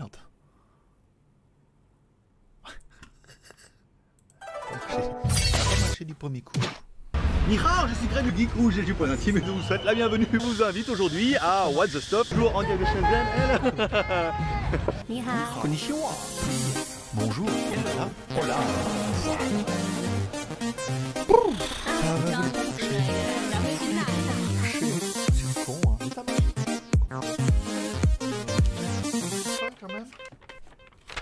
merde. 0.00 0.16
Du 6.00 6.14
premier 6.14 6.40
coup. 6.40 6.58
Nihao, 7.46 7.86
je 7.88 7.94
suis 7.94 8.06
Greg 8.06 8.24
le 8.24 8.34
Geek 8.34 8.48
ou 8.56 8.70
j'ai 8.70 8.82
point 8.94 9.10
intime 9.10 9.36
et 9.36 9.42
je 9.44 9.50
vous 9.50 9.60
souhaite 9.60 9.84
la 9.84 9.94
bienvenue. 9.94 10.26
Je 10.32 10.38
vous 10.38 10.62
invite 10.62 10.88
aujourd'hui 10.88 11.36
à 11.36 11.68
What 11.68 11.88
the 11.88 12.00
Stop, 12.00 12.26
toujours 12.28 12.56
en 12.56 12.62
direct 12.62 12.80
de 12.80 12.86
Shenzhen. 12.86 13.26
Elle. 15.10 15.22
Konnichiwa. 15.60 16.08
Bonjour. 17.12 17.50
Hola. 18.40 18.56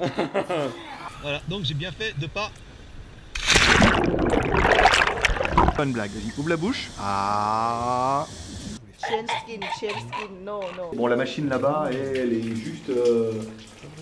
voilà, 1.22 1.40
donc 1.48 1.64
j'ai 1.64 1.74
bien 1.74 1.92
fait 1.92 2.18
de 2.18 2.26
pas. 2.26 2.50
Pas 5.76 5.84
une 5.84 5.92
blague, 5.92 6.10
vas-y, 6.10 6.32
ouvre 6.38 6.48
la 6.48 6.56
bouche. 6.56 6.90
Ah. 7.00 8.26
Chain 9.02 9.26
skin, 9.26 9.60
chain 9.80 9.98
skin, 9.98 10.44
no, 10.44 10.60
no. 10.76 10.90
Bon 10.94 11.06
la 11.06 11.16
machine 11.16 11.48
là-bas 11.48 11.88
elle 11.90 12.32
est 12.32 12.54
juste... 12.54 12.90
euh, 12.90 13.32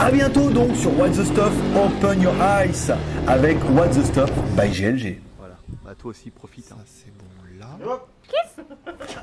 A 0.00 0.10
bientôt 0.10 0.50
donc 0.50 0.76
sur 0.76 0.96
What 0.98 1.10
the 1.10 1.24
Stuff 1.24 1.52
Open 1.76 2.20
Your 2.20 2.34
Eyes 2.42 2.92
avec 3.26 3.58
What 3.70 3.88
the 3.88 4.04
Stuff 4.04 4.30
by 4.56 4.68
GLG. 4.68 5.20
Voilà, 5.38 5.56
bah 5.84 5.94
toi 5.96 6.10
aussi 6.10 6.30
profite. 6.30 6.72
c'est 6.86 7.12
bon 7.16 7.24
là. 7.58 7.78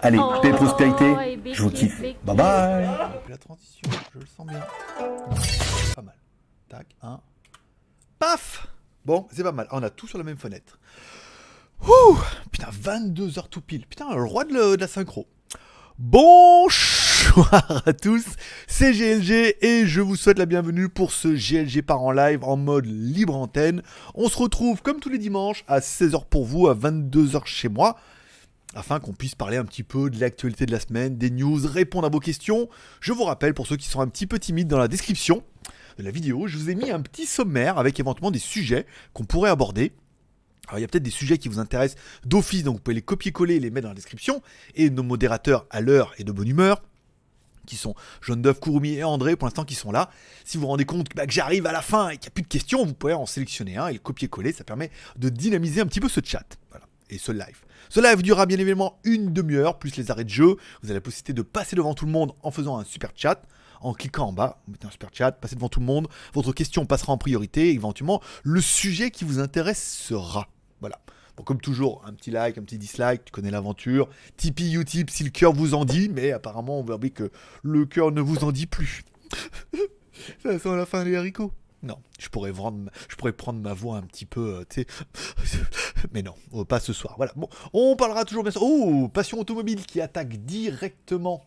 Allez, 0.02 0.18
Oh, 0.22 0.34
paix 0.42 0.50
et 0.50 0.54
prospérité, 0.54 1.06
oh, 1.16 1.52
je 1.54 1.64
vous 1.64 1.70
kiffe. 1.72 2.02
Bye 2.24 2.36
bye 2.36 2.88
La 3.28 3.38
transition, 3.38 3.90
je 4.14 4.20
le 4.20 4.26
sens 4.26 4.48
bien. 4.48 4.62
Pas 5.96 6.02
mal. 6.02 6.16
Tac, 6.70 6.88
un. 7.02 7.20
Paf 8.20 8.68
Bon, 9.06 9.28
c'est 9.32 9.44
pas 9.44 9.52
mal. 9.52 9.68
On 9.72 9.82
a 9.84 9.90
tout 9.90 10.08
sur 10.08 10.18
la 10.18 10.24
même 10.24 10.38
fenêtre. 10.38 10.78
Ouh 11.88 12.18
Putain, 12.52 12.68
22 12.72 13.40
heures 13.40 13.50
tout 13.50 13.62
pile. 13.62 13.86
Putain, 13.88 14.14
le 14.14 14.24
roi 14.24 14.44
de, 14.46 14.54
le- 14.54 14.76
de 14.76 14.82
la 14.82 14.88
synchro. 14.88 15.26
Bonsoir 17.36 17.84
à 17.86 17.94
tous, 17.94 18.26
c'est 18.68 18.92
GLG 18.92 19.58
et 19.62 19.86
je 19.86 20.02
vous 20.02 20.16
souhaite 20.16 20.40
la 20.40 20.46
bienvenue 20.46 20.90
pour 20.90 21.12
ce 21.12 21.28
GLG 21.28 21.82
par 21.84 22.02
en 22.02 22.12
live 22.12 22.44
en 22.44 22.58
mode 22.58 22.86
libre 22.86 23.36
antenne. 23.36 23.84
On 24.16 24.30
se 24.30 24.38
retrouve 24.38 24.82
comme 24.82 25.00
tous 25.00 25.10
les 25.10 25.18
dimanches 25.18 25.64
à 25.68 25.80
16h 25.80 26.26
pour 26.30 26.46
vous, 26.46 26.68
à 26.68 26.76
22h 26.76 27.46
chez 27.46 27.70
moi, 27.70 27.98
afin 28.74 29.00
qu'on 29.00 29.14
puisse 29.14 29.36
parler 29.36 29.58
un 29.58 29.66
petit 29.66 29.84
peu 29.84 30.10
de 30.10 30.20
l'actualité 30.20 30.66
de 30.66 30.72
la 30.72 30.80
semaine, 30.80 31.18
des 31.18 31.30
news, 31.30 31.60
répondre 31.66 32.08
à 32.08 32.10
vos 32.10 32.20
questions. 32.20 32.68
Je 33.00 33.14
vous 33.14 33.26
rappelle, 33.26 33.54
pour 33.54 33.68
ceux 33.68 33.78
qui 33.78 33.88
sont 33.88 34.02
un 34.02 34.08
petit 34.08 34.26
peu 34.26 34.40
timides 34.40 34.68
dans 34.68 34.80
la 34.80 34.88
description 34.88 35.44
de 35.98 36.04
la 36.04 36.12
vidéo, 36.12 36.48
je 36.48 36.58
vous 36.58 36.70
ai 36.70 36.76
mis 36.76 36.90
un 36.90 37.02
petit 37.02 37.26
sommaire 37.26 37.78
avec 37.78 38.00
éventuellement 38.00 38.32
des 38.32 38.40
sujets 38.40 38.86
qu'on 39.14 39.26
pourrait 39.26 39.52
aborder. 39.52 39.92
Alors, 40.68 40.80
il 40.80 40.82
y 40.82 40.86
a 40.86 40.88
peut-être 40.88 41.04
des 41.04 41.12
sujets 41.12 41.38
qui 41.38 41.50
vous 41.50 41.60
intéressent 41.60 42.02
d'office, 42.26 42.64
donc 42.64 42.78
vous 42.78 42.82
pouvez 42.82 42.96
les 42.96 43.02
copier-coller 43.02 43.56
et 43.56 43.60
les 43.60 43.70
mettre 43.70 43.84
dans 43.84 43.92
la 43.92 43.96
description. 43.96 44.42
Et 44.76 44.90
nos 44.90 45.04
modérateurs 45.04 45.68
à 45.70 45.82
l'heure 45.82 46.14
et 46.18 46.24
de 46.24 46.32
bonne 46.32 46.48
humeur, 46.48 46.82
qui 47.70 47.78
sont 47.78 47.96
Jaune 48.22 48.42
d'œuf, 48.42 48.60
Kurumi 48.60 48.96
et 48.96 49.04
André, 49.04 49.36
pour 49.36 49.48
l'instant, 49.48 49.64
qui 49.64 49.76
sont 49.76 49.92
là. 49.92 50.10
Si 50.44 50.58
vous 50.58 50.62
vous 50.62 50.68
rendez 50.68 50.86
compte 50.86 51.08
bah, 51.16 51.26
que 51.26 51.32
j'arrive 51.32 51.66
à 51.66 51.72
la 51.72 51.82
fin 51.82 52.10
et 52.10 52.18
qu'il 52.18 52.24
n'y 52.24 52.28
a 52.28 52.32
plus 52.32 52.44
de 52.44 52.48
questions, 52.48 52.86
vous 52.86 52.94
pouvez 52.94 53.14
en 53.14 53.26
sélectionner 53.26 53.78
un 53.78 53.88
et 53.88 53.94
le 53.94 54.00
copier-coller. 54.00 54.52
Ça 54.52 54.64
permet 54.64 54.92
de 55.18 55.30
dynamiser 55.30 55.82
un 55.82 55.86
petit 55.86 56.00
peu 56.00 56.10
ce 56.10 56.20
chat. 56.24 56.58
Et 57.12 57.18
ce 57.18 57.32
live. 57.32 57.64
Ce 57.90 58.00
live 58.00 58.22
durera 58.22 58.46
bien 58.46 58.60
évidemment 58.60 59.00
une 59.04 59.34
demi-heure, 59.34 59.80
plus 59.80 59.96
les 59.96 60.12
arrêts 60.12 60.24
de 60.24 60.30
jeu. 60.30 60.58
Vous 60.82 60.90
avez 60.90 60.94
la 60.94 61.02
possibilité 61.02 61.34
de 61.34 61.42
passer 61.42 61.76
devant 61.76 61.96
tout 61.96 62.06
le 62.06 62.12
monde 62.12 62.34
en 62.44 62.52
faisant 62.52 62.78
un 62.78 62.84
super 62.84 63.12
chat. 63.16 63.42
En 63.82 63.94
cliquant 63.94 64.28
en 64.28 64.34
bas, 64.34 64.62
vous 64.68 64.74
mettez 64.74 64.86
un 64.86 64.92
super 64.92 65.10
chat, 65.12 65.32
passez 65.32 65.56
devant 65.56 65.70
tout 65.70 65.80
le 65.80 65.88
monde. 65.88 66.08
Votre 66.34 66.52
question 66.52 66.86
passera 66.86 67.14
en 67.14 67.18
priorité. 67.18 67.72
Éventuellement, 67.74 68.22
le 68.44 68.62
sujet 68.62 69.10
qui 69.10 69.24
vous 69.24 69.40
intéresse 69.40 69.82
sera. 69.82 70.50
Voilà. 70.82 71.00
Bon, 71.40 71.46
comme 71.46 71.62
toujours, 71.62 72.02
un 72.06 72.12
petit 72.12 72.32
like, 72.32 72.58
un 72.58 72.64
petit 72.64 72.78
dislike, 72.78 73.24
tu 73.24 73.32
connais 73.32 73.50
l'aventure. 73.50 74.10
Tipeee, 74.36 74.76
Utip, 74.76 75.10
si 75.10 75.24
le 75.24 75.30
cœur 75.30 75.54
vous 75.54 75.74
en 75.74 75.86
dit, 75.86 76.10
mais 76.10 76.34
apparemment, 76.34 76.82
on 76.82 76.84
verra 76.84 77.00
que 77.08 77.32
le 77.64 77.86
cœur 77.86 78.12
ne 78.12 78.20
vous 78.20 78.44
en 78.44 78.52
dit 78.52 78.66
plus. 78.66 79.04
Ça 80.44 80.60
sent 80.60 80.76
la 80.76 80.86
fin 80.86 81.06
des 81.06 81.16
haricots. 81.16 81.54
Non, 81.82 81.96
je 82.20 82.28
pourrais, 82.28 82.52
vendre, 82.52 82.92
je 83.08 83.16
pourrais 83.16 83.32
prendre 83.32 83.62
ma 83.62 83.74
voix 83.74 83.96
un 83.96 84.02
petit 84.02 84.26
peu, 84.26 84.66
euh. 84.78 84.84
Mais 86.12 86.24
non, 86.24 86.34
euh, 86.56 86.66
pas 86.66 86.82
ce 86.82 86.92
soir. 86.92 87.14
Voilà. 87.16 87.32
Bon, 87.38 87.48
on 87.72 87.96
parlera 87.96 88.26
toujours 88.26 88.44
bien 88.44 88.52
sûr. 88.52 88.62
Oh, 88.62 89.08
Passion 89.08 89.40
Automobile 89.40 89.86
qui 89.86 90.02
attaque 90.02 90.44
directement 90.44 91.46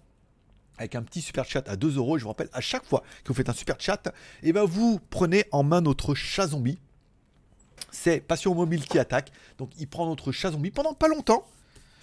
avec 0.78 0.94
un 0.94 1.02
petit 1.02 1.20
super 1.20 1.44
chat 1.44 1.68
à 1.68 1.76
2 1.76 1.98
euros. 1.98 2.16
Je 2.16 2.22
vous 2.22 2.30
rappelle, 2.30 2.48
à 2.54 2.62
chaque 2.62 2.86
fois 2.86 3.02
que 3.24 3.28
vous 3.28 3.34
faites 3.34 3.50
un 3.50 3.52
super 3.52 3.78
chat, 3.78 4.10
et 4.42 4.54
ben 4.54 4.64
vous 4.64 5.00
prenez 5.10 5.44
en 5.52 5.62
main 5.62 5.82
notre 5.82 6.14
chat 6.14 6.46
zombie. 6.46 6.78
C'est 7.90 8.20
Passion 8.20 8.54
Mobile 8.54 8.84
qui 8.84 8.98
attaque. 8.98 9.32
Donc 9.58 9.70
il 9.78 9.88
prend 9.88 10.06
notre 10.06 10.32
chat 10.32 10.52
zombie 10.52 10.70
pendant 10.70 10.94
pas 10.94 11.08
longtemps. 11.08 11.44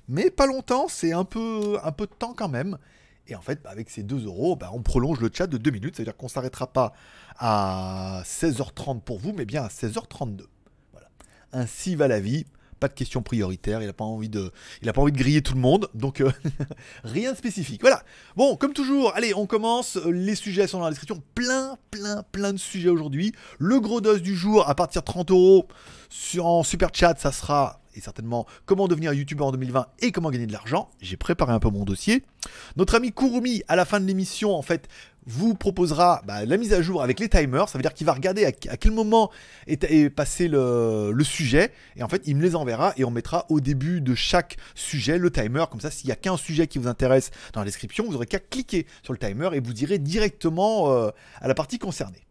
Mais 0.07 0.31
pas 0.31 0.47
longtemps, 0.47 0.87
c'est 0.87 1.13
un 1.13 1.23
peu, 1.23 1.77
un 1.83 1.91
peu 1.91 2.07
de 2.07 2.13
temps 2.13 2.33
quand 2.33 2.49
même. 2.49 2.77
Et 3.27 3.35
en 3.35 3.41
fait, 3.41 3.61
bah, 3.61 3.69
avec 3.69 3.89
ces 3.91 4.01
2 4.01 4.25
euros, 4.25 4.55
bah, 4.55 4.71
on 4.73 4.81
prolonge 4.81 5.19
le 5.19 5.29
chat 5.31 5.45
de 5.45 5.57
2 5.57 5.69
minutes. 5.69 5.95
C'est-à-dire 5.95 6.17
qu'on 6.17 6.25
ne 6.25 6.31
s'arrêtera 6.31 6.67
pas 6.67 6.93
à 7.37 8.23
16h30 8.25 9.01
pour 9.01 9.19
vous, 9.19 9.33
mais 9.33 9.45
bien 9.45 9.63
à 9.63 9.67
16h32. 9.67 10.45
Voilà. 10.91 11.09
Ainsi 11.53 11.95
va 11.95 12.07
la 12.07 12.19
vie. 12.19 12.45
Pas 12.79 12.87
de 12.87 12.93
questions 12.93 13.21
prioritaires. 13.21 13.81
Il 13.81 13.87
n'a 13.87 13.93
pas 13.93 14.05
envie 14.05 14.29
de, 14.29 14.51
griller 14.83 15.41
tout 15.41 15.53
le 15.53 15.59
monde. 15.59 15.89
Donc 15.93 16.21
euh, 16.21 16.31
rien 17.03 17.31
de 17.31 17.37
spécifique. 17.37 17.81
Voilà. 17.81 18.03
Bon, 18.35 18.55
comme 18.55 18.73
toujours, 18.73 19.13
allez, 19.15 19.33
on 19.33 19.45
commence. 19.45 19.97
Les 20.05 20.35
sujets 20.35 20.67
sont 20.67 20.79
dans 20.79 20.85
la 20.85 20.91
description. 20.91 21.21
Plein, 21.35 21.77
plein, 21.91 22.23
plein 22.31 22.53
de 22.53 22.59
sujets 22.59 22.89
aujourd'hui. 22.89 23.33
Le 23.57 23.79
gros 23.79 24.01
dos 24.01 24.17
du 24.17 24.35
jour 24.35 24.67
à 24.69 24.75
partir 24.75 25.01
de 25.01 25.05
30 25.05 25.31
euros 25.31 25.67
sur 26.09 26.45
en 26.45 26.63
super 26.63 26.89
chat, 26.93 27.15
ça 27.19 27.31
sera 27.31 27.79
et 27.95 28.01
certainement 28.01 28.45
comment 28.65 28.87
devenir 28.87 29.13
youtubeur 29.13 29.47
en 29.47 29.51
2020 29.51 29.87
et 29.99 30.11
comment 30.11 30.29
gagner 30.29 30.47
de 30.47 30.53
l'argent. 30.53 30.89
J'ai 31.01 31.17
préparé 31.17 31.51
un 31.51 31.59
peu 31.59 31.69
mon 31.69 31.85
dossier. 31.85 32.23
Notre 32.77 32.95
ami 32.95 33.11
Kurumi, 33.11 33.63
à 33.67 33.75
la 33.75 33.85
fin 33.85 33.99
de 33.99 34.05
l'émission, 34.05 34.55
en 34.55 34.61
fait, 34.61 34.87
vous 35.29 35.53
proposera 35.53 36.21
bah, 36.25 36.45
la 36.45 36.57
mise 36.57 36.73
à 36.73 36.81
jour 36.81 37.01
avec 37.01 37.19
les 37.19 37.29
timers. 37.29 37.69
Ça 37.69 37.77
veut 37.77 37.81
dire 37.81 37.93
qu'il 37.93 38.05
va 38.05 38.13
regarder 38.13 38.45
à, 38.45 38.51
quel 38.51 38.91
moment 38.91 39.31
est, 39.67 40.09
passé 40.09 40.47
le, 40.47 41.13
sujet. 41.23 41.71
Et 41.95 42.03
en 42.03 42.09
fait, 42.09 42.23
il 42.25 42.35
me 42.35 42.41
les 42.41 42.55
enverra 42.55 42.93
et 42.97 43.05
on 43.05 43.11
mettra 43.11 43.45
au 43.49 43.59
début 43.59 44.01
de 44.01 44.15
chaque 44.15 44.57
sujet 44.75 45.17
le 45.17 45.31
timer. 45.31 45.65
Comme 45.69 45.81
ça, 45.81 45.91
s'il 45.91 46.09
y 46.09 46.11
a 46.11 46.15
qu'un 46.15 46.37
sujet 46.37 46.67
qui 46.67 46.79
vous 46.79 46.87
intéresse 46.87 47.31
dans 47.53 47.61
la 47.61 47.65
description, 47.65 48.05
vous 48.05 48.15
aurez 48.15 48.25
qu'à 48.25 48.39
cliquer 48.39 48.87
sur 49.03 49.13
le 49.13 49.19
timer 49.19 49.49
et 49.53 49.59
vous 49.59 49.73
irez 49.83 49.99
directement 49.99 50.91
euh, 50.91 51.09
à 51.39 51.47
la 51.47 51.53
partie 51.53 51.79
concernée. 51.79 52.25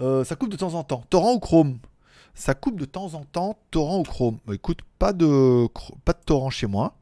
Euh, 0.00 0.24
ça 0.24 0.36
coupe 0.36 0.48
de 0.48 0.56
temps 0.56 0.74
en 0.74 0.84
temps. 0.84 1.04
Torrent 1.10 1.34
ou 1.34 1.38
Chrome? 1.38 1.78
Ça 2.34 2.54
coupe 2.54 2.80
de 2.80 2.86
temps 2.86 3.12
en 3.12 3.24
temps 3.24 3.58
torrent 3.70 3.98
ou 4.00 4.04
Chrome? 4.04 4.38
Bah, 4.46 4.54
écoute, 4.54 4.80
pas 4.98 5.12
de 5.12 5.68
torrent 6.24 6.48
chez 6.48 6.66
moi. 6.66 6.96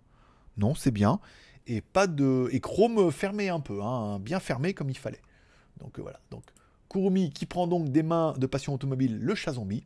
Non, 0.57 0.75
c'est 0.75 0.91
bien. 0.91 1.21
Et 1.73 1.83
pas 1.83 2.09
de 2.09 2.49
et 2.51 2.59
Chrome 2.59 3.13
fermé 3.13 3.49
un 3.49 3.61
peu, 3.61 3.81
hein, 3.81 4.19
bien 4.19 4.41
fermé 4.41 4.75
comme 4.75 4.91
il 4.91 4.99
fallait. 4.99 5.23
Donc 5.79 6.01
euh, 6.01 6.03
voilà. 6.03 6.19
Donc 6.33 6.43
Kurumi 6.89 7.31
qui 7.31 7.47
prend 7.47 7.69
donc 7.69 7.91
des 7.91 8.03
mains 8.03 8.35
de 8.37 8.47
Passion 8.47 8.75
Automobile 8.75 9.17
le 9.21 9.35
chat 9.37 9.53
zombie. 9.53 9.85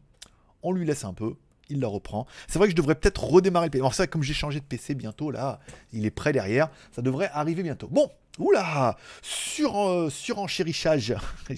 On 0.62 0.72
lui 0.72 0.86
laisse 0.86 1.04
un 1.04 1.12
peu. 1.12 1.34
Il 1.68 1.80
la 1.80 1.88
reprend. 1.88 2.26
C'est 2.48 2.58
vrai 2.58 2.68
que 2.68 2.70
je 2.70 2.76
devrais 2.76 2.94
peut-être 2.94 3.22
redémarrer 3.24 3.66
le 3.66 3.70
PC. 3.70 3.82
Alors 3.82 3.92
ça, 3.92 4.06
comme 4.06 4.22
j'ai 4.22 4.32
changé 4.32 4.60
de 4.60 4.64
PC 4.64 4.94
bientôt, 4.94 5.30
là, 5.30 5.60
il 5.92 6.06
est 6.06 6.10
prêt 6.10 6.32
derrière. 6.32 6.70
Ça 6.90 7.02
devrait 7.02 7.28
arriver 7.34 7.62
bientôt. 7.62 7.88
Bon, 7.88 8.10
oula, 8.38 8.96
sur, 9.20 9.76
euh, 9.76 10.08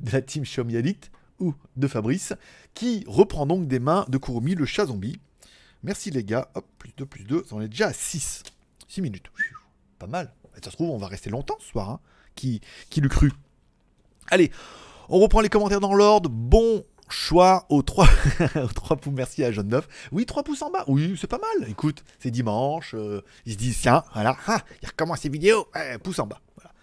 de 0.00 0.10
la 0.12 0.20
team 0.20 0.42
Xiaomi 0.42 0.76
Addict. 0.76 1.10
ou 1.38 1.54
de 1.76 1.88
Fabrice, 1.88 2.34
qui 2.74 3.04
reprend 3.06 3.46
donc 3.46 3.68
des 3.68 3.78
mains 3.78 4.04
de 4.08 4.18
Kurumi, 4.18 4.54
le 4.54 4.66
chat 4.66 4.84
zombie. 4.84 5.18
Merci 5.82 6.10
les 6.10 6.24
gars. 6.24 6.50
Hop, 6.54 6.66
plus 6.78 6.92
2, 6.98 7.06
plus 7.06 7.24
2. 7.24 7.46
On 7.52 7.62
est 7.62 7.68
déjà 7.68 7.88
à 7.88 7.92
6. 7.94 8.42
6 8.88 9.02
minutes. 9.02 9.30
Pas 9.98 10.06
mal. 10.06 10.32
Ça 10.62 10.70
se 10.70 10.76
trouve, 10.76 10.90
on 10.90 10.98
va 10.98 11.06
rester 11.06 11.30
longtemps 11.30 11.56
ce 11.60 11.66
soir. 11.68 11.90
hein. 11.90 12.00
Qui, 12.34 12.60
qui 12.90 13.00
l'eût 13.00 13.08
cru? 13.08 13.32
Allez, 14.30 14.50
on 15.08 15.18
reprend 15.20 15.40
les 15.40 15.48
commentaires 15.48 15.80
dans 15.80 15.94
l'ordre. 15.94 16.28
Bon 16.30 16.84
choix 17.08 17.66
aux 17.68 17.82
3, 17.82 18.08
aux 18.56 18.66
3 18.66 18.96
pouces. 18.96 19.12
Merci 19.14 19.44
à 19.44 19.52
Jaune 19.52 19.68
9. 19.68 19.86
Oui, 20.12 20.26
3 20.26 20.42
pouces 20.42 20.62
en 20.62 20.70
bas. 20.70 20.84
Oui, 20.88 21.16
c'est 21.20 21.26
pas 21.28 21.38
mal. 21.38 21.68
Écoute, 21.68 22.04
c'est 22.18 22.30
dimanche. 22.30 22.94
euh, 22.94 23.22
ils 23.44 23.52
se 23.52 23.58
disent, 23.58 23.78
tiens, 23.80 24.02
voilà, 24.12 24.36
ah, 24.48 24.60
il 24.82 24.88
recommence 24.88 25.20
ses 25.20 25.28
vidéos. 25.28 25.66
Ouais, 25.74 25.98
pouce 25.98 26.18
en 26.18 26.26
bas. 26.26 26.40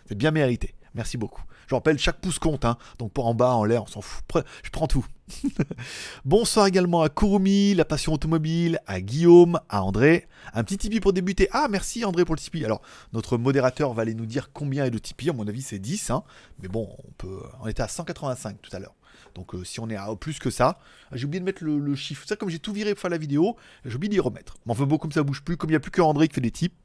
C'est 0.07 0.15
bien 0.15 0.31
mérité. 0.31 0.73
Merci 0.95 1.17
beaucoup. 1.17 1.43
Je 1.67 1.75
rappelle, 1.75 1.97
chaque 1.99 2.19
pouce 2.19 2.39
compte. 2.39 2.65
Hein. 2.65 2.77
Donc 2.99 3.11
pour 3.13 3.27
en 3.27 3.33
bas, 3.33 3.53
en 3.53 3.63
l'air, 3.65 3.83
on 3.83 3.87
s'en 3.87 4.01
fout. 4.01 4.23
Je 4.63 4.69
prends 4.69 4.87
tout. 4.87 5.05
Bonsoir 6.25 6.67
également 6.67 7.01
à 7.01 7.09
Kurumi, 7.09 7.73
la 7.73 7.85
passion 7.85 8.13
automobile, 8.13 8.79
à 8.87 9.01
Guillaume, 9.01 9.59
à 9.69 9.83
André. 9.83 10.27
Un 10.53 10.63
petit 10.63 10.77
Tipeee 10.77 10.99
pour 10.99 11.13
débuter. 11.13 11.47
Ah, 11.51 11.67
merci 11.69 12.03
André 12.05 12.25
pour 12.25 12.35
le 12.35 12.39
Tipeee. 12.39 12.65
Alors, 12.65 12.81
notre 13.13 13.37
modérateur 13.37 13.93
va 13.93 14.01
aller 14.01 14.13
nous 14.15 14.25
dire 14.25 14.51
combien 14.53 14.85
est 14.85 14.91
de 14.91 14.97
Tipeee. 14.97 15.29
À 15.29 15.33
mon 15.33 15.47
avis, 15.47 15.61
c'est 15.61 15.79
10. 15.79 16.09
hein. 16.11 16.23
Mais 16.61 16.67
bon, 16.67 16.89
on 17.07 17.11
peut. 17.17 17.41
On 17.61 17.67
était 17.67 17.81
à 17.83 17.87
185 17.87 18.61
tout 18.61 18.75
à 18.75 18.79
l'heure. 18.79 18.95
Donc, 19.35 19.55
euh, 19.55 19.63
si 19.63 19.79
on 19.79 19.89
est 19.89 19.95
à 19.95 20.13
plus 20.15 20.39
que 20.39 20.49
ça, 20.49 20.77
ah, 21.11 21.15
j'ai 21.15 21.25
oublié 21.25 21.39
de 21.39 21.45
mettre 21.45 21.63
le, 21.63 21.79
le 21.79 21.95
chiffre. 21.95 22.27
Ça, 22.27 22.35
comme 22.35 22.49
j'ai 22.49 22.59
tout 22.59 22.73
viré 22.73 22.93
pour 22.93 23.01
faire 23.01 23.09
la 23.11 23.17
vidéo, 23.17 23.55
j'ai 23.85 23.95
oublié 23.95 24.09
d'y 24.09 24.19
remettre. 24.19 24.57
Mais 24.65 24.73
enfin, 24.73 24.85
bon, 24.85 24.97
comme 24.97 25.11
ça 25.11 25.23
bouge 25.23 25.41
plus, 25.41 25.57
comme 25.57 25.69
il 25.69 25.73
n'y 25.73 25.77
a 25.77 25.79
plus 25.79 25.91
que 25.91 26.01
André 26.01 26.27
qui 26.27 26.35
fait 26.35 26.41
des 26.41 26.51
tips. 26.51 26.75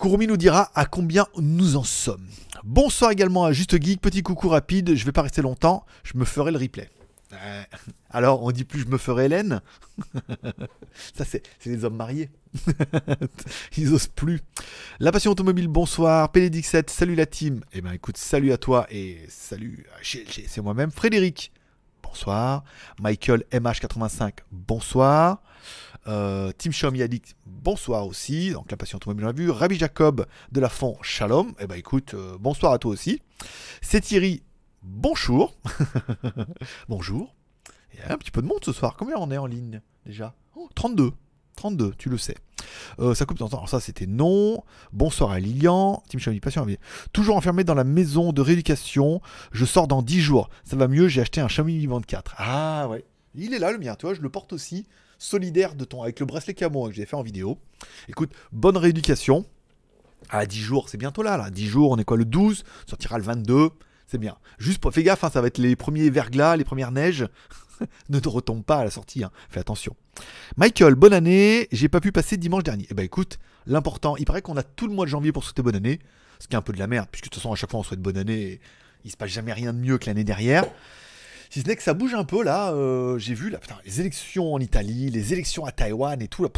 Kurumi 0.00 0.26
nous 0.26 0.38
dira 0.38 0.70
à 0.74 0.86
combien 0.86 1.26
nous 1.36 1.76
en 1.76 1.84
sommes. 1.84 2.26
Bonsoir 2.64 3.10
également 3.10 3.44
à 3.44 3.52
Juste 3.52 3.78
Geek, 3.78 4.00
petit 4.00 4.22
coucou 4.22 4.48
rapide, 4.48 4.94
je 4.94 5.04
vais 5.04 5.12
pas 5.12 5.20
rester 5.20 5.42
longtemps, 5.42 5.84
je 6.04 6.16
me 6.16 6.24
ferai 6.24 6.52
le 6.52 6.58
replay. 6.58 6.88
Euh, 7.34 7.62
alors, 8.08 8.42
on 8.42 8.50
dit 8.50 8.64
plus 8.64 8.80
je 8.80 8.86
me 8.86 8.96
ferai 8.96 9.26
Hélène 9.26 9.60
Ça, 11.14 11.26
c'est 11.26 11.42
les 11.66 11.84
hommes 11.84 11.96
mariés. 11.96 12.30
Ils 13.76 13.92
osent 13.92 14.06
plus. 14.06 14.40
La 15.00 15.12
passion 15.12 15.32
automobile, 15.32 15.68
bonsoir. 15.68 16.32
PLD17, 16.32 16.88
salut 16.88 17.14
la 17.14 17.26
team. 17.26 17.62
Eh 17.74 17.82
ben 17.82 17.92
écoute, 17.92 18.16
salut 18.16 18.52
à 18.52 18.56
toi 18.56 18.86
et 18.90 19.18
salut 19.28 19.86
à 19.98 20.02
GLG, 20.02 20.46
c'est 20.48 20.62
moi-même. 20.62 20.90
Frédéric, 20.90 21.52
bonsoir. 22.02 22.64
Michael 22.98 23.44
MH85, 23.52 24.32
bonsoir. 24.50 25.42
Euh, 26.06 26.50
Team 26.52 26.72
Xiaomi 26.72 27.02
Addict, 27.02 27.36
bonsoir 27.46 28.06
aussi. 28.06 28.52
Donc 28.52 28.70
la 28.70 28.76
passion 28.76 28.96
automobile, 28.96 29.26
l'a 29.26 29.32
vu. 29.32 29.50
Rabbi 29.50 29.76
Jacob 29.76 30.26
de 30.50 30.60
la 30.60 30.68
Fond, 30.68 30.96
shalom. 31.02 31.52
Eh 31.60 31.66
ben 31.66 31.76
écoute, 31.76 32.14
euh, 32.14 32.36
bonsoir 32.38 32.72
à 32.72 32.78
toi 32.78 32.90
aussi. 32.90 33.20
C'est 33.82 34.00
Thierry, 34.00 34.42
bonjour. 34.82 35.54
bonjour. 36.88 37.34
Il 37.92 38.00
y 38.00 38.02
a 38.02 38.12
un 38.12 38.16
petit 38.16 38.30
peu 38.30 38.40
de 38.40 38.46
monde 38.46 38.64
ce 38.64 38.72
soir. 38.72 38.96
Combien 38.96 39.16
on 39.18 39.30
est 39.30 39.38
en 39.38 39.46
ligne 39.46 39.82
déjà? 40.06 40.34
Oh, 40.56 40.68
32. 40.74 41.12
32, 41.56 41.94
tu 41.98 42.08
le 42.08 42.16
sais. 42.16 42.36
Euh, 43.00 43.14
ça 43.14 43.26
coupe 43.26 43.38
le 43.38 43.46
temps. 43.46 43.54
Alors 43.54 43.68
ça, 43.68 43.80
c'était 43.80 44.06
non. 44.06 44.64
Bonsoir 44.92 45.32
à 45.32 45.40
Lilian. 45.40 46.02
Team 46.08 46.18
Xiaomi, 46.18 46.40
passion. 46.40 46.66
Toujours 47.12 47.36
enfermé 47.36 47.64
dans 47.64 47.74
la 47.74 47.84
maison 47.84 48.32
de 48.32 48.40
rééducation. 48.40 49.20
Je 49.52 49.66
sors 49.66 49.86
dans 49.86 50.00
10 50.00 50.20
jours. 50.20 50.48
Ça 50.64 50.76
va 50.76 50.88
mieux, 50.88 51.08
j'ai 51.08 51.20
acheté 51.20 51.42
un 51.42 51.48
Xiaomi 51.48 51.76
Mi 51.76 51.86
Band 51.86 52.00
4. 52.00 52.36
Ah 52.38 52.88
ouais. 52.88 53.04
Il 53.34 53.52
est 53.52 53.58
là 53.58 53.72
le 53.72 53.78
mien, 53.78 53.94
tu 53.94 54.06
vois, 54.06 54.14
je 54.14 54.22
le 54.22 54.30
porte 54.30 54.52
aussi. 54.52 54.86
Solidaire 55.22 55.74
de 55.74 55.84
ton, 55.84 56.02
avec 56.02 56.18
le 56.18 56.24
bracelet 56.24 56.54
camo 56.54 56.86
hein, 56.86 56.88
que 56.88 56.94
j'ai 56.94 57.04
fait 57.04 57.14
en 57.14 57.22
vidéo. 57.22 57.58
Écoute, 58.08 58.32
bonne 58.52 58.78
rééducation. 58.78 59.44
À 60.30 60.46
10 60.46 60.58
jours, 60.58 60.88
c'est 60.88 60.96
bientôt 60.96 61.22
là, 61.22 61.36
là. 61.36 61.50
10 61.50 61.66
jours, 61.66 61.90
on 61.90 61.98
est 61.98 62.04
quoi 62.04 62.16
le 62.16 62.24
12 62.24 62.64
Sortira 62.86 63.18
le 63.18 63.24
22. 63.24 63.68
C'est 64.06 64.16
bien. 64.16 64.38
Juste 64.58 64.78
pour, 64.78 64.94
fais 64.94 65.02
gaffe, 65.02 65.22
hein, 65.22 65.30
ça 65.30 65.42
va 65.42 65.48
être 65.48 65.58
les 65.58 65.76
premiers 65.76 66.08
verglas, 66.08 66.56
les 66.56 66.64
premières 66.64 66.90
neiges. 66.90 67.28
ne 68.08 68.18
te 68.18 68.30
retombe 68.30 68.64
pas 68.64 68.78
à 68.78 68.84
la 68.84 68.90
sortie, 68.90 69.22
hein. 69.22 69.30
fais 69.50 69.60
attention. 69.60 69.94
Michael, 70.56 70.94
bonne 70.94 71.12
année. 71.12 71.68
J'ai 71.70 71.90
pas 71.90 72.00
pu 72.00 72.12
passer 72.12 72.38
dimanche 72.38 72.62
dernier. 72.62 72.86
Eh 72.90 72.94
ben 72.94 73.02
écoute, 73.02 73.38
l'important, 73.66 74.16
il 74.16 74.24
paraît 74.24 74.40
qu'on 74.40 74.56
a 74.56 74.62
tout 74.62 74.88
le 74.88 74.94
mois 74.94 75.04
de 75.04 75.10
janvier 75.10 75.32
pour 75.32 75.44
souhaiter 75.44 75.60
bonne 75.60 75.76
année. 75.76 75.98
Ce 76.38 76.48
qui 76.48 76.54
est 76.54 76.58
un 76.58 76.62
peu 76.62 76.72
de 76.72 76.78
la 76.78 76.86
merde, 76.86 77.08
puisque 77.12 77.24
de 77.26 77.28
toute 77.28 77.42
façon, 77.42 77.52
à 77.52 77.56
chaque 77.56 77.70
fois, 77.70 77.80
on 77.80 77.82
souhaite 77.82 78.00
bonne 78.00 78.16
année. 78.16 78.40
Et 78.40 78.60
il 79.04 79.10
se 79.10 79.18
passe 79.18 79.28
jamais 79.28 79.52
rien 79.52 79.74
de 79.74 79.78
mieux 79.78 79.98
que 79.98 80.06
l'année 80.06 80.24
dernière. 80.24 80.64
Si 81.50 81.62
ce 81.62 81.66
n'est 81.66 81.74
que 81.74 81.82
ça 81.82 81.94
bouge 81.94 82.14
un 82.14 82.22
peu 82.22 82.44
là, 82.44 82.72
euh, 82.72 83.18
j'ai 83.18 83.34
vu 83.34 83.52
les 83.84 84.00
élections 84.00 84.54
en 84.54 84.60
Italie, 84.60 85.10
les 85.10 85.32
élections 85.32 85.64
à 85.64 85.72
Taïwan 85.72 86.22
et 86.22 86.28
tout 86.28 86.48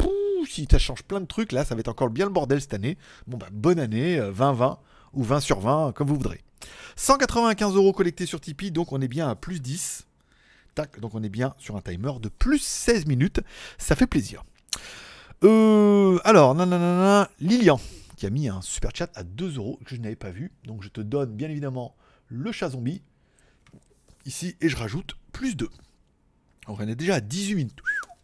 si 0.47 0.67
ça 0.69 0.77
change 0.77 1.01
plein 1.01 1.19
de 1.19 1.25
trucs 1.25 1.51
là, 1.51 1.65
ça 1.65 1.73
va 1.73 1.79
être 1.79 1.87
encore 1.87 2.11
bien 2.11 2.25
le 2.25 2.31
bordel 2.31 2.61
cette 2.61 2.75
année. 2.75 2.99
Bon 3.25 3.37
bah 3.37 3.47
bonne 3.51 3.79
année, 3.79 4.19
euh, 4.19 4.31
20-20 4.31 4.77
ou 5.13 5.23
20 5.23 5.39
sur 5.39 5.59
20, 5.61 5.93
comme 5.93 6.09
vous 6.09 6.15
voudrez. 6.15 6.41
195 6.95 7.73
euros 7.75 7.91
collectés 7.91 8.27
sur 8.27 8.39
Tipeee, 8.39 8.69
donc 8.69 8.91
on 8.91 9.01
est 9.01 9.07
bien 9.07 9.27
à 9.27 9.33
plus 9.33 9.61
10. 9.61 10.05
Tac, 10.75 10.99
donc 10.99 11.15
on 11.15 11.23
est 11.23 11.29
bien 11.29 11.55
sur 11.57 11.75
un 11.75 11.81
timer 11.81 12.11
de 12.21 12.29
plus 12.29 12.61
16 12.61 13.07
minutes, 13.07 13.41
ça 13.79 13.95
fait 13.95 14.05
plaisir. 14.05 14.43
Euh, 15.43 16.19
alors, 16.23 16.53
nanana, 16.53 17.31
Lilian, 17.39 17.79
qui 18.15 18.27
a 18.27 18.29
mis 18.29 18.47
un 18.47 18.61
super 18.61 18.91
chat 18.93 19.09
à 19.15 19.23
2 19.23 19.57
euros 19.57 19.79
que 19.85 19.95
je 19.95 20.01
n'avais 20.01 20.15
pas 20.15 20.29
vu, 20.29 20.51
donc 20.65 20.83
je 20.83 20.89
te 20.89 21.01
donne 21.01 21.33
bien 21.33 21.49
évidemment 21.49 21.95
le 22.27 22.51
chat 22.51 22.69
zombie 22.69 23.01
ici 24.25 24.55
et 24.61 24.69
je 24.69 24.75
rajoute 24.75 25.15
plus 25.31 25.55
2. 25.55 25.69
On 26.67 26.79
est 26.79 26.95
déjà 26.95 27.15
à 27.15 27.21
18 27.21 27.55
minutes. 27.55 27.79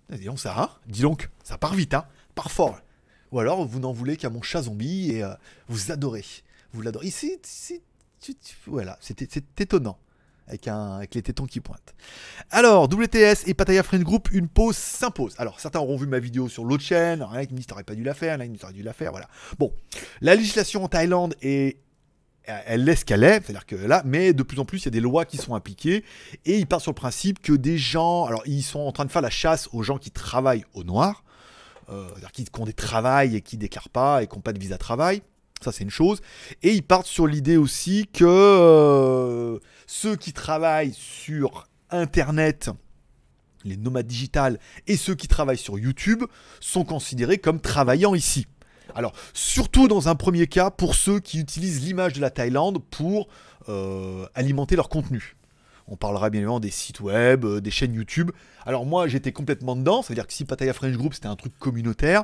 Dis 0.10 0.26
donc 0.26 0.40
ça, 0.40 0.60
hein 0.60 0.70
Dis 0.88 1.02
donc, 1.02 1.30
ça 1.44 1.58
part 1.58 1.74
vite, 1.74 1.94
hein 1.94 2.06
Part 2.36 2.52
fort. 2.52 2.80
Ou 3.32 3.40
alors 3.40 3.66
vous 3.66 3.80
n'en 3.80 3.92
voulez 3.92 4.18
qu'à 4.18 4.30
mon 4.30 4.42
chat 4.42 4.64
zombie 4.64 5.12
et 5.12 5.24
euh, 5.24 5.34
vous 5.68 5.92
adorez. 5.92 6.26
Vous 6.74 6.82
l'adorez. 6.82 7.08
Ici, 7.08 7.40
voilà, 8.66 8.98
c'est 9.02 9.22
étonnant. 9.60 9.98
Avec, 10.48 11.14
les 11.14 11.22
tétons 11.22 11.46
qui 11.46 11.60
pointent. 11.60 11.94
Alors, 12.50 12.86
WTS 12.86 13.46
et 13.46 13.54
Pattaya 13.54 13.84
Friend 13.84 14.04
Group, 14.04 14.30
une 14.32 14.48
pause 14.48 14.76
s'impose. 14.76 15.36
Alors, 15.38 15.60
certains 15.60 15.80
auront 15.80 15.96
vu 15.96 16.08
ma 16.08 16.18
vidéo 16.18 16.50
sur 16.50 16.66
l'autre 16.66 16.82
chaîne. 16.82 17.20
Il 17.20 17.22
y 17.22 17.24
en 17.24 17.32
a 17.34 17.46
qui 17.46 17.54
me 17.54 17.62
t'aurais 17.62 17.84
pas 17.84 17.94
dû 17.94 18.02
la 18.02 18.16
faire, 18.16 18.34
il 18.34 18.38
y 18.40 18.42
en 18.42 18.46
a 18.52 18.58
qui 18.58 18.66
me 18.66 18.74
dû 18.74 18.82
la 18.82 18.94
faire. 18.94 19.12
Voilà. 19.12 19.30
Bon, 19.60 19.72
la 20.22 20.34
législation 20.34 20.84
en 20.84 20.88
Thaïlande 20.88 21.36
est 21.44 21.78
elle 22.66 22.84
laisse 22.84 23.04
qu'elle 23.04 23.24
est, 23.24 23.44
c'est-à-dire 23.44 23.66
que 23.66 23.76
là, 23.76 24.02
mais 24.06 24.34
de 24.34 24.44
plus 24.44 24.60
en 24.60 24.66
plus, 24.66 24.80
il 24.80 24.86
y 24.86 24.88
a 24.88 24.92
des 24.92 25.00
lois 25.00 25.26
qui 25.26 25.38
sont 25.38 25.56
appliquées, 25.56 26.04
et 26.46 26.58
ils 26.58 26.68
partent 26.68 26.84
sur 26.84 26.92
le 26.92 26.96
principe 26.96 27.42
que 27.42 27.54
des 27.54 27.78
gens, 27.78 28.26
alors 28.26 28.42
ils 28.46 28.64
sont 28.64 28.80
en 28.80 28.92
train 28.92 29.06
de 29.06 29.12
faire 29.12 29.22
la 29.22 29.30
chasse 29.30 29.70
aux 29.74 29.84
gens 29.84 29.98
qui 29.98 30.12
travaillent 30.12 30.66
au 30.74 30.84
noir, 30.84 31.24
euh, 31.90 32.10
qui 32.34 32.46
ont 32.58 32.66
des 32.66 32.74
travails 32.74 33.36
et 33.36 33.42
qui 33.42 33.58
déclarent 33.58 33.90
pas 33.90 34.24
et 34.24 34.28
qui 34.28 34.36
n'ont 34.36 34.42
pas 34.42 34.54
de 34.54 34.60
visa 34.60 34.78
travail, 34.78 35.22
ça 35.62 35.72
c'est 35.72 35.84
une 35.84 35.90
chose, 35.90 36.22
et 36.64 36.74
ils 36.74 36.84
partent 36.84 37.08
sur 37.08 37.28
l'idée 37.28 37.58
aussi 37.58 38.08
que 38.12 38.26
euh, 38.26 39.60
ceux 39.88 40.16
qui 40.16 40.34
travaillent 40.34 40.94
sur 40.94 41.68
Internet, 41.92 42.70
les 43.66 43.78
nomades 43.78 44.08
digitales, 44.08 44.60
et 44.88 44.98
ceux 44.98 45.16
qui 45.16 45.28
travaillent 45.28 45.58
sur 45.58 45.78
YouTube 45.78 46.24
sont 46.60 46.86
considérés 46.86 47.38
comme 47.38 47.60
travaillant 47.60 48.16
ici. 48.16 48.48
Alors, 48.96 49.14
surtout 49.34 49.88
dans 49.88 50.10
un 50.10 50.16
premier 50.16 50.48
cas, 50.48 50.72
pour 50.72 50.96
ceux 50.96 51.20
qui 51.20 51.40
utilisent 51.40 51.84
l'image 51.84 52.14
de 52.14 52.22
la 52.22 52.30
Thaïlande 52.30 52.80
pour 52.90 53.28
euh, 53.68 54.26
alimenter 54.36 54.76
leur 54.76 54.90
contenu. 54.90 55.36
On 55.88 55.96
parlera 55.96 56.30
bien 56.30 56.40
évidemment 56.42 56.60
des 56.60 56.70
sites 56.70 57.00
web, 57.00 57.46
euh, 57.46 57.62
des 57.62 57.72
chaînes 57.72 57.94
YouTube. 57.94 58.32
Alors 58.66 58.86
moi, 58.86 59.08
j'étais 59.08 59.32
complètement 59.32 59.76
dedans, 59.76 60.02
c'est-à-dire 60.02 60.28
que 60.28 60.34
si 60.34 60.46
Pattaya 60.46 60.74
French 60.74 60.96
Group, 60.96 61.14
c'était 61.14 61.28
un 61.28 61.36
truc 61.36 61.58
communautaire, 61.58 62.24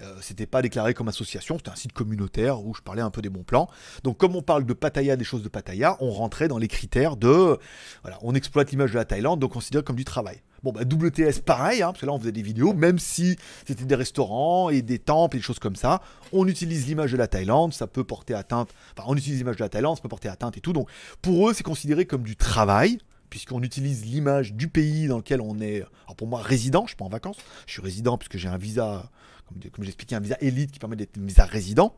euh, 0.00 0.16
c'était 0.20 0.46
pas 0.46 0.62
déclaré 0.62 0.94
comme 0.94 1.08
association, 1.08 1.58
c'était 1.58 1.70
un 1.70 1.76
site 1.76 1.92
communautaire 1.92 2.64
où 2.64 2.74
je 2.74 2.80
parlais 2.80 3.02
un 3.02 3.10
peu 3.10 3.20
des 3.20 3.28
bons 3.28 3.42
plans. 3.42 3.68
Donc 4.02 4.16
comme 4.16 4.34
on 4.34 4.42
parle 4.42 4.64
de 4.64 4.72
Pattaya, 4.72 5.16
des 5.16 5.24
choses 5.24 5.42
de 5.42 5.48
Pattaya, 5.48 5.96
on 6.00 6.10
rentrait 6.10 6.48
dans 6.48 6.58
les 6.58 6.68
critères 6.68 7.16
de... 7.16 7.58
Voilà, 8.02 8.18
on 8.22 8.34
exploite 8.34 8.70
l'image 8.70 8.92
de 8.92 8.96
la 8.96 9.04
Thaïlande, 9.04 9.40
donc 9.40 9.52
on 9.52 9.54
considère 9.54 9.84
comme 9.84 9.96
du 9.96 10.04
travail. 10.04 10.40
Bon, 10.62 10.70
bah, 10.70 10.82
WTS, 10.82 11.40
pareil, 11.44 11.82
hein, 11.82 11.88
parce 11.88 12.00
que 12.00 12.06
là, 12.06 12.12
on 12.12 12.20
faisait 12.20 12.32
des 12.32 12.42
vidéos, 12.42 12.72
même 12.72 13.00
si 13.00 13.36
c'était 13.66 13.84
des 13.84 13.94
restaurants 13.96 14.70
et 14.70 14.80
des 14.80 15.00
temples 15.00 15.36
et 15.36 15.40
des 15.40 15.44
choses 15.44 15.58
comme 15.58 15.74
ça, 15.74 16.00
on 16.32 16.46
utilise 16.46 16.86
l'image 16.86 17.10
de 17.10 17.16
la 17.16 17.26
Thaïlande, 17.26 17.72
ça 17.72 17.88
peut 17.88 18.04
porter 18.04 18.34
atteinte, 18.34 18.70
enfin, 18.96 19.08
on 19.08 19.16
utilise 19.16 19.38
l'image 19.38 19.56
de 19.56 19.64
la 19.64 19.68
Thaïlande, 19.68 19.96
ça 19.96 20.02
peut 20.02 20.08
porter 20.08 20.28
atteinte 20.28 20.56
et 20.56 20.60
tout, 20.60 20.72
donc 20.72 20.88
pour 21.20 21.48
eux, 21.48 21.54
c'est 21.54 21.64
considéré 21.64 22.06
comme 22.06 22.22
du 22.22 22.36
travail, 22.36 22.98
puisqu'on 23.28 23.62
utilise 23.62 24.04
l'image 24.04 24.52
du 24.52 24.68
pays 24.68 25.08
dans 25.08 25.16
lequel 25.16 25.40
on 25.40 25.58
est, 25.60 25.82
alors 26.04 26.14
pour 26.16 26.28
moi, 26.28 26.40
résident, 26.40 26.82
je 26.82 26.90
suis 26.90 26.96
pas 26.96 27.06
en 27.06 27.08
vacances, 27.08 27.38
je 27.66 27.72
suis 27.72 27.82
résident 27.82 28.16
puisque 28.16 28.36
j'ai 28.36 28.48
un 28.48 28.58
visa, 28.58 29.10
comme, 29.48 29.58
comme 29.72 29.84
j'expliquais, 29.84 30.14
un 30.14 30.20
visa 30.20 30.36
élite 30.40 30.70
qui 30.70 30.78
permet 30.78 30.96
d'être 30.96 31.18
un 31.18 31.26
visa 31.26 31.44
résident, 31.44 31.96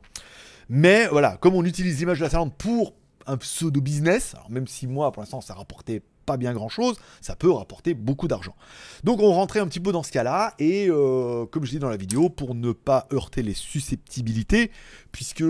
mais 0.71 1.06
voilà, 1.09 1.37
comme 1.37 1.54
on 1.54 1.64
utilise 1.64 1.99
l'image 1.99 2.18
de 2.18 2.25
la 2.25 2.30
Thaïlande 2.30 2.54
pour 2.56 2.94
un 3.26 3.37
pseudo-business, 3.37 4.35
alors 4.35 4.50
même 4.50 4.66
si 4.66 4.87
moi, 4.87 5.12
pour 5.12 5.23
l'instant, 5.23 5.42
ça 5.42 5.52
rapportait 5.52 6.02
pas 6.25 6.37
bien 6.37 6.52
grand 6.52 6.69
chose, 6.69 6.97
ça 7.21 7.37
peut 7.37 7.50
rapporter 7.50 7.95
beaucoup 7.95 8.28
d'argent. 8.28 8.54
Donc 9.04 9.21
on 9.21 9.33
rentrait 9.33 9.61
un 9.61 9.66
petit 9.66 9.81
peu 9.81 9.93
dans 9.93 10.02
ce 10.02 10.12
cas-là, 10.12 10.54
et 10.59 10.88
euh, 10.88 11.47
comme 11.47 11.64
je 11.64 11.71
dis 11.71 11.78
dans 11.78 11.90
la 11.90 11.97
vidéo, 11.97 12.28
pour 12.28 12.54
ne 12.54 12.73
pas 12.73 13.07
heurter 13.12 13.43
les 13.43 13.54
susceptibilités, 13.54 14.71
puisque 15.12 15.45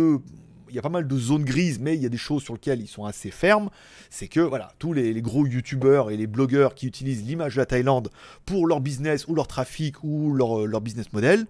il 0.74 0.76
y 0.76 0.78
a 0.80 0.82
pas 0.82 0.88
mal 0.88 1.06
de 1.06 1.16
zones 1.16 1.44
grises, 1.44 1.78
mais 1.78 1.94
il 1.94 2.02
y 2.02 2.06
a 2.06 2.08
des 2.08 2.16
choses 2.16 2.42
sur 2.42 2.54
lesquelles 2.54 2.80
ils 2.80 2.88
sont 2.88 3.04
assez 3.04 3.30
fermes, 3.30 3.70
c'est 4.10 4.26
que 4.26 4.40
voilà, 4.40 4.72
tous 4.80 4.92
les, 4.92 5.22
gros 5.22 5.46
youtubeurs 5.46 6.10
et 6.10 6.16
les 6.16 6.26
blogueurs 6.26 6.74
qui 6.74 6.88
utilisent 6.88 7.24
l'image 7.24 7.54
de 7.54 7.60
la 7.60 7.66
Thaïlande 7.66 8.10
pour 8.44 8.66
leur 8.66 8.80
business 8.80 9.28
ou 9.28 9.36
leur 9.36 9.46
trafic 9.46 10.02
ou 10.02 10.32
leur, 10.32 10.66
leur 10.66 10.80
business 10.80 11.12
model, 11.12 11.46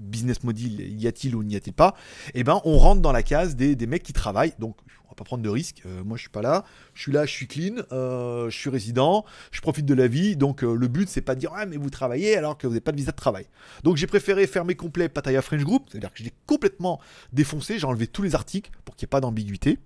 business 0.00 0.42
model 0.42 0.80
y 1.00 1.06
a-t-il 1.06 1.36
ou 1.36 1.42
n'y 1.42 1.56
a-t-il 1.56 1.72
pas 1.72 1.94
Eh 2.34 2.42
ben, 2.42 2.60
on 2.64 2.78
rentre 2.78 3.00
dans 3.02 3.12
la 3.12 3.22
case 3.22 3.54
des, 3.56 3.86
mecs 3.86 4.02
qui 4.02 4.12
travaillent. 4.12 4.54
Donc, 4.58 4.76
on 5.06 5.10
va 5.10 5.14
pas 5.14 5.24
prendre 5.24 5.42
de 5.42 5.48
risques. 5.48 5.82
Euh, 5.86 6.04
moi, 6.04 6.16
je 6.16 6.22
suis 6.22 6.30
pas 6.30 6.42
là. 6.42 6.64
Je 6.94 7.02
suis 7.02 7.12
là, 7.12 7.26
je 7.26 7.32
suis 7.32 7.46
clean. 7.46 7.82
euh, 7.92 8.48
je 8.48 8.56
suis 8.56 8.70
résident. 8.70 9.24
Je 9.50 9.60
profite 9.60 9.86
de 9.86 9.94
la 9.94 10.08
vie. 10.08 10.36
Donc, 10.36 10.62
euh, 10.62 10.74
le 10.74 10.88
but, 10.88 11.08
c'est 11.08 11.20
pas 11.20 11.34
de 11.34 11.40
dire 11.40 11.52
ah 11.54 11.66
mais 11.66 11.76
vous 11.76 11.90
travaillez 11.90 12.36
alors 12.36 12.56
que 12.56 12.66
vous 12.66 12.72
n'avez 12.72 12.80
pas 12.80 12.92
de 12.92 12.96
visa 12.96 13.10
de 13.10 13.16
travail. 13.16 13.46
Donc, 13.84 13.96
j'ai 13.96 14.06
préféré 14.06 14.46
fermer 14.46 14.74
complet 14.74 15.08
Pattaya 15.08 15.42
French 15.42 15.62
Group. 15.62 15.88
C'est-à-dire 15.90 16.12
que 16.12 16.22
j'ai 16.22 16.32
complètement 16.46 17.00
défoncé. 17.32 17.78
J'ai 17.78 17.86
enlevé 17.86 18.06
tous 18.06 18.22
les 18.22 18.34
articles 18.34 18.70
pour 18.84 18.96
qu'il 18.96 19.06
n'y 19.06 19.08
ait 19.08 19.10
pas 19.10 19.20
d'ambiguïté. 19.20 19.78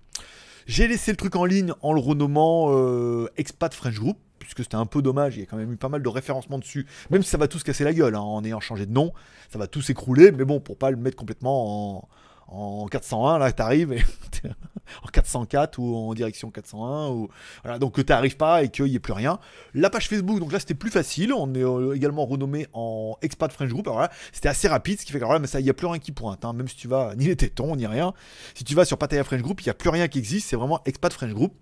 J'ai 0.67 0.87
laissé 0.87 1.11
le 1.11 1.17
truc 1.17 1.35
en 1.35 1.45
ligne 1.45 1.73
en 1.81 1.93
le 1.93 1.99
renommant 1.99 3.27
Expat 3.37 3.71
French 3.71 3.99
Group, 3.99 4.17
puisque 4.45 4.63
c'était 4.63 4.75
un 4.75 4.85
peu 4.85 5.01
dommage, 5.01 5.35
il 5.35 5.41
y 5.41 5.43
a 5.43 5.45
quand 5.45 5.57
même 5.57 5.71
eu 5.71 5.77
pas 5.77 5.89
mal 5.89 6.01
de 6.01 6.09
référencements 6.09 6.59
dessus, 6.59 6.85
même 7.09 7.23
si 7.23 7.29
ça 7.29 7.37
va 7.37 7.47
tous 7.47 7.63
casser 7.63 7.83
la 7.83 7.93
gueule 7.93 8.15
hein, 8.15 8.19
en 8.19 8.43
ayant 8.43 8.59
changé 8.59 8.85
de 8.85 8.91
nom, 8.91 9.11
ça 9.51 9.59
va 9.59 9.67
tout 9.67 9.81
s'écrouler, 9.81 10.31
mais 10.31 10.45
bon, 10.45 10.59
pour 10.59 10.77
pas 10.77 10.91
le 10.91 10.97
mettre 10.97 11.17
complètement 11.17 11.97
en, 11.97 12.09
en 12.47 12.85
401, 12.87 13.39
là, 13.39 13.51
t'arrives 13.51 13.93
et 13.93 14.03
en 15.03 15.07
404 15.07 15.79
ou 15.79 15.95
en 15.95 16.13
direction 16.13 16.51
401, 16.51 17.09
ou 17.09 17.29
voilà, 17.63 17.79
donc 17.79 17.95
que 17.95 18.01
t'arrives 18.01 18.37
pas 18.37 18.63
et 18.63 18.69
qu'il 18.69 18.85
n'y 18.85 18.95
ait 18.95 18.99
plus 18.99 19.13
rien. 19.13 19.39
La 19.73 19.89
page 19.89 20.07
Facebook, 20.07 20.39
donc 20.39 20.51
là 20.51 20.59
c'était 20.59 20.75
plus 20.75 20.91
facile, 20.91 21.33
on 21.33 21.53
est 21.55 21.63
euh, 21.63 21.95
également 21.95 22.25
renommé 22.25 22.67
en 22.73 23.17
Expat 23.21 23.51
French 23.51 23.69
Group, 23.69 23.87
alors 23.87 23.99
là 23.99 24.11
c'était 24.31 24.49
assez 24.49 24.67
rapide, 24.67 24.99
ce 24.99 25.05
qui 25.05 25.11
fait 25.11 25.19
que 25.19 25.25
là, 25.25 25.39
mais 25.39 25.47
ça, 25.47 25.59
il 25.59 25.63
n'y 25.63 25.69
a 25.69 25.73
plus 25.73 25.87
rien 25.87 25.99
qui 25.99 26.11
pointe, 26.11 26.45
hein, 26.45 26.53
même 26.53 26.67
si 26.67 26.75
tu 26.75 26.87
vas, 26.87 27.15
ni 27.15 27.25
les 27.25 27.35
tétons, 27.35 27.75
ni 27.75 27.87
rien, 27.87 28.13
si 28.53 28.63
tu 28.63 28.75
vas 28.75 28.85
sur 28.85 28.97
Pattaya 28.97 29.23
French 29.23 29.41
Group, 29.41 29.61
il 29.61 29.65
n'y 29.65 29.71
a 29.71 29.75
plus 29.75 29.89
rien 29.89 30.07
qui 30.07 30.19
existe, 30.19 30.49
c'est 30.49 30.55
vraiment 30.55 30.81
Expat 30.85 31.11
French 31.11 31.33
Group. 31.33 31.53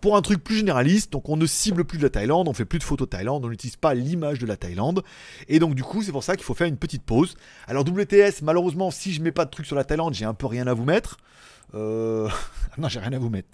Pour 0.00 0.16
un 0.16 0.22
truc 0.22 0.42
plus 0.42 0.56
généraliste, 0.56 1.12
donc 1.12 1.28
on 1.28 1.36
ne 1.36 1.46
cible 1.46 1.84
plus 1.84 1.98
de 1.98 2.02
la 2.02 2.10
Thaïlande, 2.10 2.48
on 2.48 2.54
fait 2.54 2.64
plus 2.64 2.78
de 2.78 2.84
photos 2.84 3.08
Thaïlande, 3.08 3.44
on 3.44 3.48
n'utilise 3.48 3.76
pas 3.76 3.92
l'image 3.94 4.38
de 4.38 4.46
la 4.46 4.56
Thaïlande. 4.56 5.02
Et 5.48 5.58
donc 5.58 5.74
du 5.74 5.82
coup, 5.82 6.02
c'est 6.02 6.12
pour 6.12 6.24
ça 6.24 6.36
qu'il 6.36 6.44
faut 6.44 6.54
faire 6.54 6.66
une 6.66 6.78
petite 6.78 7.02
pause. 7.02 7.36
Alors 7.66 7.84
WTS, 7.84 8.42
malheureusement, 8.42 8.90
si 8.90 9.12
je 9.12 9.20
mets 9.20 9.32
pas 9.32 9.44
de 9.44 9.50
trucs 9.50 9.66
sur 9.66 9.76
la 9.76 9.84
Thaïlande, 9.84 10.14
j'ai 10.14 10.24
un 10.24 10.34
peu 10.34 10.46
rien 10.46 10.66
à 10.66 10.74
vous 10.74 10.84
mettre. 10.84 11.18
Euh... 11.74 12.28
non, 12.78 12.88
j'ai 12.88 12.98
rien 12.98 13.12
à 13.12 13.18
vous 13.18 13.30
mettre. 13.30 13.48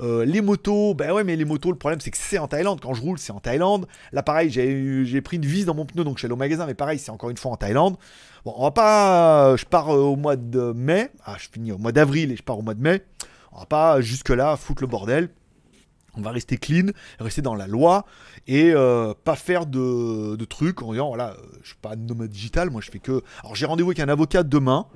Euh, 0.00 0.24
les 0.24 0.40
motos, 0.40 0.94
ben 0.94 1.12
ouais, 1.12 1.24
mais 1.24 1.36
les 1.36 1.44
motos, 1.44 1.70
le 1.70 1.78
problème 1.78 2.00
c'est 2.00 2.10
que 2.10 2.18
c'est 2.18 2.38
en 2.38 2.48
Thaïlande. 2.48 2.80
Quand 2.80 2.94
je 2.94 3.02
roule, 3.02 3.18
c'est 3.18 3.32
en 3.32 3.40
Thaïlande. 3.40 3.86
Là, 4.12 4.22
pareil, 4.22 4.50
j'ai 4.50 5.20
pris 5.20 5.36
une 5.36 5.46
vis 5.46 5.64
dans 5.64 5.74
mon 5.74 5.86
pneu, 5.86 6.04
donc 6.04 6.16
je 6.16 6.20
suis 6.20 6.26
allé 6.26 6.34
au 6.34 6.38
magasin, 6.38 6.66
mais 6.66 6.74
pareil, 6.74 6.98
c'est 6.98 7.10
encore 7.10 7.30
une 7.30 7.36
fois 7.36 7.52
en 7.52 7.56
Thaïlande. 7.56 7.96
Bon, 8.44 8.54
on 8.56 8.62
va 8.62 8.70
pas. 8.70 9.56
Je 9.56 9.64
pars 9.64 9.90
euh, 9.90 9.98
au 9.98 10.16
mois 10.16 10.36
de 10.36 10.72
mai. 10.72 11.10
Ah, 11.24 11.36
je 11.38 11.48
finis 11.50 11.72
au 11.72 11.78
mois 11.78 11.92
d'avril 11.92 12.32
et 12.32 12.36
je 12.36 12.42
pars 12.42 12.58
au 12.58 12.62
mois 12.62 12.74
de 12.74 12.82
mai. 12.82 13.02
On 13.56 13.60
va 13.60 13.66
pas 13.66 14.00
jusque-là 14.02 14.56
foutre 14.56 14.82
le 14.82 14.86
bordel. 14.86 15.30
On 16.14 16.20
va 16.20 16.30
rester 16.30 16.58
clean, 16.58 16.88
rester 17.18 17.42
dans 17.42 17.54
la 17.54 17.66
loi 17.66 18.04
et 18.46 18.72
euh, 18.74 19.12
pas 19.24 19.36
faire 19.36 19.66
de, 19.66 20.36
trucs 20.44 20.82
en 20.82 20.92
disant 20.92 21.08
voilà, 21.08 21.30
euh, 21.32 21.46
je 21.62 21.68
suis 21.68 21.76
pas 21.80 21.96
nomade 21.96 22.30
digital, 22.30 22.70
moi 22.70 22.80
je 22.82 22.90
fais 22.90 22.98
que. 22.98 23.22
Alors 23.42 23.54
j'ai 23.54 23.66
rendez-vous 23.66 23.90
avec 23.90 24.00
un 24.00 24.08
avocat 24.08 24.42
demain 24.42 24.86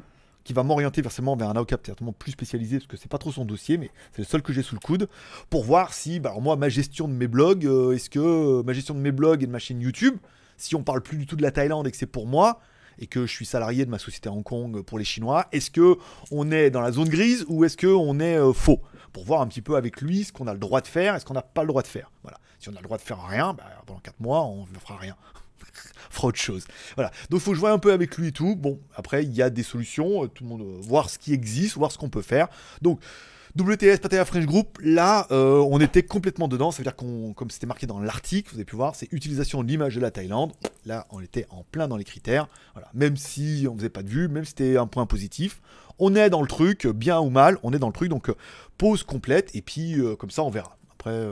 qui 0.45 0.52
va 0.52 0.62
m'orienter 0.62 1.02
forcément 1.02 1.37
vers 1.37 1.49
un 1.49 1.57
avocat 1.57 1.79
plus 2.19 2.33
spécialisé 2.33 2.79
parce 2.79 2.87
que 2.87 2.97
c'est 2.97 3.11
pas 3.11 3.19
trop 3.19 3.33
son 3.33 3.45
dossier, 3.45 3.76
mais 3.76 3.90
c'est 4.12 4.23
le 4.23 4.26
seul 4.26 4.43
que 4.43 4.52
j'ai 4.52 4.62
sous 4.62 4.75
le 4.75 4.81
coude 4.81 5.09
pour 5.49 5.64
voir 5.64 5.93
si, 5.93 6.21
bah, 6.21 6.31
alors 6.31 6.43
moi, 6.43 6.57
ma 6.57 6.71
gestion 6.71 7.09
de 7.09 7.12
mes 7.12 7.29
blogs, 7.29 7.67
euh, 7.67 7.93
est-ce 7.93 8.09
que 8.09 8.62
ma 8.62 8.73
gestion 8.73 8.95
de 8.95 9.00
mes 9.00 9.12
blogs 9.12 9.43
et 9.43 9.47
de 9.47 9.52
ma 9.52 9.59
chaîne 9.59 9.81
YouTube, 9.81 10.17
si 10.57 10.75
on 10.75 10.83
parle 10.83 11.02
plus 11.02 11.19
du 11.19 11.26
tout 11.26 11.37
de 11.37 11.43
la 11.43 11.50
Thaïlande 11.50 11.87
et 11.87 11.90
que 11.90 11.97
c'est 11.97 12.07
pour 12.07 12.26
moi, 12.26 12.61
et 13.00 13.07
que 13.07 13.26
je 13.26 13.33
suis 13.33 13.47
salarié 13.47 13.85
de 13.85 13.90
ma 13.90 13.99
société 13.99 14.28
Hong 14.28 14.45
Kong 14.45 14.83
pour 14.83 14.99
les 14.99 15.04
Chinois, 15.04 15.47
est-ce 15.52 15.71
que 15.71 15.97
on 16.30 16.52
est 16.52 16.71
dans 16.71 16.83
la 16.83 16.92
zone 16.92 17.09
grise 17.09 17.45
ou 17.49 17.64
est-ce 17.64 17.76
que 17.76 17.87
on 17.87 18.21
est 18.21 18.37
euh, 18.37 18.52
faux? 18.52 18.80
Pour 19.12 19.25
voir 19.25 19.40
un 19.40 19.49
petit 19.49 19.62
peu 19.62 19.75
avec 19.76 20.00
lui 20.00 20.25
ce 20.25 20.33
qu'on 20.33 20.47
a 20.47 20.52
le 20.52 20.59
droit 20.61 20.80
de 20.80 20.87
faire 20.87 21.16
et 21.16 21.21
ce 21.21 21.25
qu'on 21.25 21.35
n'a 21.35 21.42
pas 21.42 21.62
le 21.62 21.69
droit 21.69 21.83
de 21.83 21.88
faire. 21.88 22.12
Voilà. 22.23 22.38
Si 22.61 22.69
on 22.69 22.73
a 22.73 22.76
le 22.76 22.85
droit 22.85 22.99
de 22.99 23.02
faire 23.02 23.21
rien, 23.26 23.54
bah, 23.54 23.64
pendant 23.87 24.00
4 24.00 24.21
mois, 24.21 24.45
on 24.45 24.66
ne 24.66 24.78
fera 24.78 24.97
rien. 24.97 25.16
Fera 26.11 26.28
autre 26.28 26.38
chose. 26.38 26.66
Voilà. 26.95 27.11
Donc 27.30 27.40
il 27.40 27.45
faut 27.45 27.54
jouer 27.54 27.71
un 27.71 27.78
peu 27.78 27.92
avec 27.92 28.16
lui 28.16 28.28
et 28.28 28.33
tout. 28.33 28.54
Bon, 28.54 28.78
après, 28.95 29.25
il 29.25 29.33
y 29.33 29.42
a 29.42 29.50
des 29.50 29.62
solutions, 29.62 30.25
euh, 30.25 30.28
tout 30.28 30.45
le 30.45 30.50
monde, 30.50 30.62
euh, 30.62 30.78
voir 30.80 31.09
ce 31.11 31.19
qui 31.19 31.33
existe, 31.33 31.76
voir 31.76 31.90
ce 31.90 31.99
qu'on 31.99 32.11
peut 32.11 32.23
faire. 32.23 32.49
Donc, 32.83 33.00
WTS 33.59 33.99
Pattaya 34.00 34.25
French 34.25 34.47
Group, 34.47 34.78
là, 34.80 35.26
euh, 35.33 35.59
on 35.71 35.80
était 35.80 36.04
complètement 36.04 36.47
dedans. 36.47 36.71
Ça 36.71 36.78
veut 36.78 36.85
dire 36.85 36.95
qu'on, 36.95 37.33
comme 37.33 37.50
c'était 37.50 37.66
marqué 37.66 37.87
dans 37.87 37.99
l'article, 37.99 38.50
vous 38.50 38.57
avez 38.57 38.64
pu 38.64 38.76
voir, 38.76 38.95
c'est 38.95 39.12
utilisation 39.12 39.62
de 39.64 39.69
l'image 39.69 39.97
de 39.97 40.00
la 40.00 40.11
Thaïlande. 40.11 40.52
Là, 40.87 41.07
on 41.11 41.21
était 41.21 41.47
en 41.50 41.64
plein 41.64 41.88
dans 41.88 41.97
les 41.97 42.04
critères. 42.04 42.49
Voilà. 42.75 42.88
Même 42.95 43.16
si 43.16 43.66
on 43.69 43.76
faisait 43.76 43.88
pas 43.88 44.02
de 44.02 44.09
vue, 44.09 44.28
même 44.28 44.45
si 44.45 44.50
c'était 44.50 44.76
un 44.76 44.87
point 44.87 45.07
positif, 45.07 45.61
on 45.99 46.14
est 46.14 46.30
dans 46.30 46.42
le 46.42 46.49
truc, 46.49 46.87
bien 46.87 47.19
ou 47.21 47.28
mal, 47.28 47.59
on 47.62 47.73
est 47.73 47.78
dans 47.78 47.88
le 47.88 47.92
truc. 47.92 48.09
Donc, 48.09 48.28
euh, 48.28 48.35
pause 48.78 49.02
complète, 49.02 49.50
et 49.54 49.62
puis 49.62 50.00
euh, 50.00 50.14
comme 50.14 50.30
ça, 50.30 50.45
on 50.45 50.50
verra. 50.50 50.76
Après, 50.92 51.26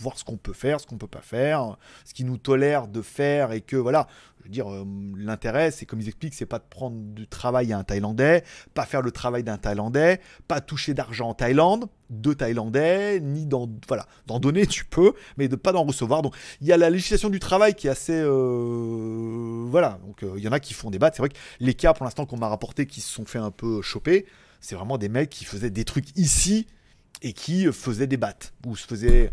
voir 0.00 0.18
ce 0.18 0.24
qu'on 0.24 0.36
peut 0.36 0.52
faire, 0.52 0.80
ce 0.80 0.86
qu'on 0.86 0.98
peut 0.98 1.06
pas 1.06 1.20
faire, 1.20 1.76
ce 2.04 2.14
qui 2.14 2.24
nous 2.24 2.38
tolère 2.38 2.88
de 2.88 3.02
faire, 3.02 3.52
et 3.52 3.60
que 3.60 3.76
voilà. 3.76 4.06
Je 4.42 4.48
veux 4.48 4.50
dire, 4.50 4.72
euh, 4.72 4.84
l'intérêt, 5.16 5.70
c'est 5.70 5.86
comme 5.86 6.00
ils 6.00 6.08
expliquent, 6.08 6.34
c'est 6.34 6.46
pas 6.46 6.58
de 6.58 6.64
prendre 6.68 6.96
du 6.96 7.28
travail 7.28 7.72
à 7.72 7.78
un 7.78 7.84
Thaïlandais, 7.84 8.42
pas 8.74 8.84
faire 8.84 9.00
le 9.00 9.12
travail 9.12 9.44
d'un 9.44 9.56
Thaïlandais, 9.56 10.20
pas 10.48 10.60
toucher 10.60 10.94
d'argent 10.94 11.28
en 11.28 11.34
Thaïlande, 11.34 11.86
de 12.10 12.32
Thaïlandais, 12.32 13.20
ni 13.20 13.46
d'en 13.46 13.70
voilà, 13.86 14.06
d'en 14.26 14.40
donner 14.40 14.66
tu 14.66 14.84
peux, 14.84 15.12
mais 15.36 15.46
de 15.46 15.54
pas 15.54 15.70
d'en 15.70 15.84
recevoir. 15.84 16.22
Donc 16.22 16.34
il 16.60 16.66
y 16.66 16.72
a 16.72 16.76
la 16.76 16.90
législation 16.90 17.30
du 17.30 17.38
travail 17.38 17.74
qui 17.74 17.86
est 17.86 17.90
assez 17.90 18.20
euh, 18.20 19.64
voilà. 19.68 20.00
Donc 20.04 20.24
euh, 20.24 20.34
il 20.36 20.42
y 20.42 20.48
en 20.48 20.52
a 20.52 20.58
qui 20.58 20.74
font 20.74 20.90
des 20.90 20.98
battes. 20.98 21.14
C'est 21.14 21.22
vrai 21.22 21.28
que 21.28 21.38
les 21.60 21.74
cas 21.74 21.94
pour 21.94 22.04
l'instant 22.04 22.26
qu'on 22.26 22.36
m'a 22.36 22.48
rapporté 22.48 22.86
qui 22.86 23.00
se 23.00 23.12
sont 23.12 23.24
fait 23.24 23.38
un 23.38 23.52
peu 23.52 23.80
choper, 23.80 24.26
c'est 24.60 24.74
vraiment 24.74 24.98
des 24.98 25.08
mecs 25.08 25.30
qui 25.30 25.44
faisaient 25.44 25.70
des 25.70 25.84
trucs 25.84 26.16
ici 26.18 26.66
et 27.22 27.32
qui 27.32 27.72
faisaient 27.72 28.08
des 28.08 28.16
battes 28.16 28.54
ou 28.66 28.76
se 28.76 28.88
faisaient 28.88 29.32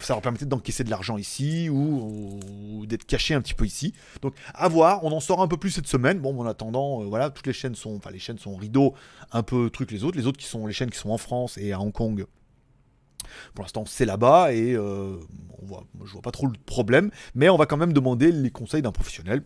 ça 0.00 0.14
leur 0.14 0.22
permettait 0.22 0.46
d'encaisser 0.46 0.84
de 0.84 0.90
l'argent 0.90 1.16
ici 1.16 1.68
ou, 1.68 2.86
d'être 2.86 3.04
caché 3.04 3.34
un 3.34 3.40
petit 3.40 3.54
peu 3.54 3.64
ici. 3.64 3.92
Donc 4.22 4.34
à 4.54 4.68
voir, 4.68 5.04
on 5.04 5.12
en 5.12 5.20
sort 5.20 5.42
un 5.42 5.48
peu 5.48 5.56
plus 5.56 5.70
cette 5.70 5.86
semaine. 5.86 6.18
Bon, 6.18 6.38
en 6.38 6.46
attendant, 6.46 7.02
euh, 7.02 7.06
voilà, 7.06 7.30
toutes 7.30 7.46
les 7.46 7.52
chaînes 7.52 7.74
sont, 7.74 7.96
enfin 7.96 8.10
les 8.10 8.18
chaînes 8.18 8.38
sont 8.38 8.56
rideau, 8.56 8.94
un 9.32 9.42
peu 9.42 9.70
truc 9.70 9.90
les 9.90 10.04
autres. 10.04 10.16
Les 10.16 10.26
autres 10.26 10.38
qui 10.38 10.46
sont 10.46 10.66
les 10.66 10.72
chaînes 10.72 10.90
qui 10.90 10.98
sont 10.98 11.10
en 11.10 11.18
France 11.18 11.58
et 11.58 11.72
à 11.72 11.80
Hong 11.80 11.92
Kong. 11.92 12.26
Pour 13.54 13.64
l'instant, 13.64 13.84
c'est 13.86 14.06
là-bas 14.06 14.52
et 14.52 14.72
euh, 14.74 15.16
on 15.62 16.04
je 16.04 16.12
vois 16.12 16.22
pas 16.22 16.30
trop 16.30 16.46
le 16.46 16.54
problème, 16.66 17.10
mais 17.34 17.48
on 17.48 17.56
va 17.56 17.66
quand 17.66 17.76
même 17.76 17.92
demander 17.92 18.32
les 18.32 18.50
conseils 18.50 18.82
d'un 18.82 18.92
professionnel 18.92 19.42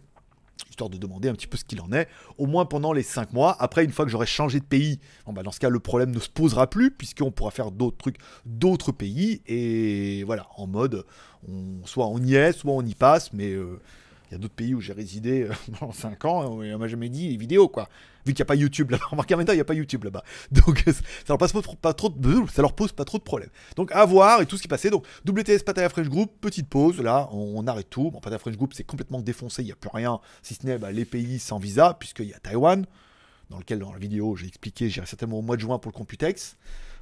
histoire 0.74 0.90
de 0.90 0.98
demander 0.98 1.28
un 1.28 1.34
petit 1.34 1.46
peu 1.46 1.56
ce 1.56 1.64
qu'il 1.64 1.80
en 1.80 1.92
est, 1.92 2.08
au 2.36 2.46
moins 2.46 2.66
pendant 2.66 2.92
les 2.92 3.04
5 3.04 3.32
mois. 3.32 3.56
Après, 3.60 3.84
une 3.84 3.92
fois 3.92 4.04
que 4.04 4.10
j'aurai 4.10 4.26
changé 4.26 4.58
de 4.58 4.64
pays, 4.64 4.98
bah 5.26 5.42
dans 5.42 5.52
ce 5.52 5.60
cas, 5.60 5.68
le 5.68 5.78
problème 5.78 6.10
ne 6.10 6.18
se 6.18 6.28
posera 6.28 6.68
plus, 6.68 6.90
puisqu'on 6.90 7.30
pourra 7.30 7.52
faire 7.52 7.70
d'autres 7.70 7.96
trucs, 7.96 8.16
d'autres 8.44 8.90
pays, 8.90 9.40
et 9.46 10.24
voilà, 10.24 10.46
en 10.56 10.66
mode, 10.66 11.04
on, 11.48 11.86
soit 11.86 12.08
on 12.08 12.18
y 12.18 12.34
est, 12.34 12.52
soit 12.52 12.72
on 12.72 12.82
y 12.82 12.94
passe, 12.94 13.32
mais 13.32 13.50
euh, 13.50 13.80
il 14.28 14.32
y 14.32 14.34
a 14.34 14.38
d'autres 14.38 14.54
pays 14.54 14.74
où 14.74 14.80
j'ai 14.80 14.92
résidé 14.92 15.42
euh, 15.42 15.52
pendant 15.78 15.92
5 15.92 16.24
ans, 16.24 16.62
et 16.62 16.74
on 16.74 16.78
m'a 16.78 16.88
jamais 16.88 17.08
dit 17.08 17.28
les 17.28 17.36
vidéos, 17.36 17.68
quoi. 17.68 17.88
Vu 18.26 18.32
qu'il 18.32 18.42
n'y 18.42 18.42
a 18.42 18.46
pas 18.46 18.54
YouTube 18.54 18.90
là-bas. 18.90 19.04
Remarquez 19.10 19.34
temps, 19.34 19.52
il 19.52 19.56
n'y 19.56 19.60
a 19.60 19.64
pas 19.64 19.74
YouTube 19.74 20.04
là-bas. 20.04 20.22
Donc 20.50 20.84
ça 20.86 20.92
leur, 21.28 21.38
passe 21.38 21.52
pas, 21.52 21.92
trop- 21.92 22.08
de, 22.10 22.42
ça 22.52 22.62
leur 22.62 22.72
pose 22.72 22.92
pas 22.92 23.04
trop 23.04 23.18
de 23.18 23.22
problèmes. 23.22 23.50
Donc 23.76 23.92
à 23.92 24.04
voir 24.04 24.40
et 24.40 24.46
tout 24.46 24.56
ce 24.56 24.62
qui 24.62 24.68
passait. 24.68 24.90
Donc 24.90 25.06
WTS 25.26 25.62
Pattaya 25.64 25.88
French 25.88 26.08
Group, 26.08 26.32
petite 26.40 26.68
pause. 26.68 27.00
Là, 27.00 27.28
on, 27.32 27.66
arrête 27.66 27.90
tout. 27.90 28.10
Bon, 28.10 28.20
Pattaya 28.20 28.38
French 28.38 28.56
Group, 28.56 28.72
c'est 28.74 28.84
complètement 28.84 29.20
défoncé. 29.20 29.62
Il 29.62 29.66
n'y 29.66 29.72
a 29.72 29.76
plus 29.76 29.90
rien, 29.92 30.20
si 30.42 30.54
ce 30.54 30.66
n'est 30.66 30.78
bah, 30.78 30.92
les 30.92 31.04
pays 31.04 31.38
sans 31.38 31.58
visa, 31.58 31.96
puisqu'il 31.98 32.26
y 32.26 32.34
a 32.34 32.38
Taïwan, 32.38 32.86
dans 33.50 33.58
lequel 33.58 33.78
dans 33.78 33.92
la 33.92 33.98
vidéo 33.98 34.36
j'ai 34.36 34.46
expliqué, 34.46 34.88
j'irai 34.88 35.06
certainement 35.06 35.38
au 35.38 35.42
mois 35.42 35.56
de 35.56 35.60
juin 35.60 35.78
pour 35.78 35.90
le 35.90 35.96
Computex. 35.96 36.56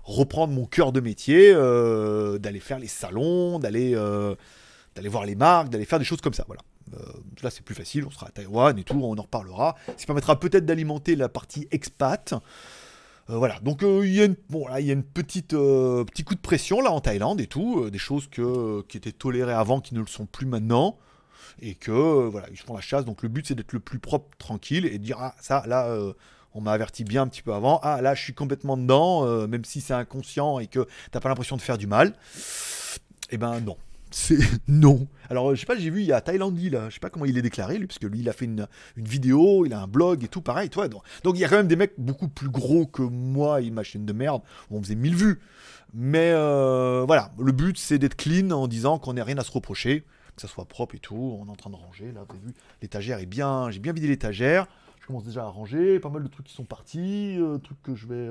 Reprendre 0.04 0.52
mon 0.52 0.66
cœur 0.66 0.90
de 0.90 1.00
métier, 1.00 1.52
euh, 1.54 2.38
d'aller 2.38 2.58
faire 2.58 2.80
les 2.80 2.88
salons, 2.88 3.60
d'aller 3.60 3.92
euh, 3.94 4.34
d'aller 4.96 5.08
voir 5.08 5.24
les 5.24 5.36
marques, 5.36 5.68
d'aller 5.68 5.84
faire 5.84 6.00
des 6.00 6.04
choses 6.04 6.20
comme 6.20 6.34
ça. 6.34 6.44
Voilà. 6.46 6.62
Euh, 6.94 7.12
là, 7.42 7.50
c'est 7.50 7.64
plus 7.64 7.74
facile, 7.74 8.04
on 8.06 8.10
sera 8.10 8.28
à 8.28 8.30
Taïwan 8.30 8.78
et 8.78 8.84
tout, 8.84 9.00
on 9.02 9.16
en 9.16 9.22
reparlera. 9.22 9.76
Ça 9.96 10.06
permettra 10.06 10.38
peut-être 10.38 10.66
d'alimenter 10.66 11.16
la 11.16 11.28
partie 11.28 11.68
expat. 11.70 12.34
Euh, 13.30 13.36
voilà, 13.36 13.58
donc 13.60 13.82
euh, 13.82 14.04
il 14.04 14.12
y 14.12 14.20
a 14.20 14.24
une, 14.24 14.36
bon, 14.50 14.66
petite 15.14 15.50
petit 15.50 16.24
coup 16.24 16.34
de 16.34 16.40
pression 16.40 16.80
là 16.80 16.90
en 16.90 17.00
Thaïlande 17.00 17.40
et 17.40 17.46
tout, 17.46 17.88
des 17.88 17.98
choses 17.98 18.26
que, 18.28 18.82
qui 18.88 18.96
étaient 18.96 19.12
tolérées 19.12 19.52
avant 19.52 19.80
qui 19.80 19.94
ne 19.94 20.00
le 20.00 20.06
sont 20.06 20.26
plus 20.26 20.46
maintenant 20.46 20.98
et 21.60 21.74
que 21.74 21.92
voilà, 21.92 22.48
ils 22.50 22.58
font 22.58 22.74
la 22.74 22.80
chasse. 22.80 23.04
Donc 23.04 23.22
le 23.22 23.28
but 23.28 23.46
c'est 23.46 23.54
d'être 23.54 23.72
le 23.72 23.80
plus 23.80 24.00
propre, 24.00 24.36
tranquille 24.38 24.86
et 24.86 24.98
de 24.98 25.04
dire 25.04 25.18
ah 25.20 25.36
ça 25.40 25.62
là 25.68 25.96
on 26.52 26.60
m'a 26.60 26.72
averti 26.72 27.04
bien 27.04 27.22
un 27.22 27.28
petit 27.28 27.42
peu 27.42 27.54
avant. 27.54 27.78
Ah 27.84 28.02
là 28.02 28.16
je 28.16 28.22
suis 28.22 28.34
complètement 28.34 28.76
dedans, 28.76 29.46
même 29.46 29.64
si 29.64 29.80
c'est 29.80 29.94
inconscient 29.94 30.58
et 30.58 30.66
que 30.66 30.88
t'as 31.12 31.20
pas 31.20 31.28
l'impression 31.28 31.56
de 31.56 31.62
faire 31.62 31.78
du 31.78 31.86
mal. 31.86 32.14
Eh 33.30 33.38
ben 33.38 33.60
non. 33.60 33.76
C'est 34.12 34.38
non. 34.68 35.08
Alors, 35.30 35.50
euh, 35.50 35.54
je 35.54 35.60
sais 35.60 35.66
pas, 35.66 35.76
j'ai 35.76 35.90
vu, 35.90 36.00
il 36.00 36.06
y 36.06 36.12
a 36.12 36.20
Thaïlandi 36.20 36.70
là, 36.70 36.88
je 36.88 36.94
sais 36.94 37.00
pas 37.00 37.10
comment 37.10 37.24
il 37.24 37.36
est 37.38 37.42
déclaré 37.42 37.78
lui, 37.78 37.86
parce 37.86 37.98
que 37.98 38.06
lui 38.06 38.20
il 38.20 38.28
a 38.28 38.32
fait 38.32 38.44
une, 38.44 38.68
vidéo, 38.96 39.64
il 39.66 39.72
a 39.72 39.80
un 39.80 39.86
blog 39.86 40.22
et 40.22 40.28
tout, 40.28 40.42
pareil, 40.42 40.68
toi. 40.68 40.88
Donc, 40.88 41.02
donc 41.24 41.36
il 41.36 41.40
y 41.40 41.44
a 41.44 41.48
quand 41.48 41.56
même 41.56 41.68
des 41.68 41.76
mecs 41.76 41.94
beaucoup 41.98 42.28
plus 42.28 42.50
gros 42.50 42.86
que 42.86 43.02
moi 43.02 43.62
et 43.62 43.70
ma 43.70 43.82
chaîne 43.82 44.04
de 44.04 44.12
merde, 44.12 44.42
où 44.70 44.76
on 44.76 44.82
faisait 44.82 44.94
1000 44.94 45.16
vues. 45.16 45.40
Mais 45.94 46.30
euh, 46.32 47.04
voilà, 47.06 47.32
le 47.38 47.52
but 47.52 47.78
c'est 47.78 47.98
d'être 47.98 48.16
clean 48.16 48.50
en 48.50 48.68
disant 48.68 48.98
qu'on 48.98 49.14
n'a 49.14 49.24
rien 49.24 49.38
à 49.38 49.44
se 49.44 49.50
reprocher, 49.50 50.04
que 50.36 50.42
ça 50.42 50.48
soit 50.48 50.66
propre 50.66 50.94
et 50.94 50.98
tout. 50.98 51.38
On 51.40 51.46
est 51.46 51.50
en 51.50 51.56
train 51.56 51.70
de 51.70 51.76
ranger, 51.76 52.12
là, 52.12 52.24
vous 52.28 52.36
avez 52.36 52.46
vu, 52.46 52.54
l'étagère 52.82 53.18
est 53.18 53.26
bien, 53.26 53.70
j'ai 53.70 53.80
bien 53.80 53.92
vidé 53.92 54.08
l'étagère. 54.08 54.66
Je 55.00 55.06
commence 55.06 55.24
déjà 55.24 55.42
à 55.42 55.48
ranger, 55.48 55.98
pas 55.98 56.10
mal 56.10 56.22
de 56.22 56.28
trucs 56.28 56.46
qui 56.46 56.54
sont 56.54 56.64
partis, 56.64 57.36
euh, 57.38 57.58
trucs 57.58 57.82
que 57.82 57.94
je 57.94 58.06
vais. 58.06 58.28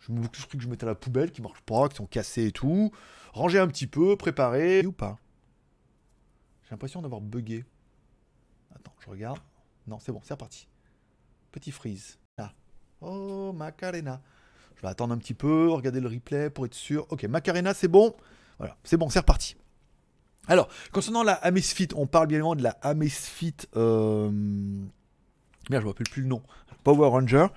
Je 0.00 0.12
me 0.12 0.20
beaucoup 0.20 0.36
de 0.36 0.42
trucs 0.42 0.60
que 0.60 0.64
je 0.64 0.68
mettais 0.68 0.84
à 0.84 0.88
la 0.88 0.94
poubelle 0.94 1.32
qui 1.32 1.42
marchent 1.42 1.62
pas, 1.62 1.88
qui 1.88 1.96
sont 1.96 2.06
cassés 2.06 2.46
et 2.46 2.52
tout. 2.52 2.92
Ranger 3.32 3.58
un 3.58 3.68
petit 3.68 3.86
peu, 3.86 4.16
préparer. 4.16 4.84
Ou 4.86 4.92
pas 4.92 5.18
J'ai 6.64 6.70
l'impression 6.70 7.02
d'avoir 7.02 7.20
bugué. 7.20 7.64
Attends, 8.74 8.94
je 9.00 9.10
regarde. 9.10 9.40
Non, 9.86 9.98
c'est 9.98 10.12
bon, 10.12 10.20
c'est 10.22 10.34
reparti. 10.34 10.68
Petit 11.52 11.72
freeze. 11.72 12.18
Ah. 12.36 12.52
Oh, 13.00 13.52
Macarena. 13.52 14.20
Je 14.76 14.82
vais 14.82 14.88
attendre 14.88 15.12
un 15.12 15.18
petit 15.18 15.34
peu, 15.34 15.68
regarder 15.70 16.00
le 16.00 16.08
replay 16.08 16.50
pour 16.50 16.66
être 16.66 16.74
sûr. 16.74 17.06
Ok, 17.10 17.24
Macarena, 17.24 17.74
c'est 17.74 17.88
bon. 17.88 18.14
Voilà, 18.58 18.76
c'est 18.84 18.96
bon, 18.96 19.08
c'est 19.08 19.18
reparti. 19.18 19.56
Alors, 20.46 20.68
concernant 20.92 21.22
la 21.22 21.34
Amazfit, 21.34 21.88
on 21.94 22.06
parle 22.06 22.28
bien 22.28 22.36
évidemment 22.36 22.54
de 22.54 22.62
la 22.62 22.70
Amazfit. 22.82 23.56
Euh... 23.76 24.30
Merde, 25.68 25.82
je 25.82 25.86
ne 25.86 25.88
me 25.88 25.88
rappelle 25.88 26.08
plus 26.08 26.22
le 26.22 26.28
nom. 26.28 26.42
Power 26.84 27.08
Ranger. 27.08 27.48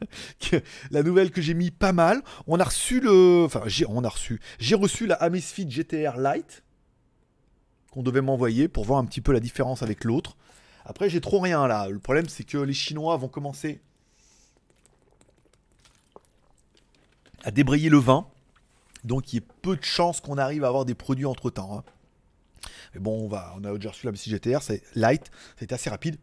La 0.90 1.02
nouvelle 1.02 1.30
que 1.30 1.40
j'ai 1.40 1.54
mis 1.54 1.70
pas 1.70 1.92
mal. 1.92 2.22
On 2.46 2.60
a 2.60 2.64
reçu 2.64 3.00
le. 3.00 3.44
Enfin, 3.44 3.62
j'ai, 3.66 3.84
reçu. 3.84 4.40
J'ai 4.58 4.74
reçu 4.74 5.06
la 5.06 5.14
Amazfit 5.14 5.70
GTR 5.70 6.18
Lite 6.18 6.62
qu'on 7.90 8.02
devait 8.02 8.20
m'envoyer 8.20 8.68
pour 8.68 8.84
voir 8.84 8.98
un 8.98 9.06
petit 9.06 9.22
peu 9.22 9.32
la 9.32 9.40
différence 9.40 9.82
avec 9.82 10.04
l'autre. 10.04 10.36
Après, 10.84 11.08
j'ai 11.08 11.20
trop 11.20 11.40
rien 11.40 11.66
là. 11.66 11.88
Le 11.88 11.98
problème, 11.98 12.28
c'est 12.28 12.44
que 12.44 12.58
les 12.58 12.74
Chinois 12.74 13.16
vont 13.16 13.28
commencer 13.28 13.80
à 17.44 17.50
débrayer 17.50 17.88
le 17.88 17.98
vin. 17.98 18.26
Donc, 19.04 19.32
il 19.32 19.36
y 19.36 19.38
a 19.38 19.42
peu 19.62 19.76
de 19.76 19.84
chances 19.84 20.20
qu'on 20.20 20.38
arrive 20.38 20.64
à 20.64 20.68
avoir 20.68 20.84
des 20.84 20.94
produits 20.94 21.24
entre 21.24 21.50
temps. 21.50 21.84
Mais 22.94 23.00
bon, 23.00 23.24
on, 23.24 23.28
va, 23.28 23.54
on 23.56 23.64
a 23.64 23.72
déjà 23.74 23.90
reçu 23.90 24.06
la 24.06 24.10
Amazfit 24.10 24.30
GTR, 24.30 24.62
c'est 24.62 24.82
light, 24.94 25.30
c'était 25.58 25.74
assez 25.74 25.88
rapide. 25.88 26.18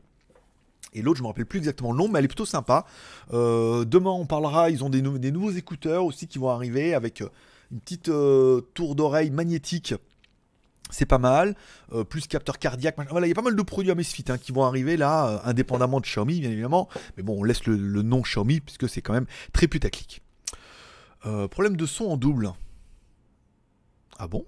Et 0.95 1.01
l'autre, 1.01 1.17
je 1.17 1.23
me 1.23 1.27
rappelle 1.27 1.45
plus 1.45 1.59
exactement 1.59 1.91
le 1.91 1.97
nom, 1.97 2.07
mais 2.07 2.19
elle 2.19 2.25
est 2.25 2.29
plutôt 2.29 2.45
sympa. 2.45 2.85
Euh, 3.33 3.85
demain, 3.85 4.11
on 4.11 4.25
parlera. 4.25 4.69
Ils 4.71 4.83
ont 4.83 4.89
des, 4.89 5.01
nou- 5.01 5.17
des 5.19 5.31
nouveaux 5.31 5.51
écouteurs 5.51 6.05
aussi 6.05 6.27
qui 6.27 6.39
vont 6.39 6.49
arriver 6.49 6.95
avec 6.95 7.21
euh, 7.21 7.29
une 7.71 7.79
petite 7.81 8.09
euh, 8.09 8.61
tour 8.73 8.95
d'oreille 8.95 9.29
magnétique. 9.29 9.93
C'est 10.89 11.05
pas 11.05 11.17
mal. 11.17 11.55
Plus 12.09 12.27
capteur 12.27 12.59
cardiaque. 12.59 12.95
Voilà, 13.09 13.25
il 13.25 13.29
y 13.29 13.33
a 13.33 13.35
pas 13.35 13.41
mal 13.41 13.55
de 13.55 13.61
produits 13.61 13.91
Amazfit 13.91 14.23
hein, 14.29 14.37
qui 14.37 14.51
vont 14.51 14.63
arriver 14.63 14.97
là, 14.97 15.41
indépendamment 15.43 15.99
de 15.99 16.05
Xiaomi, 16.05 16.39
bien 16.39 16.51
évidemment. 16.51 16.87
Mais 17.17 17.23
bon, 17.23 17.39
on 17.39 17.43
laisse 17.43 17.65
le, 17.65 17.75
le 17.75 18.01
nom 18.03 18.21
Xiaomi 18.21 18.61
puisque 18.61 18.87
c'est 18.87 19.01
quand 19.01 19.13
même 19.13 19.25
très 19.51 19.67
putaclic. 19.67 20.21
Problème 21.49 21.75
de 21.75 21.85
son 21.87 22.05
en 22.05 22.17
double. 22.17 22.53
Ah 24.19 24.27
bon? 24.27 24.45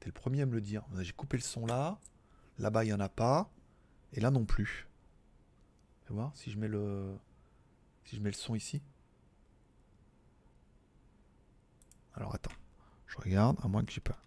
T'es 0.00 0.06
le 0.06 0.12
premier 0.12 0.42
à 0.42 0.46
me 0.46 0.52
le 0.52 0.60
dire. 0.60 0.82
J'ai 1.00 1.12
coupé 1.12 1.36
le 1.36 1.42
son 1.42 1.64
là. 1.64 1.98
Là-bas, 2.58 2.82
il 2.82 2.88
n'y 2.88 2.92
en 2.92 3.00
a 3.00 3.08
pas. 3.08 3.48
Et 4.14 4.20
là 4.20 4.30
non 4.30 4.44
plus. 4.44 4.88
Fais 6.06 6.14
voir 6.14 6.32
si 6.34 6.50
je 6.50 6.58
mets 6.58 6.68
le. 6.68 7.16
Si 8.04 8.16
je 8.16 8.20
mets 8.20 8.30
le 8.30 8.36
son 8.36 8.54
ici. 8.54 8.80
Alors 12.14 12.34
attends. 12.34 12.52
Je 13.06 13.16
regarde, 13.16 13.58
à 13.62 13.68
moins 13.68 13.84
que 13.84 13.92
j'ai 13.92 14.00
pas. 14.00 14.18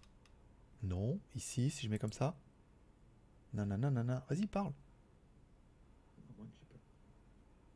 Non, 0.82 1.18
ici, 1.34 1.70
si 1.70 1.86
je 1.86 1.90
mets 1.90 1.98
comme 1.98 2.12
ça. 2.12 2.36
Nanana, 3.52 3.90
nanana. 3.90 4.24
Vas-y, 4.28 4.46
parle. 4.46 4.72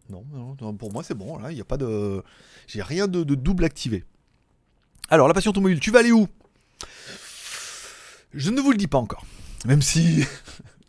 Non, 0.09 0.25
non, 0.31 0.57
non, 0.61 0.76
pour 0.76 0.92
moi 0.92 1.02
c'est 1.02 1.14
bon, 1.14 1.38
là, 1.38 1.50
il 1.50 1.54
n'y 1.54 1.61
a 1.61 1.64
pas 1.64 1.78
de. 1.78 2.23
J'ai 2.66 2.83
rien 2.83 3.09
de, 3.09 3.25
de 3.25 3.35
double 3.35 3.64
activé. 3.64 4.04
Alors, 5.09 5.28
la 5.28 5.35
passion 5.35 5.50
automobile, 5.50 5.81
tu 5.81 5.90
vas 5.90 6.00
aller 6.00 6.12
où? 6.12 6.28
Je 8.35 8.50
ne 8.50 8.61
vous 8.61 8.73
le 8.73 8.76
dis 8.76 8.88
pas 8.88 8.99
encore. 8.99 9.25
Même 9.64 9.83
si 9.83 10.25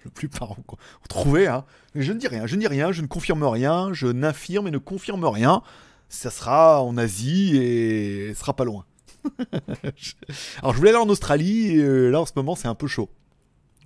la 0.06 0.12
plupart 0.12 0.52
ont, 0.52 0.64
ont 0.68 1.08
trouvé, 1.08 1.48
hein. 1.48 1.66
Mais 1.96 2.02
je 2.04 2.12
ne 2.14 2.20
dis 2.20 2.28
rien, 2.28 2.46
je 2.46 2.56
ne 2.56 2.60
dis 2.62 2.68
rien, 2.68 2.92
je 2.92 3.02
ne 3.02 3.08
confirme 3.08 3.44
rien, 3.44 3.90
je 3.94 4.08
n'affirme 4.08 4.68
et 4.68 4.72
ne 4.72 4.78
confirme 4.78 5.26
rien. 5.26 5.62
Ça 6.10 6.30
sera 6.30 6.82
en 6.82 6.98
Asie 6.98 7.58
et 7.58 8.34
ce 8.34 8.40
sera 8.40 8.56
pas 8.56 8.66
loin. 8.66 8.86
Alors 10.62 10.74
je 10.74 10.78
voulais 10.78 10.90
aller 10.90 11.00
en 11.00 11.10
Australie 11.10 11.72
et 11.72 11.78
euh, 11.78 12.10
là 12.10 12.22
en 12.22 12.26
ce 12.26 12.34
moment 12.36 12.56
c'est 12.56 12.68
un 12.68 12.76
peu 12.76 12.88
chaud. 12.88 13.10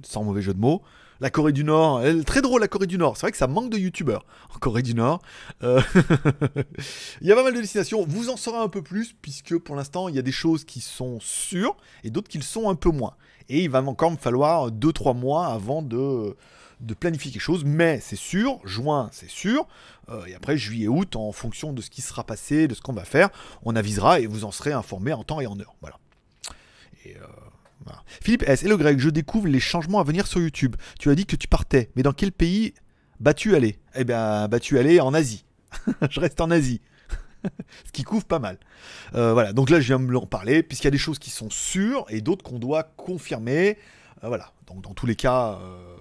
Sans 0.04 0.24
mauvais 0.24 0.42
jeu 0.42 0.54
de 0.54 0.60
mots. 0.60 0.82
La 1.20 1.32
Corée 1.32 1.52
du 1.52 1.64
Nord, 1.64 2.04
elle, 2.04 2.24
très 2.26 2.44
drôle 2.44 2.62
la 2.62 2.68
Corée 2.68 2.86
du 2.86 3.00
Nord. 3.00 3.18
C'est 3.18 3.22
vrai 3.22 3.32
que 3.32 3.40
ça 3.40 3.48
manque 3.48 3.72
de 3.72 3.78
youtubeurs 3.78 4.24
en 4.54 4.60
Corée 4.60 4.84
du 4.84 4.94
Nord. 4.94 5.20
Euh, 5.64 5.82
il 7.22 7.28
y 7.28 7.32
a 7.32 7.36
pas 7.36 7.44
mal 7.44 7.56
de 7.56 7.62
destinations. 7.62 8.06
Vous 8.08 8.30
en 8.30 8.38
saurez 8.38 8.60
un 8.60 8.68
peu 8.68 8.84
plus 8.84 9.16
puisque 9.20 9.58
pour 9.58 9.76
l'instant 9.76 10.10
il 10.10 10.16
y 10.16 10.20
a 10.20 10.22
des 10.22 10.32
choses 10.32 10.64
qui 10.64 10.80
sont 10.80 11.20
sûres 11.20 11.76
et 12.04 12.12
d'autres 12.12 12.28
qui 12.28 12.38
le 12.38 12.44
sont 12.44 12.70
un 12.70 12.76
peu 12.76 12.90
moins. 12.90 13.16
Et 13.50 13.63
il 13.63 13.70
va 13.70 13.82
encore 13.82 14.12
me 14.12 14.18
falloir 14.18 14.72
2-3 14.72 15.18
mois 15.18 15.48
avant 15.48 15.82
de, 15.82 16.36
de 16.82 16.93
planifier 16.93 17.32
quelque 17.32 17.41
chose. 17.41 17.63
Mais 17.65 18.00
c'est 18.02 18.17
sûr, 18.17 18.60
juin 18.65 19.10
c'est 19.12 19.30
sûr. 19.30 19.67
Euh, 20.10 20.26
et 20.26 20.36
après 20.36 20.58
juillet, 20.58 20.88
août, 20.88 21.15
en 21.15 21.32
fonction 21.32 21.74
de 21.74 21.82
ce 21.82 21.89
qui 21.89 22.02
sera 22.02 22.24
passé, 22.24 22.67
de 22.67 22.76
ce 22.76 22.82
qu'on 22.82 22.93
va 22.93 23.06
faire, 23.06 23.30
on 23.63 23.76
avisera 23.76 24.19
et 24.19 24.26
vous 24.26 24.45
en 24.45 24.52
serez 24.52 24.74
informé 24.74 25.13
en 25.13 25.24
temps 25.24 25.41
et 25.41 25.48
en 25.48 25.60
heure. 25.60 25.76
Voilà. 25.82 25.98
Et 27.06 27.15
euh. 27.15 27.26
Philippe 28.22 28.43
S. 28.48 28.63
Hello 28.63 28.78
Greg, 28.78 29.00
je 29.00 29.10
découvre 29.10 29.48
les 29.48 29.60
changements 29.60 30.00
à 30.00 30.04
venir 30.04 30.28
sur 30.28 30.41
YouTube. 30.41 30.76
Tu 31.00 31.10
as 31.10 31.15
dit 31.15 31.26
que 31.26 31.36
tu 31.36 31.48
partais, 31.48 31.89
mais 31.95 32.04
dans 32.04 32.12
quel 32.12 32.32
pays 32.32 32.74
vas-tu 33.19 33.56
aller 33.56 33.80
Eh 33.95 34.04
bien, 34.04 34.48
vas-tu 34.48 34.78
aller 34.78 35.00
en 35.00 35.13
Asie 35.13 35.45
Je 36.10 36.19
reste 36.19 36.41
en 36.41 36.52
Asie. 36.52 36.82
Ce 37.86 37.92
qui 37.92 38.04
couvre 38.04 38.26
pas 38.26 38.40
mal. 38.40 38.58
Euh, 39.16 39.34
voilà, 39.34 39.54
donc 39.54 39.70
là 39.70 39.80
je 39.80 39.88
viens 39.88 40.00
de 40.00 40.16
en 40.16 40.26
parler, 40.26 40.64
puisqu'il 40.64 40.86
y 40.86 40.90
a 40.90 40.92
des 40.92 40.98
choses 40.98 41.20
qui 41.20 41.30
sont 41.30 41.50
sûres 41.50 42.06
et 42.10 42.22
d'autres 42.22 42.44
qu'on 42.44 42.60
doit 42.60 42.84
confirmer. 42.84 43.78
Euh, 44.24 44.28
voilà, 44.28 44.52
donc 44.68 44.82
dans 44.82 44.94
tous 44.94 45.06
les 45.06 45.16
cas, 45.16 45.60
euh, 45.62 45.96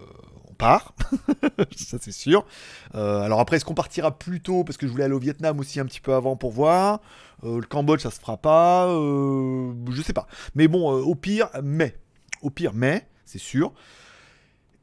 on 0.48 0.54
part, 0.54 0.94
ça 1.76 1.98
c'est 2.00 2.12
sûr. 2.12 2.46
Alors 2.94 3.40
après, 3.40 3.56
est-ce 3.56 3.64
qu'on 3.64 3.74
partira 3.74 4.16
plus 4.16 4.40
tôt? 4.40 4.64
Parce 4.64 4.76
que 4.76 4.86
je 4.86 4.92
voulais 4.92 5.04
aller 5.04 5.14
au 5.14 5.18
Vietnam 5.18 5.58
aussi 5.58 5.80
un 5.80 5.86
petit 5.86 6.00
peu 6.00 6.14
avant 6.14 6.36
pour 6.36 6.52
voir. 6.52 7.00
Le 7.42 7.60
Cambodge, 7.62 8.00
ça 8.00 8.10
se 8.10 8.18
fera 8.18 8.38
pas. 8.38 8.88
je 8.88 10.02
sais 10.02 10.14
pas. 10.14 10.26
Mais 10.54 10.68
bon, 10.68 10.90
au 10.90 11.14
pire, 11.14 11.50
mai. 11.62 11.94
Au 12.42 12.50
pire, 12.50 12.72
mai, 12.72 13.06
c'est 13.24 13.38
sûr. 13.38 13.72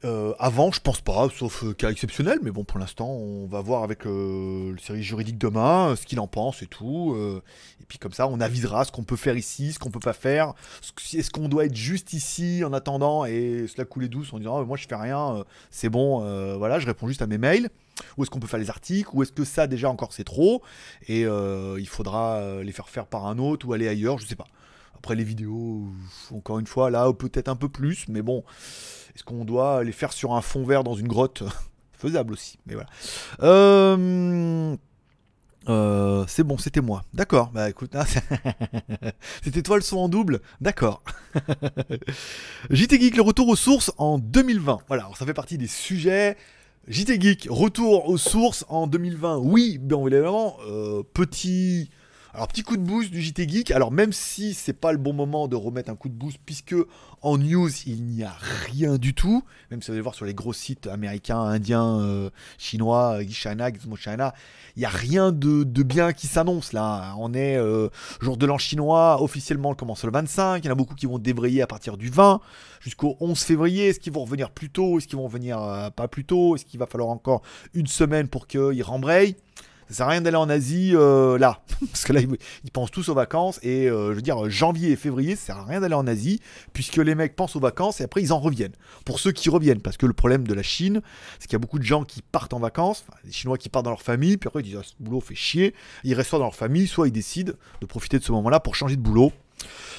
Euh, 0.05 0.33
avant, 0.37 0.71
je 0.71 0.81
pense 0.81 0.99
pas, 0.99 1.29
sauf 1.29 1.63
euh, 1.63 1.73
cas 1.73 1.89
exceptionnel, 1.89 2.39
mais 2.41 2.51
bon, 2.51 2.65
pour 2.65 2.77
l'instant, 2.77 3.07
on 3.07 3.47
va 3.47 3.61
voir 3.61 3.83
avec 3.83 4.05
euh, 4.05 4.73
le 4.73 4.77
service 4.77 5.05
juridique 5.05 5.37
demain 5.37 5.91
euh, 5.91 5.95
ce 5.95 6.05
qu'il 6.05 6.19
en 6.19 6.27
pense 6.27 6.61
et 6.61 6.67
tout. 6.67 7.15
et 7.81 7.85
puis 7.87 7.99
comme 7.99 8.11
ça, 8.11 8.27
on 8.27 8.41
avisera 8.41 8.83
ce 8.83 8.91
qu'on 8.91 9.03
peut 9.03 9.15
faire 9.15 9.37
ici, 9.37 9.71
ce 9.71 9.79
qu'on 9.79 9.91
peut 9.91 9.99
pas 9.99 10.13
faire. 10.13 10.53
Est-ce 11.13 11.31
qu'on 11.31 11.47
doit 11.47 11.65
être 11.65 11.75
juste 11.75 12.11
ici 12.11 12.63
en 12.65 12.73
attendant 12.73 13.23
et 13.23 13.65
cela 13.67 13.85
couler 13.85 14.09
douce 14.09 14.33
en 14.33 14.39
disant 14.39 14.59
Ah, 14.59 14.65
moi 14.65 14.75
je 14.75 14.87
fais 14.87 14.95
rien, 14.95 15.43
c'est 15.71 15.89
bon, 15.89 16.19
voilà, 16.57 16.79
je 16.79 16.85
réponds 16.85 17.07
juste 17.07 17.21
à 17.21 17.27
mes 17.27 17.37
mails. 17.37 17.69
Ou 18.17 18.23
est-ce 18.23 18.31
qu'on 18.31 18.39
peut 18.39 18.47
faire 18.47 18.59
les 18.59 18.69
articles 18.69 19.09
Ou 19.13 19.23
est-ce 19.23 19.31
que 19.31 19.43
ça 19.43 19.67
déjà 19.67 19.89
encore 19.89 20.13
c'est 20.13 20.23
trop 20.23 20.61
et 21.07 21.21
il 21.21 21.87
faudra 21.87 22.61
les 22.63 22.71
faire 22.71 22.89
faire 22.89 23.05
par 23.05 23.27
un 23.27 23.37
autre 23.37 23.67
ou 23.67 23.73
aller 23.73 23.87
ailleurs, 23.87 24.17
je 24.17 24.25
sais 24.25 24.35
pas. 24.35 24.47
Après 25.03 25.15
les 25.15 25.25
vidéos, 25.25 25.89
encore 26.31 26.59
une 26.59 26.65
fois, 26.65 26.89
là 26.89 27.11
peut-être 27.11 27.49
un 27.49 27.57
peu 27.57 27.67
plus, 27.67 28.05
mais 28.07 28.21
bon, 28.21 28.45
est-ce 29.13 29.25
qu'on 29.25 29.43
doit 29.43 29.83
les 29.83 29.91
faire 29.91 30.13
sur 30.13 30.33
un 30.33 30.39
fond 30.39 30.63
vert 30.63 30.85
dans 30.85 30.95
une 30.95 31.09
grotte? 31.09 31.43
Faisable 31.91 32.31
aussi, 32.31 32.57
mais 32.65 32.75
voilà. 32.75 32.89
Euh, 33.41 34.77
euh, 35.67 36.23
c'est 36.29 36.45
bon, 36.45 36.57
c'était 36.57 36.79
moi. 36.79 37.03
D'accord, 37.13 37.51
bah 37.51 37.69
écoute, 37.69 37.97
c'était 39.43 39.61
toi 39.61 39.75
le 39.75 39.81
son 39.81 39.97
en 39.97 40.07
double 40.07 40.39
D'accord. 40.61 41.03
JT 42.69 43.01
Geek, 43.01 43.17
le 43.17 43.23
retour 43.23 43.49
aux 43.49 43.57
sources 43.57 43.91
en 43.97 44.19
2020. 44.19 44.83
Voilà, 44.87 45.03
alors 45.03 45.17
ça 45.17 45.25
fait 45.25 45.33
partie 45.33 45.57
des 45.57 45.67
sujets. 45.67 46.37
JT 46.87 47.19
Geek, 47.19 47.47
retour 47.49 48.07
aux 48.07 48.17
sources 48.17 48.63
en 48.69 48.87
2020. 48.87 49.39
Oui, 49.39 49.79
bien 49.81 49.99
évidemment, 49.99 50.55
euh, 50.65 51.03
petit. 51.13 51.89
Alors 52.35 52.47
petit 52.47 52.63
coup 52.63 52.77
de 52.77 52.81
boost 52.81 53.11
du 53.11 53.21
JT 53.21 53.47
Geek. 53.47 53.69
Alors 53.69 53.91
même 53.91 54.11
si 54.11 54.55
c'est 54.55 54.73
pas 54.73 54.91
le 54.91 54.97
bon 54.97 55.13
moment 55.13 55.47
de 55.47 55.55
remettre 55.55 55.91
un 55.91 55.95
coup 55.95 56.09
de 56.09 56.15
boost 56.15 56.39
puisque 56.43 56.75
en 57.21 57.37
news 57.37 57.69
il 57.85 58.05
n'y 58.05 58.23
a 58.23 58.35
rien 58.65 58.97
du 58.97 59.13
tout. 59.13 59.43
Même 59.69 59.83
si 59.83 59.89
vous 59.89 59.93
allez 59.93 60.01
voir 60.01 60.15
sur 60.15 60.25
les 60.25 60.33
gros 60.33 60.51
sites 60.51 60.87
américains, 60.87 61.37
indiens, 61.37 61.99
euh, 61.99 62.31
chinois, 62.57 63.19
euh, 63.19 63.25
China, 63.29 63.71
Gizmo 63.71 63.95
China, 63.97 64.33
il 64.75 64.79
n'y 64.79 64.85
a 64.85 64.89
rien 64.89 65.31
de, 65.31 65.63
de 65.63 65.83
bien 65.83 66.11
qui 66.11 66.25
s'annonce 66.25 66.73
là. 66.73 67.13
On 67.19 67.35
est 67.35 67.55
euh, 67.55 67.89
jour 68.19 68.35
de 68.35 68.47
l'an 68.47 68.57
chinois, 68.57 69.21
officiellement 69.21 69.69
on 69.69 69.75
commence 69.75 70.03
le 70.03 70.11
25. 70.11 70.63
Il 70.63 70.67
y 70.67 70.69
en 70.69 70.71
a 70.71 70.75
beaucoup 70.75 70.95
qui 70.95 71.05
vont 71.05 71.19
débrayer 71.19 71.61
à 71.61 71.67
partir 71.67 71.97
du 71.97 72.09
20 72.09 72.41
jusqu'au 72.79 73.15
11 73.19 73.39
février. 73.39 73.89
Est-ce 73.89 73.99
qu'ils 73.99 74.13
vont 74.13 74.23
revenir 74.23 74.49
plus 74.49 74.71
tôt? 74.71 74.97
Est-ce 74.97 75.07
qu'ils 75.07 75.19
vont 75.19 75.25
revenir 75.25 75.61
euh, 75.61 75.91
pas 75.91 76.07
plus 76.07 76.25
tôt? 76.25 76.55
Est-ce 76.55 76.65
qu'il 76.65 76.79
va 76.79 76.87
falloir 76.87 77.11
encore 77.11 77.43
une 77.75 77.85
semaine 77.85 78.27
pour 78.27 78.47
qu'ils 78.47 78.81
rembrayent? 78.81 79.35
Ça 79.93 79.97
sert 79.97 80.07
à 80.07 80.09
rien 80.09 80.21
d'aller 80.21 80.37
en 80.37 80.49
Asie 80.49 80.91
euh, 80.95 81.37
là, 81.37 81.61
parce 81.91 82.03
que 82.03 82.13
là 82.13 82.21
ils, 82.21 82.71
pensent 82.71 82.89
tous 82.89 83.09
aux 83.09 83.13
vacances 83.13 83.59
et 83.61 83.87
euh, 83.87 84.09
je 84.09 84.15
veux 84.15 84.21
dire 84.23 84.49
janvier 84.49 84.91
et 84.91 84.95
février, 84.95 85.35
ça 85.35 85.45
sert 85.45 85.57
à 85.57 85.65
rien 85.65 85.81
d'aller 85.81 85.93
en 85.93 86.07
Asie 86.07 86.39
puisque 86.73 86.97
les 86.97 87.13
mecs 87.13 87.35
pensent 87.35 87.55
aux 87.55 87.59
vacances 87.59 88.01
et 88.01 88.03
après 88.03 88.23
ils 88.23 88.33
en 88.33 88.39
reviennent. 88.39 88.73
Pour 89.05 89.19
ceux 89.19 89.31
qui 89.31 89.49
reviennent, 89.49 89.81
parce 89.81 89.97
que 89.97 90.07
le 90.07 90.13
problème 90.13 90.47
de 90.47 90.53
la 90.55 90.63
Chine, 90.63 91.01
c'est 91.37 91.45
qu'il 91.47 91.53
y 91.53 91.57
a 91.57 91.59
beaucoup 91.59 91.77
de 91.77 91.83
gens 91.83 92.05
qui 92.05 92.23
partent 92.23 92.53
en 92.53 92.59
vacances, 92.59 93.05
des 93.23 93.31
Chinois 93.31 93.59
qui 93.59 93.69
partent 93.69 93.85
dans 93.85 93.91
leur 93.91 94.01
famille, 94.01 94.37
puis 94.37 94.47
après 94.47 94.61
ils 94.61 94.63
disent 94.63 94.79
ah, 94.79 94.83
ce 94.83 94.93
boulot 94.99 95.21
fait 95.21 95.35
chier, 95.35 95.75
ils 96.03 96.15
restent 96.15 96.31
soit 96.31 96.39
dans 96.39 96.45
leur 96.45 96.55
famille, 96.55 96.87
soit 96.87 97.07
ils 97.07 97.11
décident 97.11 97.53
de 97.79 97.85
profiter 97.85 98.17
de 98.17 98.23
ce 98.23 98.31
moment-là 98.31 98.59
pour 98.59 98.73
changer 98.73 98.95
de 98.95 99.01
boulot. 99.01 99.31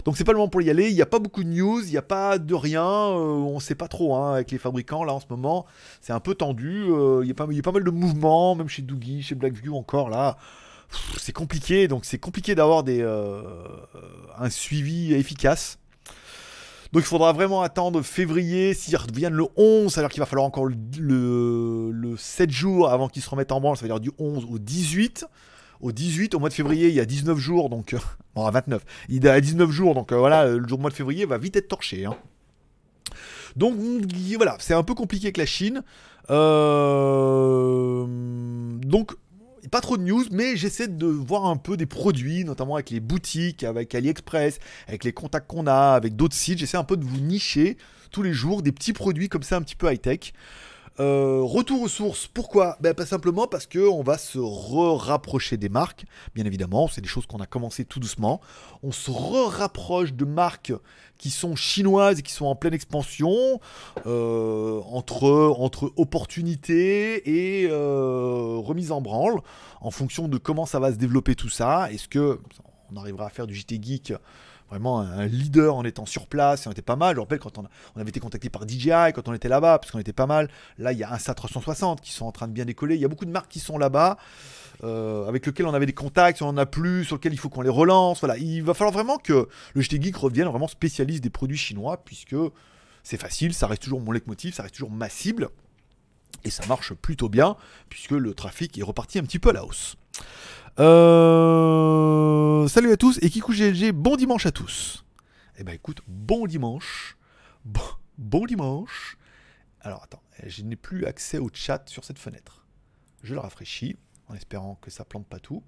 Donc 0.04 0.16
c'est 0.16 0.24
pas 0.24 0.32
le 0.32 0.38
moment 0.38 0.48
pour 0.48 0.62
y 0.62 0.70
aller, 0.70 0.88
il 0.88 0.94
n'y 0.94 1.02
a 1.02 1.06
pas 1.06 1.18
beaucoup 1.18 1.42
de 1.44 1.48
news, 1.48 1.80
il 1.84 1.90
n'y 1.90 1.96
a 1.96 2.02
pas 2.02 2.38
de 2.38 2.54
rien, 2.54 2.84
euh, 2.84 3.14
on 3.16 3.60
sait 3.60 3.74
pas 3.74 3.88
trop 3.88 4.14
hein, 4.16 4.34
avec 4.34 4.50
les 4.50 4.58
fabricants 4.58 5.04
là 5.04 5.12
en 5.12 5.20
ce 5.20 5.26
moment, 5.30 5.66
c'est 6.00 6.12
un 6.12 6.20
peu 6.20 6.34
tendu, 6.34 6.84
euh, 6.90 7.20
il 7.22 7.28
y, 7.28 7.30
a 7.30 7.34
pas- 7.34 7.46
mal 7.46 7.84
de 7.84 7.90
mouvements, 7.90 8.54
même 8.54 8.68
chez 8.68 8.82
Doogie, 8.82 9.22
chez 9.22 9.34
Blackview 9.34 9.76
encore 9.76 10.10
là, 10.10 10.36
c'est 11.18 11.32
compliqué, 11.32 11.88
donc 11.88 12.04
c'est 12.04 12.18
compliqué 12.18 12.54
d'avoir 12.54 12.82
des, 12.82 13.00
euh, 13.00 13.42
un 14.38 14.50
suivi 14.50 15.14
efficace. 15.14 15.78
Donc 16.92 17.02
il 17.02 17.06
faudra 17.06 17.32
vraiment 17.32 17.62
attendre 17.62 18.02
février, 18.02 18.72
s'ils 18.72 18.96
reviennent 18.96 19.32
le 19.32 19.46
11, 19.56 19.98
alors 19.98 20.10
qu'il 20.10 20.20
va 20.20 20.26
falloir 20.26 20.46
encore 20.46 20.66
le 20.66 22.14
7 22.16 22.50
jours 22.52 22.90
avant 22.90 23.08
qu'ils 23.08 23.22
se 23.22 23.30
remettent 23.30 23.50
en 23.50 23.60
branle, 23.60 23.76
ça 23.76 23.82
veut 23.82 23.88
dire 23.88 23.98
du 23.98 24.12
11 24.18 24.46
au 24.48 24.58
18. 24.60 25.26
Au 25.80 25.92
18, 25.92 26.34
au 26.34 26.38
mois 26.38 26.48
de 26.48 26.54
février, 26.54 26.88
il 26.88 26.94
y 26.94 27.00
a 27.00 27.04
19 27.04 27.38
jours, 27.38 27.68
donc... 27.68 27.94
euh, 27.94 27.98
bon, 28.34 28.46
à 28.46 28.50
29. 28.50 28.84
Il 29.08 29.24
y 29.24 29.28
a 29.28 29.40
19 29.40 29.70
jours, 29.70 29.94
donc 29.94 30.12
euh, 30.12 30.16
voilà, 30.16 30.46
le 30.46 30.66
jour 30.66 30.78
mois 30.78 30.90
de 30.90 30.94
février 30.96 31.26
va 31.26 31.38
vite 31.38 31.56
être 31.56 31.68
torché. 31.68 32.04
hein. 32.06 32.16
Donc 33.56 33.76
voilà, 34.36 34.56
c'est 34.58 34.74
un 34.74 34.82
peu 34.82 34.94
compliqué 34.94 35.26
avec 35.26 35.36
la 35.36 35.46
Chine. 35.46 35.82
Euh, 36.30 38.04
donc 38.08 39.12
pas 39.70 39.80
trop 39.80 39.96
de 39.96 40.02
news, 40.02 40.24
mais 40.30 40.56
j'essaie 40.56 40.88
de 40.88 41.06
voir 41.06 41.46
un 41.46 41.56
peu 41.56 41.76
des 41.76 41.86
produits, 41.86 42.44
notamment 42.44 42.74
avec 42.74 42.90
les 42.90 43.00
boutiques, 43.00 43.64
avec 43.64 43.94
AliExpress, 43.94 44.58
avec 44.88 45.04
les 45.04 45.12
contacts 45.12 45.46
qu'on 45.48 45.66
a, 45.66 45.92
avec 45.94 46.16
d'autres 46.16 46.34
sites. 46.36 46.58
J'essaie 46.58 46.76
un 46.76 46.84
peu 46.84 46.96
de 46.96 47.04
vous 47.04 47.20
nicher 47.20 47.76
tous 48.10 48.22
les 48.22 48.32
jours 48.32 48.62
des 48.62 48.72
petits 48.72 48.92
produits 48.92 49.28
comme 49.28 49.42
ça, 49.42 49.56
un 49.56 49.62
petit 49.62 49.76
peu 49.76 49.90
high-tech. 49.92 50.32
Euh, 51.00 51.40
retour 51.42 51.82
aux 51.82 51.88
sources, 51.88 52.28
pourquoi? 52.28 52.76
Ben, 52.80 52.94
Pas 52.94 53.06
simplement 53.06 53.48
parce 53.48 53.66
qu'on 53.66 54.02
va 54.02 54.16
se 54.16 54.38
re-rapprocher 54.38 55.56
des 55.56 55.68
marques, 55.68 56.04
bien 56.34 56.44
évidemment, 56.44 56.86
c'est 56.86 57.00
des 57.00 57.08
choses 57.08 57.26
qu'on 57.26 57.40
a 57.40 57.46
commencé 57.46 57.84
tout 57.84 57.98
doucement. 57.98 58.40
On 58.84 58.92
se 58.92 59.10
re-rapproche 59.10 60.12
de 60.12 60.24
marques 60.24 60.72
qui 61.18 61.30
sont 61.30 61.56
chinoises 61.56 62.20
et 62.20 62.22
qui 62.22 62.32
sont 62.32 62.46
en 62.46 62.54
pleine 62.54 62.74
expansion, 62.74 63.60
euh, 64.06 64.80
entre, 64.86 65.54
entre 65.58 65.92
opportunité 65.96 67.62
et 67.62 67.68
euh, 67.68 68.58
remise 68.58 68.92
en 68.92 69.00
branle, 69.00 69.40
en 69.80 69.90
fonction 69.90 70.28
de 70.28 70.38
comment 70.38 70.66
ça 70.66 70.78
va 70.78 70.92
se 70.92 70.96
développer 70.96 71.34
tout 71.34 71.48
ça. 71.48 71.90
Est-ce 71.90 72.08
que 72.08 72.38
on 72.92 72.96
arrivera 72.96 73.26
à 73.26 73.30
faire 73.30 73.46
du 73.46 73.54
JT 73.54 73.80
Geek 73.82 74.12
vraiment 74.68 75.00
un 75.00 75.26
leader 75.26 75.76
en 75.76 75.84
étant 75.84 76.06
sur 76.06 76.26
place, 76.26 76.66
on 76.66 76.72
était 76.72 76.82
pas 76.82 76.96
mal. 76.96 77.16
Je 77.16 77.20
rappelle 77.20 77.38
quand 77.38 77.58
on, 77.58 77.66
avait 77.96 78.08
été 78.08 78.20
contacté 78.20 78.50
par 78.50 78.66
DJI, 78.66 79.12
quand 79.14 79.28
on 79.28 79.34
était 79.34 79.48
là-bas, 79.48 79.78
parce 79.78 79.92
qu'on 79.92 79.98
était 79.98 80.12
pas 80.12 80.26
mal. 80.26 80.48
Là, 80.78 80.92
il 80.92 80.98
y 80.98 81.04
a 81.04 81.12
un 81.12 81.16
SA360 81.16 82.00
qui 82.00 82.12
sont 82.12 82.26
en 82.26 82.32
train 82.32 82.48
de 82.48 82.52
bien 82.52 82.64
décoller. 82.64 82.94
Il 82.94 83.00
y 83.00 83.04
a 83.04 83.08
beaucoup 83.08 83.26
de 83.26 83.30
marques 83.30 83.50
qui 83.50 83.60
sont 83.60 83.78
là-bas, 83.78 84.16
euh, 84.82 85.28
avec 85.28 85.46
lesquelles 85.46 85.66
on 85.66 85.74
avait 85.74 85.86
des 85.86 85.92
contacts, 85.92 86.42
on 86.42 86.48
en 86.48 86.56
a 86.56 86.66
plus, 86.66 87.04
sur 87.04 87.16
lesquels 87.16 87.32
il 87.32 87.38
faut 87.38 87.48
qu'on 87.48 87.62
les 87.62 87.70
relance. 87.70 88.20
Voilà, 88.20 88.36
il 88.38 88.62
va 88.62 88.74
falloir 88.74 88.92
vraiment 88.92 89.18
que 89.18 89.48
le 89.74 89.80
JT 89.80 90.00
Geek 90.00 90.16
revienne 90.16 90.48
vraiment 90.48 90.68
spécialiste 90.68 91.22
des 91.22 91.30
produits 91.30 91.58
chinois, 91.58 92.02
puisque 92.04 92.36
c'est 93.02 93.20
facile, 93.20 93.54
ça 93.54 93.66
reste 93.66 93.82
toujours 93.82 94.00
mon 94.00 94.12
leitmotiv, 94.12 94.54
ça 94.54 94.62
reste 94.62 94.74
toujours 94.74 94.90
ma 94.90 95.08
cible. 95.08 95.50
Et 96.44 96.50
ça 96.50 96.66
marche 96.66 96.92
plutôt 96.94 97.28
bien, 97.28 97.56
puisque 97.88 98.10
le 98.10 98.34
trafic 98.34 98.76
est 98.76 98.82
reparti 98.82 99.18
un 99.18 99.22
petit 99.22 99.38
peu 99.38 99.50
à 99.50 99.52
la 99.52 99.64
hausse. 99.64 99.96
Euh, 100.80 102.66
Salut 102.66 102.90
à 102.90 102.96
tous 102.96 103.20
et 103.22 103.30
Kikou 103.30 103.52
GLG, 103.52 103.92
bon 103.92 104.16
dimanche 104.16 104.44
à 104.46 104.50
tous. 104.50 105.04
Eh 105.56 105.62
ben 105.62 105.72
écoute, 105.72 106.00
bon 106.08 106.46
dimanche. 106.48 107.16
Bon, 107.64 107.80
bon 108.18 108.44
dimanche. 108.44 109.16
Alors 109.82 110.02
attends, 110.02 110.22
je 110.44 110.62
n'ai 110.62 110.74
plus 110.74 111.06
accès 111.06 111.38
au 111.38 111.48
chat 111.52 111.88
sur 111.88 112.02
cette 112.04 112.18
fenêtre. 112.18 112.66
Je 113.22 113.34
le 113.34 113.40
rafraîchis 113.40 113.96
en 114.26 114.34
espérant 114.34 114.74
que 114.80 114.90
ça 114.90 115.04
plante 115.04 115.28
pas 115.28 115.38
tout. 115.38 115.62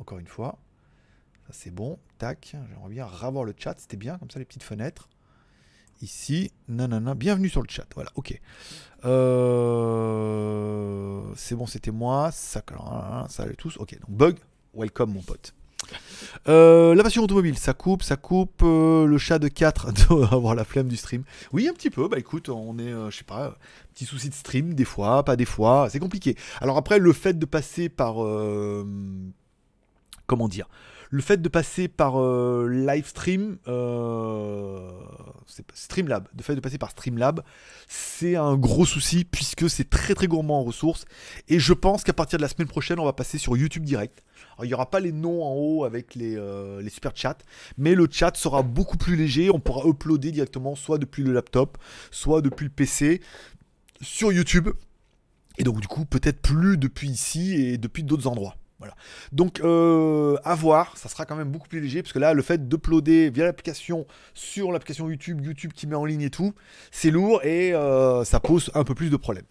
Encore 0.00 0.18
une 0.18 0.26
fois. 0.26 0.58
C'est 1.50 1.70
bon. 1.70 2.00
Tac. 2.18 2.56
J'aimerais 2.68 2.90
bien 2.90 3.06
revoir 3.06 3.44
le 3.44 3.54
chat. 3.56 3.78
C'était 3.78 3.96
bien 3.96 4.18
comme 4.18 4.30
ça 4.30 4.40
les 4.40 4.44
petites 4.44 4.64
fenêtres. 4.64 5.08
Ici. 6.02 6.50
Nanana. 6.68 7.14
Bienvenue 7.14 7.48
sur 7.48 7.62
le 7.62 7.68
chat. 7.68 7.86
Voilà. 7.94 8.10
Ok. 8.16 8.38
Euh, 9.86 11.20
C'est 11.36 11.54
bon, 11.54 11.66
c'était 11.66 11.90
moi. 11.90 12.30
Ça, 12.32 12.62
ça 13.28 13.42
allait 13.42 13.54
tous. 13.54 13.76
Ok. 13.78 13.98
Donc 14.00 14.10
bug. 14.10 14.36
Welcome 14.74 15.12
mon 15.12 15.22
pote. 15.22 15.54
Euh, 16.48 16.94
la 16.94 17.02
passion 17.04 17.22
automobile, 17.22 17.56
ça 17.56 17.72
coupe, 17.72 18.02
ça 18.02 18.16
coupe. 18.16 18.62
euh, 18.62 19.06
le 19.06 19.18
chat 19.18 19.38
de 19.38 19.46
4 19.48 19.92
doit 20.08 20.32
avoir 20.32 20.54
la 20.54 20.64
flemme 20.64 20.88
du 20.88 20.96
stream. 20.96 21.22
Oui, 21.52 21.68
un 21.68 21.72
petit 21.72 21.90
peu. 21.90 22.08
Bah 22.08 22.18
écoute, 22.18 22.48
on 22.48 22.76
est, 22.78 22.90
je 23.10 23.16
sais 23.16 23.24
pas, 23.24 23.56
petit 23.94 24.04
souci 24.04 24.28
de 24.28 24.34
stream, 24.34 24.74
des 24.74 24.84
fois, 24.84 25.24
pas 25.24 25.36
des 25.36 25.44
fois. 25.44 25.88
C'est 25.90 26.00
compliqué. 26.00 26.36
Alors 26.60 26.76
après, 26.76 26.98
le 26.98 27.12
fait 27.12 27.38
de 27.38 27.46
passer 27.46 27.88
par. 27.88 28.16
comment 30.26 30.48
dire 30.48 30.68
le 31.10 31.22
fait 31.22 31.40
de 31.40 31.48
passer 31.48 31.88
par 31.88 32.20
euh, 32.20 32.68
Livestream, 32.68 33.58
euh, 33.68 34.90
c'est 35.46 35.64
pas- 35.64 35.74
Streamlab, 35.76 36.28
passer 36.62 36.78
par 36.78 36.90
Streamlab, 36.90 37.42
c'est 37.88 38.36
un 38.36 38.56
gros 38.56 38.84
souci 38.84 39.24
puisque 39.24 39.70
c'est 39.70 39.88
très 39.88 40.14
très 40.14 40.26
gourmand 40.26 40.60
en 40.60 40.64
ressources. 40.64 41.04
Et 41.48 41.58
je 41.58 41.72
pense 41.72 42.02
qu'à 42.04 42.12
partir 42.12 42.38
de 42.38 42.42
la 42.42 42.48
semaine 42.48 42.68
prochaine, 42.68 42.98
on 42.98 43.04
va 43.04 43.12
passer 43.12 43.38
sur 43.38 43.56
YouTube 43.56 43.84
direct. 43.84 44.22
Alors, 44.54 44.64
il 44.64 44.68
n'y 44.68 44.74
aura 44.74 44.90
pas 44.90 45.00
les 45.00 45.12
noms 45.12 45.44
en 45.44 45.52
haut 45.54 45.84
avec 45.84 46.16
euh, 46.16 46.80
les 46.80 46.90
super 46.90 47.12
chats, 47.14 47.38
mais 47.78 47.94
le 47.94 48.08
chat 48.10 48.36
sera 48.36 48.62
beaucoup 48.62 48.96
plus 48.96 49.16
léger. 49.16 49.50
On 49.50 49.60
pourra 49.60 49.86
uploader 49.88 50.32
directement 50.32 50.74
soit 50.74 50.98
depuis 50.98 51.22
le 51.22 51.32
laptop, 51.32 51.78
soit 52.10 52.42
depuis 52.42 52.64
le 52.64 52.70
PC 52.70 53.20
sur 54.00 54.32
YouTube. 54.32 54.68
Et 55.58 55.64
donc 55.64 55.80
du 55.80 55.86
coup, 55.86 56.04
peut-être 56.04 56.40
plus 56.42 56.76
depuis 56.76 57.08
ici 57.08 57.54
et 57.54 57.78
depuis 57.78 58.02
d'autres 58.02 58.26
endroits. 58.26 58.56
Voilà. 58.78 58.94
Donc 59.32 59.60
euh, 59.60 60.36
à 60.44 60.54
voir, 60.54 60.96
ça 60.98 61.08
sera 61.08 61.24
quand 61.24 61.36
même 61.36 61.50
beaucoup 61.50 61.68
plus 61.68 61.80
léger, 61.80 62.02
parce 62.02 62.12
que 62.12 62.18
là, 62.18 62.34
le 62.34 62.42
fait 62.42 62.68
d'uploader 62.68 63.30
via 63.30 63.44
l'application 63.44 64.06
sur 64.34 64.70
l'application 64.70 65.08
YouTube, 65.08 65.40
YouTube 65.42 65.72
qui 65.72 65.86
met 65.86 65.94
en 65.94 66.04
ligne 66.04 66.22
et 66.22 66.30
tout, 66.30 66.52
c'est 66.90 67.10
lourd 67.10 67.42
et 67.44 67.72
euh, 67.72 68.24
ça 68.24 68.38
pose 68.38 68.70
un 68.74 68.84
peu 68.84 68.94
plus 68.94 69.08
de 69.08 69.16
problèmes. 69.16 69.46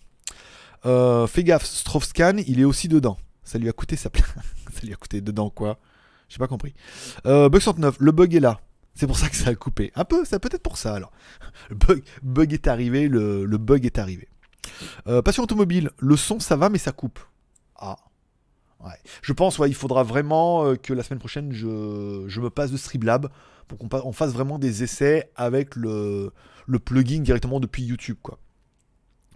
Euh, 0.85 1.25
fais 1.25 1.43
gaffe, 1.43 1.65
Strovscan, 1.65 2.37
il 2.45 2.59
est 2.59 2.65
aussi 2.65 2.87
dedans. 2.87 3.17
Ça 3.43 3.57
lui 3.57 3.67
a 3.67 3.73
coûté 3.73 3.95
sa 3.95 4.11
place. 4.11 4.27
ça 4.73 4.81
lui 4.83 4.93
a 4.93 4.95
coûté 4.95 5.21
dedans 5.21 5.49
quoi 5.49 5.79
J'ai 6.29 6.37
pas 6.37 6.47
compris. 6.47 6.75
Euh, 7.25 7.49
bug 7.49 7.61
109, 7.61 7.97
le 7.99 8.11
bug 8.11 8.35
est 8.35 8.39
là. 8.39 8.59
C'est 8.93 9.07
pour 9.07 9.17
ça 9.17 9.27
que 9.27 9.35
ça 9.35 9.49
a 9.49 9.55
coupé. 9.55 9.91
Un 9.95 10.05
peu, 10.05 10.23
c'est 10.23 10.39
peut-être 10.39 10.61
pour 10.61 10.77
ça 10.77 10.93
alors. 10.93 11.11
Le 11.69 11.75
bug, 12.21 12.53
est 12.53 12.67
arrivé, 12.67 13.07
le, 13.09 13.45
bug 13.57 13.85
est 13.85 13.97
arrivé. 13.97 14.29
Passion 15.25 15.43
automobile, 15.43 15.89
le 15.97 16.15
son 16.15 16.39
ça 16.39 16.55
va 16.55 16.69
mais 16.69 16.77
ça 16.77 16.91
coupe. 16.91 17.19
Ah. 17.75 17.97
Je 19.21 19.33
pense 19.33 19.59
ouais, 19.59 19.69
il 19.69 19.75
faudra 19.75 20.03
vraiment 20.03 20.65
euh, 20.65 20.75
que 20.75 20.93
la 20.93 21.03
semaine 21.03 21.19
prochaine 21.19 21.51
je, 21.51 21.67
me 21.67 22.49
passe 22.49 22.71
de 22.71 22.77
Streamlab 22.77 23.29
pour 23.67 23.77
qu'on 23.77 24.11
fasse 24.11 24.31
vraiment 24.31 24.59
des 24.59 24.83
essais 24.83 25.31
avec 25.35 25.75
le, 25.75 26.31
plugin 26.83 27.21
directement 27.21 27.59
depuis 27.59 27.83
YouTube. 27.83 28.17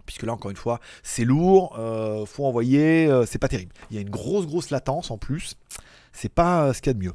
Puisque 0.06 0.22
là 0.22 0.32
encore 0.32 0.50
une 0.50 0.56
fois 0.56 0.80
c'est 1.02 1.24
lourd, 1.24 1.76
euh, 1.78 2.26
faut 2.26 2.44
envoyer, 2.44 3.06
euh, 3.06 3.26
c'est 3.26 3.38
pas 3.38 3.48
terrible. 3.48 3.72
Il 3.90 3.96
y 3.96 3.98
a 3.98 4.02
une 4.02 4.10
grosse 4.10 4.46
grosse 4.46 4.70
latence 4.70 5.10
en 5.10 5.18
plus, 5.18 5.56
c'est 6.12 6.32
pas 6.32 6.66
euh, 6.66 6.72
ce 6.72 6.80
qu'il 6.80 6.90
y 6.90 6.94
a 6.94 6.94
de 6.94 7.04
mieux. 7.04 7.14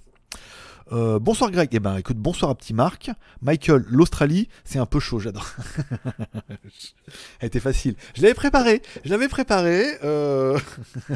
Euh, 0.91 1.17
bonsoir 1.17 1.49
Greg, 1.49 1.69
eh 1.71 1.79
ben 1.79 1.97
écoute, 1.97 2.17
bonsoir 2.17 2.51
à 2.51 2.55
petit 2.55 2.73
Marc. 2.73 3.09
Michael, 3.41 3.85
l'Australie, 3.87 4.47
c'est 4.63 4.77
un 4.77 4.85
peu 4.85 4.99
chaud, 4.99 5.19
j'adore. 5.19 5.47
Elle 7.39 7.47
était 7.47 7.59
facile. 7.59 7.95
Je 8.15 8.21
l'avais 8.21 8.35
préparé, 8.35 8.83
je 9.03 9.09
l'avais 9.09 9.27
préparé. 9.27 9.83
euh, 10.03 10.59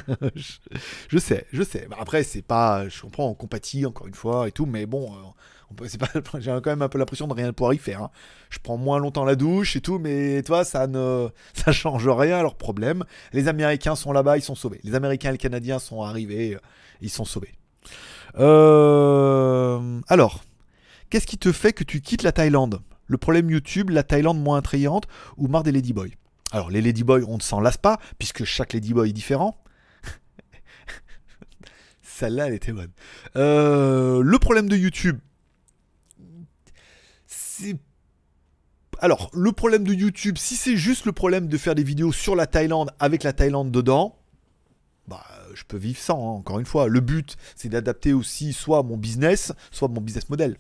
je, 0.36 1.18
sais, 1.20 1.46
je 1.54 1.62
sais. 1.62 1.86
Bah, 1.90 1.98
après, 2.00 2.24
c'est 2.24 2.42
pas, 2.42 2.90
je 2.90 3.00
comprends, 3.02 3.28
on 3.30 3.36
compatit 3.36 3.86
encore 3.86 4.08
une 4.08 4.16
fois 4.16 4.48
et 4.48 4.52
tout, 4.52 4.66
mais 4.66 4.88
bon, 4.88 5.14
euh, 5.14 5.86
c'est 5.88 6.00
pas, 6.00 6.10
j'ai 6.40 6.50
quand 6.64 6.72
même 6.72 6.82
un 6.82 6.90
peu 6.90 6.98
l'impression 6.98 7.28
de 7.28 7.34
rien 7.36 7.54
pouvoir 7.54 7.76
y 7.76 7.78
faire. 7.78 8.02
hein. 8.02 8.12
Je 8.50 8.58
prends 8.58 8.78
moins 8.78 8.98
longtemps 8.98 9.24
la 9.24 9.36
douche 9.36 9.76
et 9.76 9.82
tout, 9.82 10.00
mais 10.00 10.42
toi, 10.42 10.64
ça 10.66 10.88
ne, 10.88 11.28
ça 11.54 11.72
change 11.72 12.08
rien 12.08 12.40
à 12.40 12.42
leurs 12.42 12.56
problèmes. 12.56 13.04
Les 13.34 13.48
Américains 13.48 13.96
sont 13.96 14.14
là-bas, 14.14 14.38
ils 14.38 14.42
sont 14.42 14.56
sauvés. 14.56 14.80
Les 14.84 14.96
Américains 14.96 15.30
et 15.30 15.34
les 15.34 15.38
Canadiens 15.38 15.78
sont 15.78 16.02
arrivés, 16.02 16.58
ils 17.02 17.12
sont 17.12 17.26
sauvés. 17.26 17.54
Euh, 18.40 20.02
alors, 20.08 20.44
qu'est-ce 21.10 21.28
qui 21.28 21.38
te 21.38 21.52
fait 21.52 21.74
que 21.74 21.84
tu 21.84 22.02
quittes 22.02 22.24
la 22.24 22.32
Thaïlande? 22.32 22.82
Le 23.08 23.18
problème 23.18 23.50
YouTube, 23.50 23.90
la 23.90 24.04
Thaïlande 24.04 24.42
moins 24.42 24.58
attrayante 24.58 25.08
ou 25.38 25.48
marre 25.48 25.64
des 25.64 25.72
Ladyboys? 25.72 26.14
Alors, 26.52 26.70
les 26.70 26.82
Ladyboys, 26.82 27.24
on 27.28 27.38
ne 27.38 27.42
s'en 27.42 27.60
lasse 27.60 27.78
pas, 27.78 28.00
puisque 28.18 28.44
chaque 28.44 28.74
Ladyboy 28.74 29.10
est 29.10 29.14
différent. 29.14 29.62
Celle-là, 32.02 32.48
elle 32.48 32.54
était 32.54 32.72
bonne. 32.72 32.92
Euh, 33.36 34.22
le 34.22 34.40
problème 34.40 34.70
de 34.70 34.78
YouTube, 34.78 35.20
c'est. 37.28 37.76
Alors, 39.02 39.30
le 39.34 39.52
problème 39.52 39.84
de 39.84 39.94
YouTube, 39.94 40.38
si 40.38 40.56
c'est 40.56 40.76
juste 40.76 41.06
le 41.06 41.14
problème 41.14 41.48
de 41.48 41.58
faire 41.58 41.76
des 41.76 41.84
vidéos 41.84 42.12
sur 42.12 42.36
la 42.36 42.48
Thaïlande 42.48 42.92
avec 43.00 43.24
la 43.24 43.32
Thaïlande 43.32 43.72
dedans, 43.72 44.19
je 45.60 45.66
peux 45.66 45.78
vivre 45.78 46.00
sans, 46.00 46.18
hein, 46.18 46.38
encore 46.38 46.60
une 46.60 46.66
fois. 46.66 46.88
Le 46.88 47.00
but, 47.02 47.36
c'est 47.56 47.70
d'adapter 47.70 48.14
aussi 48.14 48.54
soit 48.54 48.82
mon 48.84 48.98
business, 48.98 49.52
soit 49.72 49.88
mon 49.90 50.02
business 50.02 50.30
model. 50.30 50.58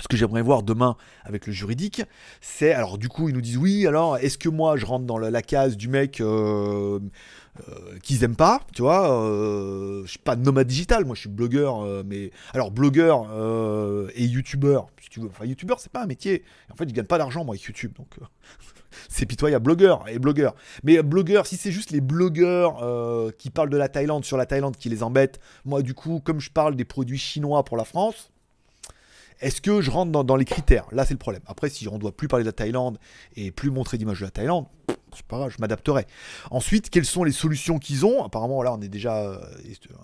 Ce 0.00 0.08
que 0.08 0.16
j'aimerais 0.16 0.42
voir 0.42 0.64
demain 0.64 0.96
avec 1.22 1.46
le 1.46 1.52
juridique, 1.52 2.02
c'est 2.40 2.72
alors 2.72 2.98
du 2.98 3.08
coup 3.08 3.28
ils 3.28 3.34
nous 3.34 3.40
disent 3.40 3.58
oui 3.58 3.86
alors 3.86 4.18
est-ce 4.18 4.38
que 4.38 4.48
moi 4.48 4.76
je 4.76 4.84
rentre 4.86 5.06
dans 5.06 5.18
la, 5.18 5.42
case 5.42 5.76
du 5.76 5.88
mec 5.88 6.20
euh, 6.20 6.98
euh, 7.68 7.98
qu'ils 8.02 8.24
aiment 8.24 8.34
pas, 8.34 8.60
tu 8.74 8.82
vois 8.82 9.08
euh, 9.22 10.02
Je 10.04 10.10
suis 10.10 10.18
pas 10.18 10.34
nomade 10.34 10.66
digital, 10.66 11.04
moi 11.04 11.14
je 11.14 11.20
suis 11.20 11.28
blogueur, 11.28 11.84
euh, 11.84 12.02
mais 12.04 12.32
alors 12.52 12.72
blogueur 12.72 13.28
et 14.16 14.24
youtubeur, 14.24 14.88
si 15.00 15.10
tu. 15.10 15.20
Enfin 15.20 15.44
youtubeur 15.44 15.78
c'est 15.78 15.92
pas 15.92 16.02
un 16.02 16.06
métier. 16.06 16.42
En 16.72 16.74
fait 16.74 16.88
je 16.88 16.94
gagne 16.94 17.04
pas 17.04 17.18
d'argent 17.18 17.44
moi 17.44 17.54
avec 17.54 17.62
YouTube, 17.62 17.92
donc 17.96 18.08
c'est 19.08 19.26
pitoyable. 19.26 19.64
Blogueur 19.64 20.08
et 20.08 20.18
blogueur. 20.18 20.56
Mais 20.82 21.00
blogueur, 21.02 21.46
si 21.46 21.56
c'est 21.56 21.70
juste 21.70 21.92
les 21.92 22.00
blogueurs 22.00 22.82
qui 23.36 23.50
parlent 23.50 23.70
de 23.70 23.76
la 23.76 23.88
Thaïlande 23.88 24.24
sur 24.24 24.36
la 24.36 24.46
Thaïlande 24.46 24.76
qui 24.76 24.88
les 24.88 25.04
embêtent, 25.04 25.38
moi 25.64 25.82
du 25.82 25.94
coup 25.94 26.20
comme 26.24 26.40
je 26.40 26.50
parle 26.50 26.74
des 26.74 26.84
produits 26.84 27.18
chinois 27.18 27.64
pour 27.64 27.76
la 27.76 27.84
France 27.84 28.32
Est-ce 29.44 29.60
que 29.60 29.82
je 29.82 29.90
rentre 29.90 30.24
dans, 30.24 30.36
les 30.36 30.46
critères? 30.46 30.86
Là, 30.90 31.04
c'est 31.04 31.12
le 31.12 31.18
problème. 31.18 31.42
Après, 31.44 31.68
si 31.68 31.86
on 31.86 31.96
ne 31.96 31.98
doit 31.98 32.16
plus 32.16 32.28
parler 32.28 32.44
de 32.44 32.48
la 32.48 32.54
Thaïlande 32.54 32.98
et 33.36 33.50
plus 33.50 33.70
montrer 33.70 33.98
d'image 33.98 34.20
de 34.20 34.24
la 34.24 34.30
Thaïlande, 34.30 34.64
c'est 35.14 35.26
pas 35.26 35.36
grave, 35.36 35.52
je 35.54 35.60
m'adapterai. 35.60 36.06
Ensuite, 36.50 36.88
quelles 36.88 37.04
sont 37.04 37.24
les 37.24 37.32
solutions 37.32 37.78
qu'ils 37.78 38.06
ont? 38.06 38.24
Apparemment, 38.24 38.62
là, 38.62 38.72
on 38.72 38.80
est 38.80 38.88
déjà, 38.88 39.18
euh, 39.18 39.38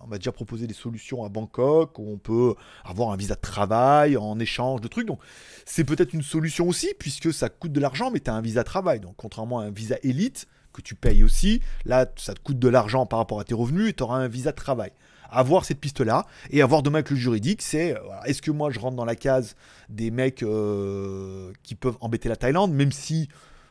on 0.03 0.09
m'a 0.09 0.19
déjà 0.19 0.31
proposé 0.31 0.67
des 0.67 0.75
solutions 0.75 1.25
à 1.25 1.31
Bangkok 1.31 1.99
où 1.99 2.13
on 2.13 2.19
peut 2.19 2.55
avoir 2.85 3.13
un 3.13 3.17
visa 3.17 3.35
de 3.35 3.41
travail 3.41 4.19
en 4.19 4.39
échange 4.39 4.83
de 4.83 4.89
trucs. 4.89 5.07
Donc, 5.07 5.21
c'est 5.65 5.85
peut-être 5.85 6.13
une 6.13 6.23
solution 6.23 6.69
aussi, 6.69 6.93
puisque 6.99 7.33
ça 7.33 7.49
coûte 7.49 7.73
de 7.73 7.81
l'argent, 7.81 8.11
mais 8.11 8.21
tu 8.21 8.29
as 8.29 8.35
un 8.35 8.43
visa 8.43 8.61
de 8.61 8.67
travail. 8.67 9.01
Donc, 9.01 9.15
contrairement 9.17 9.61
à 9.61 9.65
un 9.65 9.71
visa 9.71 9.97
élite 10.03 10.49
que 10.75 10.83
tu 10.83 10.95
payes 10.95 11.25
aussi, 11.25 11.63
là, 11.87 12.05
ça 12.17 12.35
te 12.35 12.41
coûte 12.41 12.59
de 12.59 12.69
l'argent 12.69 13.07
par 13.07 13.19
rapport 13.19 13.41
à 13.41 13.45
tes 13.45 13.55
revenus 13.55 13.89
et 13.89 13.95
tu 13.95 14.03
auras 14.03 14.19
un 14.19 14.29
visa 14.29 14.51
de 14.51 14.57
travail 14.57 14.93
avoir 15.31 15.65
cette 15.65 15.81
piste-là 15.81 16.27
et 16.51 16.63
avoir 16.63 16.83
demain 16.83 16.99
avec 16.99 17.11
le 17.11 17.17
juridique, 17.17 17.63
c'est 17.63 17.97
euh, 17.97 18.01
est-ce 18.27 18.43
que 18.43 18.51
moi 18.51 18.71
je 18.71 18.79
rentre 18.79 18.97
dans 18.97 19.05
la 19.05 19.17
case 19.17 19.57
des 19.89 20.11
mecs 20.11 20.43
euh, 20.43 21.53
qui 21.63 21.75
peuvent 21.75 21.97
embêter 22.01 22.29
la 22.29 22.37
Thaïlande, 22.37 22.73
même 22.73 22.93
si 22.93 23.29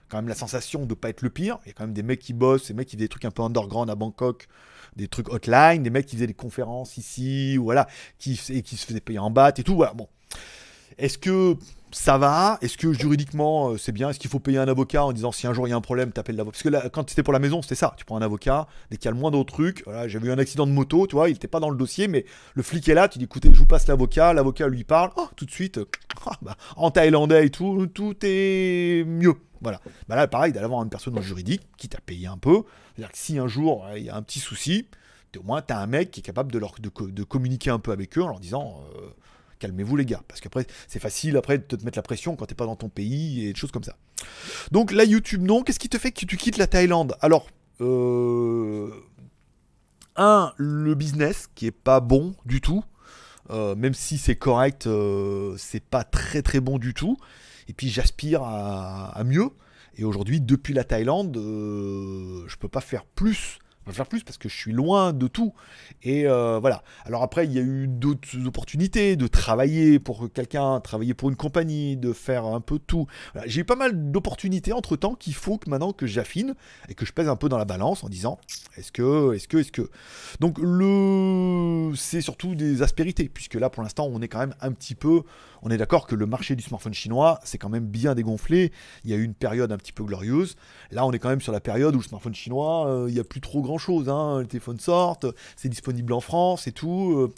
quand 0.10 0.18
même 0.18 0.28
la 0.28 0.36
sensation 0.36 0.86
de 0.86 0.94
pas 0.94 1.10
être 1.10 1.22
le 1.22 1.30
pire, 1.30 1.60
il 1.66 1.70
y 1.70 1.72
a 1.72 1.74
quand 1.74 1.84
même 1.84 1.94
des 1.94 2.04
mecs 2.04 2.20
qui 2.20 2.34
bossent, 2.34 2.68
des 2.68 2.74
mecs 2.74 2.88
qui 2.88 2.96
faisaient 2.96 3.06
des 3.06 3.10
trucs 3.10 3.26
un 3.26 3.32
peu 3.32 3.44
underground 3.44 3.90
à 3.90 3.96
Bangkok, 3.96 4.48
des 4.96 5.08
trucs 5.08 5.30
hotline, 5.30 5.84
des 5.84 5.90
mecs 5.92 6.08
qui 6.08 6.16
faisaient 6.16 6.28
des 6.28 6.34
conférences 6.34 6.98
ici, 6.98 7.58
voilà, 7.58 7.88
qui, 8.18 8.40
et 8.50 8.64
qui 8.64 8.76
se 8.76 8.86
faisaient 8.86 9.02
payer 9.02 9.20
en 9.20 9.30
batte 9.30 9.60
et 9.60 9.64
tout, 9.64 9.76
voilà, 9.76 9.94
bon. 9.94 10.08
Est-ce 10.98 11.18
que 11.18 11.56
ça 11.92 12.18
va 12.18 12.58
Est-ce 12.62 12.78
que 12.78 12.94
juridiquement 12.94 13.72
euh, 13.72 13.78
c'est 13.78 13.92
bien? 13.92 14.10
Est-ce 14.10 14.20
qu'il 14.20 14.30
faut 14.30 14.40
payer 14.40 14.58
un 14.60 14.68
avocat 14.68 15.04
en 15.04 15.12
disant 15.12 15.32
si 15.32 15.48
un 15.48 15.54
jour 15.54 15.68
il 15.68 15.72
y 15.72 15.74
a 15.74 15.76
un 15.76 15.82
problème, 15.82 16.12
t'appelles 16.12 16.36
l'avocat 16.36 16.54
Parce 16.54 16.64
que 16.64 16.70
là, 16.70 16.90
quand 16.90 17.10
c'était 17.10 17.24
pour 17.24 17.34
la 17.34 17.40
maison, 17.40 17.62
c'était 17.62 17.76
ça. 17.76 17.94
Tu 17.98 18.06
prends 18.06 18.18
un 18.18 18.22
avocat, 18.22 18.68
dès 18.92 18.98
qu'il 18.98 19.06
y 19.06 19.08
a 19.08 19.12
le 19.12 19.18
moindre 19.18 19.44
truc. 19.44 19.82
Voilà, 19.86 20.08
j'avais 20.08 20.28
eu 20.28 20.32
un 20.32 20.38
accident 20.38 20.68
de 20.68 20.72
moto, 20.72 21.08
tu 21.08 21.16
vois, 21.16 21.30
il 21.30 21.34
n'était 21.34 21.48
pas 21.48 21.60
dans 21.60 21.70
le 21.70 21.78
dossier, 21.78 22.08
mais 22.08 22.26
le 22.54 22.64
flic 22.64 22.88
est 22.90 22.94
là. 22.94 23.08
Tu 23.08 23.18
dis 23.18 23.26
écoutez, 23.26 23.50
je 23.52 23.58
vous 23.58 23.66
passe 23.66 23.88
l'avocat. 23.88 24.34
L'avocat 24.34 24.68
lui 24.68 24.84
parle. 24.84 25.12
Oh, 25.16 25.28
tout 25.36 25.46
de 25.46 25.52
suite, 25.52 25.80
euh, 25.80 25.86
ah, 26.26 26.38
bah, 26.42 26.56
en 26.76 26.92
thaïlandais 26.92 27.48
et 27.48 27.50
tout, 27.50 27.88
tout 27.88 28.16
est 28.24 29.04
mieux. 29.06 29.36
Voilà. 29.62 29.82
Bah 30.08 30.16
là, 30.16 30.28
pareil, 30.28 30.54
d'aller 30.54 30.66
avoir 30.66 30.84
une 30.84 30.90
personne 30.90 31.20
juridique 31.22 31.64
qui 31.78 31.90
t'a 31.90 32.00
payé 32.00 32.28
un 32.28 32.38
peu. 32.38 32.64
C'est-à-dire 32.96 33.12
que 33.12 33.18
si 33.18 33.38
un 33.40 33.48
jour 33.48 33.86
il 33.96 34.04
y 34.04 34.10
a 34.10 34.16
un 34.16 34.22
petit 34.22 34.40
souci, 34.40 34.88
au 35.38 35.44
moins 35.44 35.62
tu 35.62 35.74
as 35.74 35.80
un 35.80 35.88
mec 35.88 36.12
qui 36.12 36.22
est 36.22 36.24
capable 36.24 36.52
de 36.52 37.24
communiquer 37.24 37.72
un 37.72 37.80
peu 37.80 37.92
avec 37.92 38.18
eux 38.18 38.24
en 38.24 38.28
leur 38.28 38.40
disant. 38.40 38.84
Euh, 38.96 39.10
calmez-vous 39.60 39.96
les 39.96 40.06
gars, 40.06 40.24
parce 40.28 40.42
qu'après 40.42 40.66
c'est 40.88 41.00
facile 41.00 41.38
après 41.38 41.58
de 41.58 41.64
te 41.64 41.86
mettre 41.86 41.98
la 41.98 42.04
pression 42.04 42.36
quand 42.36 42.48
t'es 42.48 42.56
pas 42.56 42.66
dans 42.66 42.76
ton 42.76 42.90
pays 42.90 43.46
et 43.46 43.54
des 43.54 43.60
choses 43.60 43.72
comme 43.72 43.84
ça. 43.84 43.96
Donc 44.72 44.92
là 44.92 45.04
YouTube 45.04 45.44
non, 45.44 45.64
qu'est-ce 45.64 45.80
qui 45.80 45.90
te 45.90 45.98
fait 45.98 46.12
que 46.12 46.26
tu 46.26 46.38
quittes 46.38 46.58
la 46.58 46.68
Thaïlande? 46.68 47.16
Alors, 47.22 47.48
euh, 47.82 48.90
un, 50.16 50.54
le 50.58 50.96
business 50.96 51.50
qui 51.56 51.68
est 51.68 51.72
pas 51.72 52.00
bon 52.00 52.34
du 52.46 52.62
tout, 52.62 52.84
Euh, 53.52 53.74
même 53.74 53.96
si 53.96 54.20
c'est 54.20 54.38
correct, 54.38 54.86
euh, 54.86 55.56
c'est 55.58 55.84
pas 55.84 56.04
très 56.04 56.44
très 56.44 56.60
bon 56.60 56.78
du 56.78 56.94
tout. 56.94 57.18
Et 57.68 57.74
puis 57.74 57.90
j'aspire 57.90 58.44
à, 58.44 59.10
à 59.10 59.24
mieux. 59.24 59.50
Et 59.96 60.04
aujourd'hui, 60.04 60.40
depuis 60.40 60.76
la 60.76 60.84
Thaïlande, 60.84 61.36
euh, 61.36 62.44
je 62.48 62.56
peux 62.58 62.70
pas 62.70 62.82
faire 62.82 63.06
plus. 63.06 63.58
Faire 63.92 64.08
plus 64.08 64.24
parce 64.24 64.38
que 64.38 64.50
je 64.50 64.56
suis 64.56 64.72
loin 64.72 65.14
de 65.14 65.28
tout. 65.28 65.54
Et 66.04 66.28
euh, 66.28 66.60
voilà. 66.60 66.84
Alors 67.06 67.24
après, 67.24 67.46
il 67.46 67.54
y 67.54 67.60
a 67.60 67.62
eu 67.62 67.88
d'autres 67.88 68.46
opportunités 68.46 69.16
de 69.16 69.28
travailler 69.28 70.00
pour 70.00 70.32
quelqu'un, 70.32 70.80
travailler 70.80 71.14
pour 71.14 71.30
une 71.30 71.36
compagnie, 71.36 71.98
de 71.98 72.14
faire 72.14 72.46
un 72.46 72.62
peu 72.62 72.80
tout. 72.80 73.08
J'ai 73.46 73.62
eu 73.62 73.66
pas 73.66 73.76
mal 73.76 74.12
d'opportunités 74.12 74.74
entre 74.74 74.96
temps 74.96 75.16
qu'il 75.16 75.34
faut 75.34 75.58
que 75.58 75.70
maintenant 75.70 75.94
que 75.94 76.06
j'affine 76.06 76.56
et 76.88 76.94
que 76.94 77.06
je 77.06 77.14
pèse 77.14 77.30
un 77.30 77.36
peu 77.36 77.50
dans 77.50 77.58
la 77.58 77.66
balance 77.66 78.04
en 78.04 78.10
disant 78.10 78.40
est-ce 78.78 78.92
que, 78.92 79.34
est-ce 79.34 79.48
que, 79.48 79.58
est-ce 79.58 79.72
que. 79.72 79.90
Donc 80.40 80.58
le, 80.60 81.96
c'est 81.96 82.22
surtout 82.22 82.56
des 82.56 82.82
aspérités 82.82 83.30
puisque 83.30 83.56
là 83.56 83.70
pour 83.70 83.84
l'instant 83.84 84.08
on 84.12 84.22
est 84.22 84.28
quand 84.28 84.40
même 84.40 84.56
un 84.62 84.72
petit 84.72 84.96
peu, 84.96 85.24
on 85.62 85.70
est 85.70 85.78
d'accord 85.78 86.08
que 86.08 86.16
le 86.16 86.26
marché 86.26 86.56
du 86.56 86.64
smartphone 86.64 86.94
chinois 86.94 87.40
c'est 87.44 87.58
quand 87.58 87.70
même 87.70 87.86
bien 87.86 88.16
dégonflé. 88.16 88.72
Il 89.04 89.12
y 89.12 89.14
a 89.14 89.18
eu 89.18 89.24
une 89.24 89.34
période 89.34 89.72
un 89.72 89.78
petit 89.78 89.92
peu 89.92 90.04
glorieuse. 90.04 90.56
Là 90.92 91.06
on 91.06 91.12
est 91.12 91.20
quand 91.20 91.30
même 91.30 91.42
sur 91.42 91.52
la 91.52 91.60
période 91.60 91.96
où 91.96 92.00
le 92.00 92.04
smartphone 92.04 92.36
chinois, 92.36 92.88
euh, 92.88 93.06
il 93.10 93.14
n'y 93.14 93.20
a 93.20 93.24
plus 93.24 93.42
trop 93.42 93.62
grand 93.62 93.78
chose. 93.78 94.10
Hein. 94.10 94.42
Les 94.42 94.48
téléphones 94.48 94.80
sortent, 94.80 95.26
c'est 95.56 95.70
disponible 95.70 96.14
en 96.14 96.22
France 96.22 96.68
et 96.68 96.72
tout. 96.72 97.16
euh, 97.18 97.34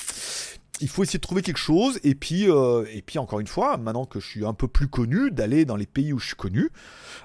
il 0.82 0.90
faut 0.90 1.04
essayer 1.04 1.20
de 1.20 1.22
trouver 1.22 1.42
quelque 1.42 1.58
chose 1.58 2.00
et 2.04 2.16
puis 2.16 2.50
euh, 2.50 2.86
et 2.92 3.02
puis 3.02 3.20
encore 3.20 3.40
une 3.40 3.48
fois 3.48 3.78
maintenant 3.78 4.06
que 4.06 4.20
je 4.20 4.28
suis 4.28 4.46
un 4.46 4.54
peu 4.54 4.68
plus 4.68 4.88
connu 4.88 5.32
d'aller 5.32 5.64
dans 5.66 5.76
les 5.76 5.86
pays 5.86 6.12
où 6.12 6.20
je 6.20 6.28
suis 6.28 6.36
connu 6.36 6.70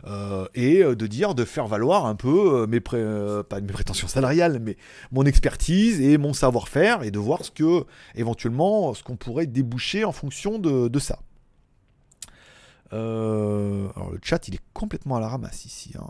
euh, 0.07 0.47
et 0.55 0.83
euh, 0.83 0.95
de 0.95 1.07
dire 1.07 1.35
de 1.35 1.45
faire 1.45 1.67
valoir 1.67 2.07
un 2.07 2.15
peu 2.15 2.67
mes 2.67 2.81
pré- 2.81 3.05
pas 3.49 3.61
mes 3.61 3.73
prétentions 3.73 4.09
salariales 4.09 4.59
mais 4.61 4.77
mon 5.11 5.25
expertise 5.25 6.01
et 6.01 6.19
mon 6.19 6.33
savoir-faire 6.33 7.03
et 7.03 7.11
de 7.11 7.19
voir 7.19 7.45
ce 7.45 7.51
que 7.51 7.85
éventuellement 8.15 8.95
ce 8.95 9.03
qu'on 9.03 9.17
pourrait 9.17 9.47
déboucher 9.47 10.05
en 10.05 10.13
fonction 10.13 10.59
de, 10.59 10.99
ça 10.99 11.19
alors 12.93 14.11
le 14.13 14.19
chat 14.23 14.47
il 14.49 14.55
est 14.55 14.61
complètement 14.73 15.17
à 15.17 15.21
la 15.21 15.29
ramasse 15.29 15.65
ici 15.65 15.93
hein. 15.99 16.09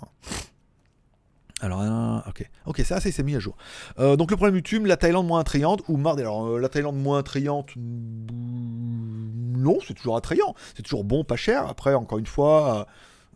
Alors, 1.62 2.22
ok, 2.28 2.50
ok, 2.66 2.80
ça, 2.80 3.00
c'est 3.00 3.22
mis 3.22 3.34
à 3.34 3.38
jour. 3.38 3.56
Euh, 3.98 4.16
donc 4.16 4.30
le 4.30 4.36
problème 4.36 4.56
YouTube, 4.56 4.84
la 4.84 4.98
Thaïlande 4.98 5.26
moins 5.26 5.40
attrayante 5.40 5.82
ou 5.88 5.96
marre. 5.96 6.18
Alors 6.18 6.46
euh, 6.46 6.60
la 6.60 6.68
Thaïlande 6.68 6.96
moins 6.96 7.20
attrayante, 7.20 7.70
non, 7.76 9.78
c'est 9.86 9.94
toujours 9.94 10.18
attrayant, 10.18 10.54
c'est 10.76 10.82
toujours 10.82 11.04
bon, 11.04 11.24
pas 11.24 11.36
cher. 11.36 11.66
Après, 11.66 11.94
encore 11.94 12.18
une 12.18 12.26
fois, 12.26 12.86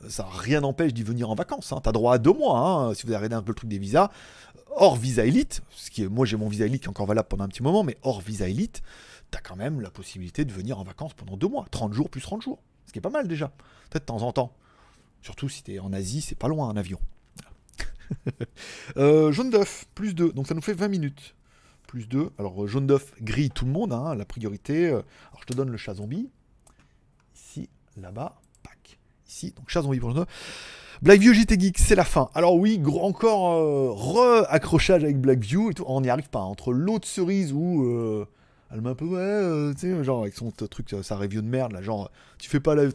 euh, 0.04 0.08
ça 0.10 0.26
rien 0.30 0.60
n'empêche 0.60 0.92
d'y 0.92 1.02
venir 1.02 1.30
en 1.30 1.34
vacances. 1.34 1.72
Hein. 1.72 1.80
T'as 1.82 1.92
droit 1.92 2.14
à 2.14 2.18
deux 2.18 2.34
mois, 2.34 2.58
hein, 2.58 2.94
si 2.94 3.06
vous 3.06 3.14
arrêtez 3.14 3.34
un 3.34 3.42
peu 3.42 3.52
le 3.52 3.56
truc 3.56 3.70
des 3.70 3.78
visas. 3.78 4.10
Hors 4.76 4.96
visa 4.96 5.24
élite, 5.24 5.62
ce 5.70 5.90
qui 5.90 6.06
moi 6.06 6.26
j'ai 6.26 6.36
mon 6.36 6.48
visa 6.48 6.66
élite 6.66 6.82
qui 6.82 6.86
est 6.86 6.90
encore 6.90 7.06
valable 7.06 7.26
pendant 7.26 7.44
un 7.44 7.48
petit 7.48 7.62
moment, 7.62 7.82
mais 7.82 7.96
hors 8.02 8.20
visa 8.20 8.48
élite, 8.48 8.82
t'as 9.30 9.40
quand 9.40 9.56
même 9.56 9.80
la 9.80 9.90
possibilité 9.90 10.44
de 10.44 10.52
venir 10.52 10.78
en 10.78 10.84
vacances 10.84 11.14
pendant 11.14 11.36
deux 11.36 11.48
mois, 11.48 11.66
30 11.70 11.94
jours 11.94 12.10
plus 12.10 12.20
30 12.20 12.42
jours, 12.42 12.58
ce 12.86 12.92
qui 12.92 12.98
est 12.98 13.02
pas 13.02 13.10
mal 13.10 13.26
déjà, 13.26 13.48
peut-être 13.88 14.02
de 14.02 14.06
temps 14.06 14.22
en 14.22 14.32
temps. 14.32 14.52
Surtout 15.22 15.48
si 15.48 15.62
t'es 15.62 15.80
en 15.80 15.92
Asie, 15.92 16.20
c'est 16.20 16.38
pas 16.38 16.48
loin 16.48 16.68
un 16.68 16.76
avion. 16.76 17.00
Euh, 18.96 19.30
jaune 19.32 19.50
d'œuf, 19.50 19.86
plus 19.94 20.14
2, 20.14 20.32
donc 20.32 20.46
ça 20.46 20.54
nous 20.54 20.60
fait 20.60 20.74
20 20.74 20.88
minutes. 20.88 21.34
Plus 21.86 22.08
2, 22.08 22.30
alors 22.38 22.64
euh, 22.64 22.66
jaune 22.66 22.86
d'œuf 22.86 23.12
grille 23.20 23.50
tout 23.50 23.64
le 23.64 23.70
monde, 23.70 23.92
hein, 23.92 24.14
la 24.14 24.24
priorité. 24.24 24.86
euh, 24.86 25.02
alors 25.30 25.40
je 25.42 25.46
te 25.46 25.54
donne 25.54 25.70
le 25.70 25.76
chat 25.76 25.94
zombie. 25.94 26.28
Ici, 27.34 27.68
là-bas. 27.96 28.40
Ici, 29.28 29.54
donc 29.56 29.70
chat 29.70 29.82
zombie 29.82 30.00
pour 30.00 30.10
jaune 30.10 30.24
d'œuf. 30.24 30.98
Blackview 31.02 31.32
JT 31.32 31.58
Geek, 31.58 31.78
c'est 31.78 31.94
la 31.94 32.04
fin. 32.04 32.30
Alors 32.34 32.56
oui, 32.56 32.82
encore 33.00 33.94
re-accrochage 33.96 35.04
avec 35.04 35.20
Blackview 35.20 35.70
et. 35.70 35.74
On 35.86 36.00
n'y 36.00 36.10
arrive 36.10 36.28
pas. 36.28 36.40
Entre 36.40 36.72
l'autre 36.72 37.06
cerise 37.06 37.52
où 37.52 37.84
euh, 37.84 38.26
elle 38.70 38.80
met 38.80 38.90
un 38.90 38.94
peu, 38.94 39.04
ouais, 39.06 40.02
genre 40.04 40.22
avec 40.22 40.34
son 40.34 40.50
truc, 40.50 40.94
sa 41.02 41.16
review 41.16 41.42
de 41.42 41.46
merde, 41.46 41.72
là, 41.72 41.80
genre, 41.80 42.10
tu 42.38 42.50
fais 42.50 42.60
pas 42.60 42.74
la. 42.74 42.88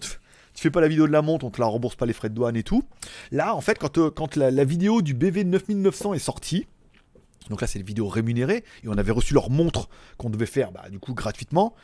Fais 0.62 0.72
pas 0.72 0.82
la 0.82 0.88
vidéo 0.88 1.08
de 1.08 1.12
la 1.12 1.22
montre, 1.22 1.46
on 1.46 1.52
te 1.52 1.60
la 1.60 1.68
rembourse 1.68 1.96
pas 1.96 2.06
les 2.06 2.14
frais 2.14 2.30
de 2.30 2.34
douane 2.34 2.56
et 2.56 2.64
tout. 2.64 2.84
Là, 3.32 3.56
en 3.56 3.62
fait, 3.62 3.78
quand, 3.78 3.98
euh, 3.98 4.10
quand 4.10 4.36
la, 4.36 4.64
vidéo 4.64 5.02
du 5.02 5.14
BV 5.14 5.44
9900 5.44 6.14
est 6.14 6.20
sortie, 6.20 6.66
donc 7.50 7.62
là, 7.62 7.68
c'est 7.68 7.78
une 7.78 7.86
vidéo 7.86 8.08
rémunérée, 8.08 8.64
et 8.84 8.88
on 8.88 8.98
avait 8.98 9.12
reçu 9.12 9.34
leur 9.34 9.50
montre 9.50 9.90
qu'on 10.18 10.30
devait 10.30 10.46
faire, 10.46 10.72
bah, 10.72 10.90
du 10.90 10.98
coup, 10.98 11.14
gratuitement. 11.14 11.76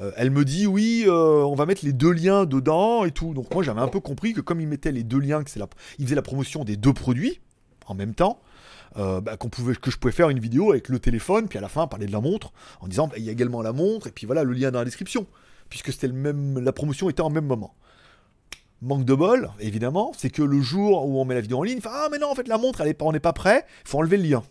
Euh, 0.00 0.12
elle 0.16 0.30
me 0.30 0.44
dit, 0.44 0.66
oui, 0.66 1.04
euh, 1.06 1.42
on 1.42 1.54
va 1.54 1.66
mettre 1.66 1.84
les 1.84 1.92
deux 1.92 2.12
liens 2.12 2.46
dedans 2.46 3.04
et 3.04 3.10
tout. 3.10 3.34
Donc 3.34 3.52
moi, 3.52 3.62
j'avais 3.62 3.80
un 3.80 3.88
peu 3.88 4.00
compris 4.00 4.32
que 4.32 4.40
comme 4.40 4.60
ils 4.60 4.68
mettaient 4.68 4.92
les 4.92 5.02
deux 5.02 5.18
liens, 5.18 5.42
que 5.42 5.50
ils 5.98 6.04
faisaient 6.06 6.14
la 6.14 6.22
promotion 6.22 6.64
des 6.64 6.76
deux 6.76 6.94
produits 6.94 7.40
en 7.86 7.94
même 7.94 8.14
temps, 8.14 8.40
bah, 8.96 9.36
qu'on 9.36 9.48
pouvait, 9.48 9.74
que 9.74 9.90
je 9.90 9.98
pouvais 9.98 10.12
faire 10.12 10.30
une 10.30 10.38
vidéo 10.38 10.70
avec 10.70 10.88
le 10.88 11.00
téléphone, 11.00 11.48
puis 11.48 11.58
à 11.58 11.60
la 11.60 11.68
fin 11.68 11.86
parler 11.86 12.06
de 12.06 12.12
la 12.12 12.20
montre, 12.20 12.52
en 12.80 12.88
disant, 12.88 13.08
bah, 13.08 13.14
il 13.18 13.24
y 13.24 13.28
a 13.28 13.32
également 13.32 13.62
la 13.62 13.72
montre, 13.72 14.06
et 14.06 14.12
puis 14.12 14.26
voilà 14.26 14.44
le 14.44 14.52
lien 14.52 14.70
dans 14.70 14.78
la 14.78 14.84
description, 14.84 15.26
puisque 15.68 15.92
c'était 15.92 16.06
le 16.06 16.14
même, 16.14 16.60
la 16.60 16.72
promotion 16.72 17.10
était 17.10 17.20
en 17.20 17.30
même 17.30 17.46
moment. 17.46 17.74
Manque 18.82 19.04
de 19.04 19.14
bol, 19.14 19.50
évidemment, 19.60 20.12
c'est 20.16 20.30
que 20.30 20.42
le 20.42 20.60
jour 20.62 21.06
où 21.06 21.20
on 21.20 21.26
met 21.26 21.34
la 21.34 21.42
vidéo 21.42 21.58
en 21.58 21.62
ligne, 21.62 21.80
ah 21.84 22.08
mais 22.10 22.18
non, 22.18 22.30
en 22.30 22.34
fait 22.34 22.48
la 22.48 22.56
montre, 22.56 22.82
on 23.00 23.12
n'est 23.12 23.20
pas 23.20 23.34
prêt, 23.34 23.66
faut 23.84 23.98
enlever 23.98 24.16
le 24.16 24.22
lien. 24.22 24.42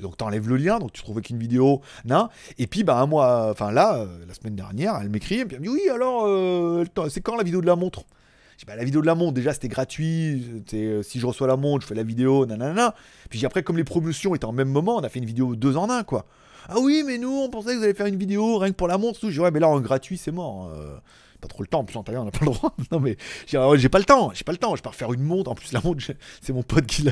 Donc 0.00 0.16
t'enlèves 0.16 0.48
le 0.48 0.56
lien, 0.56 0.78
donc 0.78 0.94
tu 0.94 1.02
trouves 1.02 1.20
qu'une 1.20 1.38
vidéo, 1.38 1.82
non. 2.06 2.28
Et 2.56 2.66
puis 2.66 2.84
bah 2.84 2.98
un 2.98 3.06
mois, 3.06 3.50
enfin 3.50 3.70
là, 3.70 3.98
euh, 3.98 4.24
la 4.26 4.32
semaine 4.32 4.56
dernière, 4.56 4.98
elle 5.02 5.10
m'écrit, 5.10 5.40
et 5.40 5.44
puis 5.44 5.56
elle 5.56 5.60
me 5.60 5.66
dit 5.66 5.72
oui 5.72 5.90
alors, 5.90 6.24
euh, 6.26 6.86
c'est 7.10 7.20
quand 7.20 7.36
la 7.36 7.42
vidéo 7.42 7.60
de 7.60 7.66
la 7.66 7.76
montre? 7.76 8.04
Dis 8.58 8.64
bah 8.66 8.76
la 8.76 8.84
vidéo 8.84 9.02
de 9.02 9.06
la 9.06 9.14
montre, 9.14 9.34
déjà 9.34 9.52
c'était 9.52 9.68
gratuit, 9.68 10.64
euh, 10.72 11.02
si 11.02 11.20
je 11.20 11.26
reçois 11.26 11.46
la 11.46 11.56
montre, 11.56 11.82
je 11.82 11.88
fais 11.88 11.94
la 11.94 12.02
vidéo, 12.02 12.46
nanana. 12.46 12.94
Puis 13.28 13.44
après 13.44 13.62
comme 13.62 13.76
les 13.76 13.84
promotions 13.84 14.34
étaient 14.34 14.46
en 14.46 14.52
même 14.52 14.70
moment, 14.70 14.96
on 14.96 15.00
a 15.00 15.10
fait 15.10 15.18
une 15.18 15.26
vidéo 15.26 15.54
deux 15.54 15.76
en 15.76 15.90
un 15.90 16.02
quoi. 16.02 16.24
Ah 16.68 16.76
oui 16.78 17.02
mais 17.06 17.18
nous 17.18 17.32
on 17.32 17.50
pensait 17.50 17.74
que 17.74 17.78
vous 17.78 17.84
allez 17.84 17.94
faire 17.94 18.06
une 18.06 18.16
vidéo 18.16 18.56
rien 18.56 18.70
que 18.70 18.76
pour 18.76 18.88
la 18.88 18.96
montre, 18.96 19.20
tout. 19.20 19.28
Je 19.28 19.34
dis 19.34 19.40
ouais 19.40 19.50
mais 19.50 19.60
là 19.60 19.68
en 19.68 19.80
gratuit 19.80 20.16
c'est 20.16 20.32
mort. 20.32 20.70
Pas 21.40 21.48
trop 21.48 21.62
le 21.62 21.68
temps, 21.68 21.80
en 21.80 21.84
plus 21.84 21.96
en 21.96 22.02
Thaïlande, 22.02 22.22
on 22.22 22.26
n'a 22.26 22.30
pas 22.30 22.44
le 22.44 22.52
droit. 22.52 22.74
Non 22.92 23.00
mais 23.00 23.16
j'ai 23.46 23.58
ouais, 23.58 23.78
j'ai 23.78 23.88
pas 23.88 23.98
le 23.98 24.04
temps, 24.04 24.32
j'ai 24.34 24.44
pas 24.44 24.52
le 24.52 24.58
temps, 24.58 24.74
je 24.74 24.82
pars 24.82 24.94
faire 24.94 25.12
une 25.12 25.22
montre, 25.22 25.50
en 25.50 25.54
plus 25.54 25.72
la 25.72 25.80
montre, 25.80 26.02
c'est 26.40 26.52
mon 26.52 26.62
pote 26.62 26.86
qui 26.86 27.02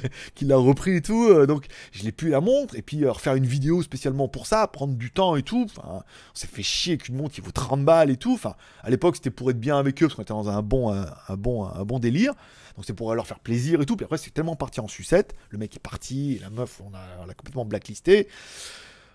l'a, 0.44 0.56
repris 0.56 0.96
et 0.96 1.02
tout, 1.02 1.28
euh, 1.28 1.46
donc 1.46 1.66
je 1.92 2.02
l'ai 2.02 2.12
plus 2.12 2.30
la 2.30 2.40
montre, 2.40 2.74
et 2.76 2.82
puis 2.82 3.04
euh, 3.04 3.12
refaire 3.12 3.34
une 3.34 3.46
vidéo 3.46 3.82
spécialement 3.82 4.28
pour 4.28 4.46
ça, 4.46 4.66
prendre 4.66 4.94
du 4.94 5.10
temps 5.10 5.36
et 5.36 5.42
tout, 5.42 5.66
enfin, 5.68 6.02
on 6.02 6.34
s'est 6.34 6.48
fait 6.48 6.62
chier 6.62 6.98
qu'une 6.98 7.16
montre 7.16 7.34
qui 7.34 7.40
vaut 7.40 7.52
30 7.52 7.84
balles 7.84 8.10
et 8.10 8.16
tout, 8.16 8.34
enfin, 8.34 8.54
à 8.82 8.90
l'époque 8.90 9.16
c'était 9.16 9.30
pour 9.30 9.50
être 9.50 9.60
bien 9.60 9.78
avec 9.78 10.02
eux, 10.02 10.06
parce 10.06 10.16
qu'on 10.16 10.22
était 10.22 10.32
dans 10.32 10.48
un 10.48 10.62
bon, 10.62 10.92
un, 10.92 11.36
bon, 11.36 11.64
un 11.64 11.84
bon 11.84 11.98
délire, 11.98 12.34
donc 12.76 12.84
c'est 12.84 12.94
pour 12.94 13.14
leur 13.14 13.26
faire 13.26 13.40
plaisir 13.40 13.80
et 13.80 13.86
tout, 13.86 13.96
puis 13.96 14.04
après 14.04 14.18
c'est 14.18 14.30
tellement 14.30 14.56
parti 14.56 14.80
en 14.80 14.88
sucette, 14.88 15.34
le 15.50 15.58
mec 15.58 15.76
est 15.76 15.80
parti, 15.80 16.38
la 16.40 16.50
meuf, 16.50 16.80
on 16.84 16.90
l'a 16.90 17.34
complètement 17.34 17.64
blacklisté, 17.64 18.28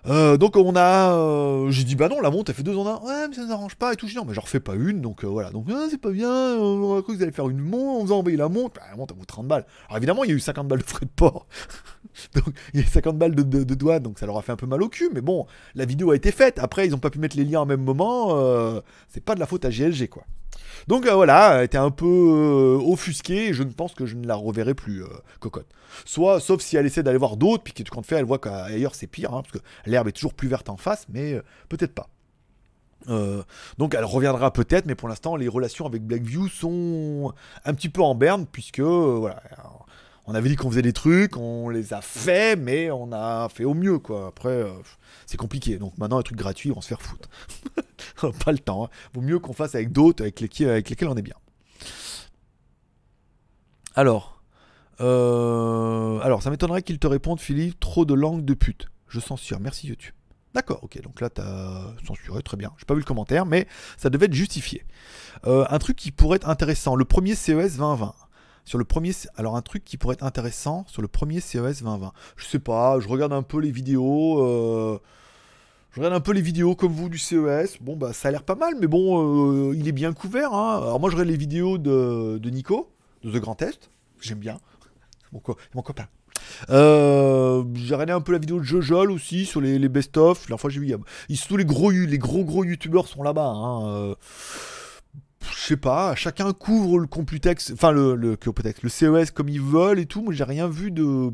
Euh, 0.06 0.36
donc 0.36 0.58
on 0.58 0.76
a, 0.76 1.14
euh, 1.14 1.70
j'ai 1.72 1.86
dit 1.86 1.96
bah 1.96 2.10
non 2.10 2.20
la 2.20 2.30
montre 2.30 2.50
elle 2.50 2.56
fait 2.58 2.64
deux 2.64 2.76
en 2.76 2.86
un, 2.86 3.00
ouais 3.08 3.28
mais 3.30 3.36
ça 3.36 3.46
nous 3.46 3.54
arrange 3.54 3.76
pas 3.76 3.94
et 3.94 3.96
tout, 3.96 4.06
j'ai 4.06 4.12
dit 4.14 4.18
non 4.18 4.26
mais 4.26 4.34
j'en 4.34 4.42
refais 4.42 4.60
pas 4.60 4.76
une 4.76 5.00
donc 5.00 5.24
euh, 5.24 5.28
voilà. 5.28 5.50
Donc 5.52 5.68
ah, 5.72 5.86
c'est 5.90 5.98
pas 5.98 6.12
bien, 6.12 6.30
euh, 6.30 6.58
on 6.60 6.98
a 6.98 7.02
cru 7.02 7.14
que 7.14 7.18
vous 7.18 7.24
allez 7.24 7.32
faire 7.32 7.48
une 7.50 7.60
montre, 7.60 8.02
on 8.02 8.06
vous 8.06 8.14
a 8.14 8.16
envoyé 8.18 8.36
la 8.38 8.50
montre, 8.50 8.76
bah, 8.76 8.88
la 8.92 8.98
montre 8.98 9.14
elle 9.14 9.20
vaut 9.20 9.26
30 9.26 9.48
balles. 9.48 9.66
Alors 9.88 9.98
évidemment 9.98 10.26
il 10.26 10.30
y 10.32 10.34
a 10.34 10.36
eu 10.36 10.42
50 10.42 10.68
balles 10.68 10.80
de 10.80 10.84
frais 10.84 11.06
de 11.06 11.12
port, 11.16 11.48
donc 12.36 12.54
il 12.74 12.82
y 12.82 12.84
a 12.84 12.86
eu 12.86 12.90
50 12.90 13.18
balles 13.18 13.34
de 13.34 13.76
douane 13.76 14.04
donc 14.04 14.20
ça 14.20 14.26
leur 14.26 14.38
a 14.38 14.42
fait 14.42 14.52
un 14.52 14.58
peu 14.58 14.68
mal 14.68 14.84
au 14.84 14.90
cul 14.90 15.10
mais 15.14 15.22
bon 15.22 15.46
la 15.74 15.86
vidéo 15.86 16.12
a 16.12 16.16
été 16.18 16.32
faite, 16.34 16.60
après 16.60 16.86
ils 16.86 16.94
ont 16.94 17.00
pas 17.00 17.10
pu 17.10 17.20
mettre 17.20 17.38
les 17.38 17.46
liens 17.46 17.62
en 17.62 17.66
même 17.66 17.84
moment, 17.84 18.38
euh, 18.38 18.82
c'est 19.08 19.24
pas 19.24 19.36
de 19.36 19.40
la 19.40 19.46
faute 19.46 19.64
à 19.64 19.70
GLG 19.70 20.10
quoi. 20.10 20.24
Donc 20.88 21.06
euh, 21.06 21.14
voilà, 21.14 21.58
elle 21.58 21.66
était 21.66 21.78
un 21.78 21.92
peu 21.92 22.06
euh, 22.06 22.92
offusquée 22.92 23.50
et 23.50 23.54
je 23.54 23.64
ne 23.64 23.72
pense 23.72 23.94
que 23.94 24.06
je 24.06 24.16
ne 24.16 24.28
la 24.28 24.36
reverrai 24.36 24.74
plus, 24.74 25.04
euh, 25.04 25.08
cocotte. 25.40 25.68
Soit, 26.06 26.40
sauf 26.40 26.62
si 26.62 26.76
elle 26.76 26.86
essaie 26.86 27.04
d'aller 27.04 27.18
voir 27.18 27.38
d'autres, 27.38 27.64
puis 27.64 27.74
que 27.74 27.84
quand 27.90 28.06
fait, 28.06 28.16
elle 28.16 28.26
voit 28.26 28.40
qu'ailleurs 28.40 28.96
c'est 28.96 29.08
pire, 29.08 29.34
hein, 29.34 29.44
parce 29.44 29.54
que 29.54 29.64
l'herbe 29.86 30.08
est 30.08 30.14
toujours 30.14 30.34
plus 30.34 30.48
verte 30.48 30.70
en 30.70 30.78
face, 30.78 31.06
mais 31.10 31.40
peut-être 31.70 31.94
pas. 31.94 32.10
Donc 33.78 33.96
elle 33.96 34.06
reviendra 34.06 34.54
peut-être, 34.54 34.86
mais 34.86 34.96
pour 34.96 35.10
l'instant 35.10 35.36
les 35.36 35.50
relations 35.50 35.86
avec 35.86 36.04
Blackview 36.04 36.48
sont 36.48 37.34
un 37.66 37.74
petit 37.74 37.90
peu 37.90 38.02
en 38.02 38.16
berne, 38.16 38.46
puisque 38.50 38.80
voilà, 38.80 39.42
on 40.26 40.36
avait 40.36 40.50
dit 40.50 40.56
qu'on 40.56 40.70
faisait 40.70 40.82
des 40.82 40.94
trucs, 40.94 41.36
on 41.38 41.70
les 41.70 41.94
a 41.94 42.02
fait, 42.02 42.56
mais 42.56 42.90
on 42.92 43.12
a 43.12 43.50
fait 43.50 43.66
au 43.66 43.74
mieux 43.74 44.00
quoi. 44.00 44.28
Après, 44.28 44.50
euh, 44.50 44.72
c'est 45.26 45.38
compliqué. 45.38 45.78
Donc 45.78 45.98
maintenant 45.98 46.18
les 46.18 46.24
trucs 46.24 46.38
gratuits, 46.38 46.72
on 46.76 46.82
se 46.82 46.88
faire 46.88 47.02
foutre. 47.02 47.30
pas 48.46 48.52
le 48.52 48.60
temps. 48.60 48.86
hein. 48.86 48.90
Vaut 49.14 49.22
mieux 49.22 49.40
qu'on 49.40 49.54
fasse 49.54 49.76
avec 49.76 49.92
d'autres, 49.92 50.24
avec, 50.24 50.40
lesquels- 50.40 50.70
avec 50.70 50.90
lesquels 50.90 51.08
on 51.10 51.16
est 51.16 51.22
bien. 51.22 51.36
Alors, 53.96 54.42
euh, 55.02 56.20
alors 56.22 56.42
ça 56.42 56.50
m'étonnerait 56.50 56.82
qu'il 56.84 57.00
te 57.00 57.08
réponde, 57.08 57.40
Philippe, 57.40 57.80
trop 57.80 58.06
de 58.06 58.14
langue 58.14 58.44
de 58.46 58.54
pute. 58.54 58.88
Je 59.08 59.20
censure. 59.20 59.60
Merci 59.60 59.88
YouTube. 59.88 60.14
D'accord, 60.56 60.80
ok, 60.84 61.02
donc 61.02 61.20
là 61.20 61.30
t'as 61.32 61.94
censuré, 62.06 62.44
très 62.44 62.58
bien. 62.58 62.72
J'ai 62.78 62.86
pas 62.86 62.94
vu 62.94 63.00
le 63.00 63.06
commentaire, 63.06 63.46
mais 63.46 63.68
ça 63.98 64.10
devait 64.12 64.28
être 64.28 64.34
justifié. 64.34 64.86
Euh, 65.48 65.66
un 65.70 65.80
truc 65.80 65.96
qui 65.98 66.12
pourrait 66.12 66.36
être 66.38 66.48
intéressant, 66.50 66.96
le 66.96 67.06
premier 67.06 67.34
CES 67.34 67.78
2020. 67.78 68.14
Sur 68.66 68.78
le 68.78 68.86
premier, 68.86 69.12
alors 69.36 69.56
un 69.58 69.62
truc 69.62 69.84
qui 69.84 69.98
pourrait 69.98 70.14
être 70.14 70.24
intéressant 70.24 70.86
sur 70.88 71.02
le 71.02 71.08
premier 71.10 71.42
CES 71.42 71.80
2020. 71.84 72.14
Je 72.38 72.46
sais 72.46 72.60
pas, 72.60 73.00
je 73.00 73.08
regarde 73.10 73.34
un 73.34 73.42
peu 73.44 73.60
les 73.60 73.72
vidéos. 73.72 74.40
euh, 74.42 75.00
je 75.92 76.00
regarde 76.00 76.16
un 76.16 76.22
peu 76.22 76.32
les 76.32 76.42
vidéos 76.42 76.74
comme 76.76 76.92
vous 76.94 77.10
du 77.10 77.18
CES. 77.18 77.78
Bon 77.82 77.96
bah 77.98 78.14
ça 78.14 78.30
a 78.30 78.32
l'air 78.32 78.44
pas 78.44 78.56
mal, 78.56 78.74
mais 78.80 78.88
bon, 78.88 79.70
euh, 79.70 79.76
il 79.76 79.88
est 79.88 79.92
bien 79.92 80.14
couvert. 80.14 80.54
hein. 80.54 80.78
Alors 80.82 81.00
moi 81.00 81.10
je 81.10 81.16
regarde 81.16 81.30
les 81.30 81.38
vidéos 81.38 81.78
de, 81.78 82.38
de 82.42 82.50
Nico, 82.50 82.90
de 83.24 83.32
The 83.32 83.42
Grand 83.42 83.56
Test. 83.56 83.90
J'aime 84.22 84.40
bien. 84.40 84.58
Mon, 85.34 85.40
co- 85.40 85.58
mon 85.76 85.82
copain. 85.82 86.06
Euh, 86.70 87.64
j'ai 87.76 87.94
regardé 87.96 88.14
un 88.14 88.22
peu 88.22 88.32
la 88.32 88.38
vidéo 88.38 88.60
de 88.60 88.64
Jojol 88.64 89.12
aussi 89.12 89.46
sur 89.46 89.60
les, 89.62 89.78
les 89.78 89.90
best-of. 89.90 90.50
La 90.50 90.58
fois 90.58 90.70
j'ai 90.70 90.80
vu, 90.80 90.96
ils- 91.30 91.40
tous 91.40 91.58
les 91.58 91.66
gros, 91.66 91.92
les 91.92 92.18
gros 92.18 92.46
gros 92.46 92.64
youtubeurs 92.64 93.08
sont 93.08 93.24
là-bas. 93.24 93.48
hein. 93.54 94.16
Je 95.52 95.60
sais 95.60 95.78
pas, 95.78 96.16
chacun 96.16 96.54
couvre 96.54 97.00
le 97.00 97.08
Computex, 97.08 97.72
enfin 97.74 97.92
le, 97.92 98.16
le, 98.16 98.38
CES 98.88 99.32
comme 99.32 99.50
ils 99.50 99.62
veulent 99.62 100.00
et 100.00 100.06
tout. 100.06 100.22
Moi 100.22 100.34
j'ai 100.34 100.44
rien 100.44 100.68
vu 100.68 100.92
de. 100.92 101.32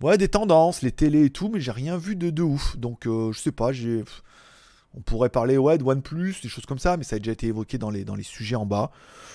Ouais, 0.00 0.18
des 0.18 0.28
tendances, 0.28 0.82
les 0.82 0.90
télés 0.90 1.26
et 1.26 1.30
tout, 1.30 1.48
mais 1.52 1.60
j'ai 1.60 1.70
rien 1.70 1.96
vu 1.96 2.16
de, 2.16 2.30
de 2.30 2.42
ouf. 2.42 2.76
Donc 2.76 3.06
euh, 3.06 3.32
je 3.32 3.38
sais 3.38 3.52
pas, 3.52 3.72
j'ai. 3.72 4.04
On 4.94 5.00
pourrait 5.00 5.30
parler 5.30 5.56
ouais, 5.56 5.78
de 5.78 5.84
OnePlus, 5.84 6.36
des 6.42 6.48
choses 6.48 6.66
comme 6.66 6.78
ça, 6.78 6.96
mais 6.98 7.04
ça 7.04 7.16
a 7.16 7.18
déjà 7.18 7.32
été 7.32 7.46
évoqué 7.46 7.78
dans 7.78 7.90
les, 7.90 8.04
sujets 8.22 8.56
en 8.56 8.66
bas. 8.66 8.90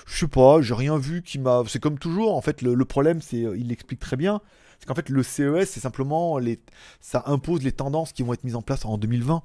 Je 0.06 0.16
sais 0.18 0.28
pas, 0.28 0.60
j'ai 0.62 0.74
rien 0.74 0.96
vu 0.98 1.22
qui 1.22 1.38
m'a. 1.38 1.62
C'est 1.66 1.80
comme 1.80 1.98
toujours, 1.98 2.36
en 2.36 2.40
fait, 2.40 2.62
le, 2.62 2.74
le 2.74 2.84
problème, 2.84 3.20
c'est. 3.20 3.44
euh, 3.44 3.56
Il 3.56 3.68
l'explique 3.68 3.98
très 4.00 4.16
bien. 4.16 4.40
C'est 4.78 4.86
qu'en 4.86 4.94
fait, 4.94 5.08
le 5.08 5.22
CES, 5.22 5.68
c'est 5.68 5.80
simplement. 5.80 6.38
Les... 6.38 6.60
Ça 7.00 7.24
impose 7.26 7.62
les 7.62 7.72
tendances 7.72 8.12
qui 8.12 8.22
vont 8.22 8.32
être 8.34 8.44
mises 8.44 8.54
en 8.54 8.62
place 8.62 8.84
en 8.84 8.98
2020. 8.98 9.42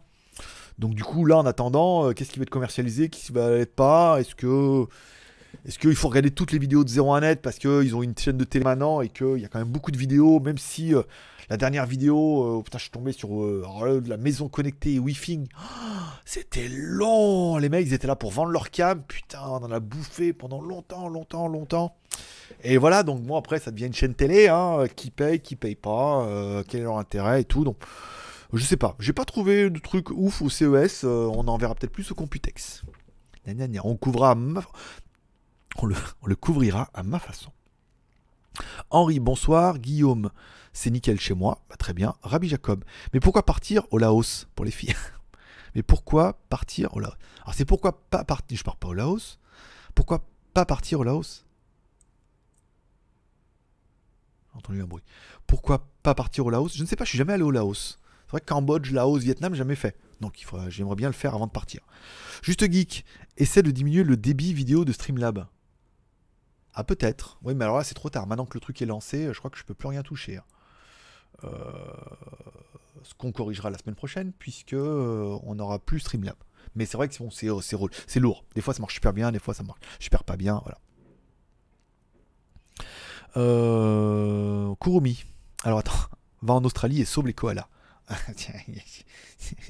Donc, 0.79 0.95
du 0.95 1.03
coup, 1.03 1.25
là, 1.25 1.37
en 1.37 1.45
attendant, 1.45 2.07
euh, 2.07 2.13
qu'est-ce 2.13 2.31
qui 2.31 2.39
va 2.39 2.43
être 2.43 2.49
commercialisé, 2.49 3.09
qu'est-ce 3.09 3.27
qui 3.27 3.31
va 3.31 3.51
être 3.51 3.75
pas? 3.75 4.19
Est-ce 4.19 4.35
que. 4.35 4.85
Est-ce 5.67 5.77
qu'il 5.77 5.95
faut 5.95 6.09
regarder 6.09 6.31
toutes 6.31 6.51
les 6.51 6.57
vidéos 6.57 6.83
de 6.83 6.89
01 6.89 7.21
net 7.21 7.41
parce 7.41 7.59
qu'ils 7.59 7.95
ont 7.95 8.01
une 8.01 8.17
chaîne 8.17 8.37
de 8.37 8.43
télé 8.43 8.65
maintenant 8.65 9.01
et 9.01 9.07
qu'il 9.07 9.37
y 9.37 9.45
a 9.45 9.47
quand 9.47 9.59
même 9.59 9.67
beaucoup 9.67 9.91
de 9.91 9.97
vidéos, 9.97 10.39
même 10.39 10.57
si 10.57 10.95
euh, 10.95 11.03
la 11.47 11.57
dernière 11.57 11.85
vidéo, 11.85 12.59
euh, 12.59 12.63
putain, 12.63 12.79
je 12.79 12.83
suis 12.83 12.91
tombé 12.91 13.11
sur 13.11 13.29
de 13.29 14.09
la 14.09 14.17
maison 14.17 14.49
connectée 14.49 14.97
Wi-Fi. 14.97 15.41
C'était 16.25 16.67
long. 16.67 17.57
Les 17.57 17.69
mecs, 17.69 17.85
ils 17.85 17.93
étaient 17.93 18.07
là 18.07 18.15
pour 18.15 18.31
vendre 18.31 18.49
leur 18.49 18.71
cam. 18.71 19.03
Putain, 19.03 19.41
on 19.45 19.63
en 19.63 19.71
a 19.71 19.79
bouffé 19.79 20.33
pendant 20.33 20.59
longtemps, 20.59 21.07
longtemps, 21.07 21.47
longtemps. 21.47 21.95
Et 22.63 22.77
voilà, 22.77 23.03
donc 23.03 23.21
moi 23.21 23.37
après, 23.37 23.59
ça 23.59 23.69
devient 23.69 23.85
une 23.85 23.93
chaîne 23.93 24.15
télé, 24.15 24.47
hein, 24.47 24.85
qui 24.95 25.11
paye, 25.11 25.39
qui 25.39 25.55
paye 25.55 25.75
pas, 25.75 26.27
quel 26.67 26.81
est 26.81 26.83
leur 26.83 26.97
intérêt 26.97 27.41
et 27.41 27.45
tout. 27.45 27.63
Donc, 27.63 27.77
je 28.53 28.63
sais 28.63 28.77
pas. 28.77 28.95
J'ai 28.99 29.13
pas 29.13 29.25
trouvé 29.25 29.69
de 29.69 29.79
truc 29.79 30.09
ouf 30.11 30.41
au 30.41 30.49
CES. 30.49 31.03
euh, 31.03 31.25
on 31.33 31.47
en 31.47 31.57
verra 31.57 31.75
peut-être 31.75 31.91
plus 31.91 32.11
au 32.11 32.15
Computex. 32.15 32.83
On 33.83 33.95
couvrira 33.97 34.35
ma- 34.35 34.63
on 35.77 35.85
le, 35.85 35.95
on 36.21 36.27
le 36.27 36.35
couvrira 36.35 36.89
à 36.93 37.03
ma 37.03 37.19
façon. 37.19 37.51
Henri, 38.89 39.19
bonsoir. 39.19 39.79
Guillaume, 39.79 40.29
c'est 40.71 40.91
nickel 40.91 41.19
chez 41.19 41.33
moi. 41.33 41.59
Bah, 41.69 41.75
très 41.77 41.93
bien. 41.93 42.15
Rabbi 42.21 42.47
Jacob, 42.47 42.83
mais 43.13 43.19
pourquoi 43.19 43.43
partir 43.45 43.83
au 43.91 43.97
Laos 43.97 44.47
pour 44.55 44.65
les 44.65 44.71
filles? 44.71 44.95
Mais 45.75 45.81
pourquoi 45.81 46.33
partir 46.49 46.93
au 46.95 46.99
Laos? 46.99 47.15
Alors 47.41 47.55
c'est 47.55 47.65
pourquoi 47.65 48.07
pas 48.11 48.23
partir. 48.23 48.55
Je 48.55 48.63
pars 48.63 48.77
pas 48.77 48.89
au 48.89 48.93
Laos. 48.93 49.39
Pourquoi 49.95 50.23
pas 50.53 50.65
partir 50.65 50.99
au 50.99 51.03
Laos? 51.03 51.45
J'ai 54.51 54.57
entendu 54.59 54.81
un 54.83 54.85
bruit. 54.85 55.01
Pourquoi 55.47 55.87
pas 56.03 56.13
partir 56.13 56.45
au 56.45 56.51
Laos? 56.51 56.77
Je 56.77 56.83
ne 56.83 56.87
sais 56.87 56.95
pas, 56.95 57.05
je 57.05 57.09
suis 57.09 57.17
jamais 57.17 57.33
allé 57.33 57.41
au 57.41 57.49
Laos. 57.49 57.97
Vrai 58.33 58.41
que 58.41 58.45
Cambodge, 58.45 58.91
Laos, 58.91 59.19
Vietnam, 59.19 59.53
jamais 59.53 59.75
fait. 59.75 59.95
Donc 60.19 60.43
j'aimerais 60.69 60.95
bien 60.95 61.07
le 61.07 61.13
faire 61.13 61.35
avant 61.35 61.45
de 61.45 61.51
partir. 61.51 61.81
Juste 62.41 62.69
Geek, 62.69 63.05
essaie 63.37 63.61
de 63.61 63.69
diminuer 63.69 64.03
le 64.03 64.17
débit 64.17 64.53
vidéo 64.53 64.85
de 64.85 64.91
Streamlab. 64.91 65.45
Ah 66.73 66.83
peut-être. 66.83 67.37
Oui, 67.43 67.53
mais 67.53 67.63
alors 67.63 67.77
là 67.77 67.83
c'est 67.83 67.93
trop 67.93 68.09
tard. 68.09 68.25
Maintenant 68.25 68.47
que 68.47 68.55
le 68.55 68.59
truc 68.59 68.81
est 68.81 68.87
lancé, 68.87 69.29
je 69.31 69.37
crois 69.37 69.51
que 69.51 69.57
je 69.59 69.63
peux 69.63 69.75
plus 69.75 69.87
rien 69.87 70.01
toucher. 70.01 70.37
hein. 70.37 70.43
Euh, 71.43 71.49
Ce 73.03 73.13
qu'on 73.13 73.31
corrigera 73.31 73.69
la 73.69 73.77
semaine 73.77 73.93
prochaine, 73.93 74.31
puisque 74.33 74.73
euh, 74.73 75.37
on 75.43 75.53
n'aura 75.53 75.77
plus 75.77 75.99
Streamlab. 75.99 76.35
Mais 76.75 76.87
c'est 76.87 76.97
vrai 76.97 77.07
que 77.09 77.15
rôle- 77.75 77.91
c'est 78.07 78.19
lourd. 78.19 78.45
Des 78.55 78.61
fois 78.61 78.73
ça 78.73 78.81
marche 78.81 78.95
super 78.95 79.13
bien, 79.13 79.31
des 79.31 79.37
fois 79.37 79.53
ça 79.53 79.61
marche 79.61 79.79
super 79.99 80.23
pas 80.23 80.37
bien. 80.37 80.59
Voilà. 80.63 80.79
Euh, 83.37 84.73
Kurumi. 84.81 85.23
Alors 85.63 85.77
attends, 85.79 85.93
va 86.41 86.55
en 86.55 86.63
Australie 86.65 87.01
et 87.01 87.05
sauve 87.05 87.27
les 87.27 87.33
koalas. 87.33 87.67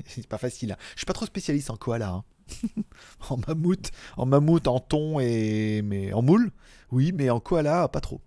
C'est 0.08 0.28
pas 0.28 0.38
facile. 0.38 0.72
hein. 0.74 0.78
Je 0.93 1.00
suis 1.00 1.06
pas 1.06 1.13
trop 1.13 1.26
spécialiste 1.26 1.69
en 1.69 1.78
koala. 1.78 2.10
hein. 2.10 2.24
en 3.30 3.38
mammouth, 3.48 3.91
en 4.17 4.26
mammouth, 4.26 4.67
en 4.67 4.80
thon 4.80 5.19
et 5.19 5.82
mais 5.84 6.12
en 6.13 6.22
moule, 6.22 6.52
oui, 6.91 7.12
mais 7.13 7.30
en 7.30 7.39
koala 7.39 7.88
pas 7.88 8.02
trop. 8.02 8.22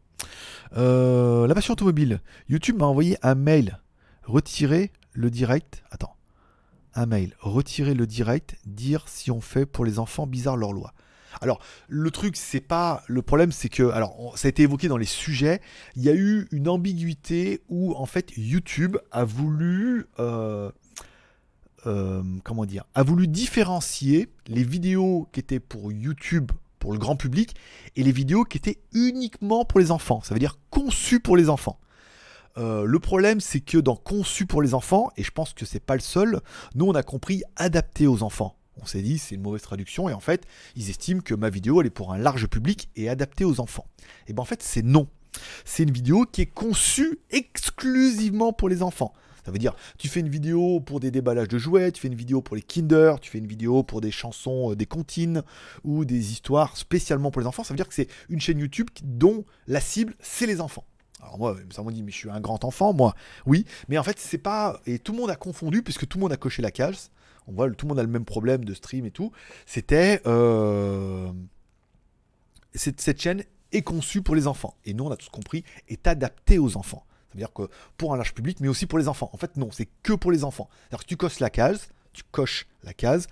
Euh, 0.76 1.46
la 1.46 1.54
passion 1.54 1.72
automobile. 1.74 2.20
YouTube 2.48 2.78
m'a 2.78 2.86
envoyé 2.86 3.18
un 3.22 3.34
mail. 3.34 3.78
Retirer 4.24 4.90
le 5.12 5.30
direct. 5.30 5.82
Attends. 5.90 6.16
Un 6.94 7.06
mail. 7.06 7.34
Retirer 7.40 7.94
le 7.94 8.06
direct. 8.06 8.56
Dire 8.64 9.04
si 9.06 9.30
on 9.30 9.40
fait 9.40 9.66
pour 9.66 9.84
les 9.84 9.98
enfants 9.98 10.26
bizarre 10.26 10.56
leur 10.56 10.72
loi. 10.72 10.94
Alors, 11.40 11.60
le 11.88 12.10
truc, 12.10 12.36
c'est 12.36 12.60
pas. 12.60 13.02
Le 13.06 13.22
problème, 13.22 13.52
c'est 13.52 13.68
que. 13.68 13.90
Alors, 13.90 14.32
ça 14.36 14.46
a 14.46 14.48
été 14.48 14.62
évoqué 14.62 14.88
dans 14.88 14.96
les 14.96 15.06
sujets. 15.06 15.60
Il 15.96 16.02
y 16.02 16.08
a 16.08 16.14
eu 16.14 16.48
une 16.50 16.68
ambiguïté 16.68 17.62
où, 17.68 17.94
en 17.94 18.06
fait, 18.06 18.32
YouTube 18.36 18.96
a 19.12 19.24
voulu. 19.24 20.06
euh, 20.18 20.70
euh, 21.86 22.22
comment 22.42 22.66
dire 22.66 22.84
A 22.94 23.02
voulu 23.02 23.28
différencier 23.28 24.28
les 24.48 24.64
vidéos 24.64 25.28
qui 25.32 25.40
étaient 25.40 25.60
pour 25.60 25.92
YouTube, 25.92 26.50
pour 26.78 26.92
le 26.92 26.98
grand 26.98 27.16
public, 27.16 27.54
et 27.94 28.02
les 28.02 28.12
vidéos 28.12 28.44
qui 28.44 28.58
étaient 28.58 28.78
uniquement 28.92 29.64
pour 29.64 29.78
les 29.78 29.90
enfants. 29.90 30.20
Ça 30.22 30.34
veut 30.34 30.40
dire 30.40 30.58
conçues 30.70 31.20
pour 31.20 31.36
les 31.36 31.48
enfants. 31.48 31.78
Euh, 32.58 32.84
le 32.84 32.98
problème, 32.98 33.40
c'est 33.40 33.60
que 33.60 33.78
dans 33.78 33.96
conçu 33.96 34.46
pour 34.46 34.62
les 34.62 34.74
enfants, 34.74 35.10
et 35.16 35.22
je 35.22 35.30
pense 35.30 35.52
que 35.52 35.66
c'est 35.66 35.80
pas 35.80 35.94
le 35.94 36.00
seul, 36.00 36.40
nous 36.74 36.86
on 36.86 36.94
a 36.94 37.02
compris 37.02 37.42
adapté 37.56 38.06
aux 38.06 38.22
enfants. 38.22 38.56
On 38.80 38.86
s'est 38.86 39.02
dit 39.02 39.18
c'est 39.18 39.34
une 39.34 39.42
mauvaise 39.42 39.62
traduction 39.62 40.08
et 40.08 40.12
en 40.12 40.20
fait 40.20 40.46
ils 40.74 40.90
estiment 40.90 41.20
que 41.20 41.34
ma 41.34 41.50
vidéo 41.50 41.80
elle 41.80 41.86
est 41.86 41.90
pour 41.90 42.12
un 42.12 42.18
large 42.18 42.46
public 42.46 42.88
et 42.96 43.08
adaptée 43.08 43.44
aux 43.44 43.60
enfants. 43.60 43.86
Et 44.26 44.32
ben 44.32 44.42
en 44.42 44.46
fait 44.46 44.62
c'est 44.62 44.82
non. 44.82 45.08
C'est 45.64 45.82
une 45.82 45.92
vidéo 45.92 46.24
qui 46.24 46.42
est 46.42 46.46
conçue 46.46 47.18
exclusivement 47.30 48.52
pour 48.52 48.68
les 48.68 48.82
enfants. 48.82 49.12
Ça 49.44 49.52
veut 49.52 49.58
dire, 49.58 49.76
tu 49.96 50.08
fais 50.08 50.18
une 50.18 50.28
vidéo 50.28 50.80
pour 50.80 50.98
des 50.98 51.12
déballages 51.12 51.46
de 51.46 51.56
jouets, 51.56 51.92
tu 51.92 52.00
fais 52.00 52.08
une 52.08 52.16
vidéo 52.16 52.42
pour 52.42 52.56
les 52.56 52.62
Kinder, 52.62 53.20
tu 53.20 53.30
fais 53.30 53.38
une 53.38 53.46
vidéo 53.46 53.84
pour 53.84 54.00
des 54.00 54.10
chansons, 54.10 54.72
euh, 54.72 54.74
des 54.74 54.86
comptines 54.86 55.44
ou 55.84 56.04
des 56.04 56.32
histoires 56.32 56.76
spécialement 56.76 57.30
pour 57.30 57.40
les 57.40 57.46
enfants. 57.46 57.62
Ça 57.62 57.72
veut 57.72 57.76
dire 57.76 57.86
que 57.86 57.94
c'est 57.94 58.08
une 58.28 58.40
chaîne 58.40 58.58
YouTube 58.58 58.88
dont 59.04 59.44
la 59.68 59.80
cible 59.80 60.16
c'est 60.18 60.46
les 60.46 60.60
enfants. 60.60 60.84
Alors 61.20 61.38
moi, 61.38 61.56
ça 61.70 61.82
m'a 61.82 61.92
dit, 61.92 62.02
mais 62.02 62.10
je 62.10 62.16
suis 62.16 62.30
un 62.30 62.40
grand 62.40 62.64
enfant, 62.64 62.92
moi. 62.92 63.14
Oui, 63.46 63.64
mais 63.88 63.98
en 63.98 64.02
fait, 64.02 64.18
c'est 64.18 64.38
pas. 64.38 64.80
Et 64.84 64.98
tout 64.98 65.12
le 65.12 65.18
monde 65.18 65.30
a 65.30 65.36
confondu, 65.36 65.82
puisque 65.82 66.06
tout 66.06 66.18
le 66.18 66.22
monde 66.22 66.32
a 66.32 66.36
coché 66.36 66.60
la 66.60 66.70
case. 66.70 67.10
On 67.46 67.52
voit, 67.52 67.70
tout 67.70 67.86
le 67.86 67.90
monde 67.90 67.98
a 67.98 68.02
le 68.02 68.08
même 68.08 68.24
problème 68.24 68.64
de 68.64 68.74
stream 68.74 69.06
et 69.06 69.10
tout. 69.10 69.32
C'était. 69.66 70.20
euh, 70.26 71.30
cette, 72.76 73.20
chaîne 73.20 73.42
est 73.72 73.82
conçue 73.82 74.22
pour 74.22 74.34
les 74.34 74.46
enfants. 74.46 74.76
Et 74.84 74.94
nous, 74.94 75.04
on 75.04 75.10
a 75.10 75.16
tous 75.16 75.28
compris, 75.28 75.64
est 75.88 76.06
adaptée 76.06 76.58
aux 76.58 76.76
enfants. 76.76 77.04
Ça 77.28 77.34
veut 77.34 77.38
dire 77.38 77.52
que 77.52 77.68
pour 77.96 78.14
un 78.14 78.16
large 78.16 78.34
public, 78.34 78.60
mais 78.60 78.68
aussi 78.68 78.86
pour 78.86 78.98
les 78.98 79.08
enfants. 79.08 79.30
En 79.32 79.36
fait, 79.36 79.56
non, 79.56 79.70
c'est 79.70 79.88
que 80.02 80.12
pour 80.12 80.30
les 80.30 80.44
enfants. 80.44 80.68
C'est-à-dire 80.80 81.04
que 81.04 81.08
tu 81.08 81.16
coches 81.16 81.40
la 81.40 81.50
case, 81.50 81.88
tu 82.12 82.22
coches 82.30 82.66
la 82.82 82.94
case, 82.94 83.26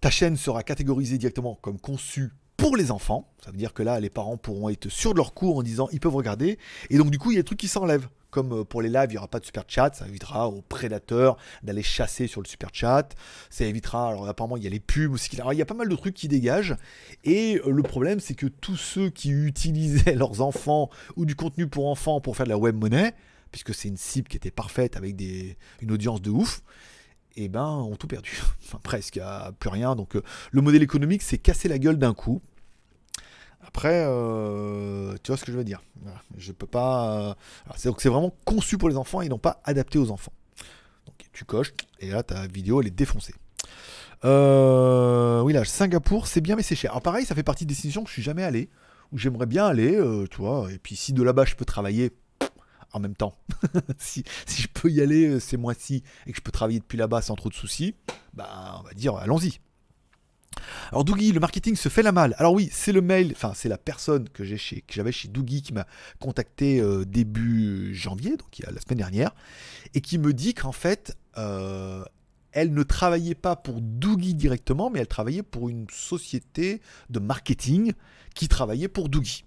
ta 0.00 0.10
chaîne 0.10 0.36
sera 0.36 0.62
catégorisée 0.62 1.18
directement 1.18 1.58
comme 1.62 1.78
conçue 1.78 2.32
pour 2.56 2.76
les 2.76 2.90
enfants. 2.90 3.28
Ça 3.44 3.50
veut 3.50 3.56
dire 3.56 3.72
que 3.72 3.82
là, 3.82 4.00
les 4.00 4.10
parents 4.10 4.36
pourront 4.36 4.68
être 4.68 4.88
sûrs 4.88 5.12
de 5.12 5.18
leur 5.18 5.34
cours 5.34 5.58
en 5.58 5.62
disant 5.62 5.88
ils 5.92 6.00
peuvent 6.00 6.14
regarder. 6.14 6.58
Et 6.90 6.98
donc, 6.98 7.10
du 7.10 7.18
coup, 7.18 7.30
il 7.30 7.34
y 7.34 7.38
a 7.38 7.42
des 7.42 7.46
trucs 7.46 7.60
qui 7.60 7.68
s'enlèvent. 7.68 8.08
Comme 8.32 8.52
euh, 8.52 8.64
pour 8.64 8.80
les 8.80 8.88
lives, 8.88 9.10
il 9.10 9.12
n'y 9.12 9.18
aura 9.18 9.28
pas 9.28 9.40
de 9.40 9.44
super 9.44 9.64
chat, 9.68 9.94
ça 9.94 10.08
évitera 10.08 10.48
aux 10.48 10.62
prédateurs 10.62 11.36
d'aller 11.62 11.82
chasser 11.82 12.26
sur 12.26 12.40
le 12.40 12.46
super 12.48 12.70
chat. 12.72 13.10
Ça 13.50 13.66
évitera, 13.66 14.08
alors 14.08 14.26
apparemment, 14.26 14.56
il 14.56 14.64
y 14.64 14.66
a 14.66 14.70
les 14.70 14.80
pubs 14.80 15.12
aussi. 15.12 15.28
Alors, 15.38 15.52
il 15.52 15.58
y 15.58 15.62
a 15.62 15.66
pas 15.66 15.74
mal 15.74 15.88
de 15.88 15.94
trucs 15.94 16.14
qui 16.14 16.28
dégagent. 16.28 16.74
Et 17.24 17.60
euh, 17.66 17.70
le 17.70 17.82
problème, 17.82 18.20
c'est 18.20 18.32
que 18.32 18.46
tous 18.46 18.76
ceux 18.76 19.10
qui 19.10 19.30
utilisaient 19.30 20.14
leurs 20.16 20.40
enfants 20.40 20.88
ou 21.16 21.26
du 21.26 21.36
contenu 21.36 21.68
pour 21.68 21.88
enfants 21.88 22.22
pour 22.22 22.34
faire 22.34 22.46
de 22.46 22.50
la 22.50 22.58
web 22.58 22.74
monnaie, 22.74 23.14
puisque 23.50 23.74
c'est 23.74 23.88
une 23.88 23.98
cible 23.98 24.28
qui 24.28 24.38
était 24.38 24.50
parfaite 24.50 24.96
avec 24.96 25.14
une 25.82 25.92
audience 25.92 26.22
de 26.22 26.30
ouf, 26.30 26.62
eh 27.36 27.50
ben, 27.50 27.66
ont 27.66 27.96
tout 27.96 28.06
perdu. 28.06 28.40
enfin, 28.64 28.80
presque, 28.82 29.20
plus 29.58 29.68
rien. 29.68 29.94
Donc, 29.94 30.16
euh, 30.16 30.22
le 30.52 30.62
modèle 30.62 30.82
économique 30.82 31.20
s'est 31.20 31.36
cassé 31.36 31.68
la 31.68 31.78
gueule 31.78 31.98
d'un 31.98 32.14
coup. 32.14 32.40
Après, 33.66 34.04
euh, 34.06 35.14
tu 35.22 35.30
vois 35.30 35.36
ce 35.36 35.44
que 35.44 35.52
je 35.52 35.56
veux 35.56 35.64
dire. 35.64 35.82
Je 36.36 36.52
peux 36.52 36.66
pas. 36.66 37.30
Euh, 37.30 37.34
c'est 37.76 38.08
vraiment 38.08 38.34
conçu 38.44 38.76
pour 38.76 38.88
les 38.88 38.96
enfants 38.96 39.20
et 39.20 39.28
non 39.28 39.38
pas 39.38 39.60
adapté 39.64 39.98
aux 39.98 40.10
enfants. 40.10 40.32
Donc 41.06 41.14
tu 41.32 41.44
coches 41.44 41.72
et 42.00 42.10
là 42.10 42.22
ta 42.22 42.46
vidéo 42.46 42.80
elle 42.80 42.88
est 42.88 42.90
défoncée. 42.90 43.34
Euh, 44.24 45.40
oui 45.40 45.52
là, 45.52 45.64
Singapour 45.64 46.26
c'est 46.26 46.40
bien 46.40 46.56
mais 46.56 46.62
c'est 46.62 46.74
cher. 46.74 46.90
Alors 46.90 47.02
pareil, 47.02 47.24
ça 47.24 47.34
fait 47.34 47.42
partie 47.42 47.64
des 47.64 47.74
destinations 47.74 48.02
que 48.02 48.08
je 48.08 48.14
suis 48.14 48.22
jamais 48.22 48.42
allé, 48.42 48.68
où 49.12 49.18
j'aimerais 49.18 49.46
bien 49.46 49.66
aller, 49.66 49.98
tu 50.30 50.38
vois. 50.38 50.70
Et 50.72 50.78
puis 50.78 50.96
si 50.96 51.12
de 51.12 51.22
là-bas 51.22 51.44
je 51.44 51.54
peux 51.54 51.64
travailler 51.64 52.12
en 52.92 53.00
même 53.00 53.14
temps, 53.14 53.34
si, 53.98 54.24
si, 54.44 54.62
je 54.62 54.68
peux 54.68 54.90
y 54.90 55.00
aller 55.00 55.40
ces 55.40 55.56
mois-ci 55.56 56.02
et 56.26 56.32
que 56.32 56.36
je 56.36 56.42
peux 56.42 56.52
travailler 56.52 56.80
depuis 56.80 56.98
là-bas 56.98 57.22
sans 57.22 57.36
trop 57.36 57.48
de 57.48 57.54
soucis, 57.54 57.94
bah 58.34 58.80
on 58.80 58.82
va 58.82 58.92
dire 58.92 59.16
allons-y. 59.16 59.60
Alors 60.90 61.04
Doogie, 61.04 61.32
le 61.32 61.40
marketing 61.40 61.76
se 61.76 61.88
fait 61.88 62.02
la 62.02 62.12
malle. 62.12 62.34
Alors 62.38 62.52
oui, 62.52 62.68
c'est 62.72 62.92
le 62.92 63.00
mail, 63.00 63.32
enfin 63.34 63.52
c'est 63.54 63.68
la 63.68 63.78
personne 63.78 64.28
que 64.28 64.44
j'ai 64.44 64.58
chez, 64.58 64.84
j'avais 64.90 65.12
chez 65.12 65.28
Doogie 65.28 65.62
qui 65.62 65.72
m'a 65.72 65.86
contacté 66.20 66.80
euh, 66.80 67.04
début 67.04 67.94
janvier, 67.94 68.36
donc 68.36 68.58
il 68.58 68.66
a 68.66 68.70
la 68.70 68.80
semaine 68.80 68.98
dernière, 68.98 69.34
et 69.94 70.00
qui 70.00 70.18
me 70.18 70.32
dit 70.32 70.54
qu'en 70.54 70.72
fait, 70.72 71.16
euh, 71.38 72.04
elle 72.52 72.74
ne 72.74 72.82
travaillait 72.82 73.34
pas 73.34 73.56
pour 73.56 73.80
Doogie 73.80 74.34
directement, 74.34 74.90
mais 74.90 75.00
elle 75.00 75.08
travaillait 75.08 75.42
pour 75.42 75.68
une 75.68 75.86
société 75.90 76.80
de 77.10 77.18
marketing 77.18 77.92
qui 78.34 78.48
travaillait 78.48 78.88
pour 78.88 79.08
Doogie. 79.08 79.44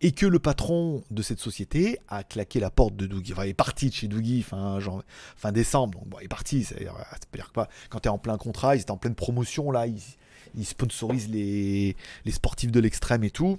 Et 0.00 0.12
que 0.12 0.26
le 0.26 0.38
patron 0.38 1.02
de 1.10 1.22
cette 1.22 1.38
société 1.38 1.98
a 2.08 2.24
claqué 2.24 2.60
la 2.60 2.70
porte 2.70 2.96
de 2.96 3.06
Doogie. 3.06 3.32
Enfin, 3.32 3.44
il 3.44 3.50
est 3.50 3.54
parti 3.54 3.88
de 3.88 3.94
chez 3.94 4.08
Doogie 4.08 4.42
fin, 4.42 4.78
fin 5.36 5.52
décembre. 5.52 6.00
Donc, 6.00 6.08
bon, 6.08 6.18
il 6.20 6.24
est 6.24 6.28
parti. 6.28 6.64
C'est-à-dire, 6.64 6.94
que 7.32 7.60
quand 7.88 8.00
tu 8.00 8.08
es 8.08 8.10
en 8.10 8.18
plein 8.18 8.36
contrat, 8.36 8.76
ils 8.76 8.82
étaient 8.82 8.90
en 8.90 8.98
pleine 8.98 9.14
promotion, 9.14 9.70
là, 9.70 9.86
ils, 9.86 10.00
il 10.56 10.64
sponsorise 10.64 11.28
les, 11.28 11.96
sportifs 12.30 12.70
de 12.70 12.80
l'extrême 12.80 13.24
et 13.24 13.30
tout. 13.30 13.58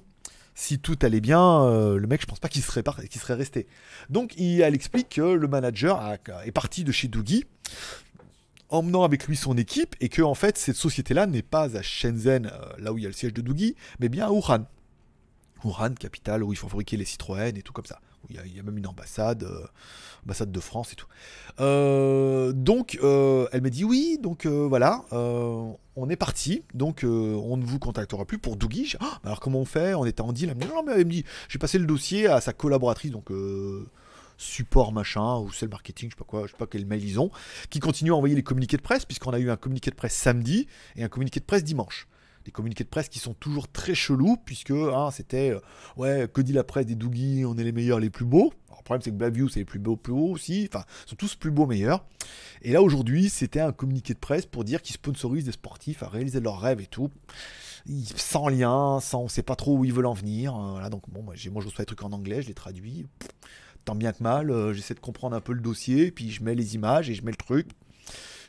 Si 0.53 0.79
tout 0.79 0.97
allait 1.01 1.21
bien, 1.21 1.63
euh, 1.63 1.97
le 1.97 2.07
mec, 2.07 2.21
je 2.21 2.25
pense 2.25 2.39
pas 2.39 2.47
qu'il 2.47 2.63
serait, 2.63 2.83
resté. 3.33 3.67
Donc, 4.09 4.33
il, 4.37 4.61
elle 4.61 4.73
explique 4.73 5.09
que 5.09 5.21
le 5.21 5.47
manager 5.47 6.01
est 6.45 6.51
parti 6.51 6.85
de 6.85 6.93
chez 6.93 7.09
Doogie, 7.09 7.43
emmenant 8.69 9.03
avec 9.03 9.27
lui 9.27 9.35
son 9.35 9.57
équipe, 9.57 9.95
et 9.99 10.07
que 10.07 10.21
en 10.21 10.33
fait, 10.33 10.57
cette 10.57 10.77
société-là 10.77 11.27
n'est 11.27 11.41
pas 11.41 11.75
à 11.75 11.81
Shenzhen, 11.81 12.45
euh, 12.45 12.73
là 12.79 12.93
où 12.93 12.97
il 12.97 13.03
y 13.03 13.05
a 13.05 13.09
le 13.09 13.13
siège 13.13 13.33
de 13.33 13.41
Doogie, 13.41 13.75
mais 13.99 14.07
bien 14.07 14.27
à 14.27 14.31
Wuhan. 14.31 14.65
Wuhan, 15.63 15.93
capitale 15.95 16.43
où 16.43 16.53
il 16.53 16.55
faut 16.55 16.69
fabriquer 16.69 16.95
les 16.95 17.05
Citroën 17.05 17.57
et 17.57 17.61
tout 17.61 17.73
comme 17.73 17.85
ça. 17.85 17.99
Il 18.29 18.35
y, 18.35 18.59
a, 18.59 18.63
même 18.63 18.77
une 18.77 18.87
ambassade, 18.87 19.43
euh, 19.43 19.65
ambassade 20.25 20.51
de 20.51 20.59
France 20.59 20.93
et 20.93 20.95
tout. 20.95 21.07
Euh, 21.59 22.51
donc, 22.53 22.97
euh, 23.03 23.47
elle 23.51 23.61
m'a 23.61 23.69
dit 23.69 23.83
oui, 23.83 24.17
donc 24.21 24.45
voilà, 24.45 25.05
on 25.11 26.09
est 26.09 26.15
parti, 26.15 26.63
donc 26.73 27.01
on 27.03 27.57
ne 27.57 27.65
vous 27.65 27.79
contactera 27.79 28.25
plus 28.25 28.37
pour 28.37 28.55
Dougie. 28.55 28.95
Ah, 28.99 29.19
alors 29.23 29.39
comment 29.39 29.59
on 29.59 29.65
fait? 29.65 29.93
On 29.93 30.05
était 30.05 30.21
en 30.21 30.33
deal. 30.33 30.49
Elle 30.49 30.55
me 30.55 30.61
dit 30.61 30.67
non, 30.67 30.83
mais 30.83 30.93
elle 30.93 31.05
me 31.05 31.11
dit, 31.11 31.25
j'ai 31.49 31.59
passé 31.59 31.77
le 31.77 31.85
dossier 31.85 32.27
à 32.27 32.41
sa 32.41 32.53
collaboratrice, 32.53 33.11
donc 33.11 33.31
support 34.37 34.91
machin 34.91 35.39
ou 35.39 35.51
c'est 35.51 35.65
le 35.65 35.71
marketing, 35.71 36.09
je 36.09 36.15
sais 36.15 36.17
pas 36.17 36.25
quoi, 36.25 36.45
je 36.45 36.51
sais 36.51 36.57
pas 36.57 36.67
quel 36.67 36.85
mail 36.85 37.03
ils 37.03 37.19
ont, 37.19 37.31
qui 37.69 37.79
continue 37.79 38.11
à 38.11 38.15
envoyer 38.15 38.35
les 38.35 38.43
communiqués 38.43 38.77
de 38.77 38.81
presse 38.81 39.05
puisqu'on 39.05 39.31
a 39.31 39.39
eu 39.39 39.49
un 39.49 39.55
communiqué 39.55 39.91
de 39.91 39.95
presse 39.95 40.13
samedi 40.13 40.67
et 40.97 41.03
un 41.03 41.07
communiqué 41.07 41.39
de 41.39 41.45
presse 41.45 41.63
dimanche 41.63 42.07
des 42.45 42.51
communiqués 42.51 42.83
de 42.83 42.89
presse 42.89 43.09
qui 43.09 43.19
sont 43.19 43.33
toujours 43.33 43.67
très 43.67 43.95
chelous, 43.95 44.37
puisque 44.45 44.71
hein, 44.71 45.09
c'était 45.11 45.49
euh, 45.49 45.59
ouais, 45.97 46.29
que 46.31 46.41
dit 46.41 46.53
la 46.53 46.63
presse 46.63 46.85
des 46.85 46.95
Doogie, 46.95 47.43
on 47.45 47.57
est 47.57 47.63
les 47.63 47.71
meilleurs, 47.71 47.99
les 47.99 48.11
plus 48.11 48.25
beaux. 48.25 48.53
Alors, 48.67 48.79
le 48.79 48.83
problème, 48.83 49.01
c'est 49.01 49.09
que 49.09 49.15
Blackview, 49.15 49.49
c'est 49.49 49.61
les 49.61 49.65
plus 49.65 49.79
beaux, 49.79 49.95
plus 49.95 50.13
hauts 50.13 50.29
aussi. 50.29 50.69
Enfin, 50.71 50.85
ils 51.05 51.09
sont 51.09 51.15
tous 51.15 51.35
plus 51.35 51.49
beaux, 51.49 51.65
meilleurs. 51.65 52.05
Et 52.61 52.71
là, 52.71 52.83
aujourd'hui, 52.83 53.29
c'était 53.29 53.59
un 53.59 53.71
communiqué 53.71 54.13
de 54.13 54.19
presse 54.19 54.45
pour 54.45 54.63
dire 54.63 54.81
qu'ils 54.81 54.93
sponsorisent 54.93 55.45
des 55.45 55.51
sportifs 55.51 56.03
à 56.03 56.07
réaliser 56.07 56.39
leurs 56.39 56.59
rêves 56.59 56.81
et 56.81 56.85
tout. 56.85 57.09
Sans 58.15 58.47
lien, 58.47 58.99
sans, 58.99 59.23
on 59.23 59.27
sait 59.27 59.43
pas 59.43 59.55
trop 59.55 59.77
où 59.77 59.85
ils 59.85 59.93
veulent 59.93 60.05
en 60.05 60.13
venir. 60.13 60.55
Euh, 60.55 60.71
voilà, 60.71 60.89
donc 60.89 61.09
bon, 61.09 61.23
moi, 61.23 61.33
moi, 61.51 61.61
je 61.61 61.67
reçois 61.67 61.83
des 61.83 61.87
trucs 61.87 62.03
en 62.03 62.11
anglais, 62.11 62.43
je 62.43 62.47
les 62.47 62.53
traduis. 62.53 63.07
Tant 63.85 63.95
bien 63.95 64.13
que 64.13 64.21
mal, 64.21 64.51
euh, 64.51 64.73
j'essaie 64.73 64.95
de 64.95 64.99
comprendre 64.99 65.35
un 65.35 65.41
peu 65.41 65.53
le 65.53 65.61
dossier, 65.61 66.11
puis 66.11 66.31
je 66.31 66.43
mets 66.43 66.55
les 66.55 66.75
images 66.75 67.09
et 67.09 67.15
je 67.15 67.23
mets 67.23 67.31
le 67.31 67.37
truc 67.37 67.67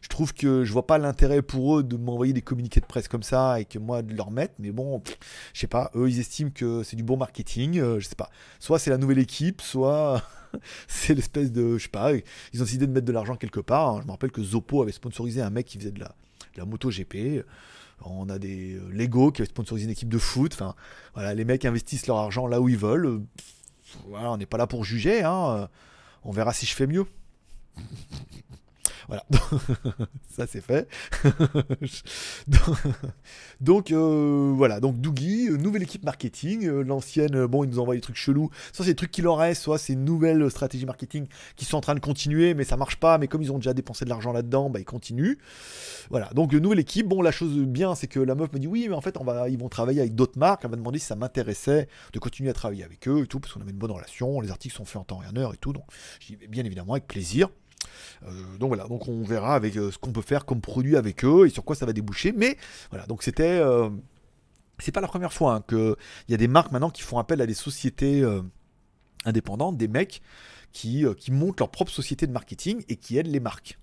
je 0.02 0.08
trouve 0.08 0.34
que 0.34 0.64
je 0.64 0.72
vois 0.72 0.86
pas 0.86 0.98
l'intérêt 0.98 1.42
pour 1.42 1.78
eux 1.78 1.82
de 1.82 1.96
m'envoyer 1.96 2.32
des 2.32 2.42
communiqués 2.42 2.80
de 2.80 2.86
presse 2.86 3.08
comme 3.08 3.22
ça 3.22 3.60
et 3.60 3.64
que 3.64 3.78
moi 3.78 4.02
de 4.02 4.14
leur 4.14 4.30
mettre. 4.30 4.54
Mais 4.58 4.70
bon, 4.70 5.02
je 5.52 5.60
sais 5.60 5.66
pas. 5.66 5.90
Eux, 5.94 6.08
ils 6.08 6.20
estiment 6.20 6.50
que 6.50 6.82
c'est 6.82 6.96
du 6.96 7.02
bon 7.02 7.16
marketing. 7.16 7.78
Euh, 7.78 8.00
je 8.00 8.08
sais 8.08 8.14
pas. 8.14 8.30
Soit 8.60 8.78
c'est 8.78 8.90
la 8.90 8.98
nouvelle 8.98 9.18
équipe, 9.18 9.62
soit 9.62 10.22
c'est 10.88 11.14
l'espèce 11.14 11.52
de, 11.52 11.78
je 11.78 11.84
sais 11.84 11.88
pas. 11.88 12.12
Ils 12.52 12.60
ont 12.60 12.64
décidé 12.64 12.86
de 12.86 12.92
mettre 12.92 13.06
de 13.06 13.12
l'argent 13.12 13.36
quelque 13.36 13.60
part. 13.60 13.88
Hein. 13.88 13.98
Je 14.02 14.06
me 14.06 14.12
rappelle 14.12 14.32
que 14.32 14.42
Zoppo 14.42 14.82
avait 14.82 14.92
sponsorisé 14.92 15.42
un 15.42 15.50
mec 15.50 15.66
qui 15.66 15.78
faisait 15.78 15.92
de 15.92 16.00
la, 16.00 16.14
de 16.56 16.62
moto 16.62 16.90
GP. 16.90 17.44
On 18.04 18.28
a 18.28 18.38
des 18.38 18.74
euh, 18.74 18.88
Lego 18.90 19.32
qui 19.32 19.40
avaient 19.40 19.48
sponsorisé 19.48 19.86
une 19.86 19.92
équipe 19.92 20.08
de 20.08 20.18
foot. 20.18 20.52
Enfin, 20.54 20.74
voilà, 21.14 21.34
les 21.34 21.44
mecs 21.44 21.64
investissent 21.64 22.06
leur 22.06 22.18
argent 22.18 22.46
là 22.46 22.60
où 22.60 22.68
ils 22.68 22.76
veulent. 22.76 23.22
Voilà, 24.08 24.32
on 24.32 24.36
n'est 24.36 24.46
pas 24.46 24.58
là 24.58 24.66
pour 24.66 24.84
juger. 24.84 25.22
Hein. 25.22 25.68
On 26.24 26.32
verra 26.32 26.52
si 26.52 26.66
je 26.66 26.74
fais 26.74 26.86
mieux. 26.86 27.06
Voilà, 29.08 29.24
ça 30.28 30.46
c'est 30.46 30.60
fait. 30.60 30.88
donc 33.60 33.92
euh, 33.92 34.52
voilà, 34.56 34.80
donc 34.80 35.00
Doogie, 35.00 35.48
euh, 35.48 35.56
nouvelle 35.56 35.82
équipe 35.82 36.04
marketing, 36.04 36.66
euh, 36.66 36.82
l'ancienne, 36.82 37.46
bon, 37.46 37.62
ils 37.62 37.70
nous 37.70 37.78
envoient 37.78 37.94
des 37.94 38.00
trucs 38.00 38.16
chelous. 38.16 38.50
Soit 38.72 38.84
c'est 38.84 38.92
des 38.92 38.96
trucs 38.96 39.12
qui 39.12 39.22
leur 39.22 39.38
restent, 39.38 39.62
soit 39.62 39.78
c'est 39.78 39.92
une 39.92 40.04
nouvelle 40.04 40.50
stratégie 40.50 40.86
marketing 40.86 41.26
qui 41.54 41.64
sont 41.64 41.76
en 41.76 41.80
train 41.80 41.94
de 41.94 42.00
continuer, 42.00 42.54
mais 42.54 42.64
ça 42.64 42.76
marche 42.76 42.96
pas. 42.96 43.18
Mais 43.18 43.28
comme 43.28 43.42
ils 43.42 43.52
ont 43.52 43.58
déjà 43.58 43.74
dépensé 43.74 44.04
de 44.04 44.10
l'argent 44.10 44.32
là-dedans, 44.32 44.70
bah 44.70 44.80
ils 44.80 44.84
continuent. 44.84 45.36
Voilà, 46.10 46.30
donc 46.34 46.52
nouvelle 46.52 46.80
équipe. 46.80 47.06
Bon, 47.06 47.22
la 47.22 47.32
chose 47.32 47.56
bien, 47.58 47.94
c'est 47.94 48.08
que 48.08 48.18
la 48.18 48.34
meuf 48.34 48.52
me 48.52 48.58
dit 48.58 48.66
oui, 48.66 48.86
mais 48.88 48.94
en 48.94 49.00
fait, 49.00 49.16
on 49.18 49.24
va, 49.24 49.48
ils 49.48 49.58
vont 49.58 49.68
travailler 49.68 50.00
avec 50.00 50.14
d'autres 50.14 50.38
marques. 50.38 50.62
Elle 50.64 50.70
m'a 50.70 50.76
demandé 50.76 50.98
si 50.98 51.06
ça 51.06 51.16
m'intéressait 51.16 51.88
de 52.12 52.18
continuer 52.18 52.50
à 52.50 52.54
travailler 52.54 52.84
avec 52.84 53.06
eux 53.06 53.22
et 53.22 53.26
tout, 53.26 53.38
parce 53.38 53.52
qu'on 53.52 53.60
avait 53.60 53.70
une 53.70 53.78
bonne 53.78 53.92
relation. 53.92 54.40
Les 54.40 54.50
articles 54.50 54.74
sont 54.74 54.84
faits 54.84 54.96
en 54.96 55.04
temps 55.04 55.20
et 55.22 55.26
en 55.26 55.36
heure 55.36 55.54
et 55.54 55.58
tout. 55.58 55.72
Donc, 55.72 55.84
je 56.20 56.34
dis 56.34 56.46
bien 56.48 56.64
évidemment 56.64 56.94
avec 56.94 57.06
plaisir. 57.06 57.48
Euh, 58.24 58.56
donc 58.58 58.68
voilà, 58.68 58.86
donc 58.88 59.08
on 59.08 59.22
verra 59.22 59.54
avec 59.54 59.76
euh, 59.76 59.90
ce 59.90 59.98
qu'on 59.98 60.12
peut 60.12 60.22
faire 60.22 60.44
comme 60.44 60.60
produit 60.60 60.96
avec 60.96 61.24
eux 61.24 61.46
et 61.46 61.50
sur 61.50 61.64
quoi 61.64 61.76
ça 61.76 61.86
va 61.86 61.92
déboucher. 61.92 62.32
Mais 62.32 62.56
voilà, 62.90 63.06
donc 63.06 63.22
c'était. 63.22 63.58
Euh, 63.60 63.90
c'est 64.78 64.92
pas 64.92 65.00
la 65.00 65.08
première 65.08 65.32
fois 65.32 65.54
hein, 65.54 65.64
qu'il 65.66 65.96
y 66.28 66.34
a 66.34 66.36
des 66.36 66.48
marques 66.48 66.70
maintenant 66.70 66.90
qui 66.90 67.00
font 67.00 67.18
appel 67.18 67.40
à 67.40 67.46
des 67.46 67.54
sociétés 67.54 68.22
indépendantes, 69.24 69.78
des 69.78 69.88
mecs 69.88 70.20
qui, 70.70 71.06
qui 71.16 71.32
montent 71.32 71.60
leur 71.60 71.70
propre 71.70 71.90
société 71.90 72.26
de 72.26 72.32
marketing 72.32 72.84
et 72.90 72.96
qui 72.96 73.16
aident 73.16 73.28
les 73.28 73.40
marques. 73.40 73.78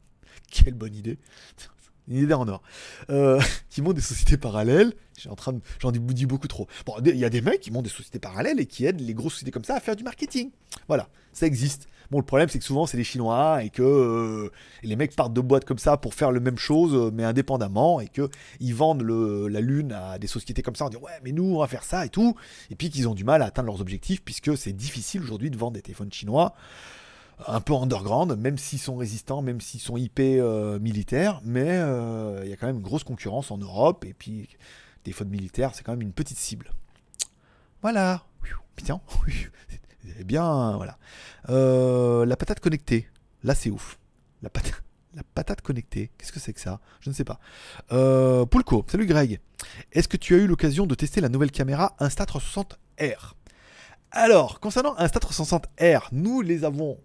Quelle 0.50 0.74
bonne 0.74 0.94
idée! 0.94 1.18
une 2.08 2.18
idée 2.18 2.34
en 2.34 2.46
or, 2.46 2.62
qui 3.70 3.80
montent 3.80 3.96
des 3.96 4.02
sociétés 4.02 4.36
parallèles. 4.36 4.92
j'en 5.16 5.90
dis 5.90 6.26
beaucoup 6.26 6.48
trop. 6.48 6.68
Bon, 6.84 6.96
il 7.02 7.16
y 7.16 7.24
a 7.24 7.30
des 7.30 7.40
mecs 7.40 7.60
qui 7.60 7.70
montent 7.70 7.84
des 7.84 7.90
sociétés 7.90 8.18
parallèles 8.18 8.60
et 8.60 8.66
qui 8.66 8.84
aident 8.84 9.00
les 9.00 9.14
grosses 9.14 9.32
sociétés 9.32 9.50
comme 9.50 9.64
ça 9.64 9.76
à 9.76 9.80
faire 9.80 9.96
du 9.96 10.04
marketing. 10.04 10.50
Voilà, 10.88 11.08
ça 11.32 11.46
existe. 11.46 11.88
Bon, 12.10 12.18
le 12.18 12.24
problème, 12.24 12.48
c'est 12.48 12.58
que 12.58 12.64
souvent, 12.64 12.86
c'est 12.86 12.96
les 12.96 13.04
Chinois 13.04 13.62
et 13.62 13.70
que 13.70 13.82
euh, 13.82 14.50
les 14.82 14.96
mecs 14.96 15.16
partent 15.16 15.32
de 15.32 15.40
boîtes 15.40 15.64
comme 15.64 15.78
ça 15.78 15.96
pour 15.96 16.14
faire 16.14 16.32
la 16.32 16.40
même 16.40 16.58
chose, 16.58 16.94
euh, 16.94 17.10
mais 17.12 17.24
indépendamment, 17.24 18.00
et 18.00 18.08
qu'ils 18.08 18.74
vendent 18.74 19.02
la 19.02 19.60
Lune 19.60 19.92
à 19.92 20.18
des 20.18 20.26
sociétés 20.26 20.62
comme 20.62 20.76
ça 20.76 20.86
en 20.86 20.88
disant 20.88 21.02
Ouais, 21.02 21.18
mais 21.24 21.32
nous, 21.32 21.44
on 21.44 21.58
va 21.58 21.66
faire 21.66 21.84
ça 21.84 22.04
et 22.04 22.08
tout. 22.08 22.34
Et 22.70 22.74
puis 22.74 22.90
qu'ils 22.90 23.08
ont 23.08 23.14
du 23.14 23.24
mal 23.24 23.42
à 23.42 23.46
atteindre 23.46 23.66
leurs 23.66 23.80
objectifs, 23.80 24.22
puisque 24.22 24.56
c'est 24.56 24.72
difficile 24.72 25.22
aujourd'hui 25.22 25.50
de 25.50 25.56
vendre 25.56 25.72
des 25.72 25.82
téléphones 25.82 26.12
chinois 26.12 26.54
un 27.48 27.60
peu 27.60 27.74
underground, 27.74 28.38
même 28.38 28.58
s'ils 28.58 28.78
sont 28.78 28.94
résistants, 28.94 29.42
même 29.42 29.60
s'ils 29.60 29.80
sont 29.80 29.96
IP 29.96 30.20
euh, 30.20 30.78
militaires, 30.78 31.40
mais 31.44 31.80
il 32.44 32.48
y 32.48 32.52
a 32.52 32.56
quand 32.56 32.68
même 32.68 32.76
une 32.76 32.82
grosse 32.82 33.02
concurrence 33.02 33.50
en 33.50 33.58
Europe, 33.58 34.04
et 34.04 34.14
puis 34.14 34.48
téléphones 35.02 35.30
militaires, 35.30 35.72
c'est 35.74 35.82
quand 35.82 35.92
même 35.92 36.02
une 36.02 36.12
petite 36.12 36.38
cible. 36.38 36.72
Voilà. 37.82 38.24
Putain, 38.76 39.00
Eh 40.18 40.24
bien, 40.24 40.76
voilà. 40.76 40.98
Euh, 41.48 42.26
la 42.26 42.36
patate 42.36 42.60
connectée. 42.60 43.08
Là, 43.42 43.54
c'est 43.54 43.70
ouf. 43.70 43.98
La 44.42 44.50
patate. 44.50 44.80
Connectée, 45.62 46.10
qu'est-ce 46.18 46.32
que 46.32 46.40
c'est 46.40 46.52
que 46.52 46.60
ça? 46.60 46.80
Je 47.00 47.08
ne 47.08 47.14
sais 47.14 47.24
pas. 47.24 47.38
Euh, 47.92 48.44
Poulko, 48.46 48.84
salut 48.88 49.06
Greg. 49.06 49.40
Est-ce 49.92 50.08
que 50.08 50.16
tu 50.16 50.34
as 50.34 50.38
eu 50.38 50.46
l'occasion 50.46 50.86
de 50.86 50.94
tester 50.94 51.20
la 51.20 51.28
nouvelle 51.28 51.52
caméra 51.52 51.94
Insta360R 52.00 53.34
Alors, 54.10 54.58
concernant 54.58 54.96
Insta 54.98 55.20
360R, 55.20 56.08
nous 56.12 56.40
les 56.40 56.64
avons, 56.64 56.98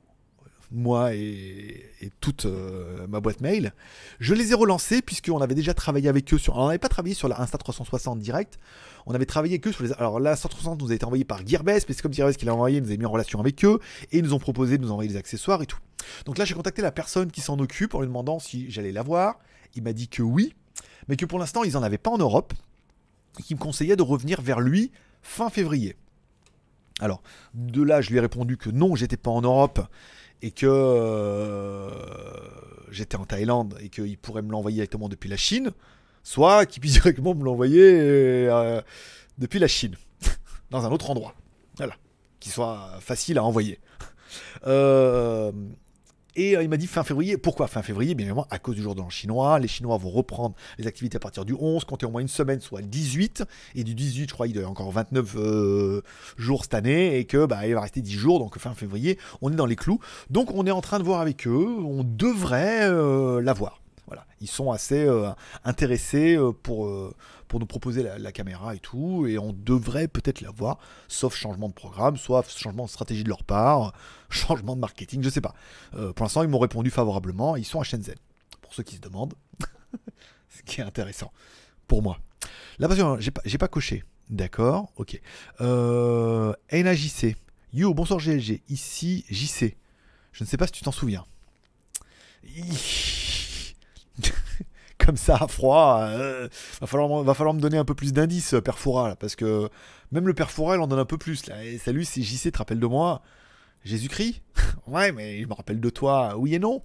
moi 0.72 1.14
et, 1.14 1.92
toute 2.20 2.46
euh, 2.46 3.08
ma 3.08 3.20
boîte 3.20 3.42
mail. 3.42 3.74
Je 4.20 4.34
les 4.34 4.52
ai 4.52 4.54
relancés 4.54 5.02
puisqu'on 5.02 5.42
avait 5.42 5.56
déjà 5.56 5.74
travaillé 5.74 6.10
avec 6.10 6.34
eux 6.34 6.38
sur. 6.38 6.58
On 6.58 6.68
n'avait 6.68 6.78
pas 6.78 6.90
travaillé 6.90 7.16
sur 7.16 7.28
la 7.28 7.42
Insta 7.42 7.58
360 7.58 8.20
direct. 8.20 8.60
On 9.06 9.14
avait 9.14 9.26
travaillé 9.26 9.60
que 9.60 9.72
sur 9.72 9.84
les. 9.84 9.94
Alors, 9.94 10.20
la 10.20 10.32
Insta 10.32 10.50
360 10.50 10.82
nous 10.82 10.92
a 10.92 10.96
été 10.96 11.06
envoyée 11.06 11.26
par 11.26 11.46
Gearbest, 11.46 11.88
mais 11.88 11.96
c'est 11.96 12.02
comme 12.02 12.14
Gearbest 12.14 12.40
qui 12.40 12.46
l'a 12.46 12.54
envoyé, 12.54 12.82
nous 12.82 12.92
a 12.92 12.98
mis 12.98 13.06
en 13.06 13.12
relation 13.12 13.40
avec 13.40 13.64
eux 13.66 13.80
et 14.12 14.20
ils 14.20 14.24
nous 14.24 14.34
ont 14.34 14.40
proposé 14.40 14.78
de 14.78 14.84
nous 14.84 14.92
envoyer 14.92 15.10
des 15.10 15.18
accessoires 15.18 15.62
et 15.62 15.66
tout. 15.66 15.80
Donc 16.26 16.38
là, 16.38 16.46
j'ai 16.46 16.54
contacté 16.54 16.82
la 16.82 16.92
personne 16.92 17.32
qui 17.32 17.42
s'en 17.42 17.60
occupe 17.60 17.96
en 17.96 18.02
lui 18.02 18.08
demandant 18.08 18.40
si 18.40 18.70
j'allais 18.70 18.92
la 18.92 19.02
voir. 19.02 19.40
Il 19.76 19.84
m'a 19.84 19.94
dit 19.94 20.08
que 20.08 20.22
oui, 20.22 20.54
mais 21.08 21.16
que 21.16 21.26
pour 21.26 21.40
l'instant, 21.40 21.64
ils 21.64 21.74
n'en 21.74 21.84
avaient 21.84 21.98
pas 21.98 22.12
en 22.12 22.18
Europe 22.18 22.54
et 23.40 23.44
qu'il 23.44 23.56
me 23.56 23.62
conseillait 23.62 23.96
de 23.96 24.04
revenir 24.04 24.42
vers 24.42 24.60
lui 24.60 24.92
fin 25.22 25.50
février. 25.50 25.96
Alors, 27.00 27.22
de 27.54 27.82
là, 27.82 28.02
je 28.02 28.10
lui 28.10 28.18
ai 28.18 28.20
répondu 28.20 28.58
que 28.58 28.70
non, 28.70 28.96
j'étais 28.96 29.18
pas 29.18 29.32
en 29.32 29.42
Europe 29.42 29.80
et 30.42 30.52
que 30.52 30.66
euh, 30.68 31.90
j'étais 32.92 33.18
en 33.18 33.26
Thaïlande 33.26 33.78
et 33.82 33.90
qu'il 33.90 34.18
pourrait 34.18 34.42
me 34.42 34.52
l'envoyer 34.52 34.76
directement 34.76 35.10
depuis 35.10 35.30
la 35.30 35.38
Chine, 35.38 35.72
soit 36.24 36.66
qu'il 36.66 36.82
puisse 36.82 36.94
directement 37.02 37.36
me 37.36 37.44
l'envoyer 37.44 37.82
euh, 37.84 38.82
depuis 39.38 39.60
la 39.60 39.68
Chine, 39.68 39.96
dans 40.72 40.86
un 40.86 40.92
autre 40.92 41.10
endroit. 41.10 41.36
Voilà, 41.78 41.96
qui 42.40 42.50
soit 42.50 42.98
facile 43.00 43.38
à 43.38 43.44
envoyer. 43.44 43.80
Euh, 44.68 45.52
et 46.36 46.56
euh, 46.56 46.64
il 46.64 46.70
m'a 46.70 46.78
dit 46.78 46.88
fin 46.88 47.04
février. 47.04 47.38
Pourquoi 47.38 47.68
fin 47.68 47.82
février? 47.82 48.16
Bien 48.16 48.26
évidemment, 48.26 48.48
à 48.50 48.60
cause 48.60 48.76
du 48.76 48.82
jour 48.82 48.96
de 48.96 49.02
l'an 49.02 49.10
chinois. 49.10 49.60
Les 49.60 49.68
Chinois 49.68 49.98
vont 49.98 50.10
reprendre 50.10 50.56
les 50.78 50.88
activités 50.88 51.18
à 51.18 51.20
partir 51.20 51.46
du 51.46 51.54
11, 51.54 51.84
compter 51.86 52.06
au 52.06 52.12
moins 52.12 52.22
une 52.22 52.28
semaine, 52.28 52.62
soit 52.62 52.82
le 52.82 52.88
18. 52.88 53.44
Et 53.76 53.84
du 53.84 53.96
18, 53.96 54.30
je 54.30 54.34
crois, 54.34 54.48
il 54.48 54.56
y 54.56 54.62
a 54.62 54.68
encore 54.68 54.92
29 54.92 55.36
euh, 55.36 56.02
jours 56.38 56.64
cette 56.64 56.74
année. 56.74 57.18
Et 57.18 57.26
que 57.26 57.46
bah, 57.46 57.68
il 57.68 57.74
va 57.74 57.82
rester 57.82 58.02
10 58.02 58.14
jours. 58.14 58.40
Donc 58.40 58.58
fin 58.58 58.74
février, 58.74 59.18
on 59.42 59.52
est 59.52 59.56
dans 59.56 59.66
les 59.66 59.76
clous. 59.76 60.00
Donc 60.30 60.52
on 60.54 60.66
est 60.66 60.72
en 60.72 60.82
train 60.82 61.00
de 61.00 61.04
voir 61.04 61.22
avec 61.22 61.48
eux. 61.48 61.78
On 61.84 62.04
devrait 62.04 62.84
euh, 62.84 63.42
l'avoir. 63.42 63.82
Ils 64.42 64.50
sont 64.50 64.72
assez 64.72 65.06
euh, 65.06 65.30
intéressés 65.64 66.36
euh, 66.36 66.52
pour, 66.52 66.88
euh, 66.88 67.14
pour 67.48 67.60
nous 67.60 67.66
proposer 67.66 68.04
la, 68.04 68.18
la 68.18 68.32
caméra 68.32 68.76
et 68.76 68.80
tout. 68.80 69.28
Et 69.28 69.38
on 69.38 69.54
devrait 69.54 70.08
peut-être 70.08 70.42
l'avoir. 70.42 70.78
Sauf 71.08 71.36
changement 71.36 71.70
de 71.70 71.74
programme, 71.74 72.18
soit 72.18 72.48
changement 72.50 72.86
de 72.86 72.90
stratégie 72.90 73.24
de 73.24 73.30
leur 73.30 73.44
part, 73.44 73.94
changement 74.30 74.76
de 74.76 74.82
marketing, 74.82 75.24
je 75.24 75.30
sais 75.30 75.42
pas. 75.42 75.54
Pour 75.92 76.26
l'instant, 76.26 76.44
ils 76.44 76.50
m'ont 76.50 76.60
répondu 76.60 76.90
favorablement. 76.90 77.56
Ils 77.56 77.66
sont 77.66 77.80
à 77.80 77.84
Shenzhen. 77.84 78.16
Pour 78.62 78.74
ceux 78.74 78.84
qui 78.84 78.96
se 78.96 79.02
demandent. 79.02 79.34
Ce 80.50 80.64
qui 80.64 80.82
est 80.82 80.84
intéressant. 80.84 81.32
Pour 81.88 82.02
moi. 82.02 82.20
Là, 82.80 82.88
parce 82.88 83.00
que 83.00 83.20
j'ai 83.20 83.32
pas, 83.32 83.42
pas 83.42 83.68
coché. 83.68 84.04
D'accord, 84.30 84.92
ok. 84.96 85.20
Euh, 85.60 86.54
NAJC. 86.72 87.36
Yo, 87.74 87.94
bonsoir 87.94 88.20
GLG. 88.20 88.62
Ici, 88.70 89.26
JC. 89.30 89.76
Je 90.32 90.44
ne 90.44 90.48
sais 90.48 90.58
pas 90.58 90.68
si 90.68 90.74
tu 90.74 90.84
t'en 90.84 90.92
souviens. 90.92 91.26
Comme 94.98 95.18
ça, 95.18 95.38
à 95.38 95.48
froid, 95.48 96.02
euh, 96.02 96.50
va, 96.82 96.88
falloir, 96.88 97.54
me 97.54 97.62
donner 97.62 97.78
un 97.78 97.86
peu 97.86 97.96
plus 97.96 98.12
d'indices, 98.12 98.54
euh, 98.54 98.62
Perfora, 98.62 99.08
là, 99.10 99.16
parce 99.16 99.36
que 99.36 99.70
même 100.12 100.28
le 100.28 100.34
Perfora, 100.34 100.76
il 100.76 100.82
en 100.82 100.88
donne 100.88 101.00
un 101.00 101.06
peu 101.06 101.18
plus. 101.18 101.48
Là. 101.48 101.56
Salut, 101.80 102.04
c'est 102.04 102.22
JC, 102.22 102.52
te 102.52 102.58
rappelles 102.58 102.80
de 102.80 102.86
moi 102.88 103.22
Jésus-Christ? 103.84 104.42
Ouais, 104.88 105.12
mais 105.12 105.42
je 105.42 105.48
me 105.48 105.54
rappelle 105.54 105.80
de 105.80 105.90
toi, 105.92 106.36
oui 106.36 106.56
et 106.56 106.60
non. 106.60 106.84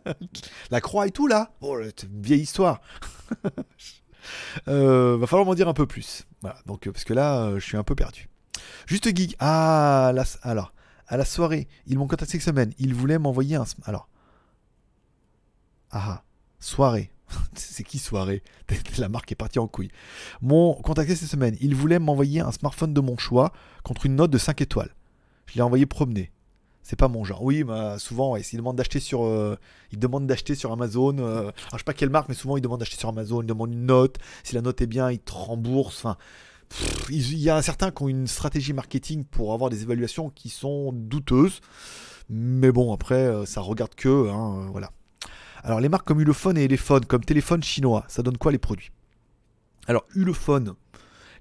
La 0.70 0.80
croix 0.80 1.08
et 1.08 1.10
tout, 1.10 1.26
là 1.26 1.50
Oh, 1.60 1.76
une 1.80 2.22
vieille 2.22 2.42
histoire. 2.42 2.80
Euh, 4.68 5.16
va 5.16 5.26
falloir 5.26 5.44
m'en 5.44 5.54
dire 5.56 5.68
un 5.68 5.74
peu 5.74 5.86
plus. 5.86 6.24
Voilà, 6.40 6.56
donc, 6.66 6.88
parce 6.88 7.02
que 7.02 7.12
là, 7.12 7.58
je 7.58 7.64
suis 7.64 7.76
un 7.76 7.82
peu 7.82 7.96
perdu. 7.96 8.28
Juste 8.86 9.14
geek. 9.16 9.34
Ah, 9.40 10.12
la- 10.14 10.24
alors, 10.42 10.72
à 11.08 11.16
la 11.16 11.24
soirée, 11.24 11.66
ils 11.86 11.98
m'ont 11.98 12.06
contacté 12.06 12.32
cette 12.38 12.42
semaine. 12.42 12.72
Ils 12.78 12.94
voulaient 12.94 13.18
m'envoyer 13.18 13.56
un. 13.56 13.64
Alors. 13.84 14.08
Ah, 15.90 16.22
soirée. 16.62 17.10
C'est 17.54 17.84
qui 17.84 17.98
soirée? 17.98 18.42
La 18.98 19.08
marque 19.08 19.32
est 19.32 19.36
partie 19.36 19.58
en 19.58 19.68
couille. 19.68 19.90
M'ont 20.40 20.74
contacté 20.74 21.14
cette 21.14 21.28
semaine. 21.28 21.56
Ils 21.60 21.74
voulaient 21.74 21.98
m'envoyer 21.98 22.40
un 22.40 22.52
smartphone 22.52 22.94
de 22.94 23.00
mon 23.00 23.16
choix 23.18 23.52
contre 23.82 24.06
une 24.06 24.16
note 24.16 24.30
de 24.30 24.38
5 24.38 24.60
étoiles. 24.60 24.94
Je 25.46 25.54
l'ai 25.54 25.62
envoyé 25.62 25.86
promener. 25.86 26.30
C'est 26.82 26.96
pas 26.96 27.08
mon 27.08 27.24
genre. 27.24 27.42
Oui, 27.42 27.62
bah, 27.62 27.98
souvent, 27.98 28.32
ouais, 28.32 28.42
s'ils 28.42 28.58
demandent 28.58 28.76
d'acheter 28.76 28.98
sur, 28.98 29.24
euh, 29.24 29.56
ils 29.92 29.98
d'acheter 29.98 30.54
sur 30.54 30.72
Amazon. 30.72 31.16
euh, 31.18 31.40
alors, 31.40 31.52
je 31.72 31.78
sais 31.78 31.84
pas 31.84 31.94
quelle 31.94 32.10
marque, 32.10 32.28
mais 32.28 32.34
souvent 32.34 32.56
ils 32.56 32.60
demandent 32.60 32.80
d'acheter 32.80 32.96
sur 32.96 33.08
Amazon. 33.08 33.42
Ils 33.42 33.46
demandent 33.46 33.72
une 33.72 33.86
note. 33.86 34.18
Si 34.42 34.54
la 34.54 34.62
note 34.62 34.80
est 34.80 34.86
bien, 34.86 35.10
ils 35.10 35.20
te 35.20 35.32
remboursent. 35.32 36.04
Enfin, 36.04 36.16
il 37.10 37.38
y 37.38 37.50
a 37.50 37.62
certains 37.62 37.90
qui 37.90 38.02
ont 38.02 38.08
une 38.08 38.26
stratégie 38.26 38.72
marketing 38.72 39.24
pour 39.24 39.52
avoir 39.52 39.70
des 39.70 39.82
évaluations 39.82 40.30
qui 40.30 40.48
sont 40.48 40.92
douteuses. 40.92 41.60
Mais 42.28 42.72
bon, 42.72 42.92
après, 42.92 43.14
euh, 43.14 43.44
ça 43.44 43.60
regarde 43.60 43.94
que, 43.94 44.30
hein, 44.30 44.66
euh, 44.66 44.68
voilà. 44.70 44.90
Alors, 45.62 45.80
les 45.80 45.88
marques 45.88 46.06
comme 46.06 46.20
Ulefone 46.20 46.58
et 46.58 46.64
Elephone, 46.64 47.04
comme 47.04 47.24
téléphone 47.24 47.62
chinois, 47.62 48.04
ça 48.08 48.22
donne 48.22 48.36
quoi 48.36 48.52
les 48.52 48.58
produits? 48.58 48.90
Alors, 49.86 50.04
Ulefone, 50.14 50.74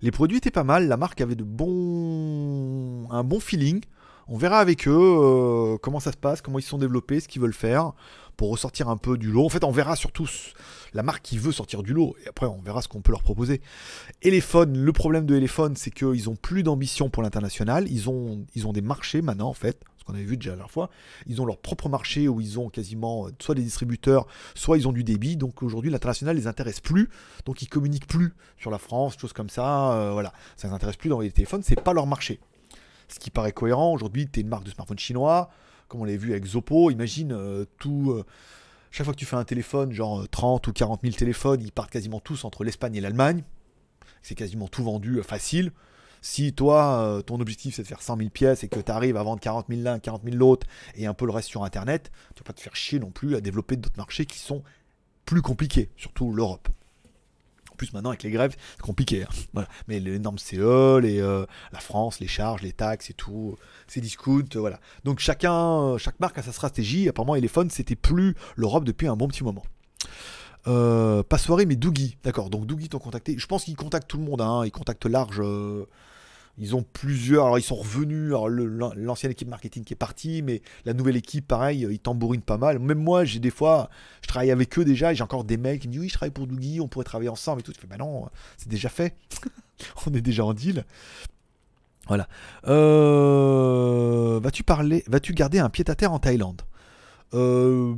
les 0.01 0.11
produits 0.11 0.37
étaient 0.37 0.51
pas 0.51 0.63
mal. 0.63 0.87
La 0.87 0.97
marque 0.97 1.21
avait 1.21 1.35
de 1.35 1.43
bons, 1.43 3.07
un 3.09 3.23
bon 3.23 3.39
feeling. 3.39 3.81
On 4.27 4.37
verra 4.37 4.59
avec 4.59 4.87
eux 4.87 4.91
euh, 4.93 5.77
comment 5.77 5.99
ça 5.99 6.11
se 6.11 6.17
passe, 6.17 6.41
comment 6.41 6.59
ils 6.59 6.63
se 6.63 6.69
sont 6.69 6.77
développés, 6.77 7.19
ce 7.19 7.27
qu'ils 7.27 7.41
veulent 7.41 7.53
faire 7.53 7.93
pour 8.37 8.49
ressortir 8.49 8.89
un 8.89 8.97
peu 8.97 9.17
du 9.17 9.31
lot. 9.31 9.45
En 9.45 9.49
fait, 9.49 9.63
on 9.63 9.71
verra 9.71 9.95
surtout 9.95 10.27
la 10.93 11.03
marque 11.03 11.21
qui 11.21 11.37
veut 11.37 11.51
sortir 11.51 11.83
du 11.83 11.93
lot 11.93 12.15
et 12.23 12.29
après 12.29 12.45
on 12.45 12.61
verra 12.61 12.81
ce 12.81 12.87
qu'on 12.87 13.01
peut 13.01 13.11
leur 13.11 13.23
proposer. 13.23 13.61
Elephone, 14.21 14.77
le 14.77 14.93
problème 14.93 15.25
de 15.25 15.35
Elephone, 15.35 15.75
c'est 15.75 15.91
qu'ils 15.91 16.29
ont 16.29 16.35
plus 16.35 16.63
d'ambition 16.63 17.09
pour 17.09 17.23
l'international. 17.23 17.87
Ils 17.89 18.09
ont, 18.09 18.45
ils 18.55 18.67
ont 18.67 18.73
des 18.73 18.81
marchés 18.81 19.21
maintenant 19.21 19.49
en 19.49 19.53
fait, 19.53 19.83
ce 20.01 20.05
qu'on 20.05 20.15
avait 20.15 20.23
vu 20.23 20.35
déjà 20.35 20.51
la 20.51 20.55
dernière 20.55 20.71
fois. 20.71 20.89
Ils 21.27 21.41
ont 21.41 21.45
leur 21.45 21.59
propre 21.59 21.87
marché 21.87 22.27
où 22.27 22.41
ils 22.41 22.59
ont 22.59 22.69
quasiment 22.69 23.27
euh, 23.27 23.31
soit 23.39 23.53
des 23.53 23.61
distributeurs, 23.61 24.25
soit 24.55 24.77
ils 24.77 24.87
ont 24.87 24.91
du 24.91 25.03
débit. 25.03 25.37
Donc 25.37 25.61
aujourd'hui, 25.61 25.91
l'international 25.91 26.35
les 26.35 26.47
intéresse 26.47 26.79
plus. 26.79 27.07
Donc 27.45 27.61
ils 27.61 27.67
communiquent 27.67 28.07
plus 28.07 28.33
sur 28.57 28.71
la 28.71 28.79
France, 28.79 29.15
choses 29.17 29.33
comme 29.33 29.49
ça. 29.49 29.93
euh, 29.93 30.11
voilà, 30.11 30.33
ça 30.57 30.67
les 30.67 30.73
intéresse 30.73 30.97
plus 30.97 31.09
dans 31.09 31.19
les 31.19 31.31
téléphones. 31.31 31.61
C'est 31.61 31.79
pas 31.79 31.93
leur 31.93 32.07
marché. 32.07 32.39
Ce 33.09 33.19
qui 33.19 33.29
paraît 33.29 33.51
cohérent. 33.51 33.93
Aujourd'hui, 33.93 34.27
tu 34.27 34.39
es 34.39 34.41
une 34.41 34.49
marque 34.49 34.63
de 34.63 34.71
smartphone 34.71 34.97
chinois, 34.97 35.51
comme 35.87 36.01
on 36.01 36.05
l'a 36.05 36.17
vu 36.17 36.31
avec 36.31 36.45
Zoppo. 36.45 36.89
Imagine 36.89 37.31
euh, 37.31 37.65
tout. 37.77 38.23
chaque 38.89 39.05
fois 39.05 39.13
que 39.13 39.19
tu 39.19 39.25
fais 39.25 39.35
un 39.35 39.43
téléphone, 39.43 39.91
genre 39.91 40.21
euh, 40.21 40.27
30 40.31 40.67
ou 40.67 40.73
40 40.73 41.01
000 41.03 41.13
téléphones, 41.15 41.61
ils 41.61 41.71
partent 41.71 41.91
quasiment 41.91 42.19
tous 42.19 42.43
entre 42.43 42.63
l'Espagne 42.63 42.95
et 42.95 43.01
l'Allemagne. 43.01 43.43
C'est 44.23 44.35
quasiment 44.35 44.67
tout 44.67 44.83
vendu 44.83 45.21
facile. 45.21 45.71
Si 46.21 46.53
toi, 46.53 46.99
euh, 47.01 47.21
ton 47.21 47.39
objectif 47.39 47.75
c'est 47.75 47.81
de 47.81 47.87
faire 47.87 48.01
100 48.01 48.17
000 48.17 48.29
pièces 48.29 48.63
et 48.63 48.67
que 48.67 48.79
tu 48.79 48.91
arrives 48.91 49.17
à 49.17 49.23
vendre 49.23 49.41
40 49.41 49.65
000 49.69 49.81
l'un, 49.81 49.99
40 49.99 50.23
000 50.23 50.35
l'autre 50.35 50.67
et 50.95 51.07
un 51.07 51.13
peu 51.15 51.25
le 51.25 51.31
reste 51.31 51.49
sur 51.49 51.63
Internet, 51.63 52.11
tu 52.35 52.43
vas 52.43 52.47
pas 52.47 52.53
te 52.53 52.61
faire 52.61 52.75
chier 52.75 52.99
non 52.99 53.09
plus 53.09 53.35
à 53.35 53.41
développer 53.41 53.75
d'autres 53.75 53.97
marchés 53.97 54.25
qui 54.27 54.37
sont 54.37 54.63
plus 55.25 55.41
compliqués, 55.41 55.89
surtout 55.97 56.31
l'Europe. 56.31 56.69
En 57.71 57.75
plus, 57.75 57.93
maintenant, 57.93 58.09
avec 58.09 58.21
les 58.21 58.29
grèves, 58.29 58.55
c'est 58.75 58.81
compliqué. 58.81 59.23
hein. 59.55 59.65
Mais 59.87 59.99
les 59.99 60.19
normes 60.19 60.37
CE, 60.37 60.99
les, 60.99 61.19
euh, 61.19 61.45
la 61.71 61.79
France, 61.79 62.19
les 62.19 62.27
charges, 62.27 62.61
les 62.61 62.73
taxes 62.73 63.09
et 63.09 63.13
tout, 63.13 63.55
c'est 63.87 64.01
discount, 64.01 64.43
euh, 64.55 64.59
voilà. 64.59 64.79
Donc 65.03 65.19
chacun, 65.19 65.53
euh, 65.93 65.97
chaque 65.97 66.19
marque 66.19 66.37
a 66.37 66.43
sa 66.43 66.51
stratégie. 66.51 67.09
Apparemment, 67.09 67.35
Elephone, 67.35 67.71
c'était 67.71 67.95
plus 67.95 68.35
l'Europe 68.55 68.83
depuis 68.83 69.07
un 69.07 69.15
bon 69.15 69.27
petit 69.27 69.43
moment. 69.43 69.63
Pas 70.65 71.37
soirée, 71.39 71.65
mais 71.65 71.75
Doogie. 71.75 72.17
D'accord, 72.23 72.51
donc 72.51 72.67
Doogie 72.67 72.89
t'ont 72.89 72.99
contacté. 72.99 73.35
Je 73.39 73.47
pense 73.47 73.63
qu'ils 73.63 73.75
contactent 73.75 74.07
tout 74.07 74.19
le 74.19 74.25
monde, 74.25 74.41
hein. 74.41 74.61
ils 74.63 74.71
contactent 74.71 75.07
large. 75.07 75.41
Ils 76.57 76.75
ont 76.75 76.83
plusieurs. 76.83 77.45
Alors, 77.45 77.57
ils 77.59 77.63
sont 77.63 77.75
revenus. 77.75 78.33
L'ancienne 78.95 79.31
équipe 79.31 79.47
marketing 79.47 79.83
qui 79.83 79.93
est 79.93 79.95
partie, 79.95 80.41
mais 80.41 80.61
la 80.85 80.93
nouvelle 80.93 81.15
équipe, 81.15 81.47
pareil, 81.47 81.85
euh, 81.85 81.93
ils 81.93 81.99
tambourinent 81.99 82.41
pas 82.41 82.57
mal. 82.57 82.79
Même 82.79 82.99
moi, 82.99 83.25
j'ai 83.25 83.39
des 83.39 83.49
fois, 83.49 83.89
je 84.21 84.27
travaille 84.27 84.51
avec 84.51 84.77
eux 84.77 84.85
déjà 84.85 85.13
j'ai 85.13 85.23
encore 85.23 85.43
des 85.43 85.57
mails 85.57 85.79
qui 85.79 85.87
me 85.87 85.93
disent 85.93 86.01
Oui, 86.01 86.09
je 86.09 86.13
travaille 86.13 86.31
pour 86.31 86.47
Doogie, 86.47 86.79
on 86.81 86.87
pourrait 86.87 87.05
travailler 87.05 87.29
ensemble 87.29 87.61
et 87.61 87.63
tout. 87.63 87.71
Je 87.73 87.79
fais 87.79 87.87
Bah 87.87 87.97
non, 87.97 88.27
c'est 88.57 88.69
déjà 88.69 88.89
fait. 88.89 89.15
on 90.05 90.13
est 90.13 90.21
déjà 90.21 90.45
en 90.45 90.53
deal. 90.53 90.85
Voilà. 92.07 92.27
Euh, 92.67 94.39
vas-tu 94.41 94.63
parler, 94.63 95.03
vas-tu 95.07 95.33
garder 95.33 95.59
un 95.59 95.69
pied 95.69 95.89
à 95.89 95.95
terre 95.95 96.11
en 96.11 96.19
Thaïlande? 96.19 96.61
Euh, 97.33 97.95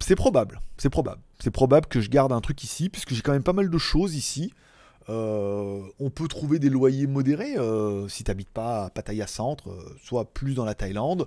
C'est 0.00 0.16
probable, 0.16 0.60
c'est 0.76 0.90
probable, 0.90 1.22
c'est 1.38 1.50
probable 1.50 1.86
que 1.86 2.00
je 2.00 2.10
garde 2.10 2.32
un 2.32 2.40
truc 2.42 2.62
ici, 2.62 2.90
puisque 2.90 3.14
j'ai 3.14 3.22
quand 3.22 3.32
même 3.32 3.42
pas 3.42 3.54
mal 3.54 3.70
de 3.70 3.78
choses 3.78 4.14
ici. 4.14 4.52
Euh, 5.10 5.82
on 6.00 6.10
peut 6.10 6.28
trouver 6.28 6.58
des 6.58 6.70
loyers 6.70 7.06
modérés 7.06 7.58
euh, 7.58 8.08
si 8.08 8.24
t'habites 8.24 8.48
pas 8.48 8.86
à 8.86 8.90
Pattaya 8.90 9.26
Centre, 9.26 9.70
euh, 9.70 9.96
soit 10.02 10.24
plus 10.32 10.54
dans 10.54 10.64
la 10.64 10.74
Thaïlande, 10.74 11.26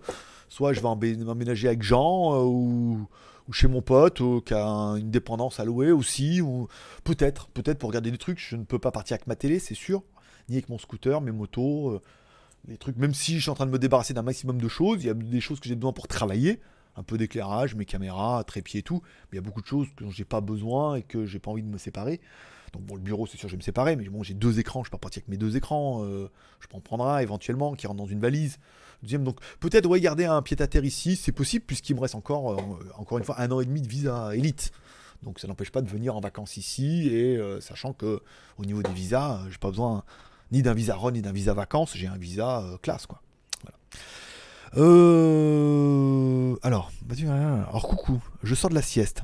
soit 0.49 0.73
je 0.73 0.81
vais 0.81 1.15
m'emménager 1.23 1.67
avec 1.67 1.83
Jean 1.83 2.43
ou, 2.43 3.07
chez 3.51 3.67
mon 3.67 3.81
pote 3.81 4.21
qui 4.43 4.53
a 4.53 4.65
un- 4.65 4.95
une 4.95 5.11
dépendance 5.11 5.59
à 5.59 5.65
louer 5.65 5.91
aussi, 5.91 6.41
ou 6.41 6.67
peut-être, 7.03 7.47
peut-être 7.49 7.77
pour 7.77 7.89
regarder 7.89 8.11
des 8.11 8.17
trucs. 8.17 8.39
Je 8.39 8.55
ne 8.55 8.63
peux 8.63 8.79
pas 8.79 8.91
partir 8.91 9.15
avec 9.15 9.27
ma 9.27 9.35
télé, 9.35 9.59
c'est 9.59 9.75
sûr, 9.75 10.03
ni 10.49 10.55
avec 10.55 10.69
mon 10.69 10.77
scooter, 10.77 11.21
mes 11.21 11.31
motos, 11.31 12.01
les 12.67 12.77
trucs. 12.77 12.97
Même 12.97 13.13
si 13.13 13.35
je 13.35 13.41
suis 13.41 13.49
en 13.51 13.55
train 13.55 13.65
de 13.67 13.71
me 13.71 13.79
débarrasser 13.79 14.13
d'un 14.13 14.21
maximum 14.23 14.59
de 14.59 14.67
choses, 14.67 15.03
il 15.03 15.07
y 15.07 15.09
a 15.09 15.13
des 15.13 15.39
choses 15.39 15.59
que 15.59 15.69
j'ai 15.69 15.75
besoin 15.75 15.93
pour 15.93 16.07
travailler, 16.07 16.59
un 16.97 17.03
peu 17.03 17.17
d'éclairage, 17.17 17.75
mes 17.75 17.85
caméras, 17.85 18.43
trépied 18.43 18.79
et 18.79 18.83
tout. 18.83 19.01
Mais 19.31 19.33
il 19.33 19.35
y 19.35 19.39
a 19.39 19.45
beaucoup 19.45 19.61
de 19.61 19.67
choses 19.67 19.87
dont 20.01 20.09
j'ai 20.09 20.25
pas 20.25 20.41
besoin 20.41 20.95
et 20.95 21.03
que 21.03 21.25
j'ai 21.25 21.39
pas 21.39 21.51
envie 21.51 21.63
de 21.63 21.69
me 21.69 21.77
séparer. 21.77 22.19
Donc 22.73 22.83
bon, 22.83 22.95
le 22.95 23.01
bureau, 23.01 23.25
c'est 23.25 23.37
sûr, 23.37 23.47
je 23.47 23.53
vais 23.53 23.57
me 23.57 23.63
séparer, 23.63 23.95
mais 23.95 24.07
bon, 24.09 24.23
j'ai 24.23 24.33
deux 24.33 24.59
écrans, 24.59 24.83
je 24.83 24.91
peux 24.91 24.97
partir 24.97 25.21
avec 25.21 25.29
mes 25.29 25.37
deux 25.37 25.55
écrans. 25.55 26.03
euh, 26.03 26.29
je 26.59 26.67
peux 26.67 26.75
en 26.75 26.81
prendre 26.81 27.07
un 27.07 27.19
éventuellement 27.19 27.73
qui 27.75 27.87
rentre 27.87 27.97
dans 27.97 28.07
une 28.07 28.19
valise. 28.19 28.57
Deuxième, 29.03 29.23
donc 29.23 29.39
peut-être 29.59 29.85
ouais, 29.87 30.01
garder 30.01 30.25
un 30.25 30.41
pied 30.41 30.59
à 30.61 30.67
terre 30.67 30.83
ici, 30.83 31.15
c'est 31.15 31.31
possible, 31.31 31.63
puisqu'il 31.65 31.95
me 31.95 32.01
reste 32.01 32.15
encore, 32.15 32.53
euh, 32.53 32.57
encore 32.97 33.19
une 33.19 33.23
fois, 33.23 33.39
un 33.39 33.51
an 33.51 33.61
et 33.61 33.65
demi 33.65 33.81
de 33.81 33.87
visa 33.87 34.35
élite. 34.35 34.71
Donc 35.23 35.39
ça 35.39 35.47
n'empêche 35.47 35.71
pas 35.71 35.81
de 35.81 35.89
venir 35.89 36.15
en 36.15 36.19
vacances 36.19 36.57
ici, 36.57 37.07
et 37.07 37.37
euh, 37.37 37.61
sachant 37.61 37.93
que 37.93 38.21
au 38.57 38.65
niveau 38.65 38.83
des 38.83 38.93
visas, 38.93 39.41
j'ai 39.49 39.57
pas 39.57 39.69
besoin 39.69 40.03
ni 40.51 40.61
d'un 40.61 40.73
visa 40.73 40.95
run 40.95 41.11
ni 41.11 41.21
d'un 41.21 41.31
visa 41.31 41.53
vacances, 41.53 41.95
j'ai 41.95 42.07
un 42.07 42.17
visa 42.17 42.63
classe 42.81 43.05
quoi. 43.05 43.21
Voilà. 43.63 43.77
Euh, 44.77 46.55
alors, 46.61 46.91
alors 47.69 47.87
coucou, 47.87 48.21
je 48.43 48.55
sors 48.55 48.69
de 48.69 48.75
la 48.75 48.81
sieste. 48.81 49.23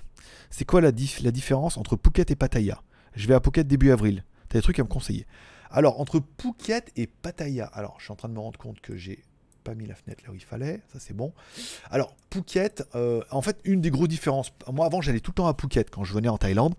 C'est 0.50 0.66
quoi 0.66 0.82
la, 0.82 0.91
la 1.22 1.32
différence 1.32 1.78
entre 1.78 1.98
Phuket 1.98 2.30
et 2.32 2.36
Pattaya? 2.36 2.82
Je 3.16 3.28
vais 3.28 3.34
à 3.34 3.39
Phuket 3.39 3.68
début 3.68 3.91
avril. 3.91 4.24
T'as 4.49 4.59
des 4.59 4.64
trucs 4.64 4.80
à 4.80 4.84
me 4.84 4.88
conseiller. 4.88 5.26
Alors, 5.72 5.99
entre 5.99 6.22
Phuket 6.39 6.91
et 6.95 7.07
Pattaya, 7.07 7.66
alors 7.66 7.95
je 7.99 8.05
suis 8.05 8.11
en 8.11 8.16
train 8.16 8.30
de 8.30 8.34
me 8.34 8.39
rendre 8.39 8.59
compte 8.59 8.80
que 8.82 8.95
j'ai 8.95 9.24
pas 9.64 9.76
mis 9.76 9.86
la 9.86 9.95
fenêtre 9.95 10.24
là 10.26 10.32
où 10.32 10.36
il 10.36 10.43
fallait, 10.43 10.82
ça 10.91 10.99
c'est 10.99 11.16
bon. 11.16 11.34
Alors, 11.89 12.16
Phuket, 12.32 12.84
euh, 12.95 13.24
en 13.32 13.41
fait, 13.41 13.59
une 13.64 13.82
des 13.82 13.89
grosses 13.89 14.09
différences, 14.09 14.51
moi 14.72 14.86
avant 14.86 15.01
j'allais 15.01 15.20
tout 15.20 15.32
le 15.32 15.36
temps 15.36 15.47
à 15.47 15.55
Phuket 15.59 15.89
quand 15.89 16.03
je 16.03 16.14
venais 16.14 16.30
en 16.30 16.38
Thaïlande, 16.38 16.76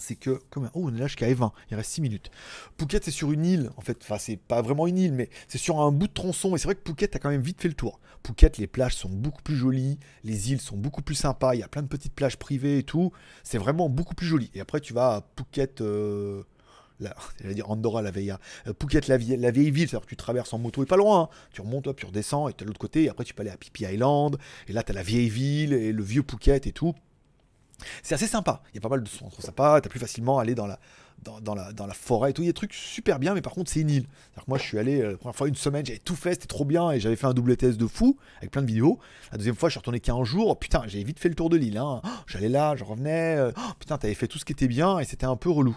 c'est 0.00 0.16
que, 0.16 0.38
comme, 0.50 0.70
oh 0.74 0.82
on 0.84 0.94
est 0.94 0.98
là 0.98 1.06
jusqu'à 1.06 1.32
20 1.32 1.52
il 1.70 1.76
reste 1.76 1.90
6 1.92 2.00
minutes. 2.00 2.30
Phuket 2.78 3.04
c'est 3.04 3.10
sur 3.10 3.32
une 3.32 3.44
île, 3.44 3.70
en 3.76 3.80
fait, 3.80 3.98
enfin 4.02 4.18
c'est 4.18 4.36
pas 4.36 4.62
vraiment 4.62 4.86
une 4.86 4.98
île, 4.98 5.12
mais 5.12 5.28
c'est 5.48 5.58
sur 5.58 5.80
un 5.80 5.92
bout 5.92 6.08
de 6.08 6.12
tronçon, 6.12 6.54
et 6.54 6.58
c'est 6.58 6.64
vrai 6.64 6.74
que 6.74 6.82
Phuket 6.86 7.14
a 7.16 7.18
quand 7.18 7.30
même 7.30 7.42
vite 7.42 7.60
fait 7.60 7.68
le 7.68 7.74
tour. 7.74 8.00
Phuket, 8.26 8.58
les 8.58 8.66
plages 8.66 8.94
sont 8.96 9.08
beaucoup 9.10 9.42
plus 9.42 9.56
jolies, 9.56 9.98
les 10.24 10.52
îles 10.52 10.60
sont 10.60 10.76
beaucoup 10.76 11.02
plus 11.02 11.14
sympas, 11.14 11.54
il 11.54 11.60
y 11.60 11.62
a 11.62 11.68
plein 11.68 11.82
de 11.82 11.88
petites 11.88 12.14
plages 12.14 12.36
privées 12.36 12.78
et 12.78 12.82
tout, 12.82 13.12
c'est 13.44 13.58
vraiment 13.58 13.88
beaucoup 13.88 14.14
plus 14.14 14.26
joli. 14.26 14.50
Et 14.54 14.60
après 14.60 14.80
tu 14.80 14.92
vas 14.92 15.16
à 15.16 15.26
Phuket... 15.36 15.80
euh, 15.80 16.42
la, 17.00 17.14
j'allais 17.40 17.54
dire 17.54 17.70
Andorra 17.70 18.02
la 18.02 18.10
Veilla, 18.10 18.38
Euh, 18.66 18.72
Phuket 18.78 19.08
la, 19.08 19.16
vie- 19.16 19.36
la 19.36 19.50
vieille 19.50 19.70
ville, 19.70 19.88
c'est-à-dire 19.88 20.04
que 20.04 20.10
tu 20.10 20.16
traverses 20.16 20.52
en 20.52 20.58
moto 20.58 20.82
et 20.82 20.86
pas 20.86 20.96
loin, 20.98 21.22
hein. 21.22 21.28
tu 21.52 21.60
remontes, 21.62 21.94
tu 21.96 22.06
redescends 22.06 22.48
et 22.48 22.52
tu 22.52 22.64
de 22.64 22.68
l'autre 22.68 22.78
côté, 22.80 23.04
et 23.04 23.08
après 23.08 23.24
tu 23.24 23.32
peux 23.34 23.40
aller 23.42 23.50
à 23.50 23.56
Phi 23.58 23.84
Island, 23.84 24.36
et 24.68 24.72
là 24.74 24.82
tu 24.82 24.92
as 24.92 24.94
la 24.94 25.02
vieille 25.02 25.30
ville 25.30 25.72
et 25.72 25.92
le 25.92 26.02
vieux 26.02 26.22
Phuket 26.28 26.66
et 26.66 26.72
tout. 26.72 26.94
C'est 28.02 28.14
assez 28.14 28.26
sympa, 28.26 28.62
il 28.72 28.76
y 28.76 28.78
a 28.78 28.80
pas 28.80 28.88
mal 28.88 29.02
de 29.02 29.08
centres 29.08 29.42
sympas, 29.42 29.80
tu 29.80 29.86
as 29.86 29.90
plus 29.90 30.00
facilement 30.00 30.38
aller 30.38 30.54
dans 30.54 30.66
la, 30.66 30.78
dans, 31.22 31.54
la, 31.54 31.72
dans 31.72 31.86
la 31.86 31.94
forêt 31.94 32.30
et 32.30 32.32
tout, 32.32 32.42
il 32.42 32.46
y 32.46 32.48
a 32.48 32.52
des 32.52 32.54
trucs 32.54 32.74
super 32.74 33.18
bien, 33.18 33.34
mais 33.34 33.42
par 33.42 33.52
contre 33.52 33.70
c'est 33.70 33.80
une 33.80 33.90
île. 33.90 34.06
Que 34.34 34.40
moi 34.48 34.58
je 34.58 34.64
suis 34.64 34.78
allé 34.78 35.00
euh, 35.00 35.12
la 35.12 35.16
première 35.16 35.36
fois 35.36 35.48
une 35.48 35.54
semaine, 35.54 35.84
j'avais 35.84 35.98
tout 35.98 36.16
fait, 36.16 36.32
c'était 36.32 36.46
trop 36.46 36.64
bien, 36.64 36.90
et 36.90 37.00
j'avais 37.00 37.16
fait 37.16 37.26
un 37.26 37.34
double 37.34 37.56
test 37.56 37.78
de 37.78 37.86
fou, 37.86 38.16
avec 38.38 38.50
plein 38.50 38.62
de 38.62 38.66
vidéos. 38.66 38.98
La 39.32 39.38
deuxième 39.38 39.56
fois 39.56 39.68
je 39.68 39.72
suis 39.72 39.78
retourné 39.78 40.00
qu'un 40.00 40.24
jour, 40.24 40.58
putain, 40.58 40.82
j'avais 40.86 41.04
vite 41.04 41.18
fait 41.18 41.28
le 41.28 41.34
tour 41.34 41.50
de 41.50 41.56
l'île, 41.56 41.78
hein. 41.78 42.00
Oh, 42.04 42.08
j'allais 42.26 42.48
là, 42.48 42.74
je 42.76 42.84
revenais, 42.84 43.36
euh, 43.36 43.52
oh, 43.56 43.72
putain, 43.78 43.98
t'avais 43.98 44.14
fait 44.14 44.28
tout 44.28 44.38
ce 44.38 44.44
qui 44.44 44.52
était 44.52 44.68
bien, 44.68 44.98
et 44.98 45.04
c'était 45.04 45.26
un 45.26 45.36
peu 45.36 45.50
relou 45.50 45.76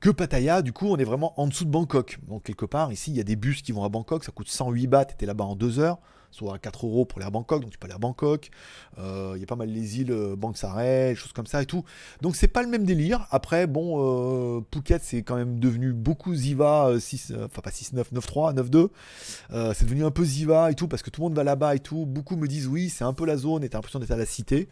que 0.00 0.08
Pattaya, 0.08 0.62
du 0.62 0.72
coup, 0.72 0.86
on 0.86 0.96
est 0.96 1.04
vraiment 1.04 1.38
en 1.38 1.46
dessous 1.46 1.66
de 1.66 1.70
Bangkok. 1.70 2.18
Donc, 2.26 2.42
quelque 2.44 2.64
part, 2.64 2.90
ici, 2.90 3.10
il 3.10 3.16
y 3.18 3.20
a 3.20 3.24
des 3.24 3.36
bus 3.36 3.60
qui 3.60 3.72
vont 3.72 3.84
à 3.84 3.88
Bangkok, 3.90 4.24
ça 4.24 4.32
coûte 4.32 4.48
108 4.48 4.86
bahts, 4.86 5.04
t'es 5.04 5.26
là-bas 5.26 5.44
en 5.44 5.56
2 5.56 5.78
heures, 5.78 5.98
soit 6.30 6.54
à 6.54 6.58
4 6.58 6.86
euros 6.86 7.04
pour 7.04 7.18
aller 7.18 7.26
à 7.26 7.30
Bangkok, 7.30 7.62
donc 7.62 7.70
tu 7.70 7.78
peux 7.78 7.86
aller 7.86 7.94
à 7.94 7.98
Bangkok. 7.98 8.50
Euh, 8.98 9.32
Il 9.36 9.40
y 9.40 9.42
a 9.42 9.46
pas 9.46 9.56
mal 9.56 9.68
les 9.68 10.00
îles, 10.00 10.12
euh, 10.12 11.14
choses 11.14 11.32
comme 11.32 11.46
ça 11.46 11.62
et 11.62 11.66
tout. 11.66 11.84
Donc, 12.20 12.36
c'est 12.36 12.48
pas 12.48 12.62
le 12.62 12.68
même 12.68 12.84
délire. 12.84 13.26
Après, 13.30 13.66
bon, 13.66 14.58
euh, 14.58 14.60
Phuket, 14.72 15.02
c'est 15.02 15.22
quand 15.22 15.36
même 15.36 15.58
devenu 15.58 15.92
beaucoup 15.92 16.34
Ziva, 16.34 16.88
euh, 16.88 17.00
6, 17.00 17.32
euh, 17.32 17.46
enfin 17.46 17.62
pas 17.62 17.70
6-9, 17.70 18.12
9-3, 18.12 18.54
9-2. 18.54 18.90
Euh, 19.50 19.74
c'est 19.74 19.84
devenu 19.84 20.04
un 20.04 20.10
peu 20.10 20.24
Ziva 20.24 20.70
et 20.70 20.74
tout, 20.74 20.88
parce 20.88 21.02
que 21.02 21.10
tout 21.10 21.20
le 21.20 21.26
monde 21.26 21.36
va 21.36 21.44
là-bas 21.44 21.74
et 21.74 21.80
tout. 21.80 22.06
Beaucoup 22.06 22.36
me 22.36 22.46
disent, 22.48 22.66
oui, 22.66 22.90
c'est 22.90 23.04
un 23.04 23.12
peu 23.12 23.26
la 23.26 23.36
zone, 23.36 23.64
et 23.64 23.68
t'as 23.68 23.78
l'impression 23.78 23.98
d'être 23.98 24.10
à 24.10 24.16
la 24.16 24.26
cité, 24.26 24.68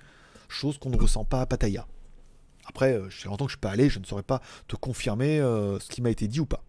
chose 0.49 0.79
qu'on 0.79 0.91
ne 0.91 0.97
ressent 0.97 1.25
pas 1.25 1.41
à 1.41 1.47
Pattaya. 1.47 1.87
Après, 2.67 3.01
je 3.09 3.23
sais 3.23 3.29
longtemps 3.29 3.47
que 3.47 3.53
je 3.53 3.59
peux 3.59 3.69
aller, 3.69 3.89
je 3.89 3.99
ne 3.99 4.05
saurais 4.05 4.23
pas 4.23 4.43
te 4.67 4.77
confirmer 4.77 5.39
ce 5.39 5.89
qui 5.89 6.03
m'a 6.03 6.11
été 6.11 6.29
dit 6.29 6.41
ou 6.41 6.47
pas. 6.47 6.63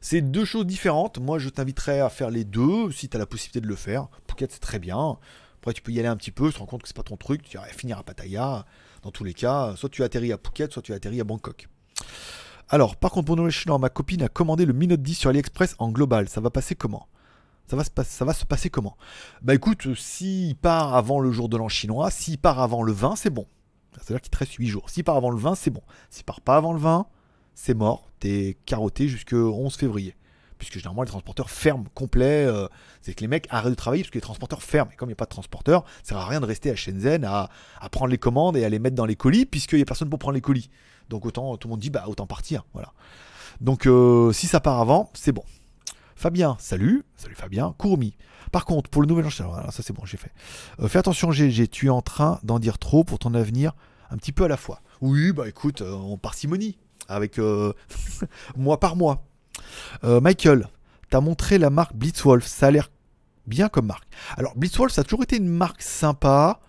C'est 0.00 0.20
deux 0.22 0.44
choses 0.44 0.66
différentes. 0.66 1.18
Moi, 1.18 1.38
je 1.38 1.48
t'inviterais 1.48 2.00
à 2.00 2.08
faire 2.08 2.30
les 2.30 2.44
deux 2.44 2.90
si 2.92 3.08
tu 3.08 3.16
as 3.16 3.20
la 3.20 3.26
possibilité 3.26 3.60
de 3.60 3.66
le 3.66 3.76
faire. 3.76 4.08
Phuket, 4.28 4.52
c'est 4.52 4.60
très 4.60 4.78
bien. 4.78 5.18
Après, 5.58 5.74
tu 5.74 5.82
peux 5.82 5.92
y 5.92 5.98
aller 5.98 6.08
un 6.08 6.16
petit 6.16 6.30
peu, 6.30 6.48
tu 6.48 6.54
te 6.54 6.58
rends 6.58 6.66
compte 6.66 6.82
que 6.82 6.88
c'est 6.88 6.96
pas 6.96 7.02
ton 7.02 7.18
truc, 7.18 7.42
tu 7.42 7.58
vas 7.58 7.64
finir 7.64 7.98
à 7.98 8.02
Pattaya. 8.02 8.64
Dans 9.02 9.10
tous 9.10 9.24
les 9.24 9.34
cas, 9.34 9.74
soit 9.76 9.90
tu 9.90 10.02
atterris 10.02 10.32
à 10.32 10.38
Phuket, 10.38 10.72
soit 10.72 10.82
tu 10.82 10.94
atterris 10.94 11.20
à 11.20 11.24
Bangkok. 11.24 11.68
Alors, 12.70 12.96
par 12.96 13.10
contre, 13.10 13.26
pour 13.26 13.36
Noël 13.36 13.50
chinois, 13.50 13.78
ma 13.78 13.90
copine 13.90 14.22
a 14.22 14.28
commandé 14.28 14.64
le 14.64 14.72
Mi 14.72 14.86
Note 14.86 15.02
10 15.02 15.14
sur 15.14 15.30
AliExpress 15.30 15.74
en 15.78 15.90
global. 15.90 16.28
Ça 16.28 16.40
va 16.40 16.50
passer 16.50 16.74
comment? 16.74 17.08
Ça 17.66 17.76
va, 17.76 17.84
se 18.34 18.44
passer 18.46 18.70
comment? 18.70 18.96
Bah 19.42 19.54
écoute, 19.54 19.94
s'il 19.94 20.56
part 20.56 20.94
avant 20.94 21.20
le 21.20 21.30
jour 21.30 21.48
de 21.48 21.56
l'an 21.56 21.68
chinois, 21.68 22.10
s'il 22.10 22.38
part 22.38 22.58
avant 22.58 22.82
le 22.82 22.92
20, 22.92 23.14
c'est 23.16 23.30
bon. 23.30 23.46
C'est-à-dire 23.92 24.20
qu'il 24.22 24.30
te 24.30 24.38
reste 24.38 24.54
8 24.54 24.66
jours. 24.66 24.90
S'il 24.90 25.04
part 25.04 25.16
avant 25.16 25.30
le 25.30 25.38
20, 25.38 25.54
c'est 25.54 25.70
bon. 25.70 25.82
S'il 26.08 26.24
part 26.24 26.40
pas 26.40 26.56
avant 26.56 26.72
le 26.72 26.80
20, 26.80 27.06
c'est 27.62 27.74
mort. 27.74 28.08
T'es 28.20 28.56
carotté 28.64 29.06
jusqu'au 29.06 29.52
11 29.52 29.74
février. 29.76 30.16
Puisque 30.56 30.74
généralement, 30.74 31.02
les 31.02 31.08
transporteurs 31.08 31.50
ferment 31.50 31.84
complet. 31.94 32.46
euh, 32.46 32.66
c'est 33.02 33.12
que 33.12 33.20
les 33.20 33.28
mecs 33.28 33.46
arrêtent 33.50 33.70
de 33.70 33.74
travailler 33.74 34.02
parce 34.02 34.10
que 34.10 34.16
les 34.16 34.22
transporteurs 34.22 34.62
ferment. 34.62 34.90
Et 34.92 34.96
comme 34.96 35.08
il 35.08 35.12
n'y 35.12 35.14
a 35.14 35.16
pas 35.16 35.26
de 35.26 35.30
transporteur, 35.30 35.84
ça 36.02 36.10
sert 36.10 36.18
à 36.18 36.26
rien 36.26 36.40
de 36.40 36.46
rester 36.46 36.70
à 36.70 36.76
Shenzhen 36.76 37.24
à, 37.24 37.50
prendre 37.90 38.10
les 38.10 38.18
commandes 38.18 38.56
et 38.56 38.64
à 38.64 38.68
les 38.70 38.78
mettre 38.78 38.96
dans 38.96 39.04
les 39.04 39.16
colis 39.16 39.44
puisqu'il 39.44 39.76
n'y 39.76 39.82
a 39.82 39.84
personne 39.84 40.08
pour 40.08 40.18
prendre 40.18 40.34
les 40.34 40.40
colis. 40.40 40.70
Donc 41.10 41.26
autant, 41.26 41.56
tout 41.58 41.68
le 41.68 41.72
monde 41.72 41.80
dit, 41.80 41.90
bah 41.90 42.04
autant 42.08 42.26
partir. 42.26 42.64
Voilà. 42.72 42.92
Donc 43.60 43.86
euh, 43.86 44.32
si 44.32 44.46
ça 44.46 44.60
part 44.60 44.80
avant, 44.80 45.10
c'est 45.12 45.32
bon. 45.32 45.44
Fabien, 46.16 46.56
salut. 46.58 47.04
Salut 47.16 47.34
Fabien. 47.34 47.74
Courmi. 47.76 48.16
Par 48.52 48.64
contre, 48.64 48.88
pour 48.88 49.02
le 49.02 49.08
nouvel 49.08 49.26
enchaînement, 49.26 49.70
ça 49.70 49.82
c'est 49.82 49.92
bon, 49.92 50.06
j'ai 50.06 50.16
fait. 50.16 50.32
Euh, 50.80 50.88
fais 50.88 50.98
attention, 50.98 51.30
GG, 51.30 51.68
tu 51.68 51.86
es 51.86 51.90
en 51.90 52.02
train 52.02 52.40
d'en 52.42 52.58
dire 52.58 52.78
trop 52.78 53.04
pour 53.04 53.18
ton 53.18 53.34
avenir, 53.34 53.72
un 54.10 54.16
petit 54.16 54.32
peu 54.32 54.44
à 54.44 54.48
la 54.48 54.56
fois. 54.56 54.80
Oui, 55.02 55.32
bah 55.32 55.48
écoute, 55.48 55.82
on 55.82 56.18
parcimonie, 56.18 56.78
avec 57.10 57.38
euh, 57.38 57.72
mois 58.56 58.80
par 58.80 58.96
mois. 58.96 59.24
Euh, 60.04 60.20
Michael, 60.20 60.68
t'as 61.10 61.20
montré 61.20 61.58
la 61.58 61.70
marque 61.70 61.94
Blitzwolf, 61.94 62.46
ça 62.46 62.68
a 62.68 62.70
l'air 62.70 62.90
bien 63.46 63.68
comme 63.68 63.86
marque. 63.86 64.08
Alors, 64.36 64.56
Blitzwolf, 64.56 64.92
ça 64.92 65.02
a 65.02 65.04
toujours 65.04 65.22
été 65.22 65.36
une 65.36 65.48
marque 65.48 65.82
sympa, 65.82 66.60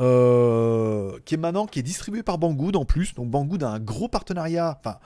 euh, 0.00 1.18
qui 1.26 1.34
est 1.34 1.38
maintenant, 1.38 1.66
qui 1.66 1.78
est 1.78 1.82
distribuée 1.82 2.22
par 2.22 2.38
Banggood 2.38 2.76
en 2.76 2.84
plus. 2.84 3.14
Donc 3.14 3.30
Banggood 3.30 3.62
a 3.62 3.68
un 3.68 3.80
gros 3.80 4.08
partenariat, 4.08 4.78
enfin, 4.80 4.98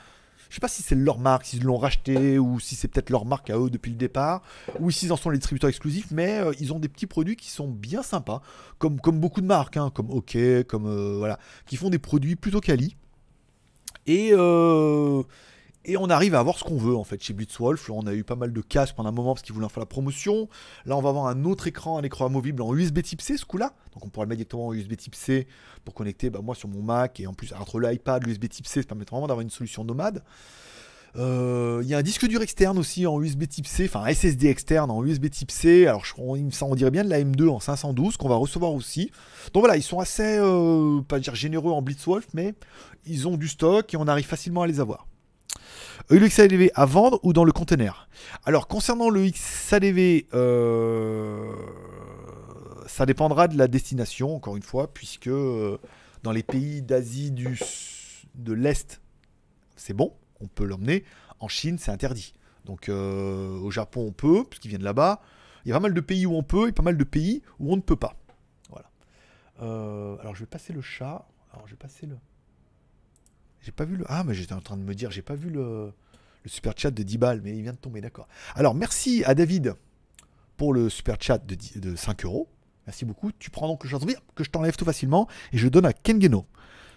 je 0.49 0.55
sais 0.55 0.61
pas 0.61 0.68
si 0.68 0.82
c'est 0.82 0.95
leur 0.95 1.18
marque, 1.18 1.45
s'ils 1.47 1.64
l'ont 1.64 1.78
racheté, 1.78 2.39
ou 2.39 2.61
si 2.61 2.76
c'est 2.76 2.87
peut-être 2.87 3.11
leur 3.11 3.24
marque 3.24 3.51
à 3.51 3.59
eux 3.59 3.68
depuis 3.68 3.91
le 3.91 3.97
départ, 3.97 4.43
ou 4.78 4.93
s'ils 4.93 5.12
en 5.12 5.16
sont 5.16 5.30
les 5.30 5.39
distributeurs 5.39 5.68
exclusifs, 5.68 6.12
mais 6.12 6.41
ils 6.61 6.72
ont 6.72 6.78
des 6.78 6.89
petits 6.89 7.09
produits 7.09 7.34
qui 7.34 7.51
sont 7.51 7.68
bien 7.68 8.05
sympas, 8.05 8.41
comme, 8.78 8.97
beaucoup 8.97 9.41
de 9.41 9.47
marques, 9.47 9.76
hein, 9.76 9.91
comme 9.93 10.11
OK, 10.11 10.39
comme 10.68 11.18
voilà, 11.18 11.41
qui 11.66 11.76
font 11.76 11.91
des 11.91 11.99
produits 11.99 12.37
plutôt 12.37 12.61
quali. 12.61 12.97
Et, 14.07 14.31
euh, 14.33 15.23
et 15.85 15.97
on 15.97 16.11
arrive 16.11 16.35
à 16.35 16.41
avoir 16.41 16.59
ce 16.59 16.65
qu'on 16.65 16.77
veut 16.77 16.97
en 16.97 17.05
fait 17.05 17.23
chez 17.23 17.33
Blitzwolf. 17.33 17.89
Là, 17.89 17.95
on 17.97 18.07
a 18.07 18.15
eu 18.15 18.25
pas 18.25 18.37
mal 18.37 18.53
de 18.53 18.61
casques 18.61 18.97
pendant 18.97 19.09
un 19.09 19.13
moment 19.13 19.35
parce 19.35 19.43
qu'ils 19.43 19.55
voulaient 19.55 19.67
en 19.67 19.71
faire 19.71 19.81
la 19.81 19.87
promotion. 19.87 20.49
Là, 20.85 20.97
on 20.97 21.01
va 21.01 21.11
avoir 21.11 21.27
un 21.27 21.45
autre 21.45 21.67
écran, 21.67 21.99
un 21.99 22.03
écran 22.03 22.27
amovible 22.27 22.63
en 22.63 22.75
USB 22.75 23.03
Type 23.03 23.21
C 23.21 23.37
ce 23.37 23.45
coup-là. 23.45 23.73
Donc 23.95 24.05
on 24.05 24.09
pourra 24.09 24.25
le 24.25 24.29
mettre 24.29 24.39
directement 24.39 24.69
en 24.69 24.73
USB 24.75 24.97
Type 24.97 25.15
C 25.15 25.47
pour 25.85 25.95
connecter 25.95 26.29
bah, 26.29 26.41
moi 26.43 26.55
sur 26.55 26.69
mon 26.69 26.83
Mac 26.83 27.21
et 27.21 27.27
en 27.27 27.35
plus 27.35 27.53
entre 27.53 27.81
l'iPad, 27.81 28.27
l'USB 28.27 28.49
Type 28.49 28.67
C, 28.67 28.83
ça 28.83 28.89
permet 28.89 29.05
vraiment 29.05 29.27
d'avoir 29.27 29.43
une 29.43 29.51
solution 29.51 29.85
nomade. 29.85 30.23
Euh, 31.19 31.81
Il 31.83 31.89
y 31.89 31.95
a 31.95 31.99
un 31.99 32.03
disque 32.03 32.27
dur 32.27 32.43
externe 32.43 32.79
aussi 32.79 33.07
en 33.07 33.23
USB 33.23 33.49
Type 33.49 33.67
C, 33.67 33.87
enfin 33.87 34.07
SSD 34.07 34.49
externe 34.49 34.91
en 34.91 35.03
USB 35.03 35.31
Type 35.31 35.51
C. 35.51 35.87
Alors 35.87 36.03
on, 36.19 36.37
on 36.61 36.75
dirait 36.75 36.91
bien 36.91 37.05
de 37.05 37.09
la 37.09 37.21
M2 37.21 37.49
en 37.49 37.61
512 37.61 38.17
qu'on 38.17 38.29
va 38.29 38.37
recevoir 38.37 38.73
aussi. 38.73 39.11
Donc 39.55 39.63
voilà, 39.63 39.77
ils 39.77 39.83
sont 39.83 39.99
assez, 39.99 40.37
euh, 40.39 41.01
pas 41.03 41.19
dire 41.19 41.35
généreux 41.35 41.73
en 41.73 41.81
Blitzwolf, 41.81 42.27
mais 42.35 42.55
ils 43.07 43.29
ont 43.29 43.37
du 43.37 43.49
stock 43.49 43.93
et 43.93 43.97
on 43.97 44.07
arrive 44.09 44.27
facilement 44.27 44.63
à 44.63 44.67
les 44.67 44.81
avoir. 44.81 45.07
Euh, 46.11 46.19
Le 46.19 46.29
XADV 46.29 46.71
à 46.75 46.85
vendre 46.87 47.21
ou 47.23 47.33
dans 47.33 47.45
le 47.45 47.53
conteneur 47.53 48.09
Alors 48.45 48.69
concernant 48.69 49.11
le 49.11 49.29
XADV, 49.29 50.27
euh, 50.35 51.53
ça 52.87 53.07
dépendra 53.07 53.49
de 53.49 53.57
la 53.57 53.69
destination, 53.69 54.35
encore 54.37 54.57
une 54.57 54.63
fois, 54.63 54.93
puisque 54.93 55.29
euh, 55.29 55.79
dans 56.23 56.33
les 56.33 56.43
pays 56.43 56.83
d'Asie 56.83 57.31
du 57.31 57.59
de 58.35 58.53
l'Est, 58.53 59.01
c'est 59.77 59.95
bon, 59.95 60.13
on 60.41 60.47
peut 60.47 60.65
l'emmener. 60.65 61.05
En 61.41 61.49
Chine, 61.49 61.79
c'est 61.79 61.91
interdit. 61.91 62.35
Donc 62.67 62.89
au 62.89 63.71
Japon, 63.71 64.07
on 64.09 64.13
peut, 64.13 64.45
puisqu'ils 64.45 64.69
viennent 64.69 64.83
là-bas. 64.83 65.23
Il 65.65 65.69
y 65.69 65.73
a 65.73 65.77
pas 65.77 65.81
mal 65.81 65.95
de 65.95 66.01
pays 66.01 66.27
où 66.27 66.35
on 66.35 66.43
peut 66.43 66.69
et 66.69 66.73
pas 66.73 66.83
mal 66.83 66.97
de 66.97 67.05
pays 67.05 67.43
où 67.61 67.73
on 67.73 67.77
ne 67.77 67.81
peut 67.81 67.97
pas. 67.97 68.17
Voilà. 68.71 68.91
Alors 70.21 70.35
je 70.35 70.41
vais 70.41 70.47
passer 70.47 70.73
le 70.73 70.83
chat. 70.83 71.27
Alors 71.53 71.67
je 71.67 71.73
vais 71.73 71.79
passer 71.79 72.07
le. 72.07 72.17
J'ai 73.67 73.73
pas 73.73 73.85
vu 73.85 73.97
le. 73.97 74.05
Ah, 74.09 74.23
mais 74.23 74.33
j'étais 74.33 74.53
en 74.53 74.61
train 74.61 74.77
de 74.77 74.83
me 74.85 74.95
dire, 74.95 75.11
j'ai 75.11 75.23
pas 75.23 75.35
vu 75.35 75.51
le, 75.51 75.93
le 76.45 76.49
super 76.49 76.73
chat 76.77 76.93
de 76.93 77.03
10 77.03 77.19
balles, 77.19 77.41
mais 77.43 77.57
il 77.57 77.62
vient 77.62 77.73
de 77.73 77.79
tomber, 77.79 78.01
d'accord. 78.01 78.29
Alors 78.55 78.77
merci 78.77 79.25
à 79.25 79.35
David 79.35 79.75
pour 80.57 80.73
le 80.73 80.89
super 80.89 81.17
chat 81.21 81.45
de, 81.45 81.57
10 81.57 81.79
de 81.79 81.97
5 81.97 82.25
euros. 82.27 82.49
Merci 82.87 83.05
beaucoup. 83.05 83.33
Tu 83.33 83.51
prends 83.51 83.67
donc 83.67 83.83
le 83.83 83.91
chazombi 83.91 84.14
que 84.37 84.45
je 84.45 84.51
t'enlève 84.51 84.77
tout 84.77 84.85
facilement 84.85 85.27
et 85.53 85.59
je 85.59 85.67
donne 85.67 85.85
à 85.85 85.93
Kengeno. 85.93 86.47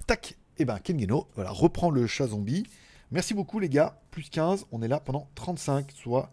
Tac. 0.05 0.37
Et 0.59 0.65
ben 0.65 0.77
Kengeno, 0.77 1.27
voilà, 1.33 1.49
reprends 1.49 1.89
le 1.89 2.05
chat 2.05 2.27
zombie. 2.27 2.67
Merci 3.09 3.33
beaucoup 3.33 3.57
les 3.57 3.69
gars. 3.69 3.99
Plus 4.11 4.29
15, 4.29 4.67
on 4.71 4.83
est 4.83 4.87
là 4.87 4.99
pendant 4.99 5.27
35, 5.33 5.91
soit 5.91 6.31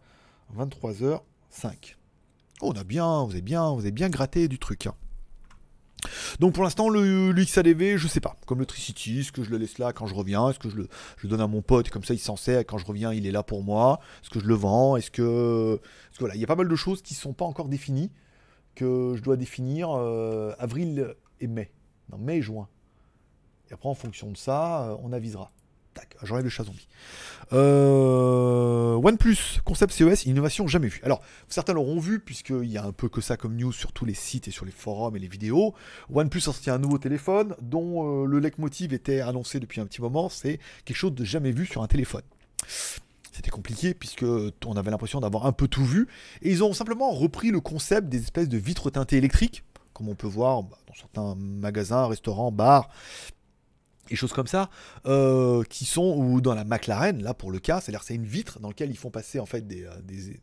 23h05. 0.55 1.95
Oh, 2.61 2.73
on 2.75 2.79
a 2.79 2.85
bien, 2.85 3.25
vous 3.25 3.31
avez 3.31 3.41
bien, 3.41 3.73
vous 3.73 3.81
avez 3.81 3.91
bien 3.91 4.11
gratté 4.11 4.49
du 4.49 4.59
truc. 4.59 4.87
hein. 4.87 4.95
Donc 6.41 6.55
pour 6.55 6.65
l'instant, 6.65 6.89
le, 6.89 7.33
le 7.33 7.45
XADV, 7.45 7.97
je 7.97 8.09
sais 8.09 8.21
pas. 8.21 8.37
Comme 8.47 8.59
le 8.59 8.67
Tricity, 8.67 9.21
est-ce 9.21 9.33
que 9.33 9.43
je 9.43 9.51
le 9.51 9.59
laisse 9.59 9.79
là 9.79 9.93
quand 9.93 10.07
je 10.07 10.15
reviens? 10.15 10.51
Est-ce 10.51 10.59
que 10.59 10.69
je 10.69 10.77
le, 10.77 10.89
donne 11.25 11.41
à 11.41 11.47
mon 11.47 11.63
pote? 11.63 11.91
Comme 11.91 12.05
ça 12.05 12.15
il 12.15 12.19
s'en 12.19 12.37
sert 12.37 12.61
quand 12.61 12.79
je 12.79 12.87
reviens 12.87 13.13
il 13.13 13.27
est 13.27 13.31
là 13.31 13.43
pour 13.43 13.63
moi 13.63 14.01
Est-ce 14.23 14.31
que 14.31 14.41
je 14.41 14.47
le 14.47 14.55
vends? 14.55 14.97
Est-ce 14.97 15.11
que... 15.11 15.77
Parce 15.77 16.19
que 16.19 16.21
voilà, 16.21 16.35
il 16.35 16.41
y 16.41 16.45
a 16.45 16.47
pas 16.47 16.57
mal 16.57 16.69
de 16.69 16.77
choses 16.77 17.03
qui 17.03 17.15
sont 17.15 17.33
pas 17.33 17.45
encore 17.45 17.69
définies, 17.69 18.11
que 18.75 19.15
je 19.17 19.23
dois 19.23 19.37
définir 19.37 19.91
euh, 19.91 20.53
avril 20.59 21.15
et 21.41 21.47
mai. 21.47 21.73
Non, 22.11 22.19
mai 22.19 22.37
et 22.37 22.43
juin. 22.43 22.69
Et 23.71 23.75
après 23.75 23.89
en 23.89 23.95
fonction 23.95 24.31
de 24.31 24.37
ça, 24.37 24.91
euh, 24.91 24.97
on 25.03 25.13
avisera. 25.13 25.51
Tac, 25.97 26.17
j'enlève 26.23 26.45
le 26.45 26.51
chat 26.51 26.65
zombie. 26.65 26.87
Euh, 27.53 28.95
OnePlus, 28.95 29.61
concept 29.65 29.93
CES, 29.93 30.27
innovation 30.27 30.67
jamais 30.67 30.89
vue. 30.89 31.01
Alors, 31.03 31.23
certains 31.49 31.73
l'auront 31.73 31.99
vu, 31.99 32.21
puisqu'il 32.21 32.71
y 32.71 32.77
a 32.77 32.85
un 32.85 32.93
peu 32.93 33.09
que 33.09 33.21
ça 33.21 33.37
comme 33.37 33.57
news 33.57 33.73
sur 33.73 33.93
tous 33.93 34.05
les 34.05 34.15
sites 34.15 34.47
et 34.47 34.51
sur 34.51 34.67
les 34.67 34.73
forums 34.73 35.17
et 35.17 35.19
les 35.19 35.29
vidéos. 35.29 35.75
OnePlus 36.13 36.41
a 36.41 36.43
sorti 36.43 36.71
un 36.71 36.79
nouveau 36.79 36.99
téléphone 36.99 37.55
dont 37.63 38.23
euh, 38.23 38.27
le 38.27 38.39
leitmotiv 38.41 38.93
était 38.93 39.21
annoncé 39.21 39.59
depuis 39.59 39.81
un 39.81 39.87
petit 39.87 40.03
moment, 40.03 40.29
c'est 40.29 40.61
quelque 40.85 40.97
chose 40.97 41.15
de 41.15 41.25
jamais 41.25 41.51
vu 41.51 41.67
sur 41.67 41.83
un 41.83 41.87
téléphone. 41.87 42.23
C'était 43.33 43.51
compliqué 43.51 43.95
puisque 43.95 44.25
on 44.65 44.77
avait 44.77 44.91
l'impression 44.91 45.21
d'avoir 45.21 45.47
un 45.47 45.53
peu 45.53 45.69
tout 45.69 45.85
vu. 45.85 46.09
Et 46.43 46.51
ils 46.51 46.65
ont 46.65 46.73
simplement 46.73 47.11
repris 47.11 47.51
le 47.51 47.61
concept 47.61 48.09
des 48.09 48.23
espèces 48.23 48.49
de 48.49 48.59
vitres 48.59 48.91
teintées 48.91 49.19
électriques, 49.19 49.63
comme 49.93 50.09
on 50.09 50.15
peut 50.15 50.27
voir 50.27 50.63
bah, 50.63 50.79
dans 50.87 50.95
certains 50.95 51.35
magasins, 51.39 52.07
restaurants, 52.07 52.51
bars, 52.51 52.89
et 54.11 54.17
choses 54.17 54.33
comme 54.33 54.47
ça, 54.47 54.71
euh, 55.07 55.63
qui 55.65 55.85
sont, 55.85 56.17
ou 56.17 56.41
dans 56.41 56.55
la 56.55 56.65
McLaren, 56.65 57.23
là 57.23 57.35
pour 57.35 57.51
le 57.51 57.59
cas, 57.59 57.81
c'est-à-dire 57.81 58.03
c'est 58.03 58.15
une 58.15 58.27
vitre 58.27 58.61
dans 58.61 58.69
laquelle 58.69 58.91
ils 58.91 58.97
font 58.97 59.11
passer 59.11 59.41
en 59.41 59.47
fait 59.47 59.67
des, 59.67 59.85
euh, 59.85 59.91
des, 60.05 60.41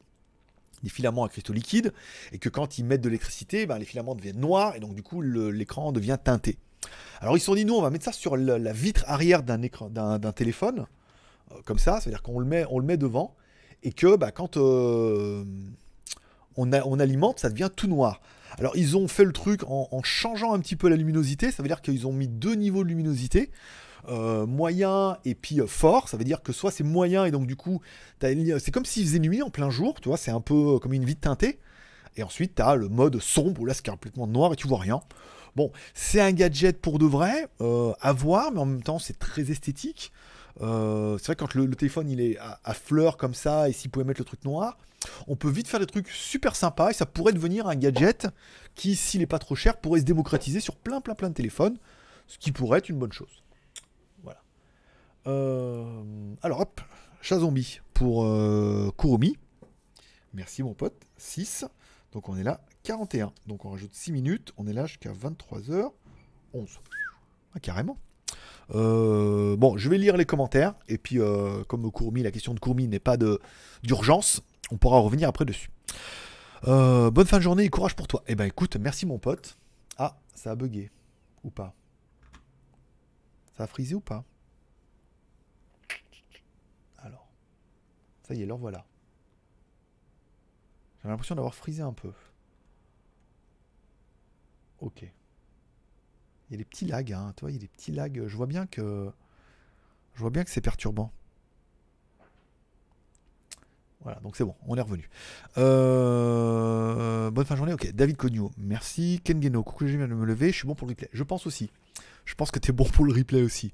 filaments 0.89 1.23
à 1.23 1.29
cristaux 1.29 1.53
liquides, 1.53 1.93
et 2.33 2.39
que 2.39 2.49
quand 2.49 2.77
ils 2.77 2.83
mettent 2.83 3.01
de 3.01 3.09
l'électricité, 3.09 3.65
ben, 3.65 3.77
les 3.77 3.85
filaments 3.85 4.15
deviennent 4.15 4.39
noirs, 4.39 4.75
et 4.75 4.79
donc 4.79 4.95
du 4.95 5.03
coup 5.03 5.21
l'écran 5.21 5.91
devient 5.93 6.17
teinté. 6.21 6.57
Alors 7.21 7.37
ils 7.37 7.39
se 7.39 7.45
sont 7.45 7.55
dit, 7.55 7.63
nous 7.63 7.75
on 7.75 7.81
va 7.81 7.89
mettre 7.89 8.05
ça 8.05 8.11
sur 8.11 8.35
la, 8.35 8.73
vitre 8.73 9.05
arrière 9.07 9.43
d'un 9.43 9.61
écran, 9.61 9.89
d'un 9.89 10.31
téléphone, 10.33 10.85
euh, 11.51 11.55
comme 11.65 11.79
ça, 11.79 12.01
c'est-à-dire 12.01 12.21
qu'on 12.21 12.39
le 12.39 12.45
met, 12.45 12.65
le 12.69 12.81
met 12.81 12.97
devant, 12.97 13.35
et 13.81 13.93
que 13.93 14.17
bah, 14.17 14.31
quand 14.31 14.57
on 16.57 16.99
alimente, 16.99 17.39
ça 17.39 17.49
devient 17.49 17.69
tout 17.73 17.87
noir. 17.87 18.21
Alors 18.59 18.75
ils 18.75 18.97
ont 18.97 19.07
fait 19.07 19.23
le 19.23 19.31
truc 19.31 19.61
en, 19.67 20.01
changeant 20.03 20.53
un 20.53 20.59
petit 20.59 20.75
peu 20.75 20.89
la 20.89 20.95
luminosité, 20.95 21.51
ça 21.51 21.63
veut 21.63 21.69
dire 21.69 21.81
qu'ils 21.81 22.07
ont 22.07 22.13
mis 22.13 22.27
deux 22.27 22.55
niveaux 22.55 22.83
de 22.83 22.89
luminosité, 22.89 23.51
euh, 24.09 24.45
moyen 24.45 25.17
et 25.25 25.33
puis 25.33 25.61
euh, 25.61 25.67
fort, 25.67 26.09
ça 26.09 26.17
veut 26.17 26.23
dire 26.23 26.41
que 26.43 26.51
soit 26.51 26.71
c'est 26.71 26.83
moyen 26.83 27.25
et 27.25 27.31
donc 27.31 27.47
du 27.47 27.55
coup, 27.55 27.81
c'est 28.21 28.71
comme 28.71 28.85
s'il 28.85 29.05
faisait 29.05 29.19
nuit 29.19 29.41
en 29.41 29.49
plein 29.49 29.69
jour, 29.69 29.99
tu 30.01 30.09
vois, 30.09 30.17
c'est 30.17 30.31
un 30.31 30.41
peu 30.41 30.79
comme 30.79 30.93
une 30.93 31.05
vitre 31.05 31.21
teintée, 31.21 31.59
et 32.15 32.23
ensuite 32.23 32.55
tu 32.55 32.61
as 32.61 32.75
le 32.75 32.89
mode 32.89 33.19
sombre 33.19 33.61
où 33.61 33.65
là 33.65 33.73
c'est 33.73 33.85
complètement 33.85 34.27
noir 34.27 34.53
et 34.53 34.55
tu 34.55 34.67
vois 34.67 34.79
rien. 34.79 35.01
Bon, 35.55 35.71
c'est 35.93 36.19
un 36.19 36.31
gadget 36.31 36.81
pour 36.81 36.97
de 36.97 37.05
vrai, 37.05 37.47
euh, 37.61 37.93
à 38.01 38.11
voir, 38.11 38.51
mais 38.51 38.59
en 38.59 38.65
même 38.65 38.83
temps 38.83 38.99
c'est 38.99 39.19
très 39.19 39.51
esthétique. 39.51 40.11
Euh, 40.61 41.17
c'est 41.17 41.27
vrai 41.27 41.35
quand 41.35 41.53
le, 41.55 41.65
le 41.65 41.75
téléphone 41.75 42.09
il 42.09 42.21
est 42.21 42.37
à, 42.37 42.59
à 42.63 42.73
fleur 42.73 43.17
comme 43.17 43.33
ça 43.33 43.69
et 43.69 43.73
s'il 43.73 43.89
pouvait 43.89 44.05
mettre 44.05 44.21
le 44.21 44.25
truc 44.25 44.43
noir, 44.45 44.77
on 45.27 45.35
peut 45.35 45.49
vite 45.49 45.67
faire 45.67 45.79
des 45.79 45.85
trucs 45.85 46.09
super 46.09 46.55
sympas 46.55 46.91
et 46.91 46.93
ça 46.93 47.05
pourrait 47.05 47.33
devenir 47.33 47.67
un 47.67 47.75
gadget 47.75 48.27
qui, 48.75 48.95
s'il 48.95 49.19
n'est 49.21 49.27
pas 49.27 49.39
trop 49.39 49.55
cher, 49.55 49.77
pourrait 49.77 49.99
se 49.99 50.05
démocratiser 50.05 50.59
sur 50.59 50.75
plein 50.75 51.01
plein 51.01 51.15
plein 51.15 51.29
de 51.29 51.33
téléphones, 51.33 51.77
ce 52.27 52.37
qui 52.37 52.51
pourrait 52.51 52.79
être 52.79 52.89
une 52.89 52.99
bonne 52.99 53.11
chose. 53.11 53.43
Voilà. 54.23 54.41
Euh, 55.27 56.33
alors 56.41 56.61
hop, 56.61 56.81
chat 57.21 57.39
zombie 57.39 57.79
pour 57.93 58.25
euh. 58.25 58.91
Merci 60.33 60.63
mon 60.63 60.73
pote. 60.73 60.95
6. 61.17 61.65
Donc 62.11 62.29
on 62.29 62.37
est 62.37 62.43
là 62.43 62.61
41. 62.83 63.31
Donc 63.47 63.65
on 63.65 63.71
rajoute 63.71 63.93
6 63.93 64.11
minutes. 64.11 64.53
On 64.57 64.67
est 64.67 64.73
là 64.73 64.85
jusqu'à 64.85 65.11
23h11. 65.11 65.91
Ah, 67.55 67.59
carrément. 67.59 67.97
Euh, 68.73 69.55
bon, 69.55 69.77
je 69.77 69.89
vais 69.89 69.97
lire 69.97 70.17
les 70.17 70.25
commentaires. 70.25 70.73
Et 70.87 70.97
puis, 70.97 71.19
euh, 71.19 71.63
comme 71.65 71.91
Kurumi, 71.91 72.23
la 72.23 72.31
question 72.31 72.53
de 72.53 72.59
Kurumi 72.59 72.87
n'est 72.87 72.99
pas 72.99 73.17
d'urgence, 73.83 74.41
on 74.73 74.77
pourra 74.77 74.99
revenir 74.99 75.29
après 75.29 75.45
dessus. 75.45 75.69
Euh, 76.67 77.11
bonne 77.11 77.27
fin 77.27 77.37
de 77.37 77.43
journée 77.43 77.63
et 77.63 77.69
courage 77.69 77.95
pour 77.95 78.07
toi. 78.07 78.23
Eh 78.27 78.33
ben 78.33 78.45
écoute, 78.45 78.75
merci 78.77 79.05
mon 79.05 79.19
pote. 79.19 79.57
Ah, 79.97 80.17
ça 80.33 80.51
a 80.51 80.55
bugué. 80.55 80.89
Ou 81.43 81.51
pas 81.51 81.75
Ça 83.55 83.65
a 83.65 83.67
frisé 83.67 83.93
ou 83.93 83.99
pas? 83.99 84.23
Alors. 86.97 87.27
Ça 88.27 88.33
y 88.33 88.41
est, 88.41 88.45
leur 88.47 88.57
voilà. 88.57 88.83
J'ai 91.03 91.09
l'impression 91.09 91.35
d'avoir 91.35 91.53
frisé 91.53 91.83
un 91.83 91.93
peu. 91.93 92.11
Ok. 94.79 95.03
Il 95.03 96.51
y 96.51 96.55
a 96.55 96.57
des 96.57 96.65
petits 96.65 96.85
lags, 96.85 97.13
hein. 97.13 97.33
Tu 97.35 97.41
vois, 97.41 97.51
il 97.51 97.55
y 97.55 97.57
a 97.57 97.61
des 97.61 97.67
petits 97.67 97.91
lags. 97.91 98.23
Je 98.25 98.35
vois 98.35 98.47
bien 98.47 98.65
que. 98.65 99.11
Je 100.15 100.19
vois 100.19 100.31
bien 100.31 100.43
que 100.43 100.49
c'est 100.49 100.61
perturbant. 100.61 101.11
Voilà, 104.03 104.19
donc 104.19 104.35
c'est 104.35 104.43
bon, 104.43 104.55
on 104.67 104.75
est 104.75 104.81
revenu. 104.81 105.09
Euh, 105.57 107.31
Bonne 107.31 107.45
fin 107.45 107.55
de 107.55 107.57
journée, 107.57 107.73
ok. 107.73 107.91
David 107.93 108.17
Cogno, 108.17 108.51
merci. 108.57 109.21
Ken 109.23 109.41
Geno, 109.41 109.63
coucou, 109.63 109.87
je 109.87 109.95
viens 109.95 110.07
de 110.07 110.13
me 110.13 110.25
lever, 110.25 110.51
je 110.51 110.57
suis 110.57 110.67
bon 110.67 110.75
pour 110.75 110.87
le 110.87 110.91
replay. 110.91 111.09
Je 111.13 111.23
pense 111.23 111.47
aussi. 111.47 111.71
Je 112.25 112.35
pense 112.35 112.51
que 112.51 112.59
t'es 112.59 112.73
bon 112.73 112.83
pour 112.83 113.05
le 113.05 113.13
replay 113.13 113.41
aussi. 113.41 113.71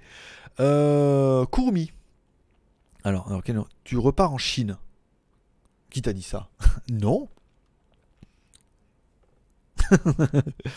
Euh, 0.59 1.45
Kurumi. 1.47 1.91
Alors, 3.03 3.27
alors 3.27 3.43
Ken, 3.43 3.63
tu 3.83 3.97
repars 3.97 4.31
en 4.31 4.37
Chine. 4.37 4.77
Qui 5.89 6.01
t'a 6.01 6.13
dit 6.13 6.23
ça? 6.23 6.49
Non. 6.89 7.27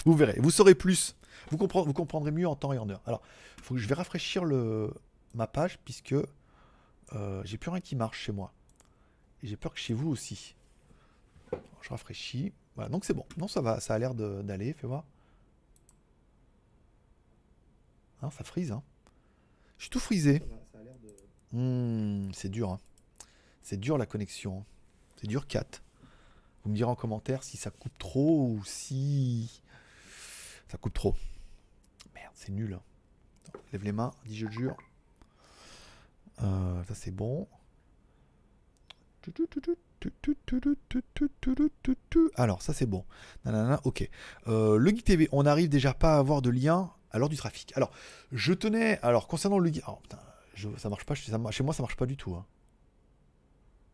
vous 0.07 0.15
verrez, 0.15 0.39
vous 0.41 0.51
saurez 0.51 0.75
plus. 0.75 1.17
Vous, 1.51 1.59
comprendrez, 1.59 2.31
mieux 2.31 2.49
en 2.49 2.57
temps 2.57 2.73
et 2.73 2.79
en 2.79 2.89
heure. 2.89 3.03
Alors, 3.05 3.21
je 3.75 3.87
vais 3.87 3.95
rafraîchir 3.95 4.45
ma 5.35 5.47
page 5.47 5.79
puisque 5.85 6.15
euh, 6.15 7.43
j'ai 7.45 7.59
plus 7.59 7.71
rien 7.71 7.81
qui 7.81 7.97
marche 7.97 8.21
chez 8.21 8.33
moi. 8.33 8.53
Et 9.43 9.47
j'ai 9.47 9.57
peur 9.57 9.73
que 9.75 9.81
chez 9.81 9.95
vous 9.95 10.09
aussi. 10.09 10.55
Je 11.81 11.89
rafraîchis. 11.89 12.53
Voilà, 12.75 12.89
donc 12.89 13.05
c'est 13.05 13.15
bon. 13.15 13.27
Non, 13.37 13.49
ça 13.49 13.61
va, 13.61 13.81
ça 13.81 13.95
a 13.95 13.99
l'air 13.99 14.15
d'aller. 14.15 14.73
Fais 14.73 14.87
voir. 14.87 15.05
Hein, 18.23 18.31
ça 18.31 18.45
frise, 18.45 18.71
hein. 18.73 18.83
Je 19.79 19.85
suis 19.85 19.91
tout 19.91 19.99
frisé. 20.01 20.43
Hmm, 21.53 22.31
c'est 22.33 22.49
dur, 22.49 22.71
hein. 22.71 22.79
C'est 23.63 23.79
dur 23.79 23.99
la 23.99 24.07
connexion. 24.07 24.65
C'est 25.17 25.27
dur 25.27 25.47
4. 25.47 25.83
Vous 26.63 26.71
me 26.71 26.77
direz 26.77 26.91
en 26.91 26.95
commentaire 26.95 27.43
si 27.43 27.57
ça 27.57 27.71
coupe 27.71 27.97
trop 27.99 28.49
ou 28.49 28.65
si 28.65 29.63
ça 30.69 30.79
coupe 30.79 30.95
trop. 30.95 31.17
Merde, 32.15 32.33
c'est 32.35 32.53
nul. 32.53 32.75
hein. 32.75 32.83
Lève 33.73 33.85
les 33.85 33.93
mains, 33.93 34.13
dis 34.27 34.37
je 34.37 34.47
le 34.47 34.53
jure. 34.53 34.77
Euh, 36.43 36.83
ça 36.85 36.95
c'est 36.95 37.11
bon. 37.11 37.49
Alors, 42.37 42.63
ça 42.63 42.73
c'est 42.73 42.87
bon. 42.87 43.05
Ok. 43.85 44.09
Le 44.47 44.87
Geek 44.89 45.05
TV, 45.05 45.29
on 45.33 45.43
n'arrive 45.45 45.69
déjà 45.69 45.95
pas 45.95 46.15
à 46.17 46.19
avoir 46.19 46.43
de 46.43 46.51
lien 46.51 46.91
à 47.11 47.19
l'heure 47.19 47.29
du 47.29 47.37
trafic. 47.37 47.73
Alors, 47.77 47.91
je 48.33 48.53
tenais. 48.53 48.99
Alors, 49.03 49.29
concernant 49.29 49.59
le 49.59 49.71
Geek. 49.73 49.85
Oh, 49.87 49.99
putain, 50.03 50.19
ça 50.77 50.89
marche 50.89 51.05
pas. 51.05 51.15
chez 51.15 51.31
moi, 51.63 51.73
ça 51.75 51.83
marche 51.83 51.97
pas 51.97 52.07
du 52.07 52.17
tout. 52.17 52.37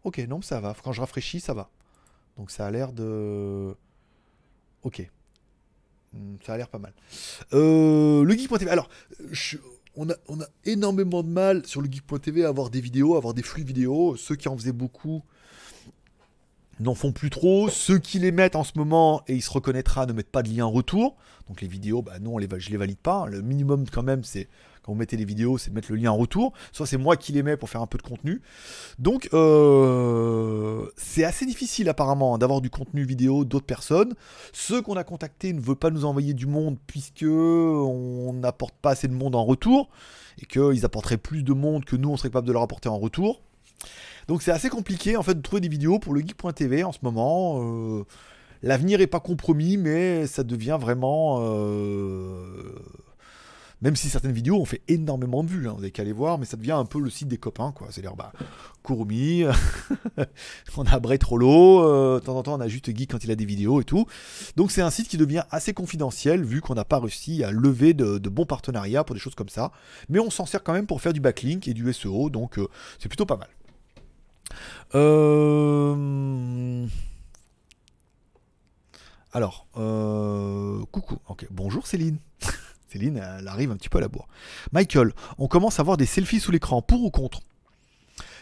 Ok, 0.04 0.18
non, 0.28 0.40
ça 0.42 0.60
va. 0.60 0.74
Quand 0.82 0.92
je 0.92 1.00
rafraîchis, 1.00 1.40
ça 1.40 1.54
va. 1.54 1.70
Donc, 2.36 2.50
ça 2.50 2.66
a 2.66 2.70
l'air 2.70 2.92
de. 2.92 3.74
Ok. 4.82 5.08
Ça 6.46 6.54
a 6.54 6.56
l'air 6.56 6.68
pas 6.68 6.78
mal. 6.78 6.94
Le 7.52 8.26
Geek.tv. 8.30 8.70
Alors, 8.70 8.88
je- 9.30 9.58
on, 9.96 10.10
a, 10.10 10.14
énormément 10.64 11.22
de 11.22 11.28
mal 11.28 11.66
sur 11.66 11.80
le 11.80 11.90
Geek.tv 11.90 12.44
à 12.44 12.48
avoir 12.48 12.70
des 12.70 12.80
vidéos, 12.80 13.14
à 13.14 13.18
avoir 13.18 13.34
des 13.34 13.42
flux 13.42 13.64
vidéo. 13.64 14.16
Ceux 14.16 14.36
qui 14.36 14.48
en 14.48 14.56
faisaient 14.56 14.72
beaucoup 14.72 15.22
n'en 16.80 16.94
font 16.94 17.12
plus 17.12 17.30
trop. 17.30 17.68
Ceux 17.68 17.98
qui 17.98 18.18
les 18.18 18.32
mettent 18.32 18.56
en 18.56 18.64
ce 18.64 18.72
moment, 18.76 19.22
et 19.26 19.34
il 19.34 19.42
se 19.42 19.50
reconnaîtra, 19.50 20.06
ne 20.06 20.12
mettent 20.12 20.30
pas 20.30 20.42
de 20.42 20.50
lien 20.50 20.64
retour. 20.64 21.16
Donc 21.48 21.60
les 21.60 21.68
vidéos, 21.68 22.02
bah 22.02 22.18
non, 22.20 22.34
on 22.34 22.38
les, 22.38 22.48
je 22.58 22.70
les 22.70 22.76
valide 22.76 22.98
pas. 22.98 23.26
Le 23.26 23.42
minimum 23.42 23.86
quand 23.90 24.02
même, 24.02 24.22
c'est 24.24 24.48
vous 24.92 24.98
mettez 24.98 25.16
les 25.16 25.24
vidéos, 25.24 25.58
c'est 25.58 25.70
de 25.70 25.74
mettre 25.74 25.90
le 25.90 25.96
lien 25.96 26.10
en 26.10 26.16
retour. 26.16 26.52
Soit 26.72 26.86
c'est 26.86 26.96
moi 26.96 27.16
qui 27.16 27.32
les 27.32 27.42
mets 27.42 27.56
pour 27.56 27.70
faire 27.70 27.82
un 27.82 27.86
peu 27.86 27.98
de 27.98 28.02
contenu. 28.02 28.40
Donc 28.98 29.28
euh, 29.32 30.86
c'est 30.96 31.24
assez 31.24 31.46
difficile 31.46 31.88
apparemment 31.88 32.38
d'avoir 32.38 32.60
du 32.60 32.70
contenu 32.70 33.04
vidéo 33.04 33.44
d'autres 33.44 33.66
personnes. 33.66 34.14
Ceux 34.52 34.82
qu'on 34.82 34.96
a 34.96 35.04
contactés 35.04 35.52
ne 35.52 35.60
veulent 35.60 35.76
pas 35.76 35.90
nous 35.90 36.04
envoyer 36.04 36.34
du 36.34 36.46
monde 36.46 36.76
puisque 36.86 37.24
on 37.24 38.32
n'apporte 38.34 38.74
pas 38.80 38.90
assez 38.90 39.08
de 39.08 39.14
monde 39.14 39.34
en 39.34 39.44
retour 39.44 39.88
et 40.40 40.46
qu'ils 40.46 40.84
apporteraient 40.84 41.16
plus 41.16 41.42
de 41.42 41.52
monde 41.52 41.84
que 41.84 41.96
nous 41.96 42.10
on 42.10 42.16
serait 42.16 42.28
capable 42.28 42.46
de 42.46 42.52
leur 42.52 42.62
apporter 42.62 42.88
en 42.88 42.98
retour. 42.98 43.40
Donc 44.28 44.42
c'est 44.42 44.52
assez 44.52 44.68
compliqué 44.68 45.16
en 45.16 45.22
fait 45.22 45.34
de 45.34 45.40
trouver 45.40 45.60
des 45.60 45.68
vidéos 45.68 45.98
pour 45.98 46.14
le 46.14 46.20
geek.tv 46.20 46.84
en 46.84 46.92
ce 46.92 46.98
moment. 47.02 47.62
Euh, 47.62 48.04
L'avenir 48.62 49.00
est 49.00 49.06
pas 49.06 49.20
compromis, 49.20 49.76
mais 49.76 50.26
ça 50.26 50.42
devient 50.42 50.78
vraiment 50.80 51.38
euh, 51.42 52.74
Même 53.80 53.94
si 53.94 54.08
certaines 54.08 54.32
vidéos 54.32 54.60
ont 54.60 54.64
fait 54.64 54.82
énormément 54.88 55.44
de 55.44 55.48
vues, 55.48 55.68
hein, 55.68 55.74
vous 55.76 55.82
avez 55.82 55.92
qu'à 55.92 56.02
aller 56.02 56.12
voir, 56.12 56.38
mais 56.38 56.46
ça 56.46 56.56
devient 56.56 56.72
un 56.72 56.84
peu 56.84 57.00
le 57.00 57.10
site 57.10 57.28
des 57.28 57.38
copains, 57.38 57.70
quoi. 57.70 57.88
C'est-à-dire, 57.90 58.16
bah, 58.16 58.32
Kurumi, 58.82 59.44
on 60.76 60.84
a 60.84 60.98
Bray 60.98 61.18
Trollo, 61.18 61.84
euh, 61.84 62.18
de 62.18 62.24
temps 62.24 62.36
en 62.36 62.42
temps 62.42 62.54
on 62.54 62.60
a 62.60 62.66
juste 62.66 62.86
Geek 62.96 63.10
quand 63.10 63.22
il 63.22 63.30
a 63.30 63.36
des 63.36 63.44
vidéos 63.44 63.80
et 63.80 63.84
tout. 63.84 64.06
Donc 64.56 64.72
c'est 64.72 64.82
un 64.82 64.90
site 64.90 65.08
qui 65.08 65.16
devient 65.16 65.44
assez 65.50 65.74
confidentiel, 65.74 66.42
vu 66.42 66.60
qu'on 66.60 66.74
n'a 66.74 66.84
pas 66.84 66.98
réussi 66.98 67.44
à 67.44 67.52
lever 67.52 67.94
de, 67.94 68.18
bons 68.28 68.46
partenariats 68.46 69.04
pour 69.04 69.14
des 69.14 69.20
choses 69.20 69.36
comme 69.36 69.48
ça. 69.48 69.70
Mais 70.08 70.18
on 70.18 70.30
s'en 70.30 70.46
sert 70.46 70.64
quand 70.64 70.72
même 70.72 70.86
pour 70.86 71.00
faire 71.00 71.12
du 71.12 71.20
backlink 71.20 71.68
et 71.68 71.74
du 71.74 71.92
SEO, 71.92 72.30
donc 72.30 72.58
euh, 72.58 72.66
c'est 72.98 73.08
plutôt 73.08 73.26
pas 73.26 73.36
mal. 73.36 73.48
Euh... 74.94 76.86
Alors, 79.32 79.66
coucou. 80.90 81.18
Ok, 81.28 81.46
bonjour 81.50 81.86
Céline. 81.86 82.18
Céline, 82.90 83.22
elle 83.38 83.48
arrive 83.48 83.70
un 83.70 83.76
petit 83.76 83.88
peu 83.88 83.98
à 83.98 84.00
la 84.00 84.08
bourre. 84.08 84.28
Michael, 84.72 85.12
on 85.38 85.46
commence 85.48 85.78
à 85.78 85.82
voir 85.82 85.96
des 85.96 86.06
selfies 86.06 86.40
sous 86.40 86.50
l'écran, 86.50 86.82
pour 86.82 87.04
ou 87.04 87.10
contre? 87.10 87.40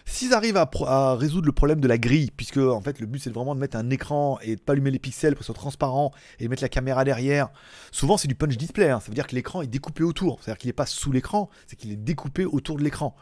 S'ils 0.08 0.34
arrivent 0.34 0.56
à, 0.56 1.14
résoudre 1.16 1.46
le 1.46 1.52
problème 1.52 1.80
de 1.80 1.88
la 1.88 1.98
grille, 1.98 2.30
puisque 2.34 2.58
en 2.58 2.80
fait 2.80 3.00
le 3.00 3.06
but 3.06 3.18
c'est 3.18 3.30
vraiment 3.30 3.56
de 3.56 3.60
mettre 3.60 3.76
un 3.76 3.90
écran 3.90 4.38
et 4.40 4.54
de 4.54 4.60
pas 4.60 4.72
allumer 4.72 4.92
les 4.92 5.00
pixels 5.00 5.34
pour 5.34 5.40
que 5.40 5.44
ce 5.44 5.52
soit 5.52 5.60
transparent 5.60 6.12
et 6.38 6.46
mettre 6.46 6.62
la 6.62 6.68
caméra 6.68 7.04
derrière, 7.04 7.48
souvent 7.90 8.16
c'est 8.16 8.28
du 8.28 8.36
punch 8.36 8.56
display, 8.56 8.88
hein. 8.88 9.00
ça 9.00 9.08
veut 9.08 9.14
dire 9.14 9.26
que 9.26 9.34
l'écran 9.34 9.62
est 9.62 9.66
découpé 9.66 10.04
autour, 10.04 10.38
c'est-à-dire 10.40 10.58
qu'il 10.58 10.68
n'est 10.68 10.74
pas 10.74 10.86
sous 10.86 11.10
l'écran, 11.10 11.50
c'est 11.66 11.74
qu'il 11.74 11.90
est 11.90 11.96
découpé 11.96 12.44
autour 12.44 12.76
de 12.76 12.84
l'écran. 12.84 13.16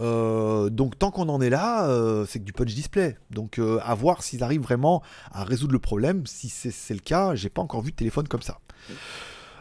Euh, 0.00 0.70
donc 0.70 0.98
tant 0.98 1.10
qu'on 1.10 1.28
en 1.28 1.40
est 1.40 1.50
là, 1.50 1.88
euh, 1.88 2.24
c'est 2.26 2.38
que 2.38 2.44
du 2.44 2.52
punch 2.52 2.72
display. 2.74 3.16
Donc 3.30 3.58
euh, 3.58 3.80
à 3.82 3.94
voir 3.94 4.22
s'ils 4.22 4.44
arrivent 4.44 4.62
vraiment 4.62 5.02
à 5.32 5.42
résoudre 5.42 5.72
le 5.72 5.78
problème. 5.78 6.26
Si 6.26 6.48
c'est 6.48 6.70
c'est 6.70 6.94
le 6.94 7.00
cas, 7.00 7.34
j'ai 7.34 7.48
pas 7.48 7.62
encore 7.62 7.82
vu 7.82 7.90
de 7.90 7.96
téléphone 7.96 8.28
comme 8.28 8.42
ça. 8.42 8.60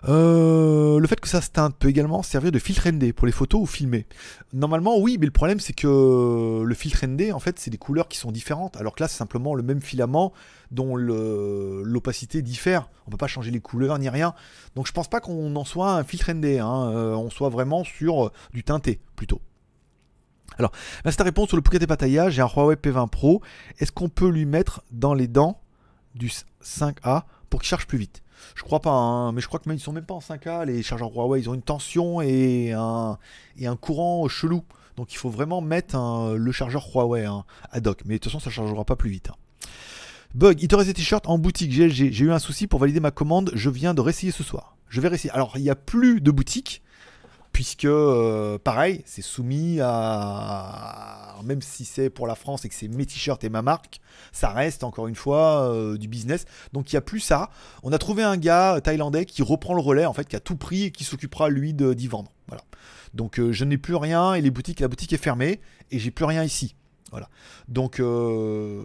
Euh, 0.07 0.97
le 0.97 1.07
fait 1.07 1.19
que 1.19 1.27
ça 1.27 1.41
se 1.41 1.49
teinte 1.49 1.75
peut 1.77 1.89
également 1.89 2.23
servir 2.23 2.51
de 2.51 2.59
filtre 2.59 2.89
ND 2.89 3.11
pour 3.11 3.25
les 3.25 3.33
photos 3.33 3.61
ou 3.61 3.65
filmer. 3.65 4.05
Normalement, 4.53 4.97
oui, 4.97 5.17
mais 5.19 5.25
le 5.25 5.31
problème 5.31 5.59
c'est 5.59 5.73
que 5.73 6.63
le 6.63 6.75
filtre 6.75 7.05
ND, 7.05 7.33
en 7.33 7.39
fait, 7.39 7.59
c'est 7.59 7.69
des 7.69 7.77
couleurs 7.77 8.07
qui 8.07 8.17
sont 8.17 8.31
différentes. 8.31 8.77
Alors 8.77 8.95
que 8.95 9.03
là, 9.03 9.07
c'est 9.07 9.17
simplement 9.17 9.55
le 9.55 9.63
même 9.63 9.81
filament 9.81 10.31
dont 10.71 10.95
l'opacité 10.95 12.41
diffère. 12.41 12.89
On 13.07 13.11
peut 13.11 13.17
pas 13.17 13.27
changer 13.27 13.51
les 13.51 13.59
couleurs 13.59 13.99
ni 13.99 14.07
rien. 14.09 14.33
Donc 14.75 14.87
je 14.87 14.93
pense 14.93 15.09
pas 15.09 15.19
qu'on 15.19 15.55
en 15.55 15.65
soit 15.65 15.91
un 15.93 16.03
filtre 16.03 16.31
ND. 16.31 16.59
hein. 16.59 16.91
Euh, 16.93 17.13
on 17.15 17.29
soit 17.29 17.49
vraiment 17.49 17.83
sur 17.83 18.27
euh, 18.27 18.31
du 18.53 18.63
teinté 18.63 18.99
plutôt. 19.15 19.41
Alors, 20.57 20.71
là, 21.05 21.11
c'est 21.11 21.17
ta 21.17 21.23
réponse 21.23 21.47
sur 21.47 21.57
le 21.57 21.63
Pocket 21.63 21.85
Pattaya. 21.85 22.29
J'ai 22.29 22.41
un 22.41 22.47
Huawei 22.47 22.75
P20 22.75 23.09
Pro. 23.09 23.41
Est-ce 23.79 23.91
qu'on 23.91 24.09
peut 24.09 24.29
lui 24.29 24.45
mettre 24.45 24.83
dans 24.91 25.13
les 25.13 25.27
dents 25.27 25.61
du 26.15 26.29
5A 26.61 27.23
pour 27.49 27.61
qu'il 27.61 27.69
charge 27.69 27.87
plus 27.87 27.97
vite? 27.97 28.21
Je 28.55 28.63
crois 28.63 28.79
pas, 28.79 28.91
hein, 28.91 29.31
mais 29.31 29.41
je 29.41 29.47
crois 29.47 29.59
que 29.59 29.69
même 29.69 29.77
ils 29.77 29.81
sont 29.81 29.93
même 29.93 30.05
pas 30.05 30.13
en 30.13 30.19
5A. 30.19 30.65
Les 30.65 30.81
chargeurs 30.83 31.11
Huawei, 31.13 31.39
ils 31.41 31.49
ont 31.49 31.53
une 31.53 31.61
tension 31.61 32.21
et 32.21 32.73
un, 32.73 33.17
et 33.57 33.67
un 33.67 33.75
courant 33.75 34.27
chelou. 34.27 34.63
Donc 34.97 35.13
il 35.13 35.17
faut 35.17 35.29
vraiment 35.29 35.61
mettre 35.61 36.35
le 36.35 36.51
chargeur 36.51 36.85
Huawei 36.93 37.25
hein, 37.25 37.45
ad 37.71 37.87
hoc. 37.87 38.01
Mais 38.05 38.15
de 38.15 38.19
toute 38.19 38.31
façon, 38.31 38.39
ça 38.43 38.49
chargera 38.49 38.83
pas 38.83 38.95
plus 38.95 39.09
vite. 39.09 39.29
hein. 39.29 39.35
Bug, 40.35 40.61
il 40.61 40.67
te 40.67 40.75
reste 40.75 40.89
des 40.89 40.93
t-shirts 40.93 41.27
en 41.27 41.39
boutique. 41.39 41.71
J'ai 41.71 42.23
eu 42.23 42.31
un 42.31 42.39
souci 42.39 42.67
pour 42.67 42.79
valider 42.79 42.99
ma 42.99 43.11
commande. 43.11 43.51
Je 43.55 43.69
viens 43.69 43.93
de 43.93 44.01
réessayer 44.01 44.31
ce 44.31 44.43
soir. 44.43 44.75
Je 44.87 45.01
vais 45.01 45.07
réessayer. 45.07 45.31
Alors, 45.33 45.53
il 45.55 45.63
n'y 45.63 45.71
a 45.71 45.75
plus 45.75 46.21
de 46.21 46.29
boutique 46.29 46.83
puisque 47.59 47.83
euh, 47.83 48.57
pareil, 48.57 49.01
c'est 49.03 49.21
soumis 49.21 49.79
à 49.81 51.35
même 51.43 51.61
si 51.61 51.83
c'est 51.83 52.09
pour 52.09 52.25
la 52.25 52.35
France 52.35 52.63
et 52.63 52.69
que 52.69 52.73
c'est 52.73 52.87
mes 52.87 53.05
t-shirts 53.05 53.43
et 53.43 53.49
ma 53.49 53.61
marque, 53.61 53.99
ça 54.31 54.51
reste 54.51 54.85
encore 54.85 55.09
une 55.09 55.15
fois 55.15 55.69
euh, 55.69 55.97
du 55.97 56.07
business. 56.07 56.45
Donc 56.71 56.89
il 56.89 56.95
n'y 56.95 56.99
a 56.99 57.01
plus 57.01 57.19
ça. 57.19 57.49
On 57.83 57.91
a 57.91 57.97
trouvé 57.97 58.23
un 58.23 58.37
gars 58.37 58.79
thaïlandais 58.81 59.25
qui 59.25 59.41
reprend 59.43 59.73
le 59.73 59.81
relais 59.81 60.05
en 60.05 60.13
fait, 60.13 60.25
qui 60.25 60.37
a 60.37 60.39
tout 60.39 60.55
pris 60.55 60.83
et 60.83 60.91
qui 60.91 61.03
s'occupera 61.03 61.49
lui 61.49 61.73
d'y 61.73 62.07
vendre. 62.07 62.31
Voilà. 62.47 62.63
Donc 63.13 63.41
euh, 63.41 63.51
je 63.51 63.65
n'ai 63.65 63.77
plus 63.77 63.95
rien 63.95 64.35
et 64.35 64.41
la 64.41 64.51
boutique 64.51 64.81
est 65.11 65.17
fermée 65.17 65.59
et 65.91 65.99
j'ai 65.99 66.11
plus 66.11 66.23
rien 66.23 66.45
ici. 66.45 66.75
Voilà. 67.11 67.27
Donc 67.67 67.99
euh, 67.99 68.83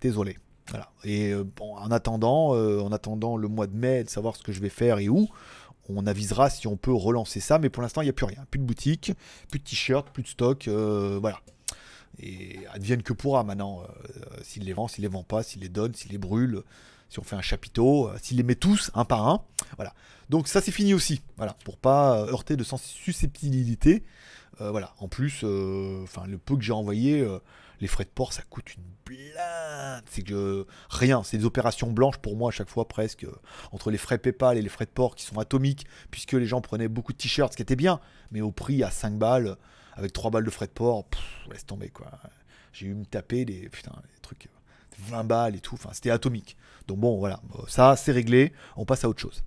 désolé. 0.00 0.38
Voilà. 0.70 0.88
Et 1.04 1.32
euh, 1.32 1.44
bon, 1.44 1.76
en 1.76 1.90
attendant, 1.90 2.54
euh, 2.54 2.80
en 2.80 2.90
attendant 2.92 3.36
le 3.36 3.48
mois 3.48 3.66
de 3.66 3.76
mai, 3.76 4.04
de 4.04 4.10
savoir 4.10 4.36
ce 4.36 4.42
que 4.42 4.52
je 4.52 4.60
vais 4.60 4.68
faire 4.68 4.98
et 4.98 5.08
où, 5.08 5.28
on 5.88 6.06
avisera 6.06 6.50
si 6.50 6.66
on 6.66 6.76
peut 6.76 6.92
relancer 6.92 7.40
ça. 7.40 7.58
Mais 7.58 7.68
pour 7.70 7.82
l'instant, 7.82 8.00
il 8.02 8.04
n'y 8.04 8.10
a 8.10 8.14
plus 8.14 8.26
rien. 8.26 8.44
Plus 8.50 8.58
de 8.58 8.64
boutique, 8.64 9.12
plus 9.50 9.58
de 9.58 9.64
t-shirts, 9.64 10.10
plus 10.10 10.22
de 10.22 10.28
stock. 10.28 10.68
euh, 10.68 11.18
voilà. 11.20 11.40
Et 12.18 12.60
advienne 12.72 13.02
que 13.02 13.12
pourra 13.12 13.44
maintenant. 13.44 13.82
euh, 13.82 14.22
s'il 14.42 14.64
les 14.64 14.72
vend, 14.72 14.88
s'il 14.88 15.02
les 15.02 15.08
vend 15.08 15.22
pas, 15.22 15.42
s'il 15.42 15.60
les 15.62 15.68
donne, 15.68 15.94
s'il 15.94 16.12
les 16.12 16.18
brûle, 16.18 16.62
si 17.08 17.18
on 17.18 17.22
fait 17.22 17.36
un 17.36 17.42
chapiteau, 17.42 18.08
euh, 18.08 18.16
s'il 18.22 18.36
les 18.38 18.42
met 18.42 18.54
tous 18.54 18.90
un 18.94 19.04
par 19.04 19.28
un. 19.28 19.42
Voilà. 19.76 19.94
Donc 20.30 20.48
ça 20.48 20.60
c'est 20.60 20.72
fini 20.72 20.94
aussi. 20.94 21.20
Voilà. 21.36 21.56
Pour 21.64 21.76
pas 21.76 22.18
euh, 22.18 22.32
heurter 22.32 22.56
de 22.56 22.64
susceptibilité. 22.64 24.02
Euh, 24.60 24.70
voilà. 24.70 24.94
En 24.98 25.08
plus, 25.08 25.42
euh, 25.44 26.02
enfin 26.02 26.26
le 26.26 26.38
peu 26.38 26.56
que 26.56 26.62
j'ai 26.62 26.72
envoyé, 26.72 27.20
euh, 27.20 27.38
les 27.80 27.88
frais 27.88 28.04
de 28.04 28.10
port 28.10 28.32
ça 28.32 28.42
coûte 28.42 28.74
une 28.74 28.84
blinde. 29.04 30.04
C'est 30.10 30.22
que 30.22 30.66
rien. 30.88 31.22
C'est 31.22 31.38
des 31.38 31.44
opérations 31.44 31.90
blanches 31.92 32.18
pour 32.18 32.36
moi 32.36 32.48
à 32.48 32.52
chaque 32.52 32.68
fois 32.70 32.88
presque. 32.88 33.26
entre 33.72 33.90
les 33.90 33.98
frais 33.98 34.18
PayPal 34.18 34.56
et 34.56 34.62
les 34.62 34.68
frais 34.68 34.86
de 34.86 34.90
port 34.90 35.14
qui 35.14 35.24
sont 35.24 35.38
atomiques, 35.38 35.86
puisque 36.10 36.32
les 36.32 36.46
gens 36.46 36.60
prenaient 36.60 36.88
beaucoup 36.88 37.12
de 37.12 37.18
t-shirts, 37.18 37.52
ce 37.52 37.56
qui 37.56 37.62
était 37.62 37.76
bien, 37.76 38.00
mais 38.30 38.40
au 38.40 38.52
prix 38.52 38.82
à 38.82 38.90
5 38.90 39.18
balles, 39.18 39.56
avec 39.94 40.12
3 40.12 40.30
balles 40.30 40.44
de 40.44 40.50
frais 40.50 40.66
de 40.66 40.72
port, 40.72 41.06
laisse 41.50 41.66
tomber 41.66 41.88
quoi. 41.90 42.10
J'ai 42.72 42.86
eu 42.86 42.94
me 42.94 43.06
taper 43.06 43.44
des, 43.44 43.68
putain, 43.70 43.92
des 43.92 44.20
trucs, 44.20 44.46
euh, 44.46 45.10
20 45.10 45.24
balles 45.24 45.56
et 45.56 45.60
tout, 45.60 45.74
enfin 45.74 45.90
c'était 45.92 46.10
atomique. 46.10 46.56
Donc 46.88 46.98
bon, 46.98 47.18
voilà, 47.18 47.40
ça 47.68 47.96
c'est 47.96 48.12
réglé, 48.12 48.52
on 48.76 48.84
passe 48.84 49.04
à 49.04 49.08
autre 49.08 49.20
chose. 49.20 49.42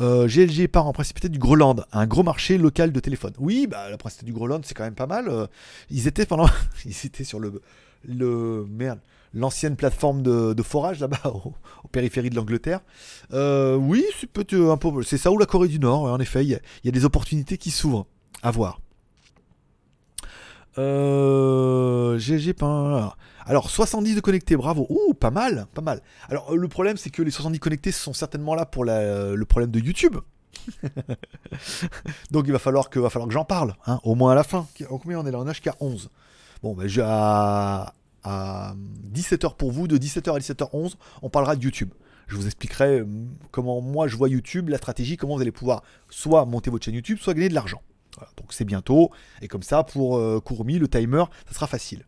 Euh, 0.00 0.28
GLG 0.28 0.68
part 0.68 0.86
en 0.86 0.92
précipité 0.92 1.28
du 1.28 1.38
Groenland, 1.38 1.84
un 1.92 2.06
gros 2.06 2.22
marché 2.22 2.58
local 2.58 2.92
de 2.92 3.00
téléphone. 3.00 3.32
Oui, 3.38 3.66
bah, 3.66 3.90
la 3.90 3.96
précipité 3.98 4.26
du 4.26 4.32
Groenland, 4.32 4.64
c'est 4.64 4.74
quand 4.74 4.84
même 4.84 4.94
pas 4.94 5.06
mal. 5.06 5.28
Euh, 5.28 5.46
ils 5.90 6.06
étaient 6.06 6.26
pendant, 6.26 6.48
ils 6.84 7.06
étaient 7.06 7.24
sur 7.24 7.40
le, 7.40 7.60
le 8.04 8.66
merde, 8.70 9.00
l'ancienne 9.34 9.76
plateforme 9.76 10.22
de, 10.22 10.52
de 10.52 10.62
forage 10.62 11.00
là-bas, 11.00 11.20
au, 11.24 11.54
au 11.84 11.88
périphérie 11.88 12.30
de 12.30 12.36
l'Angleterre. 12.36 12.80
Euh, 13.32 13.74
oui, 13.74 14.04
c'est 15.04 15.18
ça 15.18 15.30
ou 15.32 15.38
la 15.38 15.46
Corée 15.46 15.68
du 15.68 15.78
Nord. 15.78 16.04
En 16.04 16.20
effet, 16.20 16.44
il 16.44 16.50
y, 16.50 16.58
y 16.84 16.88
a 16.88 16.92
des 16.92 17.04
opportunités 17.04 17.58
qui 17.58 17.70
s'ouvrent. 17.70 18.06
À 18.42 18.50
voir. 18.50 18.80
Euh, 20.80 22.18
GG 22.18 22.54
pas. 22.54 23.16
Alors 23.46 23.70
70 23.70 24.14
de 24.16 24.20
connectés, 24.20 24.56
bravo. 24.56 24.86
Ouh, 24.88 25.14
pas 25.14 25.30
mal, 25.30 25.66
pas 25.74 25.82
mal. 25.82 26.02
Alors 26.28 26.54
le 26.56 26.68
problème 26.68 26.96
c'est 26.96 27.10
que 27.10 27.22
les 27.22 27.30
70 27.30 27.58
connectés 27.58 27.92
sont 27.92 28.12
certainement 28.12 28.54
là 28.54 28.66
pour 28.66 28.84
la- 28.84 29.32
le 29.34 29.44
problème 29.44 29.70
de 29.70 29.78
YouTube. 29.80 30.16
Donc 32.30 32.44
il 32.46 32.52
va 32.52 32.58
falloir 32.58 32.90
que, 32.90 32.98
va 32.98 33.10
falloir 33.10 33.28
que 33.28 33.34
j'en 33.34 33.44
parle, 33.44 33.74
hein, 33.86 34.00
au 34.04 34.14
moins 34.14 34.32
à 34.32 34.34
la 34.34 34.44
fin. 34.44 34.66
En 34.90 34.98
combien 34.98 35.18
on 35.18 35.26
est 35.26 35.30
là 35.30 35.38
On 35.38 35.46
est 35.46 35.50
jusqu'à 35.54 35.74
11. 35.80 36.10
Bon, 36.62 36.74
ben 36.74 36.86
j'ai 36.86 37.02
à, 37.04 37.94
à 38.24 38.74
17h 39.14 39.56
pour 39.56 39.72
vous, 39.72 39.88
de 39.88 39.96
17h 39.98 40.34
à 40.34 40.38
17h11, 40.38 40.94
on 41.22 41.30
parlera 41.30 41.56
de 41.56 41.62
YouTube. 41.62 41.90
Je 42.28 42.36
vous 42.36 42.46
expliquerai 42.46 43.00
euh, 43.00 43.06
comment 43.50 43.80
moi 43.80 44.06
je 44.06 44.16
vois 44.16 44.28
YouTube, 44.28 44.68
la 44.68 44.76
stratégie, 44.78 45.16
comment 45.16 45.34
vous 45.36 45.40
allez 45.42 45.50
pouvoir 45.52 45.82
soit 46.10 46.44
monter 46.44 46.70
votre 46.70 46.84
chaîne 46.84 46.94
YouTube, 46.94 47.18
soit 47.20 47.34
gagner 47.34 47.48
de 47.48 47.54
l'argent. 47.54 47.80
Donc 48.36 48.52
c'est 48.52 48.64
bientôt. 48.64 49.10
Et 49.42 49.48
comme 49.48 49.62
ça, 49.62 49.84
pour 49.84 50.18
euh, 50.18 50.42
le 50.48 50.88
timer, 50.88 51.24
ça 51.46 51.54
sera 51.54 51.66
facile. 51.66 52.04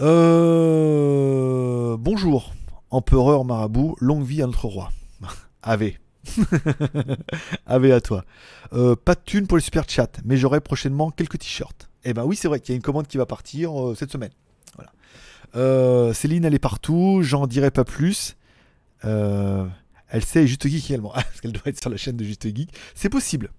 Euh, 0.00 1.96
bonjour, 1.98 2.52
empereur 2.90 3.44
marabout, 3.44 3.94
longue 4.00 4.24
vie 4.24 4.42
à 4.42 4.46
notre 4.46 4.66
roi. 4.66 4.90
Ave. 5.62 5.92
Ave 7.66 7.92
à 7.92 8.00
toi. 8.00 8.24
Euh, 8.72 8.96
pas 8.96 9.14
de 9.14 9.20
thune 9.24 9.46
pour 9.46 9.56
les 9.56 9.62
super 9.62 9.84
chats, 9.88 10.10
mais 10.24 10.36
j'aurai 10.36 10.60
prochainement 10.60 11.12
quelques 11.12 11.38
t-shirts. 11.38 11.88
Eh 12.04 12.12
ben 12.12 12.24
oui, 12.24 12.34
c'est 12.36 12.48
vrai 12.48 12.58
qu'il 12.60 12.72
y 12.72 12.74
a 12.74 12.76
une 12.76 12.82
commande 12.82 13.06
qui 13.06 13.18
va 13.18 13.26
partir 13.26 13.90
euh, 13.90 13.94
cette 13.94 14.10
semaine. 14.10 14.32
Céline, 16.14 16.44
elle 16.44 16.54
est 16.54 16.58
partout, 16.58 17.20
j'en 17.22 17.46
dirai 17.46 17.70
pas 17.70 17.84
plus. 17.84 18.34
Elle 19.02 20.24
sait 20.24 20.48
Juste 20.48 20.66
Geek 20.66 20.90
également. 20.90 21.10
Parce 21.14 21.40
qu'elle 21.40 21.52
doit 21.52 21.62
être 21.66 21.80
sur 21.80 21.90
la 21.90 21.96
chaîne 21.96 22.16
de 22.16 22.24
Juste 22.24 22.44
Geek. 22.52 22.74
C'est 22.96 23.08
possible. 23.08 23.50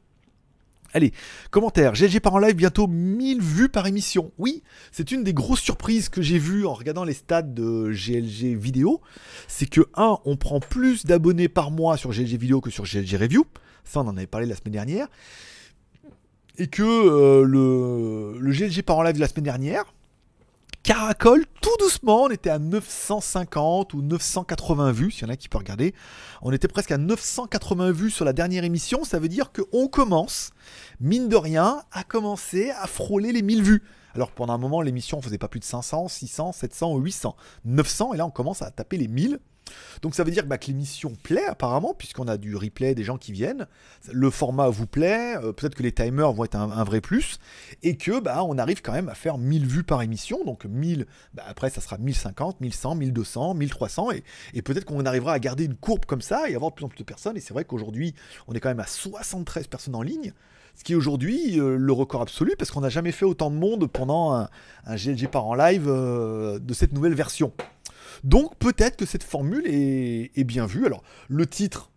Allez, 0.96 1.12
commentaire. 1.52 1.92
GLG 1.92 2.22
part 2.22 2.36
en 2.36 2.40
live 2.40 2.56
bientôt 2.56 2.88
1000 2.88 3.42
vues 3.42 3.68
par 3.68 3.86
émission. 3.86 4.32
Oui, 4.38 4.64
c'est 4.94 5.12
une 5.12 5.26
des 5.26 5.34
grosses 5.34 5.60
surprises 5.60 6.08
que 6.08 6.22
j'ai 6.22 6.40
vues 6.40 6.66
en 6.66 6.74
regardant 6.74 7.04
les 7.04 7.14
stats 7.14 7.42
de 7.42 7.92
GLG 7.92 8.56
vidéo. 8.58 9.02
C'est 9.50 9.66
que, 9.66 9.82
un, 9.96 10.20
on 10.24 10.38
prend 10.38 10.62
plus 10.62 11.06
d'abonnés 11.06 11.50
par 11.50 11.70
mois 11.70 11.98
sur 11.98 12.12
GLG 12.12 12.38
vidéo 12.38 12.62
que 12.62 12.70
sur 12.70 12.86
GLG 12.86 13.18
review. 13.18 13.46
Ça, 13.84 14.00
on 14.00 14.08
en 14.08 14.16
avait 14.16 14.26
parlé 14.26 14.48
la 14.48 14.56
semaine 14.56 14.72
dernière. 14.72 15.08
Et 16.58 16.68
que 16.68 16.84
euh, 16.84 17.44
le, 17.44 18.40
le 18.40 18.52
GLG 18.54 18.82
part 18.82 19.00
en 19.00 19.04
live 19.04 19.16
de 19.16 19.20
la 19.20 19.28
semaine 19.28 19.44
dernière 19.44 19.84
caracole 20.86 21.46
tout 21.62 21.76
doucement. 21.80 22.26
On 22.26 22.30
était 22.30 22.52
à 22.52 22.60
950 22.60 23.96
ou 23.96 24.04
980 24.04 24.92
vues, 24.92 25.12
s'il 25.12 25.24
y 25.24 25.26
en 25.26 25.34
a 25.34 25.36
qui 25.36 25.50
peuvent 25.50 25.60
regarder. 25.60 25.96
On 26.44 26.52
était 26.52 26.68
presque 26.68 26.92
à 26.92 27.00
980 27.00 27.92
vues 27.92 28.12
sur 28.12 28.24
la 28.24 28.34
dernière 28.34 28.64
émission. 28.64 29.04
Ça 29.04 29.18
veut 29.18 29.28
dire 29.28 29.52
qu'on 29.52 29.88
commence, 29.88 30.52
mine 31.00 31.28
de 31.28 31.36
rien, 31.36 31.82
à 31.92 32.04
commencer 32.04 32.70
à 32.70 32.86
frôler 32.86 33.32
les 33.32 33.42
1000 33.42 33.64
vues. 33.64 33.84
Alors 34.14 34.30
pendant 34.30 34.54
un 34.54 34.60
moment, 34.60 34.82
l'émission 34.82 35.20
faisait 35.24 35.40
pas 35.40 35.48
plus 35.48 35.60
de 35.60 35.66
500, 35.66 36.08
600, 36.08 36.52
700 36.52 36.94
ou 36.94 37.00
800. 37.00 37.36
900, 37.66 38.14
et 38.14 38.18
là 38.18 38.28
on 38.28 38.32
commence 38.32 38.62
à 38.62 38.70
taper 38.70 38.98
les 38.98 39.08
1000. 39.08 39.40
Donc 40.02 40.16
ça 40.16 40.24
veut 40.24 40.32
dire 40.32 40.46
bah, 40.46 40.58
que 40.58 40.68
l'émission 40.68 41.14
plaît 41.24 41.46
apparemment, 41.46 41.94
puisqu'on 41.94 42.28
a 42.28 42.38
du 42.38 42.56
replay, 42.56 42.96
des 42.96 43.04
gens 43.04 43.18
qui 43.18 43.32
viennent. 43.32 43.68
Le 44.12 44.30
format 44.30 44.70
vous 44.70 44.88
plaît, 44.88 45.36
euh, 45.38 45.52
peut-être 45.52 45.76
que 45.76 45.84
les 45.84 45.92
timers 45.92 46.32
vont 46.34 46.46
être 46.46 46.56
un, 46.56 46.84
vrai 46.84 47.02
plus, 47.02 47.40
et 47.84 47.98
que 47.98 48.20
bah, 48.20 48.44
on 48.44 48.58
arrive 48.58 48.82
quand 48.82 48.94
même 48.94 49.10
à 49.10 49.16
faire 49.16 49.38
1000 49.38 49.66
vues 49.66 49.84
par 49.84 50.02
émission. 50.02 50.44
Donc 50.46 50.66
1000, 50.66 51.06
bah, 51.34 51.44
après 51.48 51.70
ça 51.70 51.82
sera 51.82 51.98
1050, 51.98 52.62
1100, 52.62 52.96
1200, 52.96 53.54
1300, 53.56 54.12
et, 54.12 54.24
et 54.54 54.62
peut-être 54.62 54.86
qu'on 54.86 55.06
arrivera 55.06 55.34
à 55.34 55.40
garder 55.40 55.66
une 55.66 55.76
courbe 55.76 56.06
comme 56.06 56.22
ça 56.22 56.50
et 56.50 56.56
avoir 56.56 56.72
de 56.72 56.76
plus 56.76 56.86
en 56.86 56.90
plus 56.90 57.00
de 57.00 57.04
personnes. 57.04 57.38
Et 57.38 57.42
c'est 57.42 57.54
vrai 57.54 57.66
qu'aujourd'hui, 57.66 58.14
on 58.48 58.54
est 58.54 58.60
quand 58.60 58.70
même 58.70 58.80
à 58.80 58.88
73 58.88 59.68
personnes 59.68 59.96
en 59.96 60.02
ligne. 60.02 60.34
Ce 60.76 60.84
qui 60.84 60.92
est 60.92 60.96
aujourd'hui 60.96 61.60
euh, 61.60 61.78
le 61.78 61.94
record 61.94 62.22
absolu, 62.22 62.54
parce 62.58 62.70
qu'on 62.70 62.82
n'a 62.82 62.90
jamais 62.90 63.14
fait 63.14 63.26
autant 63.26 63.50
de 63.50 63.56
monde 63.56 63.88
pendant 63.88 64.34
un, 64.34 64.50
un 64.86 64.96
GLG 64.96 65.28
par 65.28 65.46
en 65.46 65.56
live 65.56 65.86
euh, 65.88 66.60
de 66.60 66.74
cette 66.74 66.92
nouvelle 66.92 67.14
version. 67.14 67.54
Donc 68.24 68.58
peut-être 68.58 68.98
que 68.98 69.06
cette 69.06 69.24
formule 69.24 69.64
est, 69.66 70.44
bien 70.44 70.66
vue. 70.66 70.86
Alors 70.86 71.04
le 71.28 71.46
titre, 71.46 71.92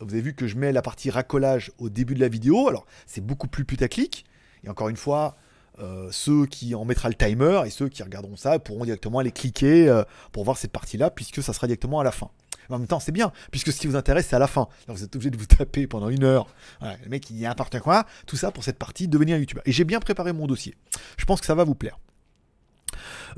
vous 0.00 0.12
avez 0.12 0.22
vu 0.22 0.34
que 0.34 0.46
je 0.46 0.56
mets 0.56 0.72
la 0.72 0.82
partie 0.82 1.10
racolage 1.10 1.72
au 1.78 1.88
début 1.88 2.14
de 2.14 2.20
la 2.20 2.28
vidéo. 2.28 2.68
Alors 2.68 2.86
c'est 3.06 3.24
beaucoup 3.24 3.48
plus 3.48 3.64
putaclic. 3.64 4.24
Et 4.64 4.68
encore 4.68 4.88
une 4.88 4.96
fois, 4.96 5.36
euh, 5.78 6.08
ceux 6.10 6.46
qui 6.46 6.74
en 6.74 6.84
mettra 6.84 7.08
le 7.08 7.14
timer 7.14 7.62
et 7.64 7.70
ceux 7.70 7.88
qui 7.88 8.02
regarderont 8.02 8.36
ça 8.36 8.58
pourront 8.58 8.84
directement 8.84 9.18
aller 9.18 9.32
cliquer 9.32 9.88
euh, 9.88 10.02
pour 10.32 10.44
voir 10.44 10.58
cette 10.58 10.72
partie-là, 10.72 11.10
puisque 11.10 11.42
ça 11.42 11.52
sera 11.52 11.66
directement 11.66 12.00
à 12.00 12.04
la 12.04 12.12
fin. 12.12 12.30
En 12.68 12.78
même 12.78 12.86
temps, 12.86 13.00
c'est 13.00 13.12
bien, 13.12 13.32
puisque 13.50 13.72
ce 13.72 13.80
qui 13.80 13.88
vous 13.88 13.96
intéresse, 13.96 14.28
c'est 14.28 14.36
à 14.36 14.38
la 14.38 14.46
fin. 14.46 14.68
Vous 14.86 15.02
êtes 15.02 15.14
obligé 15.16 15.30
de 15.30 15.36
vous 15.36 15.46
taper 15.46 15.86
pendant 15.86 16.08
une 16.08 16.22
heure. 16.22 16.46
Le 16.80 17.08
mec, 17.08 17.28
il 17.30 17.36
dit 17.36 17.42
n'importe 17.42 17.80
quoi. 17.80 18.06
Tout 18.26 18.36
ça 18.36 18.52
pour 18.52 18.62
cette 18.62 18.78
partie, 18.78 19.08
devenir 19.08 19.38
youtubeur. 19.38 19.64
Et 19.66 19.72
j'ai 19.72 19.82
bien 19.82 19.98
préparé 19.98 20.32
mon 20.32 20.46
dossier. 20.46 20.76
Je 21.16 21.24
pense 21.24 21.40
que 21.40 21.46
ça 21.46 21.56
va 21.56 21.64
vous 21.64 21.74
plaire. 21.74 21.98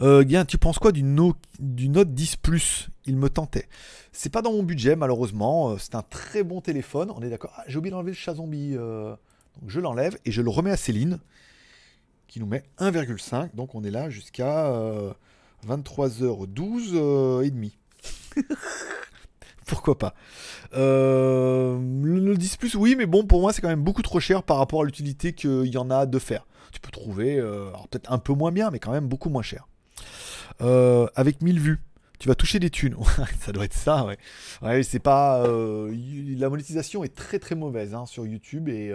Euh, 0.01 0.25
tu 0.47 0.59
penses 0.59 0.79
quoi 0.79 0.93
du, 0.93 1.03
no- 1.03 1.35
du 1.59 1.89
Note 1.89 2.13
10 2.15 2.37
Plus? 2.37 2.89
Il 3.07 3.17
me 3.17 3.29
tentait. 3.29 3.69
C'est 4.13 4.31
pas 4.31 4.43
dans 4.43 4.53
mon 4.53 4.63
budget, 4.63 4.97
malheureusement. 4.97 5.71
Euh, 5.73 5.77
C'est 5.79 5.95
un 5.95 6.03
très 6.03 6.43
bon 6.43 6.61
téléphone, 6.61 7.11
on 7.15 7.21
est 7.23 7.31
d'accord. 7.31 7.53
Ah, 7.57 7.65
j'ai 7.67 7.79
oublié 7.79 7.91
d'enlever 7.91 8.13
le 8.13 8.17
chat 8.17 8.35
zombie. 8.35 8.75
euh, 8.77 9.15
je 9.67 9.81
l'enlève 9.81 10.17
et 10.25 10.33
je 10.33 10.41
le 10.41 10.49
remets 10.51 10.71
à 10.71 10.77
Céline, 10.77 11.19
qui 12.29 12.41
nous 12.41 12.47
met 12.47 12.63
1,5. 12.79 13.55
Donc 13.55 13.75
on 13.75 13.85
est 13.85 13.91
là 13.91 14.09
jusqu'à 14.09 14.69
euh, 14.69 15.13
23h12 15.69 16.93
euh, 16.95 17.43
et 17.43 17.51
demi. 17.51 17.77
Pourquoi 19.67 19.99
pas? 19.99 20.15
Le 20.73 21.79
le 22.03 22.37
10 22.37 22.57
Plus, 22.57 22.75
oui, 22.75 22.95
mais 22.97 23.07
bon, 23.07 23.25
pour 23.25 23.41
moi, 23.41 23.53
c'est 23.53 23.61
quand 23.63 23.69
même 23.69 23.83
beaucoup 23.83 24.03
trop 24.03 24.21
cher 24.21 24.43
par 24.43 24.57
rapport 24.59 24.83
à 24.83 24.85
l'utilité 24.85 25.33
qu'il 25.35 25.67
y 25.67 25.77
en 25.79 25.91
a 25.91 26.07
de 26.07 26.19
faire. 26.19 26.47
Tu 26.73 26.81
peux 26.81 26.91
trouver, 26.91 27.39
euh, 27.39 27.71
peut-être 27.91 28.11
un 28.11 28.19
peu 28.19 28.33
moins 28.33 28.51
bien, 28.51 28.71
mais 28.71 28.79
quand 28.79 28.93
même 28.93 29.07
beaucoup 29.07 29.29
moins 29.29 29.43
cher. 29.43 29.69
Euh, 30.61 31.07
avec 31.15 31.43
1000 31.43 31.61
vues, 31.61 31.81
tu 32.19 32.29
vas 32.29 32.35
toucher 32.35 32.59
des 32.59 32.71
thunes. 32.71 32.97
ça 33.41 33.53
doit 33.53 33.65
être 33.67 33.75
ça, 33.75 34.07
ouais. 34.63 34.83
C'est 34.83 34.99
pas. 34.99 35.47
euh, 35.47 35.95
la 36.39 36.49
monétisation 36.49 37.05
est 37.05 37.15
très 37.15 37.39
très 37.39 37.55
mauvaise 37.55 37.95
hein, 37.95 38.07
sur 38.07 38.27
YouTube 38.27 38.69
et. 38.69 38.91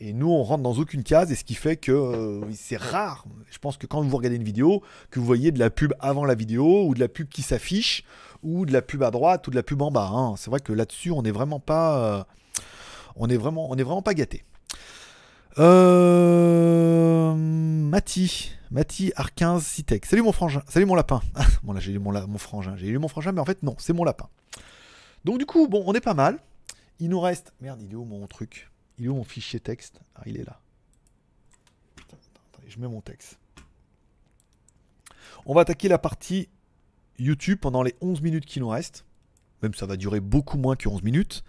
et 0.00 0.12
nous, 0.12 0.28
on 0.30 0.42
rentre 0.42 0.62
dans 0.62 0.74
aucune 0.74 1.02
case, 1.02 1.32
et 1.32 1.34
ce 1.34 1.44
qui 1.44 1.54
fait 1.54 1.76
que 1.76 2.40
c'est 2.54 2.76
rare. 2.76 3.24
Je 3.50 3.58
pense 3.58 3.76
que 3.76 3.86
quand 3.86 4.02
vous 4.02 4.16
regardez 4.16 4.36
une 4.36 4.44
vidéo, 4.44 4.82
que 5.10 5.18
vous 5.20 5.26
voyez 5.26 5.50
de 5.52 5.58
la 5.58 5.70
pub 5.70 5.94
avant 6.00 6.24
la 6.24 6.34
vidéo, 6.34 6.86
ou 6.86 6.94
de 6.94 7.00
la 7.00 7.08
pub 7.08 7.28
qui 7.28 7.42
s'affiche, 7.42 8.04
ou 8.42 8.66
de 8.66 8.72
la 8.72 8.82
pub 8.82 9.02
à 9.02 9.10
droite, 9.10 9.46
ou 9.46 9.50
de 9.50 9.56
la 9.56 9.62
pub 9.62 9.80
en 9.80 9.90
bas. 9.90 10.10
hein. 10.12 10.34
C'est 10.36 10.50
vrai 10.50 10.60
que 10.60 10.72
là-dessus, 10.72 11.10
on 11.12 11.22
n'est 11.22 11.30
vraiment 11.30 11.60
pas, 11.60 12.26
on 13.16 13.28
est 13.28 13.36
vraiment, 13.36 13.70
on 13.70 13.76
est 13.76 13.82
vraiment 13.84 14.02
pas 14.02 14.14
gâté. 14.14 14.44
Euh... 15.58 17.34
Mati, 17.34 18.52
Mati 18.70 19.12
Ar15 19.16 19.60
Citec. 19.60 20.06
Salut 20.06 20.22
mon 20.22 20.32
frangin, 20.32 20.62
salut 20.66 20.86
mon 20.86 20.94
lapin. 20.94 21.20
Ah, 21.34 21.44
bon 21.62 21.72
là 21.72 21.80
j'ai 21.80 21.92
lu 21.92 21.98
mon, 21.98 22.38
frangin, 22.38 22.74
j'ai 22.76 22.86
lu 22.86 22.98
mon 22.98 23.08
frangin, 23.08 23.32
mais 23.32 23.40
en 23.40 23.44
fait 23.44 23.62
non, 23.62 23.74
c'est 23.78 23.92
mon 23.92 24.04
lapin. 24.04 24.28
Donc 25.24 25.38
du 25.38 25.46
coup, 25.46 25.68
bon, 25.68 25.84
on 25.86 25.92
est 25.92 26.00
pas 26.00 26.14
mal. 26.14 26.38
Il 27.00 27.10
nous 27.10 27.20
reste, 27.20 27.52
merde, 27.60 27.80
il 27.82 27.92
est 27.92 27.94
où 27.94 28.04
mon 28.04 28.26
truc? 28.26 28.70
Il 28.98 29.06
est 29.06 29.08
où 29.08 29.14
mon 29.14 29.24
fichier 29.24 29.60
texte? 29.60 30.00
Ah, 30.16 30.22
il 30.26 30.38
est 30.38 30.44
là. 30.44 30.58
Je 32.66 32.78
mets 32.78 32.88
mon 32.88 33.02
texte. 33.02 33.38
On 35.44 35.54
va 35.54 35.60
attaquer 35.62 35.88
la 35.88 35.98
partie 35.98 36.48
YouTube 37.18 37.58
pendant 37.60 37.82
les 37.82 37.94
11 38.00 38.22
minutes 38.22 38.46
qui 38.46 38.60
nous 38.60 38.68
restent. 38.68 39.04
Même 39.62 39.74
ça 39.74 39.84
va 39.84 39.96
durer 39.96 40.20
beaucoup 40.20 40.56
moins 40.56 40.76
que 40.76 40.88
11 40.88 41.02
minutes. 41.02 41.44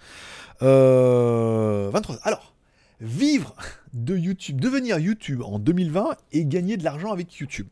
Euh, 0.62 1.90
23. 1.94 2.18
Alors, 2.24 2.53
vivre 3.02 3.56
de 3.94 4.16
YouTube, 4.16 4.60
devenir 4.60 5.00
YouTube 5.00 5.42
en 5.42 5.60
2020 5.60 6.18
et 6.32 6.46
gagner 6.46 6.78
de 6.78 6.84
l'argent 6.84 7.12
avec 7.12 7.36
YouTube. 7.36 7.68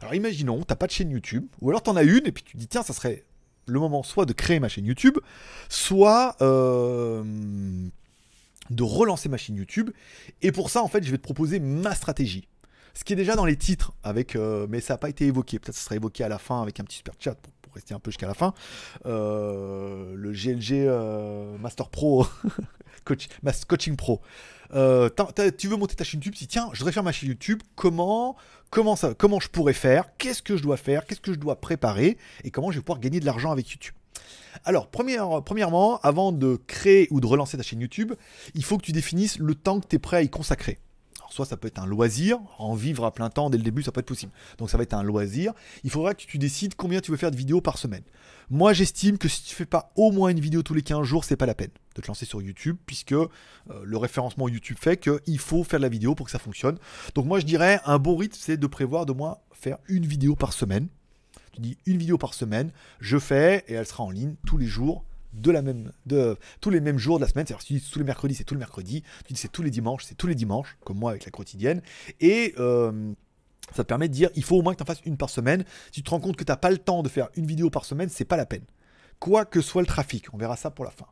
Alors 0.00 0.14
imaginons, 0.14 0.62
t'as 0.62 0.76
pas 0.76 0.86
de 0.86 0.92
chaîne 0.92 1.10
YouTube, 1.10 1.46
ou 1.60 1.70
alors 1.70 1.82
t'en 1.82 1.96
as 1.96 2.02
une 2.02 2.26
et 2.26 2.32
puis 2.32 2.42
tu 2.42 2.52
te 2.52 2.58
dis 2.58 2.68
tiens, 2.68 2.82
ça 2.82 2.92
serait 2.92 3.24
le 3.66 3.80
moment 3.80 4.02
soit 4.02 4.26
de 4.26 4.32
créer 4.32 4.60
ma 4.60 4.68
chaîne 4.68 4.86
YouTube, 4.86 5.18
soit 5.68 6.36
euh, 6.42 7.22
de 8.70 8.82
relancer 8.82 9.28
ma 9.28 9.36
chaîne 9.36 9.56
YouTube. 9.56 9.90
Et 10.42 10.52
pour 10.52 10.70
ça, 10.70 10.82
en 10.82 10.88
fait, 10.88 11.02
je 11.02 11.10
vais 11.10 11.18
te 11.18 11.22
proposer 11.22 11.60
ma 11.60 11.94
stratégie. 11.94 12.48
Ce 12.94 13.02
qui 13.02 13.12
est 13.12 13.16
déjà 13.16 13.34
dans 13.34 13.46
les 13.46 13.56
titres, 13.56 13.92
avec, 14.04 14.36
euh, 14.36 14.66
mais 14.68 14.80
ça 14.80 14.94
n'a 14.94 14.98
pas 14.98 15.08
été 15.08 15.26
évoqué. 15.26 15.58
Peut-être 15.58 15.74
que 15.74 15.80
ça 15.80 15.84
sera 15.84 15.96
évoqué 15.96 16.22
à 16.22 16.28
la 16.28 16.38
fin 16.38 16.62
avec 16.62 16.78
un 16.78 16.84
petit 16.84 16.98
super 16.98 17.14
chat 17.18 17.34
pour, 17.34 17.74
rester 17.74 17.92
un 17.92 17.98
peu 17.98 18.12
jusqu'à 18.12 18.28
la 18.28 18.34
fin. 18.34 18.54
Euh, 19.04 20.14
le 20.14 20.30
GLG 20.30 20.86
Master 21.60 21.88
Pro, 21.88 22.24
coach, 23.04 23.28
Mas- 23.42 23.64
Coaching 23.64 23.96
Pro. 23.96 24.20
Euh, 24.74 25.08
tu 25.56 25.68
veux 25.68 25.76
monter 25.76 25.94
ta 25.94 26.04
chaîne 26.04 26.18
YouTube, 26.18 26.34
si 26.36 26.46
tiens, 26.46 26.68
je 26.72 26.78
voudrais 26.78 26.92
faire 26.92 27.02
ma 27.04 27.12
chaîne 27.12 27.28
YouTube, 27.28 27.62
comment, 27.76 28.36
comment, 28.70 28.96
ça, 28.96 29.14
comment 29.14 29.38
je 29.38 29.48
pourrais 29.48 29.72
faire, 29.74 30.16
qu'est-ce 30.18 30.42
que 30.42 30.56
je 30.56 30.62
dois 30.62 30.76
faire, 30.76 31.06
qu'est-ce 31.06 31.20
que 31.20 31.32
je 31.32 31.38
dois 31.38 31.60
préparer, 31.60 32.16
et 32.42 32.50
comment 32.50 32.70
je 32.72 32.78
vais 32.78 32.82
pouvoir 32.82 32.98
gagner 32.98 33.20
de 33.20 33.26
l'argent 33.26 33.52
avec 33.52 33.70
YouTube. 33.70 33.94
Alors, 34.64 34.88
première- 34.88 35.42
premièrement, 35.44 35.98
avant 36.00 36.32
de 36.32 36.56
créer 36.66 37.06
ou 37.10 37.20
de 37.20 37.26
relancer 37.26 37.56
ta 37.56 37.62
chaîne 37.62 37.80
YouTube, 37.80 38.14
il 38.54 38.64
faut 38.64 38.78
que 38.78 38.84
tu 38.84 38.92
définisses 38.92 39.38
le 39.38 39.54
temps 39.54 39.80
que 39.80 39.86
tu 39.86 39.96
es 39.96 39.98
prêt 39.98 40.16
à 40.18 40.22
y 40.22 40.30
consacrer. 40.30 40.78
Soit 41.34 41.46
ça 41.46 41.56
peut 41.56 41.66
être 41.66 41.80
un 41.80 41.86
loisir, 41.86 42.38
en 42.58 42.76
vivre 42.76 43.04
à 43.04 43.12
plein 43.12 43.28
temps 43.28 43.50
dès 43.50 43.58
le 43.58 43.64
début, 43.64 43.82
ça 43.82 43.90
peut 43.90 43.98
être 43.98 44.06
possible. 44.06 44.30
Donc 44.58 44.70
ça 44.70 44.76
va 44.76 44.84
être 44.84 44.94
un 44.94 45.02
loisir. 45.02 45.52
Il 45.82 45.90
faudra 45.90 46.14
que 46.14 46.24
tu 46.24 46.38
décides 46.38 46.76
combien 46.76 47.00
tu 47.00 47.10
veux 47.10 47.16
faire 47.16 47.32
de 47.32 47.36
vidéos 47.36 47.60
par 47.60 47.76
semaine. 47.76 48.04
Moi, 48.50 48.72
j'estime 48.72 49.18
que 49.18 49.26
si 49.26 49.42
tu 49.42 49.52
fais 49.52 49.66
pas 49.66 49.90
au 49.96 50.12
moins 50.12 50.28
une 50.28 50.38
vidéo 50.38 50.62
tous 50.62 50.74
les 50.74 50.82
15 50.82 51.02
jours, 51.02 51.24
c'est 51.24 51.34
pas 51.34 51.46
la 51.46 51.56
peine 51.56 51.72
de 51.96 52.00
te 52.00 52.06
lancer 52.06 52.24
sur 52.24 52.40
YouTube, 52.40 52.76
puisque 52.86 53.10
euh, 53.10 53.26
le 53.82 53.96
référencement 53.96 54.48
YouTube 54.48 54.76
fait 54.80 54.96
qu'il 54.96 55.40
faut 55.40 55.64
faire 55.64 55.80
de 55.80 55.82
la 55.82 55.88
vidéo 55.88 56.14
pour 56.14 56.26
que 56.26 56.30
ça 56.30 56.38
fonctionne. 56.38 56.78
Donc 57.16 57.26
moi, 57.26 57.40
je 57.40 57.46
dirais, 57.46 57.80
un 57.84 57.98
bon 57.98 58.16
rythme, 58.16 58.36
c'est 58.38 58.56
de 58.56 58.66
prévoir 58.68 59.04
de 59.04 59.12
moins 59.12 59.38
faire 59.50 59.78
une 59.88 60.06
vidéo 60.06 60.36
par 60.36 60.52
semaine. 60.52 60.86
Tu 61.50 61.62
dis 61.62 61.78
une 61.86 61.98
vidéo 61.98 62.16
par 62.16 62.32
semaine, 62.32 62.70
je 63.00 63.18
fais, 63.18 63.64
et 63.66 63.72
elle 63.72 63.86
sera 63.86 64.04
en 64.04 64.10
ligne 64.12 64.36
tous 64.46 64.56
les 64.56 64.68
jours 64.68 65.04
de 65.34 65.50
la 65.50 65.62
même, 65.62 65.92
de 66.06 66.36
tous 66.60 66.70
les 66.70 66.80
mêmes 66.80 66.98
jours 66.98 67.18
de 67.18 67.24
la 67.24 67.28
semaine. 67.28 67.46
C'est-à-dire, 67.46 67.62
si 67.62 67.68
tu 67.68 67.72
dis 67.74 67.90
tous 67.90 67.98
les 67.98 68.04
mercredis, 68.04 68.34
c'est 68.34 68.44
tous 68.44 68.54
les 68.54 68.60
mercredis. 68.60 69.02
Tu 69.26 69.32
dis 69.32 69.40
c'est 69.40 69.52
tous 69.52 69.62
les 69.62 69.70
dimanches, 69.70 70.04
c'est 70.04 70.16
tous 70.16 70.26
les 70.26 70.34
dimanches, 70.34 70.76
comme 70.84 70.98
moi 70.98 71.10
avec 71.10 71.24
la 71.24 71.30
quotidienne. 71.30 71.82
Et 72.20 72.54
euh, 72.58 73.12
ça 73.74 73.82
te 73.82 73.88
permet 73.88 74.08
de 74.08 74.14
dire, 74.14 74.30
il 74.34 74.44
faut 74.44 74.56
au 74.56 74.62
moins 74.62 74.72
que 74.74 74.78
tu 74.78 74.82
en 74.82 74.86
fasses 74.86 75.02
une 75.04 75.16
par 75.16 75.30
semaine. 75.30 75.64
Si 75.86 75.92
tu 75.92 76.02
te 76.02 76.10
rends 76.10 76.20
compte 76.20 76.36
que 76.36 76.44
tu 76.44 76.52
n'as 76.52 76.56
pas 76.56 76.70
le 76.70 76.78
temps 76.78 77.02
de 77.02 77.08
faire 77.08 77.28
une 77.34 77.46
vidéo 77.46 77.70
par 77.70 77.84
semaine, 77.84 78.08
c'est 78.08 78.24
pas 78.24 78.36
la 78.36 78.46
peine. 78.46 78.64
Quoi 79.18 79.44
que 79.44 79.60
soit 79.60 79.82
le 79.82 79.86
trafic, 79.86 80.32
on 80.32 80.36
verra 80.36 80.56
ça 80.56 80.70
pour 80.70 80.84
la 80.84 80.90
fin. 80.90 81.06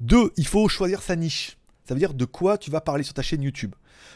Deux, 0.00 0.32
il 0.36 0.46
faut 0.46 0.68
choisir 0.68 1.02
sa 1.02 1.16
niche. 1.16 1.56
Ça 1.84 1.94
veut 1.94 2.00
dire 2.00 2.14
de 2.14 2.24
quoi 2.24 2.56
tu 2.56 2.70
vas 2.70 2.80
parler 2.80 3.02
sur 3.02 3.14
ta 3.14 3.22
chaîne 3.22 3.42
YouTube. 3.42 3.74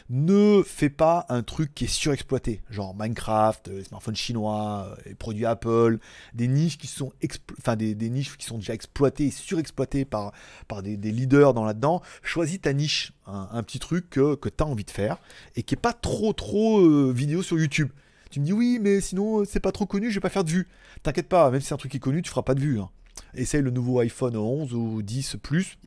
Ne 0.09 0.63
fais 0.63 0.89
pas 0.89 1.25
un 1.29 1.43
truc 1.43 1.73
qui 1.75 1.85
est 1.85 1.87
surexploité, 1.87 2.61
genre 2.69 2.95
Minecraft, 2.97 3.67
euh, 3.67 3.77
les 3.77 3.83
smartphones 3.83 4.15
chinois, 4.15 4.97
euh, 5.07 5.13
produits 5.19 5.45
Apple, 5.45 5.99
des 6.33 6.47
niches 6.47 6.79
qui 6.79 6.87
sont, 6.87 7.11
enfin 7.59 7.75
des, 7.75 7.95
niches 8.09 8.35
qui 8.37 8.45
sont 8.45 8.57
déjà 8.57 8.73
exploitées 8.73 9.27
et 9.27 9.31
surexploitées 9.31 10.05
par, 10.05 10.31
par 10.67 10.81
des, 10.81 10.97
leaders 10.97 11.53
dans 11.53 11.63
là-dedans. 11.63 12.01
Choisis 12.23 12.59
ta 12.59 12.73
niche, 12.73 13.13
un, 13.27 13.61
petit 13.61 13.79
truc 13.79 14.09
que, 14.09 14.35
tu 14.35 14.63
as 14.63 14.65
envie 14.65 14.83
de 14.85 14.91
faire 14.91 15.17
et 15.55 15.61
qui 15.61 15.75
est 15.75 15.77
pas 15.77 15.93
trop 15.93 16.33
trop 16.33 16.79
euh, 16.79 17.11
vidéo 17.15 17.43
sur 17.43 17.59
YouTube. 17.59 17.89
Tu 18.31 18.39
me 18.39 18.45
dis 18.45 18.53
oui, 18.53 18.79
mais 18.81 19.01
sinon 19.01 19.45
c'est 19.45 19.59
pas 19.59 19.71
trop 19.71 19.85
connu, 19.85 20.09
je 20.09 20.15
vais 20.15 20.21
pas 20.21 20.29
faire 20.29 20.43
de 20.43 20.49
vues. 20.49 20.67
T'inquiète 21.03 21.29
pas, 21.29 21.51
même 21.51 21.61
si 21.61 21.67
c'est 21.67 21.73
un 21.73 21.77
truc 21.77 21.91
qui 21.91 21.97
est 21.97 22.01
connu, 22.01 22.21
tu 22.23 22.29
feras 22.29 22.43
pas 22.43 22.55
de 22.55 22.61
vues. 22.61 22.79
hein. 22.79 22.89
Essaye 23.33 23.61
le 23.61 23.71
nouveau 23.71 23.99
iPhone 23.99 24.35
11 24.35 24.73
ou 24.73 25.01
10 25.01 25.37
Plus, 25.41 25.77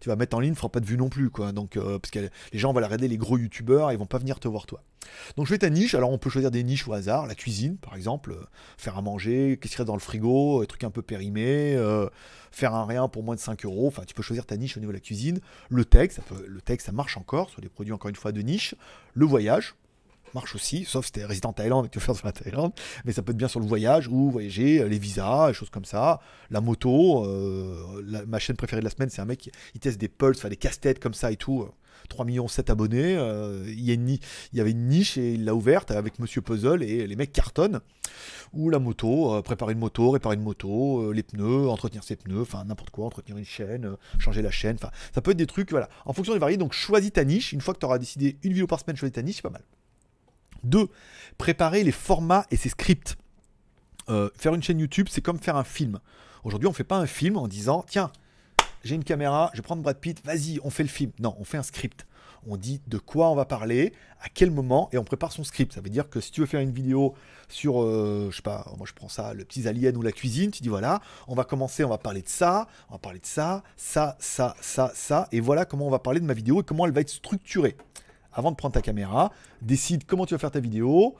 tu 0.00 0.08
vas 0.08 0.16
mettre 0.16 0.36
en 0.36 0.40
ligne, 0.40 0.54
fera 0.54 0.68
pas 0.68 0.80
de 0.80 0.86
vues 0.86 0.96
non 0.96 1.08
plus, 1.08 1.30
quoi. 1.30 1.52
Donc, 1.52 1.76
euh, 1.76 1.98
parce 1.98 2.10
que 2.10 2.20
les 2.20 2.58
gens 2.58 2.72
vont 2.72 2.80
la 2.80 2.86
regarder 2.86 3.08
les 3.08 3.16
gros 3.16 3.38
youtubeurs, 3.38 3.92
ils 3.92 3.98
vont 3.98 4.06
pas 4.06 4.18
venir 4.18 4.40
te 4.40 4.48
voir 4.48 4.66
toi. 4.66 4.82
Donc, 5.36 5.46
je 5.46 5.52
fais 5.52 5.58
ta 5.58 5.70
niche. 5.70 5.94
Alors, 5.94 6.10
on 6.10 6.18
peut 6.18 6.30
choisir 6.30 6.50
des 6.50 6.62
niches 6.62 6.86
au 6.86 6.92
hasard, 6.92 7.26
la 7.26 7.34
cuisine, 7.34 7.76
par 7.76 7.96
exemple, 7.96 8.32
euh, 8.32 8.44
faire 8.78 8.96
à 8.96 9.02
manger, 9.02 9.58
qu'est-ce 9.60 9.72
qu'il 9.72 9.80
y 9.80 9.82
a 9.82 9.86
dans 9.86 9.94
le 9.94 10.00
frigo, 10.00 10.60
des 10.60 10.66
trucs 10.66 10.84
un 10.84 10.90
peu 10.90 11.02
périmés, 11.02 11.74
euh, 11.76 12.08
faire 12.50 12.74
un 12.74 12.86
rien 12.86 13.08
pour 13.08 13.22
moins 13.22 13.34
de 13.34 13.40
5 13.40 13.64
euros. 13.64 13.88
Enfin, 13.88 14.02
tu 14.06 14.14
peux 14.14 14.22
choisir 14.22 14.46
ta 14.46 14.56
niche 14.56 14.76
au 14.76 14.80
niveau 14.80 14.92
de 14.92 14.96
la 14.96 15.00
cuisine. 15.00 15.40
Le 15.68 15.84
texte, 15.84 16.20
ça 16.28 16.34
le 16.46 16.60
texte, 16.60 16.86
ça 16.86 16.92
marche 16.92 17.16
encore 17.16 17.50
sur 17.50 17.60
des 17.60 17.68
produits 17.68 17.92
encore 17.92 18.08
une 18.08 18.16
fois 18.16 18.32
de 18.32 18.40
niche. 18.40 18.74
Le 19.14 19.26
voyage 19.26 19.74
marche 20.34 20.54
aussi, 20.54 20.84
sauf 20.84 21.06
si 21.06 21.12
t'es 21.12 21.24
résident 21.24 21.50
en 21.50 21.52
Thaïlande 21.52 21.86
et 21.86 21.88
que 21.88 21.92
tu 21.94 21.98
veux 21.98 22.04
faire 22.04 22.16
sur 22.16 22.26
la 22.26 22.32
Thaïlande, 22.32 22.72
mais 23.04 23.12
ça 23.12 23.22
peut 23.22 23.32
être 23.32 23.38
bien 23.38 23.48
sur 23.48 23.60
le 23.60 23.66
voyage 23.66 24.08
ou 24.08 24.30
voyager, 24.30 24.80
euh, 24.80 24.88
les 24.88 24.98
visas, 24.98 25.48
les 25.48 25.54
choses 25.54 25.70
comme 25.70 25.84
ça, 25.84 26.20
la 26.50 26.60
moto, 26.60 27.24
euh, 27.26 28.02
la- 28.06 28.24
ma 28.26 28.38
chaîne 28.38 28.56
préférée 28.56 28.80
de 28.80 28.84
la 28.86 28.90
semaine, 28.90 29.10
c'est 29.10 29.20
un 29.22 29.26
mec 29.26 29.38
qui 29.40 29.50
il 29.74 29.80
teste 29.80 29.98
des 30.00 30.08
pulses, 30.08 30.38
enfin 30.38 30.48
des 30.48 30.56
casse-têtes 30.56 30.98
comme 31.00 31.14
ça 31.14 31.30
et 31.32 31.36
tout. 31.36 31.66
3 32.08 32.24
millions 32.24 32.48
7 32.48 32.68
abonnés. 32.68 33.14
euh, 33.16 33.62
il, 33.68 33.80
y 33.84 33.90
a 33.92 33.94
une 33.94 34.08
il 34.08 34.18
y 34.54 34.60
avait 34.60 34.72
une 34.72 34.88
niche 34.88 35.16
et 35.18 35.34
il 35.34 35.44
l'a 35.44 35.54
ouverte 35.54 35.92
avec 35.92 36.18
Monsieur 36.18 36.40
Puzzle 36.42 36.82
et 36.82 37.06
les 37.06 37.16
mecs 37.16 37.32
cartonnent. 37.32 37.80
Ou 38.52 38.70
la 38.70 38.80
moto, 38.80 39.34
euh, 39.34 39.40
préparer 39.42 39.72
une 39.74 39.78
moto, 39.78 40.10
réparer 40.10 40.34
une 40.34 40.42
moto, 40.42 41.00
euh, 41.02 41.12
les 41.12 41.22
pneus, 41.22 41.68
entretenir 41.68 42.02
ses 42.02 42.16
pneus, 42.16 42.40
enfin 42.42 42.64
n'importe 42.64 42.90
quoi, 42.90 43.06
entretenir 43.06 43.38
une 43.38 43.44
chaîne, 43.44 43.84
euh, 43.86 43.96
changer 44.18 44.42
la 44.42 44.50
chaîne. 44.50 44.76
Enfin, 44.82 44.90
ça 45.14 45.20
peut 45.22 45.30
être 45.30 45.36
des 45.36 45.46
trucs, 45.46 45.70
voilà. 45.70 45.88
En 46.04 46.12
fonction 46.12 46.32
des 46.32 46.40
variés, 46.40 46.56
donc 46.56 46.72
choisis 46.72 47.12
ta 47.12 47.24
niche. 47.24 47.52
Une 47.52 47.60
fois 47.60 47.72
que 47.72 47.78
tu 47.78 47.86
auras 47.86 47.98
décidé 47.98 48.36
une 48.42 48.52
vidéo 48.52 48.66
par 48.66 48.80
semaine, 48.80 48.96
choisis 48.96 49.14
ta 49.14 49.22
niche, 49.22 49.36
c'est 49.36 49.42
pas 49.42 49.50
mal. 49.50 49.62
2. 50.64 50.88
Préparer 51.38 51.84
les 51.84 51.92
formats 51.92 52.46
et 52.50 52.56
ses 52.56 52.68
scripts. 52.68 53.16
Euh, 54.08 54.30
faire 54.36 54.54
une 54.54 54.62
chaîne 54.62 54.78
YouTube, 54.78 55.08
c'est 55.10 55.20
comme 55.20 55.38
faire 55.38 55.56
un 55.56 55.64
film. 55.64 56.00
Aujourd'hui, 56.44 56.68
on 56.68 56.72
fait 56.72 56.84
pas 56.84 56.98
un 56.98 57.06
film 57.06 57.36
en 57.36 57.46
disant 57.46 57.84
tiens, 57.88 58.10
j'ai 58.84 58.96
une 58.96 59.04
caméra, 59.04 59.50
je 59.52 59.58
vais 59.58 59.62
prendre 59.62 59.82
Brad 59.82 59.98
Pitt, 59.98 60.24
vas-y, 60.24 60.58
on 60.64 60.70
fait 60.70 60.82
le 60.82 60.88
film. 60.88 61.12
Non, 61.20 61.36
on 61.38 61.44
fait 61.44 61.58
un 61.58 61.62
script. 61.62 62.06
On 62.48 62.56
dit 62.56 62.80
de 62.88 62.98
quoi 62.98 63.30
on 63.30 63.36
va 63.36 63.44
parler, 63.44 63.92
à 64.20 64.28
quel 64.28 64.50
moment, 64.50 64.88
et 64.92 64.98
on 64.98 65.04
prépare 65.04 65.30
son 65.30 65.44
script. 65.44 65.72
Ça 65.72 65.80
veut 65.80 65.90
dire 65.90 66.10
que 66.10 66.20
si 66.20 66.32
tu 66.32 66.40
veux 66.40 66.46
faire 66.46 66.60
une 66.60 66.72
vidéo 66.72 67.14
sur, 67.48 67.82
euh, 67.82 68.28
je 68.32 68.36
sais 68.36 68.42
pas, 68.42 68.66
moi 68.76 68.86
je 68.88 68.92
prends 68.92 69.08
ça, 69.08 69.32
le 69.34 69.44
petit 69.44 69.68
alien 69.68 69.96
ou 69.96 70.02
la 70.02 70.10
cuisine, 70.10 70.50
tu 70.50 70.60
dis 70.60 70.68
voilà, 70.68 71.00
on 71.28 71.36
va 71.36 71.44
commencer, 71.44 71.84
on 71.84 71.88
va 71.88 71.98
parler 71.98 72.22
de 72.22 72.28
ça, 72.28 72.66
on 72.88 72.94
va 72.94 72.98
parler 72.98 73.20
de 73.20 73.26
ça, 73.26 73.62
ça, 73.76 74.16
ça, 74.18 74.56
ça, 74.60 74.90
ça, 74.94 75.28
et 75.30 75.38
voilà 75.38 75.64
comment 75.64 75.86
on 75.86 75.90
va 75.90 76.00
parler 76.00 76.18
de 76.18 76.24
ma 76.24 76.34
vidéo 76.34 76.60
et 76.60 76.64
comment 76.64 76.84
elle 76.84 76.92
va 76.92 77.02
être 77.02 77.10
structurée. 77.10 77.76
Avant 78.32 78.50
de 78.50 78.56
prendre 78.56 78.74
ta 78.74 78.82
caméra, 78.82 79.32
décide 79.60 80.04
comment 80.06 80.26
tu 80.26 80.34
vas 80.34 80.38
faire 80.38 80.50
ta 80.50 80.60
vidéo, 80.60 81.16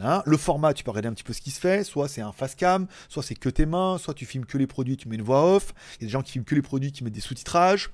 Hein, 0.00 0.22
le 0.24 0.36
format, 0.36 0.72
tu 0.72 0.84
peux 0.84 0.90
regarder 0.92 1.08
un 1.08 1.12
petit 1.12 1.24
peu 1.24 1.32
ce 1.32 1.40
qui 1.40 1.50
se 1.50 1.60
fait. 1.60 1.84
Soit 1.84 2.08
c'est 2.08 2.20
un 2.20 2.32
face 2.32 2.54
cam, 2.54 2.86
soit 3.08 3.22
c'est 3.22 3.34
que 3.34 3.48
tes 3.48 3.66
mains, 3.66 3.98
soit 3.98 4.14
tu 4.14 4.24
filmes 4.24 4.46
que 4.46 4.56
les 4.56 4.66
produits, 4.66 4.96
tu 4.96 5.08
mets 5.08 5.16
une 5.16 5.22
voix 5.22 5.56
off. 5.56 5.74
Il 5.98 6.02
y 6.02 6.04
a 6.04 6.06
des 6.06 6.12
gens 6.12 6.22
qui 6.22 6.32
filment 6.32 6.44
que 6.44 6.54
les 6.54 6.62
produits, 6.62 6.92
qui 6.92 7.02
mettent 7.02 7.12
des 7.12 7.20
sous-titrages. 7.20 7.90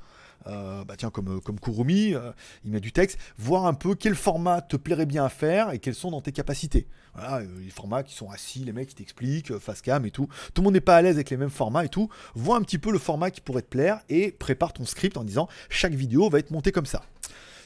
Euh, 0.47 0.84
bah 0.84 0.95
tiens, 0.97 1.11
comme, 1.11 1.41
comme 1.41 1.59
Kurumi, 1.59 2.14
euh, 2.14 2.30
il 2.64 2.70
met 2.70 2.80
du 2.80 2.93
texte. 2.93 3.18
Voir 3.39 3.66
un 3.66 3.74
peu 3.74 3.95
quel 3.95 4.14
format 4.14 4.61
te 4.61 4.76
plairait 4.76 5.07
bien 5.07 5.24
à 5.24 5.28
faire 5.28 5.70
et 5.70 5.78
quelles 5.78 5.95
sont 5.95 6.11
dans 6.11 6.20
tes 6.20 6.32
capacités. 6.32 6.87
Voilà, 7.14 7.39
euh, 7.39 7.47
les 7.64 7.70
formats 7.70 8.03
qui 8.03 8.14
sont 8.14 8.30
assis, 8.30 8.61
les 8.61 8.72
mecs 8.72 8.91
qui 8.91 8.95
t'expliquent, 8.97 9.53
euh, 9.53 9.59
face 9.59 9.80
cam 9.80 10.05
et 10.05 10.11
tout. 10.11 10.28
Tout 10.53 10.61
le 10.61 10.64
monde 10.64 10.74
n'est 10.74 10.80
pas 10.80 10.97
à 10.97 11.03
l'aise 11.03 11.16
avec 11.16 11.30
les 11.30 11.39
mêmes 11.39 11.51
formats 11.51 11.84
et 11.84 11.89
tout. 11.89 12.11
Vois 12.34 12.57
un 12.59 12.62
petit 12.62 12.78
peu 12.78 12.93
le 12.93 12.99
format 12.99 13.30
qui 13.30 13.41
pourrait 13.41 13.62
te 13.62 13.68
plaire 13.68 14.01
et 14.09 14.30
prépare 14.30 14.74
ton 14.74 14.84
script 14.84 15.16
en 15.16 15.24
disant 15.24 15.49
chaque 15.70 15.95
vidéo 15.95 16.28
va 16.28 16.39
être 16.39 16.51
montée 16.51 16.70
comme 16.70 16.87
ça. 16.87 17.03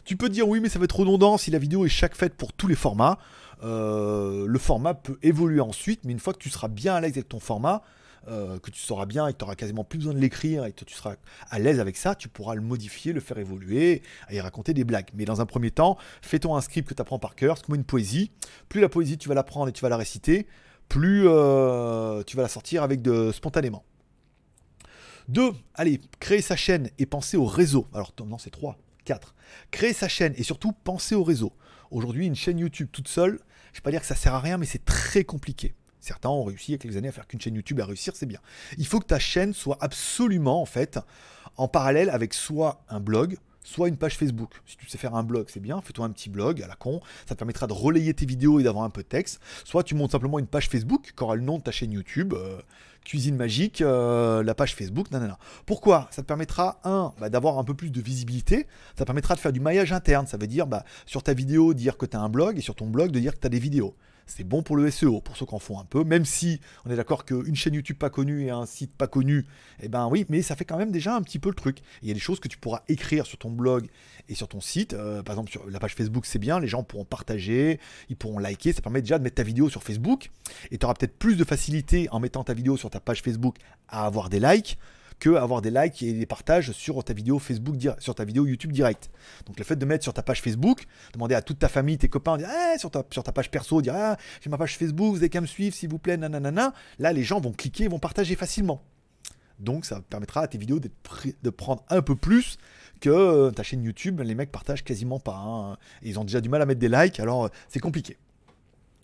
Tu 0.05 0.17
peux 0.17 0.29
dire 0.29 0.49
oui, 0.49 0.61
mais 0.61 0.69
ça 0.69 0.79
va 0.79 0.85
être 0.85 0.99
redondant 0.99 1.39
si 1.39 1.51
la 1.51 1.59
vidéo 1.59 1.85
est 1.85 1.91
chaque 1.91 2.15
faite 2.15 2.35
pour 2.35 2.53
tous 2.53 2.67
les 2.67 2.75
formats. 2.75 3.19
Euh, 3.63 4.47
le 4.47 4.59
format 4.59 4.95
peut 4.95 5.19
évoluer 5.23 5.61
ensuite, 5.61 6.05
mais 6.05 6.13
une 6.13 6.21
fois 6.21 6.33
que 6.33 6.39
tu 6.39 6.51
seras 6.51 6.69
bien 6.69 6.95
à 6.95 7.01
l'aise 7.01 7.13
avec 7.13 7.29
ton 7.29 7.41
format, 7.41 7.83
euh, 8.29 8.59
que 8.59 8.71
tu 8.71 8.81
sauras 8.81 9.07
bien 9.07 9.27
et 9.29 9.33
que 9.33 9.39
tu 9.39 9.45
auras 9.45 9.55
quasiment 9.55 9.83
plus 9.83 9.99
besoin 9.99 10.13
de 10.13 10.19
l'écrire 10.19 10.67
et 10.67 10.73
que 10.73 10.85
tu 10.85 10.95
seras 10.95 11.17
à 11.49 11.59
l'aise 11.59 11.81
avec 11.81 11.97
ça, 11.97 12.15
tu 12.15 12.29
pourras 12.29 12.55
le 12.55 12.61
modifier, 12.61 13.13
le 13.13 13.21
faire 13.21 13.39
évoluer 13.39 14.03
et 14.29 14.41
raconter 14.41 14.75
des 14.75 14.85
blagues. 14.85 15.09
Mais 15.15 15.25
dans 15.25 15.41
un 15.41 15.47
premier 15.47 15.71
temps, 15.71 15.97
fais-toi 16.21 16.57
un 16.57 16.61
script 16.61 16.89
que 16.89 16.95
tu 16.95 17.01
apprends 17.01 17.19
par 17.19 17.35
cœur, 17.35 17.57
c'est 17.57 17.67
comme 17.67 17.77
une 17.77 17.85
poésie. 17.85 18.31
Plus 18.69 18.81
la 18.81 18.89
poésie, 18.89 19.17
tu 19.17 19.29
vas 19.29 19.35
l'apprendre 19.35 19.69
et 19.69 19.73
tu 19.73 19.83
vas 19.83 19.89
la 19.89 19.97
réciter, 19.97 20.47
plus 20.89 21.25
euh, 21.27 22.23
tu 22.25 22.37
vas 22.37 22.43
la 22.43 22.49
sortir 22.49 22.83
avec 22.83 23.01
de 23.03 23.33
spontanément. 23.33 23.85
2. 25.29 25.53
Allez, 25.75 26.01
créer 26.19 26.43
sa 26.43 26.57
chaîne 26.57 26.91
et 26.99 27.07
penser 27.07 27.37
au 27.37 27.45
réseau. 27.45 27.87
Alors, 27.95 28.13
non, 28.27 28.37
c'est 28.37 28.51
3. 28.51 28.77
4. 29.11 29.35
Créer 29.73 29.93
sa 29.93 30.07
chaîne 30.07 30.35
et 30.37 30.45
surtout 30.45 30.71
penser 30.71 31.17
au 31.17 31.25
réseau. 31.25 31.53
Aujourd'hui, 31.91 32.27
une 32.27 32.37
chaîne 32.37 32.61
YouTube 32.61 32.89
toute 32.93 33.09
seule, 33.09 33.41
je 33.73 33.79
vais 33.79 33.83
pas 33.83 33.91
dire 33.91 34.01
que 34.01 34.07
ça 34.07 34.15
sert 34.15 34.35
à 34.35 34.39
rien, 34.39 34.57
mais 34.57 34.67
c'est 34.67 34.85
très 34.85 35.25
compliqué. 35.25 35.75
Certains 35.99 36.29
ont 36.29 36.45
réussi 36.45 36.75
avec 36.75 36.85
les 36.85 36.97
années 36.97 37.09
à 37.09 37.13
faire 37.13 37.27
qu'une 37.27 37.41
chaîne 37.41 37.57
YouTube 37.57 37.81
à 37.81 37.87
réussir, 37.87 38.15
c'est 38.15 38.27
bien. 38.27 38.39
Il 38.79 38.87
faut 38.87 39.01
que 39.01 39.07
ta 39.07 39.19
chaîne 39.19 39.53
soit 39.53 39.79
absolument, 39.81 40.63
en 40.63 40.65
fait, 40.65 41.01
en 41.57 41.67
parallèle 41.67 42.09
avec 42.09 42.35
soit 42.35 42.85
un 42.89 43.01
blog, 43.01 43.37
soit 43.63 43.89
une 43.89 43.97
page 43.97 44.17
Facebook. 44.17 44.61
Si 44.67 44.77
tu 44.77 44.87
sais 44.89 44.99
faire 44.99 45.15
un 45.15 45.23
blog, 45.23 45.47
c'est 45.49 45.61
bien, 45.61 45.81
fais-toi 45.81 46.07
un 46.07 46.11
petit 46.11 46.31
blog 46.31 46.63
à 46.63 46.67
la 46.67 46.77
con, 46.77 47.01
ça 47.27 47.35
te 47.35 47.39
permettra 47.39 47.67
de 47.67 47.73
relayer 47.73 48.15
tes 48.15 48.27
vidéos 48.27 48.61
et 48.61 48.63
d'avoir 48.63 48.85
un 48.85 48.91
peu 48.91 49.03
de 49.03 49.09
texte. 49.09 49.41
Soit 49.65 49.83
tu 49.85 49.95
montes 49.95 50.13
simplement 50.13 50.39
une 50.39 50.47
page 50.47 50.69
Facebook 50.69 51.13
qui 51.17 51.23
aura 51.23 51.37
le 51.37 51.43
nom 51.43 51.59
de 51.59 51.63
ta 51.63 51.71
chaîne 51.71 51.93
YouTube, 51.93 52.35
euh, 52.35 52.61
Cuisine 53.05 53.37
Magique, 53.37 53.81
euh, 53.81 54.43
la 54.43 54.55
page 54.55 54.75
Facebook, 54.75 55.11
nanana. 55.11 55.39
Pourquoi? 55.67 56.09
Ça 56.11 56.23
te 56.23 56.27
permettra, 56.27 56.81
un, 56.85 57.13
bah, 57.19 57.29
d'avoir 57.29 57.59
un 57.59 57.65
peu 57.65 57.75
plus 57.75 57.91
de 57.91 58.01
visibilité, 58.01 58.67
ça 58.97 59.05
te 59.05 59.05
permettra 59.05 59.35
de 59.35 59.41
faire 59.41 59.53
du 59.53 59.61
maillage 59.61 59.93
interne, 59.93 60.27
ça 60.27 60.37
veut 60.37 60.47
dire 60.47 60.67
bah, 60.67 60.85
sur 61.07 61.23
ta 61.23 61.35
vidéo 61.35 61.75
dire 61.75 61.97
que 61.97 62.07
tu 62.07 62.17
as 62.17 62.21
un 62.21 62.29
blog 62.29 62.59
et 62.59 62.61
sur 62.61 62.75
ton 62.75 62.87
blog 62.87 63.11
de 63.11 63.19
dire 63.19 63.35
que 63.35 63.41
tu 63.41 63.47
as 63.47 63.51
des 63.51 63.59
vidéos. 63.59 63.95
C'est 64.31 64.45
bon 64.45 64.63
pour 64.63 64.77
le 64.77 64.89
SEO, 64.93 65.21
pour 65.21 65.37
ceux 65.37 65.45
qui 65.45 65.55
en 65.57 65.59
font 65.59 65.81
un 65.81 65.85
peu, 65.85 66.05
même 66.05 66.25
si 66.25 66.61
on 66.85 66.91
est 66.91 66.95
d'accord 66.95 67.25
qu'une 67.25 67.57
chaîne 67.57 67.75
YouTube 67.75 67.99
pas 67.99 68.11
connue 68.11 68.45
et 68.45 68.51
un 68.51 68.65
site 68.65 68.95
pas 68.97 69.09
connu, 69.09 69.45
eh 69.83 69.89
ben 69.89 70.07
oui, 70.07 70.25
mais 70.29 70.41
ça 70.41 70.55
fait 70.55 70.65
quand 70.65 70.77
même 70.77 70.93
déjà 70.93 71.17
un 71.17 71.23
petit 71.23 71.41
peu 71.41 71.49
le 71.49 71.57
truc. 71.57 71.79
Il 72.01 72.07
y 72.07 72.13
a 72.13 72.15
des 72.15 72.21
choses 72.21 72.39
que 72.39 72.47
tu 72.47 72.57
pourras 72.57 72.83
écrire 72.87 73.27
sur 73.27 73.39
ton 73.39 73.51
blog 73.51 73.89
et 74.29 74.37
sur 74.37 74.47
ton 74.47 74.61
site. 74.61 74.93
Euh, 74.93 75.25
par 75.25 75.35
exemple, 75.35 75.51
sur 75.51 75.69
la 75.69 75.81
page 75.81 75.97
Facebook, 75.97 76.27
c'est 76.27 76.39
bien, 76.39 76.61
les 76.61 76.69
gens 76.69 76.85
pourront 76.85 77.05
partager, 77.05 77.81
ils 78.09 78.17
pourront 78.17 78.39
liker, 78.39 78.73
ça 78.73 78.83
permet 78.83 79.01
déjà 79.01 79.19
de 79.19 79.25
mettre 79.25 79.35
ta 79.35 79.43
vidéo 79.43 79.69
sur 79.69 79.83
Facebook. 79.83 80.31
Et 80.71 80.79
tu 80.79 80.87
auras 80.87 80.95
peut-être 80.95 81.19
plus 81.19 81.35
de 81.35 81.43
facilité 81.43 82.07
en 82.13 82.21
mettant 82.21 82.45
ta 82.45 82.55
vidéo 82.55 82.77
sur 82.77 82.89
ta 82.89 83.01
page 83.01 83.23
Facebook 83.23 83.57
à 83.89 84.07
avoir 84.07 84.31
des 84.31 84.39
likes 84.39 84.79
que 85.21 85.31
avoir 85.37 85.63
des 85.63 85.71
likes 85.71 86.03
et 86.03 86.13
des 86.13 86.27
partages 86.27 86.73
sur 86.73 87.05
ta 87.05 87.13
vidéo 87.13 87.39
Facebook, 87.39 87.77
sur 87.99 88.15
ta 88.15 88.25
vidéo 88.25 88.47
YouTube 88.47 88.73
direct. 88.73 89.11
Donc 89.47 89.59
le 89.59 89.65
fait 89.65 89.77
de 89.77 89.85
mettre 89.85 90.03
sur 90.03 90.15
ta 90.15 90.23
page 90.23 90.43
Facebook, 90.43 90.85
demander 91.13 91.35
à 91.35 91.43
toute 91.43 91.59
ta 91.59 91.69
famille, 91.69 91.99
tes 91.99 92.09
copains, 92.09 92.39
dire 92.39 92.49
Eh, 92.75 92.79
sur, 92.79 92.91
ta, 92.91 93.03
page 93.03 93.51
perso, 93.51 93.83
dire 93.83 93.95
ah, 93.95 94.17
j'ai 94.41 94.51
ma 94.51 94.59
page 94.59 94.77
Facebook, 94.77 95.13
vous 95.13 95.19
avez 95.19 95.29
qu'à 95.29 95.41
me 95.41 95.47
suivre 95.47 95.77
s'il 95.77 95.91
vous 95.91 95.99
plaît, 95.99 96.17
nanana. 96.17 96.73
Là, 96.99 97.13
les 97.13 97.23
gens 97.23 97.41
vont 97.41 97.53
cliquer, 97.53 97.87
vont 97.87 97.99
partager 97.99 98.35
facilement. 98.35 98.83
Donc 99.59 99.85
ça 99.85 100.01
permettra 100.01 100.41
à 100.41 100.49
tes 100.49 100.57
vidéos 100.57 100.81
de 100.81 101.51
prendre 101.51 101.85
un 101.91 102.01
peu 102.01 102.17
plus 102.17 102.57
que 103.01 103.11
euh, 103.11 103.51
ta 103.51 103.63
chaîne 103.63 103.83
YouTube. 103.83 104.21
Les 104.21 104.35
mecs 104.35 104.51
partagent 104.51 104.85
quasiment 104.85 105.21
pas. 105.21 105.37
hein. 105.37 105.77
Ils 106.03 106.19
ont 106.19 106.25
déjà 106.25 106.41
du 106.41 106.49
mal 106.49 106.63
à 106.63 106.67
mettre 106.67 106.81
des 106.81 106.89
likes, 106.89 107.21
alors 107.21 107.47
euh, 107.47 107.49
c'est 107.69 107.81
compliqué. 107.81 108.17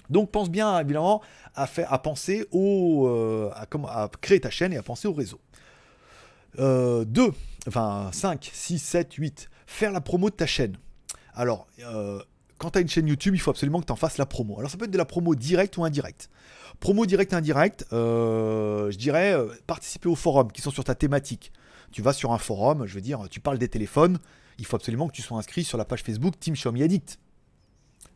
Donc 0.09 0.31
pense 0.31 0.51
bien 0.51 0.79
évidemment 0.79 1.21
à, 1.55 1.67
penser 1.99 2.47
au, 2.53 3.09
euh, 3.09 3.51
à, 3.55 3.67
à 4.03 4.09
créer 4.21 4.41
ta 4.41 4.51
chaîne 4.51 4.73
et 4.73 4.77
à 4.77 4.83
penser 4.83 5.09
au 5.09 5.13
réseau. 5.13 5.41
2, 6.59 7.33
enfin 7.69 8.11
5, 8.13 8.51
6, 8.53 8.79
7, 8.79 9.15
8. 9.15 9.51
Faire 9.67 9.93
la 9.93 10.01
promo 10.01 10.31
de 10.31 10.35
ta 10.35 10.47
chaîne. 10.47 10.77
Alors, 11.35 11.67
euh, 11.81 12.21
quand 12.59 12.71
tu 12.71 12.81
une 12.81 12.89
chaîne 12.89 13.07
YouTube, 13.07 13.35
il 13.35 13.39
faut 13.39 13.51
absolument 13.51 13.81
que 13.81 13.87
tu 13.87 13.93
en 13.93 13.97
fasses 13.97 14.19
la 14.19 14.27
promo. 14.27 14.59
Alors 14.59 14.71
ça 14.71 14.79
peut 14.79 14.87
être 14.87 14.91
de 14.91 14.99
la 14.99 15.05
promo 15.05 15.35
directe 15.35 15.77
ou 15.77 15.85
indirecte. 15.85 16.31
Promo 16.81 17.07
directe 17.07 17.35
indirecte, 17.35 17.87
euh, 17.93 18.91
je 18.91 18.97
dirais 18.97 19.35
euh, 19.35 19.49
participer 19.67 20.09
aux 20.09 20.15
forums 20.15 20.51
qui 20.51 20.63
sont 20.63 20.71
sur 20.71 20.85
ta 20.85 20.95
thématique. 20.95 21.53
Tu 21.93 22.03
vas 22.03 22.13
sur 22.13 22.33
un 22.33 22.39
forum, 22.39 22.87
je 22.87 22.95
veux 22.95 23.01
dire, 23.01 23.29
tu 23.31 23.41
parles 23.41 23.59
des 23.59 23.69
téléphones, 23.69 24.19
il 24.59 24.67
faut 24.67 24.77
absolument 24.77 25.09
que 25.09 25.13
tu 25.13 25.23
sois 25.23 25.39
inscrit 25.39 25.65
sur 25.65 25.79
la 25.79 25.85
page 25.85 26.03
Facebook 26.03 26.39
Team 26.39 26.55
Xiaomi 26.55 26.83
Addict. 26.83 27.19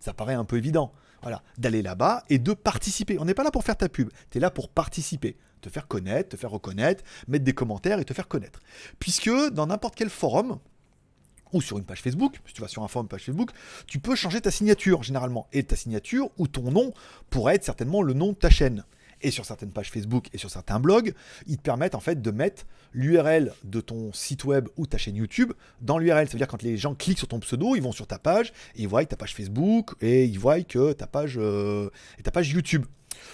Ça 0.00 0.14
paraît 0.14 0.34
un 0.34 0.44
peu 0.44 0.56
évident. 0.56 0.92
Voilà, 1.22 1.42
d'aller 1.58 1.82
là-bas 1.82 2.24
et 2.30 2.38
de 2.38 2.52
participer. 2.52 3.18
On 3.18 3.24
n'est 3.24 3.34
pas 3.34 3.44
là 3.44 3.50
pour 3.50 3.64
faire 3.64 3.76
ta 3.76 3.88
pub, 3.88 4.10
tu 4.30 4.38
es 4.38 4.40
là 4.40 4.50
pour 4.50 4.68
participer, 4.68 5.36
te 5.60 5.68
faire 5.68 5.86
connaître, 5.86 6.30
te 6.30 6.36
faire 6.36 6.50
reconnaître, 6.50 7.04
mettre 7.28 7.44
des 7.44 7.52
commentaires 7.52 7.98
et 7.98 8.04
te 8.04 8.14
faire 8.14 8.28
connaître. 8.28 8.60
Puisque 8.98 9.30
dans 9.50 9.66
n'importe 9.66 9.94
quel 9.94 10.08
forum, 10.08 10.58
ou 11.52 11.60
sur 11.60 11.78
une 11.78 11.84
page 11.84 12.00
Facebook, 12.00 12.40
si 12.46 12.54
tu 12.54 12.60
vas 12.60 12.68
sur 12.68 12.82
un 12.82 12.88
forum, 12.88 13.08
page 13.08 13.24
Facebook, 13.24 13.50
tu 13.86 13.98
peux 13.98 14.14
changer 14.14 14.40
ta 14.40 14.50
signature 14.50 15.02
généralement. 15.02 15.48
Et 15.52 15.64
ta 15.64 15.76
signature 15.76 16.30
ou 16.38 16.46
ton 16.46 16.70
nom 16.70 16.92
pourrait 17.28 17.56
être 17.56 17.64
certainement 17.64 18.02
le 18.02 18.14
nom 18.14 18.28
de 18.28 18.36
ta 18.36 18.50
chaîne. 18.50 18.84
Et 19.22 19.30
sur 19.30 19.44
certaines 19.44 19.70
pages 19.70 19.90
Facebook 19.90 20.28
et 20.32 20.38
sur 20.38 20.50
certains 20.50 20.80
blogs, 20.80 21.14
ils 21.46 21.56
te 21.56 21.62
permettent 21.62 21.94
en 21.94 22.00
fait 22.00 22.22
de 22.22 22.30
mettre 22.30 22.64
l'URL 22.92 23.52
de 23.64 23.80
ton 23.80 24.12
site 24.12 24.44
web 24.44 24.68
ou 24.76 24.86
ta 24.86 24.98
chaîne 24.98 25.16
YouTube 25.16 25.52
dans 25.80 25.98
l'URL. 25.98 26.26
Ça 26.26 26.32
veut 26.32 26.38
dire 26.38 26.48
quand 26.48 26.62
les 26.62 26.76
gens 26.76 26.94
cliquent 26.94 27.18
sur 27.18 27.28
ton 27.28 27.40
pseudo, 27.40 27.76
ils 27.76 27.82
vont 27.82 27.92
sur 27.92 28.06
ta 28.06 28.18
page 28.18 28.52
et 28.74 28.82
ils 28.82 28.88
voient 28.88 29.04
ta 29.04 29.16
page 29.16 29.34
Facebook 29.34 29.94
et 30.00 30.24
ils 30.24 30.38
voient 30.38 30.60
que 30.62 30.92
ta 30.92 31.06
page 31.06 31.34
euh, 31.38 31.90
ta 32.22 32.30
page 32.30 32.50
YouTube. 32.50 32.86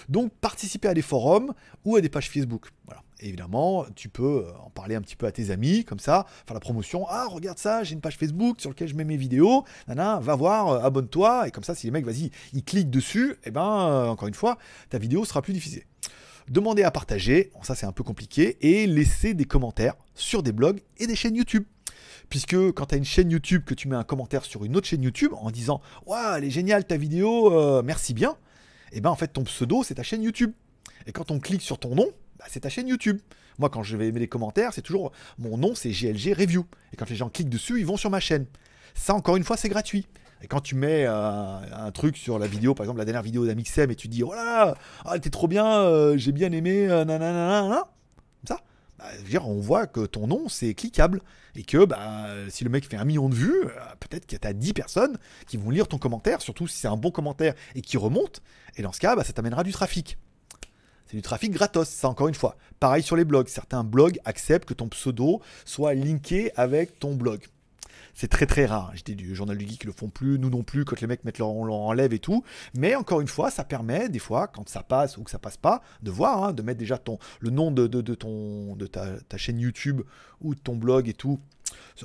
Donc 0.09 0.31
participer 0.41 0.89
à 0.89 0.93
des 0.93 1.01
forums 1.01 1.53
ou 1.85 1.95
à 1.95 2.01
des 2.01 2.09
pages 2.09 2.29
Facebook. 2.29 2.67
Voilà. 2.85 3.01
Évidemment, 3.19 3.85
tu 3.95 4.09
peux 4.09 4.45
euh, 4.45 4.51
en 4.63 4.69
parler 4.69 4.93
un 4.93 5.01
petit 5.01 5.15
peu 5.15 5.25
à 5.25 5.31
tes 5.31 5.49
amis, 5.49 5.83
comme 5.83 5.99
ça, 5.99 6.27
faire 6.45 6.53
la 6.53 6.59
promotion. 6.59 7.05
Ah, 7.09 7.25
regarde 7.27 7.57
ça, 7.57 7.83
j'ai 7.83 7.93
une 7.93 8.01
page 8.01 8.17
Facebook 8.17 8.61
sur 8.61 8.69
laquelle 8.69 8.87
je 8.87 8.95
mets 8.95 9.05
mes 9.05 9.17
vidéos. 9.17 9.65
Nana, 9.87 10.19
va 10.19 10.35
voir, 10.35 10.67
euh, 10.67 10.79
abonne-toi. 10.81 11.47
Et 11.47 11.51
comme 11.51 11.63
ça, 11.63 11.73
si 11.73 11.87
les 11.87 11.91
mecs, 11.91 12.05
vas-y, 12.05 12.29
ils 12.53 12.63
cliquent 12.63 12.91
dessus, 12.91 13.35
et 13.43 13.51
ben, 13.51 13.61
euh, 13.61 14.07
encore 14.07 14.27
une 14.27 14.35
fois, 14.35 14.59
ta 14.89 14.99
vidéo 14.99 15.25
sera 15.25 15.41
plus 15.41 15.53
diffusée. 15.53 15.87
Demander 16.47 16.83
à 16.83 16.91
partager, 16.91 17.51
ça 17.63 17.75
c'est 17.75 17.87
un 17.87 17.91
peu 17.91 18.03
compliqué, 18.03 18.57
et 18.61 18.85
laisser 18.85 19.33
des 19.33 19.45
commentaires 19.45 19.95
sur 20.13 20.43
des 20.43 20.51
blogs 20.51 20.81
et 20.97 21.07
des 21.07 21.15
chaînes 21.15 21.35
YouTube. 21.35 21.63
Puisque 22.29 22.55
quand 22.71 22.87
tu 22.87 22.95
as 22.95 22.97
une 22.97 23.05
chaîne 23.05 23.31
YouTube, 23.31 23.63
que 23.65 23.73
tu 23.73 23.87
mets 23.87 23.95
un 23.95 24.03
commentaire 24.03 24.45
sur 24.45 24.63
une 24.63 24.77
autre 24.77 24.87
chaîne 24.87 25.01
YouTube 25.01 25.31
en 25.33 25.49
disant 25.49 25.81
Waouh, 26.05 26.37
elle 26.37 26.43
est 26.43 26.49
géniale 26.49 26.85
ta 26.85 26.97
vidéo, 26.97 27.81
merci 27.83 28.13
bien, 28.13 28.37
et 28.91 29.01
ben 29.01 29.09
en 29.09 29.15
fait 29.15 29.27
ton 29.27 29.43
pseudo 29.43 29.83
c'est 29.83 29.95
ta 29.95 30.03
chaîne 30.03 30.23
YouTube. 30.23 30.51
Et 31.05 31.11
quand 31.11 31.31
on 31.31 31.39
clique 31.39 31.61
sur 31.61 31.79
ton 31.79 31.95
nom, 31.95 32.07
bah, 32.39 32.45
c'est 32.49 32.61
ta 32.61 32.69
chaîne 32.69 32.87
YouTube. 32.87 33.19
Moi, 33.59 33.69
quand 33.69 33.83
je 33.83 33.97
vais 33.97 34.07
mettre 34.07 34.19
les 34.19 34.27
commentaires, 34.27 34.73
c'est 34.73 34.81
toujours 34.81 35.11
mon 35.37 35.57
nom, 35.57 35.73
c'est 35.75 35.89
GLG 35.89 36.33
Review. 36.33 36.65
Et 36.93 36.95
quand 36.95 37.09
les 37.09 37.15
gens 37.15 37.29
cliquent 37.29 37.49
dessus, 37.49 37.79
ils 37.79 37.85
vont 37.85 37.97
sur 37.97 38.09
ma 38.09 38.19
chaîne. 38.19 38.45
Ça, 38.93 39.13
encore 39.13 39.37
une 39.37 39.43
fois, 39.43 39.57
c'est 39.57 39.69
gratuit. 39.69 40.07
Et 40.41 40.47
quand 40.47 40.61
tu 40.61 40.75
mets 40.75 41.05
euh, 41.05 41.59
un 41.73 41.91
truc 41.91 42.15
sur 42.17 42.37
la 42.37 42.47
vidéo, 42.47 42.75
par 42.75 42.83
exemple 42.83 42.99
la 42.99 43.05
dernière 43.05 43.23
vidéo 43.23 43.45
d'Amixem, 43.45 43.89
et 43.89 43.95
tu 43.95 44.07
dis, 44.07 44.23
oh 44.23 44.33
là, 44.33 44.43
là, 44.43 44.75
ah, 45.05 45.17
t'es 45.19 45.29
trop 45.29 45.47
bien, 45.47 45.65
euh, 45.65 46.17
j'ai 46.17 46.31
bien 46.31 46.51
aimé, 46.51 46.87
euh, 46.87 47.05
nanana, 47.05 47.61
comme 48.41 48.47
ça, 48.47 48.61
bah, 48.99 49.05
je 49.17 49.23
veux 49.23 49.29
dire, 49.29 49.47
on 49.47 49.59
voit 49.59 49.87
que 49.87 50.05
ton 50.05 50.27
nom 50.27 50.47
c'est 50.47 50.75
cliquable 50.75 51.21
et 51.55 51.63
que 51.63 51.85
bah, 51.85 52.27
si 52.49 52.63
le 52.63 52.69
mec 52.69 52.87
fait 52.87 52.97
un 52.97 53.05
million 53.05 53.29
de 53.29 53.35
vues, 53.35 53.65
peut-être 53.99 54.31
y 54.31 54.47
a 54.47 54.53
10 54.53 54.73
personnes 54.73 55.17
qui 55.47 55.57
vont 55.57 55.71
lire 55.71 55.87
ton 55.87 55.97
commentaire, 55.97 56.41
surtout 56.41 56.67
si 56.67 56.77
c'est 56.77 56.87
un 56.87 56.97
bon 56.97 57.09
commentaire 57.09 57.55
et 57.73 57.81
qui 57.81 57.97
remonte. 57.97 58.41
Et 58.75 58.83
dans 58.83 58.91
ce 58.91 58.99
cas, 58.99 59.15
bah, 59.15 59.23
ça 59.23 59.33
t'amènera 59.33 59.63
du 59.63 59.71
trafic. 59.71 60.19
C'est 61.07 61.15
du 61.15 61.21
trafic 61.21 61.51
gratos, 61.51 61.87
ça 61.87 62.09
encore 62.09 62.27
une 62.27 62.35
fois. 62.35 62.57
Pareil 62.79 63.01
sur 63.01 63.15
les 63.15 63.23
blogs. 63.23 63.47
Certains 63.47 63.83
blogs 63.83 64.19
acceptent 64.25 64.67
que 64.67 64.73
ton 64.73 64.89
pseudo 64.89 65.41
soit 65.63 65.93
linké 65.93 66.51
avec 66.55 66.99
ton 66.99 67.15
blog. 67.15 67.47
C'est 68.13 68.27
très 68.27 68.45
très 68.45 68.65
rare. 68.65 68.91
J'étais 68.95 69.13
du 69.13 69.35
journal 69.35 69.57
du 69.57 69.65
geek 69.65 69.81
qui 69.81 69.85
le 69.87 69.93
font 69.93 70.09
plus, 70.09 70.39
nous 70.39 70.49
non 70.49 70.63
plus, 70.63 70.85
quand 70.85 70.99
les 70.99 71.07
mecs 71.07 71.23
mettent 71.23 71.37
leur, 71.37 71.53
leur 71.63 71.75
enlève 71.75 72.13
et 72.13 72.19
tout. 72.19 72.43
Mais 72.73 72.95
encore 72.95 73.21
une 73.21 73.27
fois, 73.27 73.51
ça 73.51 73.63
permet 73.63 74.09
des 74.09 74.19
fois, 74.19 74.47
quand 74.47 74.67
ça 74.67 74.81
passe 74.83 75.17
ou 75.17 75.23
que 75.23 75.31
ça 75.31 75.39
passe 75.39 75.55
pas, 75.55 75.81
de 76.01 76.11
voir, 76.11 76.43
hein, 76.43 76.53
de 76.53 76.61
mettre 76.63 76.79
déjà 76.79 76.97
ton, 76.97 77.19
le 77.39 77.51
nom 77.51 77.71
de, 77.71 77.85
de, 77.85 78.15
ton, 78.15 78.75
de 78.75 78.87
ta 78.87 79.37
chaîne 79.37 79.59
YouTube 79.59 80.01
ou 80.41 80.55
de 80.55 80.59
ton 80.59 80.75
blog 80.75 81.07
et 81.07 81.13
tout 81.13 81.39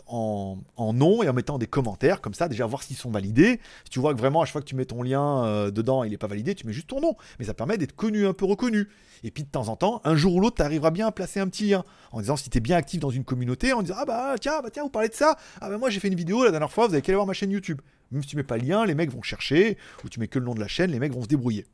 en, 0.07 0.59
nom 0.93 1.23
et 1.23 1.29
en 1.29 1.33
mettant 1.33 1.59
des 1.59 1.67
commentaires 1.67 2.21
comme 2.21 2.35
ça, 2.35 2.49
déjà 2.49 2.67
voir 2.67 2.83
s'ils 2.83 2.97
sont 2.97 3.11
validés. 3.11 3.61
Si 3.85 3.91
tu 3.91 4.01
vois 4.01 4.15
que 4.15 4.19
vraiment 4.19 4.43
à 4.43 4.45
chaque 4.45 4.53
fois 4.53 4.61
que 4.63 4.67
tu 4.67 4.77
mets 4.77 4.85
ton 4.85 5.03
lien 5.03 5.45
euh, 5.45 5.71
dedans, 5.71 6.05
il 6.05 6.11
n'est 6.11 6.19
pas 6.19 6.27
validé, 6.27 6.55
tu 6.55 6.67
mets 6.67 6.73
juste 6.73 6.89
ton 6.89 7.01
nom. 7.01 7.17
Mais 7.39 7.45
ça 7.45 7.55
permet 7.55 7.79
d'être 7.79 7.95
connu, 7.95 8.27
un 8.27 8.33
peu 8.33 8.45
reconnu. 8.45 8.89
Et 9.25 9.31
puis 9.31 9.45
de 9.45 9.49
temps 9.49 9.69
en 9.69 9.77
temps, 9.77 10.01
un 10.05 10.17
jour 10.17 10.35
ou 10.35 10.41
l'autre, 10.41 10.57
tu 10.57 10.63
arriveras 10.63 10.91
bien 10.91 11.07
à 11.07 11.13
placer 11.13 11.41
un 11.41 11.49
petit 11.49 11.69
lien. 11.69 11.85
En 12.11 12.21
disant 12.21 12.37
si 12.37 12.51
tu 12.51 12.59
es 12.59 12.61
bien 12.61 12.77
actif 12.77 13.01
dans 13.01 13.11
une 13.11 13.25
communauté, 13.25 13.73
en 13.73 13.83
disant 13.83 13.97
Ah 13.99 14.05
bah 14.05 14.35
tiens, 14.41 14.61
bah 14.63 14.71
tiens, 14.71 14.83
vous 14.83 14.91
parlez 14.91 15.09
de 15.09 15.15
ça. 15.15 15.37
Ah 15.61 15.69
bah 15.69 15.79
moi 15.79 15.91
j'ai 15.91 16.01
fait 16.01 16.09
une 16.09 16.15
vidéo 16.15 16.45
la 16.45 16.51
dernière 16.51 16.73
fois, 16.73 16.87
vous 16.87 16.95
avez 16.95 17.03
qu'à 17.03 17.11
aller 17.11 17.17
voir 17.17 17.27
ma 17.27 17.33
chaîne 17.33 17.51
YouTube. 17.51 17.81
Même 18.11 18.23
si 18.23 18.29
tu 18.29 18.37
mets 18.37 18.43
pas 18.43 18.59
le 18.59 18.65
lien, 18.65 18.85
les 18.85 18.95
mecs 18.95 19.11
vont 19.11 19.23
chercher, 19.23 19.79
ou 20.05 20.09
tu 20.09 20.21
mets 20.21 20.29
que 20.29 20.39
le 20.39 20.45
nom 20.45 20.55
de 20.55 20.61
la 20.61 20.69
chaîne, 20.69 20.91
les 20.91 20.99
mecs 20.99 21.13
vont 21.13 21.23
se 21.23 21.29
débrouiller. 21.29 21.67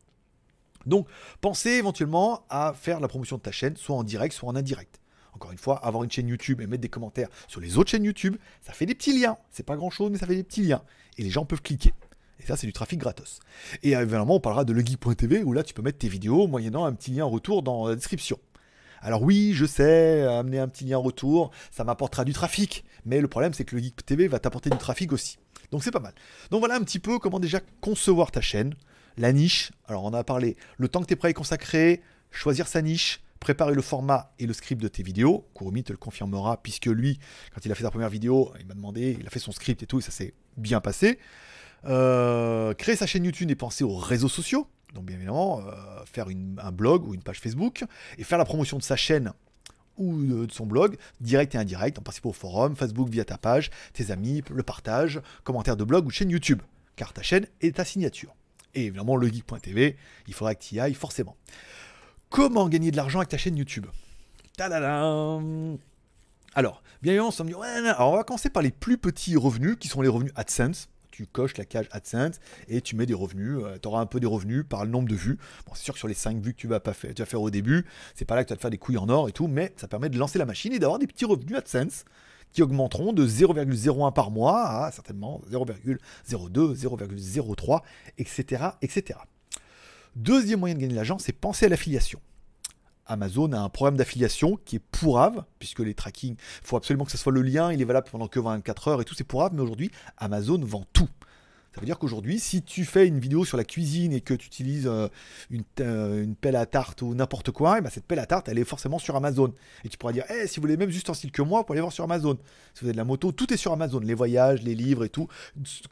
Donc, 0.86 1.08
pensez 1.40 1.70
éventuellement 1.70 2.44
à 2.48 2.72
faire 2.74 3.00
la 3.00 3.08
promotion 3.08 3.36
de 3.36 3.42
ta 3.42 3.52
chaîne, 3.52 3.76
soit 3.76 3.96
en 3.96 4.04
direct, 4.04 4.34
soit 4.34 4.48
en 4.48 4.56
indirect. 4.56 5.00
Encore 5.34 5.52
une 5.52 5.58
fois, 5.58 5.84
avoir 5.84 6.04
une 6.04 6.10
chaîne 6.10 6.28
YouTube 6.28 6.60
et 6.60 6.66
mettre 6.66 6.82
des 6.82 6.88
commentaires 6.88 7.28
sur 7.46 7.60
les 7.60 7.78
autres 7.78 7.90
chaînes 7.90 8.04
YouTube, 8.04 8.36
ça 8.60 8.72
fait 8.72 8.86
des 8.86 8.94
petits 8.94 9.18
liens. 9.18 9.36
C'est 9.50 9.64
pas 9.64 9.76
grand 9.76 9.90
chose, 9.90 10.10
mais 10.10 10.18
ça 10.18 10.26
fait 10.26 10.36
des 10.36 10.44
petits 10.44 10.62
liens. 10.62 10.82
Et 11.16 11.22
les 11.22 11.30
gens 11.30 11.44
peuvent 11.44 11.62
cliquer. 11.62 11.92
Et 12.40 12.46
ça, 12.46 12.56
c'est 12.56 12.66
du 12.66 12.72
trafic 12.72 12.98
gratos. 12.98 13.40
Et 13.82 13.92
évidemment, 13.92 14.36
on 14.36 14.40
parlera 14.40 14.64
de 14.64 14.72
legeek.tv 14.72 15.42
où 15.42 15.52
là, 15.52 15.62
tu 15.62 15.74
peux 15.74 15.82
mettre 15.82 15.98
tes 15.98 16.08
vidéos 16.08 16.46
moyennant 16.46 16.84
un 16.84 16.92
petit 16.92 17.10
lien 17.10 17.24
en 17.24 17.30
retour 17.30 17.62
dans 17.62 17.88
la 17.88 17.94
description. 17.94 18.38
Alors 19.00 19.22
oui, 19.22 19.52
je 19.54 19.64
sais, 19.64 20.22
amener 20.22 20.58
un 20.58 20.68
petit 20.68 20.84
lien 20.84 20.98
en 20.98 21.02
retour, 21.02 21.50
ça 21.70 21.84
m'apportera 21.84 22.24
du 22.24 22.32
trafic. 22.32 22.84
Mais 23.04 23.20
le 23.20 23.28
problème, 23.28 23.52
c'est 23.52 23.64
que 23.64 23.76
le 23.76 23.82
Geek 23.82 24.04
TV 24.04 24.28
va 24.28 24.38
t'apporter 24.38 24.70
du 24.70 24.78
trafic 24.78 25.12
aussi. 25.12 25.38
Donc 25.70 25.84
c'est 25.84 25.90
pas 25.90 26.00
mal. 26.00 26.14
Donc 26.50 26.60
voilà 26.60 26.76
un 26.76 26.82
petit 26.82 26.98
peu 26.98 27.18
comment 27.18 27.40
déjà 27.40 27.60
concevoir 27.80 28.30
ta 28.30 28.40
chaîne. 28.40 28.74
La 29.16 29.32
niche, 29.32 29.72
alors 29.86 30.04
on 30.04 30.12
a 30.14 30.22
parlé, 30.22 30.56
le 30.76 30.88
temps 30.88 31.00
que 31.00 31.06
tu 31.06 31.14
es 31.14 31.16
prêt 31.16 31.28
à 31.28 31.30
y 31.32 31.34
consacrer, 31.34 32.02
choisir 32.30 32.68
sa 32.68 32.82
niche, 32.82 33.20
préparer 33.40 33.74
le 33.74 33.82
format 33.82 34.32
et 34.38 34.46
le 34.46 34.52
script 34.52 34.82
de 34.82 34.88
tes 34.88 35.02
vidéos. 35.02 35.46
Kurumi 35.54 35.84
te 35.84 35.92
le 35.92 35.98
confirmera, 35.98 36.62
puisque 36.62 36.86
lui, 36.86 37.18
quand 37.54 37.64
il 37.64 37.72
a 37.72 37.74
fait 37.74 37.84
sa 37.84 37.90
première 37.90 38.08
vidéo, 38.08 38.52
il 38.60 38.66
m'a 38.66 38.74
demandé, 38.74 39.16
il 39.18 39.26
a 39.26 39.30
fait 39.30 39.38
son 39.38 39.52
script 39.52 39.82
et 39.82 39.86
tout, 39.86 39.98
et 39.98 40.02
ça 40.02 40.10
s'est 40.10 40.34
bien 40.56 40.80
passé. 40.80 41.18
Euh, 41.84 42.74
créer 42.74 42.96
sa 42.96 43.06
chaîne 43.06 43.24
YouTube 43.24 43.50
et 43.50 43.54
penser 43.54 43.84
aux 43.84 43.96
réseaux 43.96 44.28
sociaux. 44.28 44.66
Donc 44.94 45.04
bien 45.04 45.16
évidemment, 45.16 45.60
euh, 45.60 46.04
faire 46.06 46.26
un 46.28 46.72
blog 46.72 47.06
ou 47.06 47.14
une 47.14 47.22
page 47.22 47.40
Facebook, 47.40 47.84
et 48.16 48.24
faire 48.24 48.38
la 48.38 48.44
promotion 48.44 48.78
de 48.78 48.82
sa 48.82 48.96
chaîne 48.96 49.32
ou 49.96 50.16
de, 50.16 50.46
de 50.46 50.52
son 50.52 50.64
blog, 50.64 50.96
direct 51.20 51.54
et 51.54 51.58
indirect, 51.58 51.98
en 51.98 52.02
participant 52.02 52.30
au 52.30 52.32
forum, 52.34 52.76
Facebook 52.76 53.08
via 53.08 53.24
ta 53.24 53.36
page, 53.36 53.70
tes 53.92 54.10
amis, 54.10 54.42
le 54.50 54.62
partage, 54.62 55.20
commentaire 55.44 55.76
de 55.76 55.84
blog 55.84 56.06
ou 56.06 56.10
chaîne 56.10 56.30
YouTube, 56.30 56.62
car 56.96 57.12
ta 57.12 57.22
chaîne 57.22 57.46
est 57.60 57.76
ta 57.76 57.84
signature. 57.84 58.34
Et 58.74 58.86
évidemment, 58.86 59.16
le 59.16 59.28
geek.tv, 59.28 59.96
il 60.26 60.34
faudra 60.34 60.54
que 60.54 60.62
tu 60.62 60.76
y 60.76 60.80
ailles 60.80 60.94
forcément. 60.94 61.36
Comment 62.30 62.68
gagner 62.68 62.90
de 62.90 62.96
l'argent 62.96 63.20
avec 63.20 63.30
ta 63.30 63.38
chaîne 63.38 63.56
YouTube 63.56 63.86
Alors, 66.54 66.82
bien 67.02 67.12
évidemment, 67.12 67.32
on, 67.38 67.44
me 67.44 67.48
dit, 67.48 67.54
on 67.98 68.16
va 68.16 68.24
commencer 68.24 68.50
par 68.50 68.62
les 68.62 68.70
plus 68.70 68.98
petits 68.98 69.36
revenus, 69.36 69.76
qui 69.78 69.88
sont 69.88 70.02
les 70.02 70.08
revenus 70.08 70.32
AdSense. 70.36 70.88
Tu 71.10 71.26
coches 71.26 71.56
la 71.56 71.64
cage 71.64 71.88
AdSense 71.90 72.38
et 72.68 72.80
tu 72.80 72.94
mets 72.94 73.06
des 73.06 73.14
revenus. 73.14 73.58
Euh, 73.60 73.78
tu 73.80 73.88
auras 73.88 74.00
un 74.00 74.06
peu 74.06 74.20
des 74.20 74.26
revenus 74.26 74.64
par 74.68 74.84
le 74.84 74.90
nombre 74.90 75.08
de 75.08 75.16
vues. 75.16 75.38
C'est 75.74 75.82
sûr 75.82 75.94
que 75.94 75.98
sur 75.98 76.06
les 76.06 76.14
5 76.14 76.40
vues 76.40 76.52
que 76.52 76.58
tu 76.58 76.68
vas, 76.68 76.80
pas 76.80 76.92
faire 76.92 77.40
au 77.40 77.50
début, 77.50 77.86
c'est 78.14 78.24
pas 78.24 78.36
là 78.36 78.44
que 78.44 78.48
tu 78.48 78.52
vas 78.52 78.56
te 78.56 78.60
faire 78.60 78.70
des 78.70 78.78
couilles 78.78 78.98
en 78.98 79.08
or 79.08 79.28
et 79.28 79.32
tout, 79.32 79.48
mais 79.48 79.72
ça 79.76 79.88
permet 79.88 80.10
de 80.10 80.18
lancer 80.18 80.38
la 80.38 80.46
machine 80.46 80.72
et 80.72 80.78
d'avoir 80.78 80.98
des 80.98 81.06
petits 81.06 81.24
revenus 81.24 81.56
AdSense 81.56 82.04
qui 82.52 82.62
augmenteront 82.62 83.12
de 83.12 83.26
0,01 83.26 84.12
par 84.12 84.30
mois 84.30 84.84
à 84.84 84.92
certainement 84.92 85.40
0,02, 85.50 85.98
0,03, 86.28 87.80
etc., 88.18 88.64
etc. 88.82 89.18
Deuxième 90.16 90.60
moyen 90.60 90.74
de 90.74 90.80
gagner 90.80 90.92
de 90.92 90.96
l'argent, 90.96 91.18
c'est 91.18 91.32
penser 91.32 91.66
à 91.66 91.68
l'affiliation. 91.68 92.20
Amazon 93.06 93.52
a 93.52 93.58
un 93.58 93.68
programme 93.68 93.96
d'affiliation 93.96 94.58
qui 94.64 94.76
est 94.76 94.82
pourrave, 94.92 95.44
puisque 95.58 95.80
les 95.80 95.94
tracking, 95.94 96.34
il 96.34 96.66
faut 96.66 96.76
absolument 96.76 97.04
que 97.04 97.10
ce 97.10 97.18
soit 97.18 97.32
le 97.32 97.42
lien, 97.42 97.72
il 97.72 97.80
est 97.80 97.86
valable 97.86 98.08
pendant 98.10 98.28
que 98.28 98.38
24 98.38 98.88
heures 98.88 99.00
et 99.00 99.04
tout, 99.04 99.14
c'est 99.14 99.24
pourrave, 99.24 99.52
mais 99.54 99.62
aujourd'hui, 99.62 99.90
Amazon 100.18 100.60
vend 100.62 100.84
tout. 100.92 101.08
Ça 101.78 101.82
veut 101.82 101.86
dire 101.86 102.00
qu'aujourd'hui, 102.00 102.40
si 102.40 102.60
tu 102.62 102.84
fais 102.84 103.06
une 103.06 103.20
vidéo 103.20 103.44
sur 103.44 103.56
la 103.56 103.62
cuisine 103.62 104.12
et 104.12 104.20
que 104.20 104.34
tu 104.34 104.48
utilises 104.48 104.88
euh, 104.88 105.06
une, 105.48 105.62
euh, 105.78 106.24
une, 106.24 106.34
pelle 106.34 106.56
à 106.56 106.66
tarte 106.66 107.02
ou 107.02 107.14
n'importe 107.14 107.52
quoi, 107.52 107.78
et 107.78 107.80
ben 107.80 107.88
cette 107.88 108.04
pelle 108.04 108.18
à 108.18 108.26
tarte, 108.26 108.48
elle 108.48 108.58
est 108.58 108.64
forcément 108.64 108.98
sur 108.98 109.14
Amazon. 109.14 109.54
Et 109.84 109.88
tu 109.88 109.96
pourras 109.96 110.12
dire, 110.12 110.24
hey, 110.28 110.48
si 110.48 110.56
vous 110.56 110.62
voulez 110.62 110.76
même 110.76 110.90
juste 110.90 111.08
un 111.08 111.14
style 111.14 111.30
que 111.30 111.40
moi, 111.40 111.60
vous 111.60 111.66
pouvez 111.66 111.76
aller 111.76 111.82
voir 111.82 111.92
sur 111.92 112.02
Amazon. 112.02 112.36
Si 112.74 112.80
vous 112.80 112.86
avez 112.86 112.94
de 112.94 112.96
la 112.96 113.04
moto, 113.04 113.30
tout 113.30 113.54
est 113.54 113.56
sur 113.56 113.72
Amazon. 113.72 114.00
Les 114.00 114.14
voyages, 114.14 114.60
les 114.64 114.74
livres 114.74 115.04
et 115.04 115.08
tout. 115.08 115.28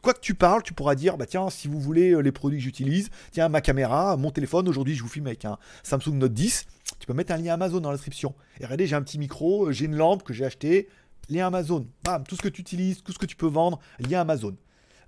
Quoi 0.01 0.13
que 0.13 0.19
tu 0.19 0.33
parles, 0.33 0.61
tu 0.61 0.73
pourras 0.73 0.95
dire, 0.95 1.15
bah 1.15 1.25
tiens, 1.25 1.49
si 1.49 1.69
vous 1.69 1.79
voulez 1.79 2.11
euh, 2.11 2.19
les 2.19 2.33
produits 2.33 2.57
que 2.57 2.65
j'utilise, 2.65 3.09
tiens, 3.31 3.47
ma 3.47 3.61
caméra, 3.61 4.17
mon 4.17 4.31
téléphone, 4.31 4.67
aujourd'hui, 4.67 4.93
je 4.93 5.03
vous 5.03 5.09
filme 5.09 5.27
avec 5.27 5.45
un 5.45 5.57
Samsung 5.83 6.15
Note 6.15 6.33
10. 6.33 6.65
Tu 6.99 7.07
peux 7.07 7.13
mettre 7.13 7.31
un 7.31 7.37
lien 7.37 7.53
Amazon 7.53 7.79
dans 7.79 7.91
la 7.91 7.95
description. 7.95 8.35
Et 8.59 8.65
regardez, 8.65 8.87
j'ai 8.87 8.97
un 8.97 9.03
petit 9.03 9.19
micro, 9.19 9.71
j'ai 9.71 9.85
une 9.85 9.95
lampe 9.95 10.23
que 10.23 10.33
j'ai 10.33 10.43
acheté, 10.43 10.89
lien 11.29 11.47
Amazon. 11.47 11.87
Bam, 12.03 12.25
tout 12.25 12.35
ce 12.35 12.41
que 12.41 12.49
tu 12.49 12.59
utilises, 12.59 13.03
tout 13.03 13.13
ce 13.13 13.19
que 13.19 13.25
tu 13.25 13.37
peux 13.37 13.47
vendre, 13.47 13.79
lien 13.99 14.19
Amazon. 14.19 14.53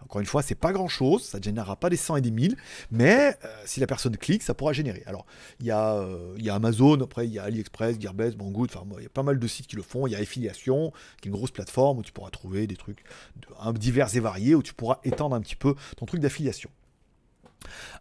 Encore 0.02 0.22
une 0.22 0.28
fois, 0.28 0.42
c'est 0.42 0.56
pas 0.56 0.72
grand 0.72 0.88
chose, 0.88 1.24
ça 1.24 1.40
ne 1.40 1.44
générera 1.44 1.76
pas 1.76 1.90
des 1.90 1.98
100 1.98 2.18
et 2.18 2.22
des 2.22 2.32
1000, 2.32 2.56
mais 2.92 3.38
euh, 3.44 3.48
si 3.66 3.80
la 3.80 3.88
personne 3.88 4.16
clique, 4.18 4.44
ça 4.44 4.54
pourra 4.54 4.74
générer. 4.74 5.04
Alors, 5.06 5.26
il 5.60 5.68
y, 5.68 5.72
euh, 5.72 6.36
y, 6.38 6.50
a 6.50 6.56
Amazon, 6.56 7.02
après 7.02 7.28
il 7.28 7.34
y 7.34 7.40
a 7.40 7.44
AliExpress, 7.44 8.00
Gearbest, 8.00 8.38
Banggood, 8.38 8.70
enfin, 8.74 8.86
il 8.98 9.04
y 9.04 9.06
a 9.06 9.10
pas 9.10 9.24
mal 9.24 9.40
de 9.40 9.48
sites 9.48 9.68
qui 9.68 9.76
le 9.76 9.82
font. 9.82 10.08
Il 10.08 10.12
y 10.12 10.16
a 10.16 10.20
Affiliation, 10.20 10.92
qui 11.22 11.28
est 11.28 11.32
une 11.32 11.36
grosse 11.36 11.52
plateforme 11.52 12.00
où 12.00 12.04
tu 12.04 12.12
pourras 12.12 12.30
trouver 12.30 12.66
des 12.66 12.76
trucs 12.76 13.04
divers 13.76 14.16
et 14.16 14.20
variés, 14.20 14.56
où 14.56 14.64
tu 14.64 14.74
pourras 14.74 15.00
étendre 15.04 15.36
un 15.36 15.42
petit 15.42 15.56
peu 15.56 15.76
ton 15.98 16.06
truc 16.06 16.22
d'affiliation. 16.22 16.70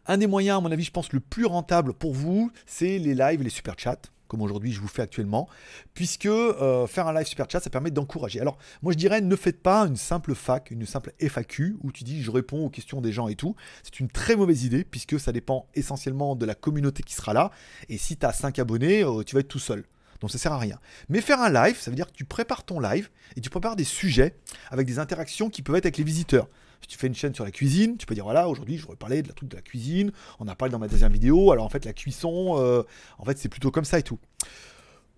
Un 0.06 0.18
des 0.18 0.26
moyens, 0.26 0.58
à 0.58 0.60
mon 0.60 0.70
avis, 0.70 0.84
je 0.84 0.92
pense, 0.92 1.12
le 1.12 1.20
plus 1.20 1.46
rentable 1.46 1.92
pour 1.92 2.14
vous, 2.14 2.50
c'est 2.64 2.98
les 2.98 3.14
lives 3.14 3.40
et 3.40 3.44
les 3.44 3.50
super 3.50 3.74
chats 3.78 4.00
comme 4.28 4.42
aujourd'hui 4.42 4.72
je 4.72 4.80
vous 4.80 4.88
fais 4.88 5.02
actuellement, 5.02 5.48
puisque 5.94 6.26
euh, 6.26 6.86
faire 6.86 7.06
un 7.08 7.14
live 7.14 7.26
super 7.26 7.46
chat, 7.50 7.60
ça 7.60 7.70
permet 7.70 7.90
d'encourager. 7.90 8.40
Alors, 8.40 8.58
moi 8.82 8.92
je 8.92 8.98
dirais, 8.98 9.20
ne 9.20 9.36
faites 9.36 9.62
pas 9.62 9.82
une 9.82 9.96
simple 9.96 10.34
fac, 10.34 10.70
une 10.70 10.86
simple 10.86 11.12
FAQ, 11.18 11.76
où 11.82 11.90
tu 11.90 12.04
dis 12.04 12.22
je 12.22 12.30
réponds 12.30 12.66
aux 12.66 12.70
questions 12.70 13.00
des 13.00 13.12
gens 13.12 13.28
et 13.28 13.34
tout. 13.34 13.56
C'est 13.82 14.00
une 14.00 14.08
très 14.08 14.36
mauvaise 14.36 14.64
idée, 14.64 14.84
puisque 14.84 15.18
ça 15.18 15.32
dépend 15.32 15.66
essentiellement 15.74 16.36
de 16.36 16.46
la 16.46 16.54
communauté 16.54 17.02
qui 17.02 17.14
sera 17.14 17.32
là, 17.32 17.50
et 17.88 17.98
si 17.98 18.16
tu 18.16 18.26
as 18.26 18.32
5 18.32 18.58
abonnés, 18.58 19.02
euh, 19.02 19.22
tu 19.24 19.34
vas 19.34 19.40
être 19.40 19.48
tout 19.48 19.58
seul. 19.58 19.84
Donc 20.20 20.30
ça 20.30 20.38
sert 20.38 20.52
à 20.52 20.58
rien. 20.58 20.78
Mais 21.08 21.20
faire 21.20 21.40
un 21.40 21.50
live, 21.50 21.76
ça 21.78 21.90
veut 21.90 21.96
dire 21.96 22.06
que 22.06 22.12
tu 22.12 22.24
prépares 22.24 22.64
ton 22.64 22.80
live 22.80 23.08
et 23.36 23.40
tu 23.40 23.50
prépares 23.50 23.76
des 23.76 23.84
sujets 23.84 24.34
avec 24.70 24.86
des 24.86 24.98
interactions 24.98 25.48
qui 25.48 25.62
peuvent 25.62 25.76
être 25.76 25.86
avec 25.86 25.96
les 25.96 26.04
visiteurs. 26.04 26.48
Si 26.80 26.88
tu 26.88 26.98
fais 26.98 27.06
une 27.06 27.14
chaîne 27.14 27.34
sur 27.34 27.44
la 27.44 27.50
cuisine, 27.50 27.96
tu 27.96 28.06
peux 28.06 28.14
dire 28.14 28.24
voilà, 28.24 28.48
aujourd'hui 28.48 28.76
je 28.76 28.82
voudrais 28.82 28.96
parler 28.96 29.22
de 29.22 29.28
la 29.28 29.34
truc 29.34 29.48
de 29.48 29.56
la 29.56 29.62
cuisine. 29.62 30.12
On 30.38 30.48
a 30.48 30.54
parlé 30.54 30.72
dans 30.72 30.78
ma 30.78 30.88
deuxième 30.88 31.12
vidéo. 31.12 31.52
Alors 31.52 31.64
en 31.64 31.68
fait, 31.68 31.84
la 31.84 31.92
cuisson, 31.92 32.56
euh, 32.58 32.82
en 33.18 33.24
fait, 33.24 33.38
c'est 33.38 33.48
plutôt 33.48 33.70
comme 33.70 33.84
ça 33.84 33.98
et 33.98 34.02
tout. 34.02 34.18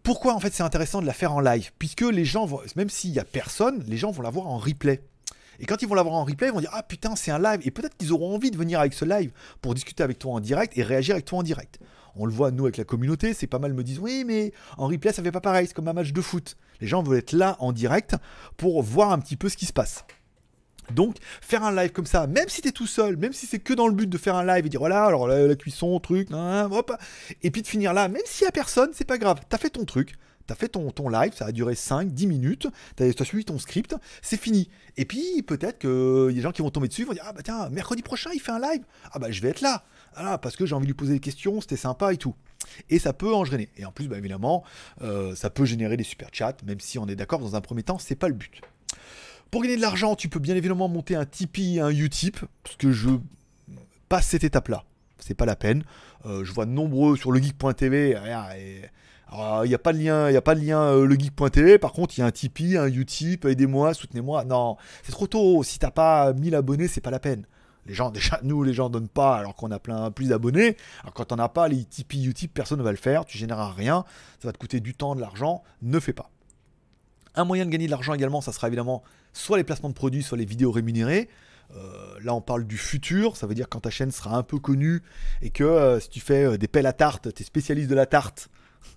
Pourquoi 0.03 0.35
en 0.35 0.41
fait 0.41 0.53
c'est 0.53 0.63
intéressant 0.63 1.03
de 1.03 1.07
la 1.07 1.13
faire 1.13 1.33
en 1.33 1.41
live? 1.41 1.73
Puisque 1.79 2.03
les 2.03 2.25
gens 2.25 2.47
vont, 2.47 2.61
même 2.77 2.89
s'il 2.89 3.11
y 3.11 3.19
a 3.19 3.25
personne, 3.25 3.85
les 3.87 3.99
gens 3.99 4.11
vont 4.11 4.23
la 4.23 4.31
voir 4.31 4.47
en 4.47 4.57
replay. 4.57 5.03
Et 5.59 5.67
quand 5.67 5.83
ils 5.83 5.89
vont 5.89 5.95
l'avoir 5.95 6.15
en 6.15 6.25
replay, 6.25 6.49
ils 6.49 6.55
vont 6.55 6.61
dire 6.61 6.71
Ah 6.73 6.83
putain, 6.83 7.17
c'est 7.17 7.31
un 7.31 7.39
live. 7.39 7.61
Et 7.65 7.71
peut-être 7.71 7.97
qu'ils 7.97 8.13
auront 8.13 8.35
envie 8.35 8.51
de 8.51 8.57
venir 8.57 8.81
avec 8.81 8.95
ce 8.95 9.05
live 9.05 9.31
pour 9.61 9.75
discuter 9.75 10.03
avec 10.03 10.19
toi 10.19 10.33
en 10.33 10.41
direct 10.41 10.77
et 10.79 10.83
réagir 10.83 11.15
avec 11.15 11.27
toi 11.27 11.41
en 11.41 11.43
direct. 11.43 11.79
On 12.17 12.27
le 12.27 12.33
voit, 12.33 12.51
nous, 12.51 12.65
avec 12.65 12.77
la 12.77 12.85
communauté, 12.85 13.35
c'est 13.35 13.47
pas 13.47 13.59
mal 13.59 13.75
me 13.75 13.85
disent 13.85 13.99
Oui, 13.99 14.25
mais 14.27 14.53
en 14.79 14.87
replay, 14.87 15.13
ça 15.13 15.23
fait 15.23 15.31
pas 15.31 15.41
pareil, 15.41 15.67
c'est 15.67 15.75
comme 15.75 15.89
un 15.89 15.93
match 15.93 16.13
de 16.13 16.21
foot. 16.21 16.57
Les 16.81 16.87
gens 16.87 17.03
veulent 17.03 17.19
être 17.19 17.33
là 17.33 17.57
en 17.61 17.73
direct 17.73 18.17
pour 18.57 18.83
voir 18.83 19.13
un 19.13 19.19
petit 19.19 19.37
peu 19.37 19.49
ce 19.49 19.57
qui 19.57 19.67
se 19.67 19.73
passe. 19.73 20.05
Donc, 20.95 21.17
faire 21.41 21.65
un 21.65 21.75
live 21.75 21.93
comme 21.93 22.07
ça, 22.07 22.27
même 22.27 22.49
si 22.49 22.63
t'es 22.63 22.73
tout 22.73 22.87
seul, 22.87 23.17
même 23.17 23.33
si 23.33 23.47
c'est 23.47 23.59
que 23.59 23.73
dans 23.75 23.89
le 23.89 23.95
but 23.95 24.09
de 24.09 24.19
faire 24.19 24.35
un 24.35 24.45
live 24.45 24.67
et 24.67 24.69
dire 24.69 24.81
voilà, 24.81 25.05
alors 25.05 25.27
la, 25.27 25.47
la 25.47 25.57
cuisson, 25.57 25.99
truc, 26.01 26.29
hop, 26.33 26.93
et 27.43 27.51
puis 27.51 27.63
de 27.63 27.67
finir 27.67 27.93
là, 27.93 28.09
même 28.09 28.23
s'il 28.25 28.45
y 28.45 28.49
a 28.49 28.53
personne, 28.53 28.91
c'est 28.93 29.07
pas 29.07 29.19
grave, 29.19 29.41
t'as 29.49 29.59
fait 29.59 29.71
ton 29.71 29.85
truc, 29.85 30.15
t'as 30.47 30.55
fait 30.55 30.69
ton, 30.69 31.09
live, 31.09 31.33
ça 31.35 31.47
a 31.47 31.53
duré 31.53 31.75
5, 31.75 32.09
10 32.13 32.27
minutes, 32.27 32.67
t'as 32.97 33.07
as 33.07 33.25
suivi 33.25 33.45
ton 33.45 33.59
script, 33.59 33.95
c'est 34.23 34.41
fini. 34.41 34.69
Et 34.97 35.05
puis 35.05 35.43
peut-être 35.43 35.79
qu'il 35.79 35.91
y 35.91 36.33
a 36.33 36.33
des 36.33 36.41
gens 36.41 36.53
qui 36.53 36.63
vont 36.63 36.71
tomber 36.71 36.89
dessus, 36.89 37.05
vont 37.05 37.13
dire 37.13 37.25
ah 37.27 37.33
bah 37.33 37.43
tiens, 37.45 37.69
mercredi 37.71 38.03
prochain 38.03 38.31
il 38.35 38.41
fait 38.41 38.53
un 38.53 38.61
live, 38.61 38.83
ah 39.13 39.19
bah 39.19 39.31
je 39.31 39.41
vais 39.41 39.49
être 39.49 39.61
là, 39.61 39.85
ah, 40.17 40.39
parce 40.39 40.57
que 40.57 40.67
j'ai 40.67 40.75
envie 40.75 40.87
de 40.87 40.91
lui 40.91 40.97
poser 40.97 41.15
des 41.15 41.21
questions, 41.21 41.61
c'était 41.61 41.77
sympa 41.77 42.13
et 42.13 42.17
tout. 42.17 42.35
Et 42.89 42.99
ça 42.99 43.13
peut 43.13 43.33
engrainer. 43.33 43.69
Et 43.77 43.85
en 43.85 43.93
plus, 43.93 44.09
bah, 44.09 44.19
évidemment, 44.19 44.65
euh, 45.03 45.35
ça 45.35 45.51
peut 45.51 45.65
générer 45.65 45.97
des 45.97 46.05
super 46.05 46.29
chats, 46.33 46.57
même 46.67 46.81
si 46.81 46.99
on 46.99 47.07
est 47.07 47.17
d'accord, 47.17 47.39
dans 47.39 47.57
un 47.57 47.61
premier 47.61 47.83
temps, 47.83 47.99
c'est 47.99 48.17
pas 48.17 48.29
le 48.29 48.35
but. 48.35 48.61
Pour 49.51 49.63
gagner 49.63 49.77
de 49.77 49.81
l'argent, 49.81 50.15
tu 50.15 50.29
peux 50.29 50.39
bien 50.39 50.55
évidemment 50.55 50.89
monter 50.89 51.17
un 51.17 51.25
Tipeee, 51.25 51.81
un 51.81 51.91
Utip, 51.91 52.39
parce 52.63 52.77
que 52.77 52.93
je 52.93 53.11
passe 54.09 54.27
cette 54.27 54.45
étape-là. 54.45 54.85
c'est 55.19 55.35
pas 55.35 55.47
la 55.47 55.57
peine. 55.57 55.85
Euh, 56.27 56.45
je 56.45 56.53
vois 56.53 56.67
nombreux 56.67 57.17
sur 57.17 57.33
legeek.tv. 57.33 58.17
Il 58.17 59.69
n'y 59.69 59.75
a 59.75 59.79
pas 59.79 59.93
de 59.93 59.99
lien, 59.99 60.31
il 60.31 60.37
a 60.37 60.43
pas 60.43 60.55
de 60.55 60.61
lien 60.61 60.81
euh, 60.81 61.05
legeek.tv. 61.05 61.79
Par 61.79 61.93
contre, 61.93 62.17
il 62.17 62.21
y 62.21 62.23
a 62.23 62.27
un 62.27 62.31
Tipeee, 62.31 62.77
un 62.77 62.87
Utip, 62.87 63.45
aidez-moi, 63.45 63.93
soutenez-moi. 63.95 64.45
Non, 64.45 64.77
c'est 65.03 65.13
trop 65.13 65.27
tôt. 65.27 65.65
Si 65.65 65.81
t'as 65.81 65.91
pas 65.91 66.33
1000 66.33 66.55
abonnés, 66.55 66.87
c'est 66.87 67.01
pas 67.01 67.11
la 67.11 67.21
peine. 67.21 67.45
Les 67.87 67.95
gens, 67.95 68.11
déjà, 68.13 68.39
nous, 68.45 68.63
les 68.63 68.73
gens 68.73 68.89
donnent 68.89 69.09
pas 69.09 69.37
alors 69.37 69.57
qu'on 69.57 69.73
a 69.73 69.81
plein 69.81 70.13
plus 70.13 70.29
d'abonnés. 70.29 70.77
Alors 71.03 71.15
quand 71.15 71.33
on 71.33 71.37
n'a 71.37 71.49
pas 71.49 71.67
les 71.67 71.85
Tipeee, 71.85 72.27
Utip, 72.27 72.55
personne 72.55 72.79
ne 72.79 72.85
va 72.85 72.93
le 72.93 72.99
faire. 72.99 73.25
Tu 73.25 73.37
généreras 73.37 73.73
rien. 73.73 74.05
Ça 74.39 74.47
va 74.47 74.53
te 74.53 74.59
coûter 74.59 74.79
du 74.79 74.95
temps, 74.95 75.17
de 75.17 75.21
l'argent. 75.21 75.65
Ne 75.83 75.99
fais 75.99 76.13
pas. 76.13 76.31
Un 77.35 77.45
moyen 77.45 77.65
de 77.65 77.71
gagner 77.71 77.87
de 77.87 77.91
l'argent 77.91 78.15
également, 78.15 78.41
ça 78.41 78.53
sera 78.53 78.67
évidemment 78.67 79.03
soit 79.33 79.57
les 79.57 79.65
placements 79.65 79.89
de 79.89 79.95
produits, 79.95 80.23
soit 80.23 80.39
les 80.39 80.45
vidéos 80.45 80.73
rémunérées. 80.73 81.29
Euh, 81.77 82.19
là, 82.23 82.35
on 82.35 82.41
parle 82.41 82.67
du 82.67 82.77
futur, 82.77 83.37
ça 83.37 83.47
veut 83.47 83.55
dire 83.55 83.69
quand 83.69 83.81
ta 83.81 83.91
chaîne 83.91 84.11
sera 84.11 84.37
un 84.37 84.43
peu 84.43 84.59
connue 84.59 85.03
et 85.41 85.51
que 85.51 85.63
euh, 85.63 86.01
si 86.01 86.09
tu 86.09 86.21
fais 86.21 86.45
euh, 86.45 86.59
des 86.59 86.67
pelles 86.67 86.87
à 86.87 86.93
tarte, 86.93 87.33
tu 87.33 87.43
es 87.43 87.47
spécialiste 87.47 87.89
de 87.89 87.95
la 87.95 88.07
tarte, 88.07 88.49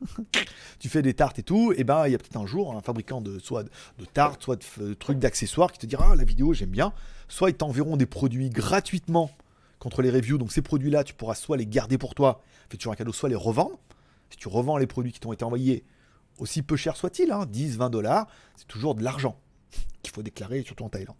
tu 0.80 0.90
fais 0.90 1.04
des 1.04 1.14
tartes 1.14 1.38
et 1.38 1.44
tout, 1.44 1.74
et 1.78 1.84
ben 1.84 2.08
il 2.08 2.14
y 2.14 2.16
a 2.16 2.18
peut-être 2.18 2.38
un 2.38 2.48
jour 2.48 2.76
un 2.76 2.82
fabricant 2.82 3.22
de 3.22 3.38
soit 3.38 3.64
de 3.64 4.06
tartes, 4.12 4.42
soit 4.42 4.60
de, 4.80 4.94
trucs 4.96 5.20
d'accessoires 5.20 5.72
qui 5.72 5.80
te 5.80 5.86
dira 5.86 6.10
ah, 6.12 6.16
la 6.16 6.24
vidéo 6.24 6.54
j'aime 6.54 6.72
bien, 6.72 6.94
soit 7.28 7.52
ils 7.52 7.56
t'enverront 7.56 7.96
des 7.96 8.08
produits 8.08 8.50
gratuitement 8.50 9.30
contre 9.78 10.02
les 10.02 10.10
reviews. 10.10 10.40
Donc 10.40 10.52
ces 10.52 10.62
produits-là, 10.64 11.04
tu 11.04 11.14
pourras 11.14 11.36
soit 11.36 11.58
les 11.58 11.68
garder 11.68 12.00
pour 12.00 12.16
toi, 12.16 12.42
fais 12.70 12.78
toujours 12.78 12.94
un 12.94 12.96
cadeau, 12.96 13.14
soit 13.14 13.30
les 13.30 13.36
revendre. 13.36 13.78
Si 14.32 14.38
tu 14.38 14.48
revends 14.48 14.78
les 14.78 14.88
produits 14.88 15.12
qui 15.12 15.20
t'ont 15.20 15.34
été 15.34 15.44
envoyés, 15.44 15.84
aussi 16.40 16.64
peu 16.64 16.76
cher 16.76 16.96
soit-il, 16.96 17.32
10, 17.48 17.74
hein, 17.74 17.78
20 17.78 17.90
dollars, 17.92 18.28
c'est 18.56 18.68
toujours 18.68 18.96
de 18.96 19.04
l'argent 19.04 19.38
qu'il 20.02 20.14
faut 20.14 20.24
déclarer, 20.24 20.64
surtout 20.64 20.84
en 20.84 20.90
Thaïlande. 20.90 21.16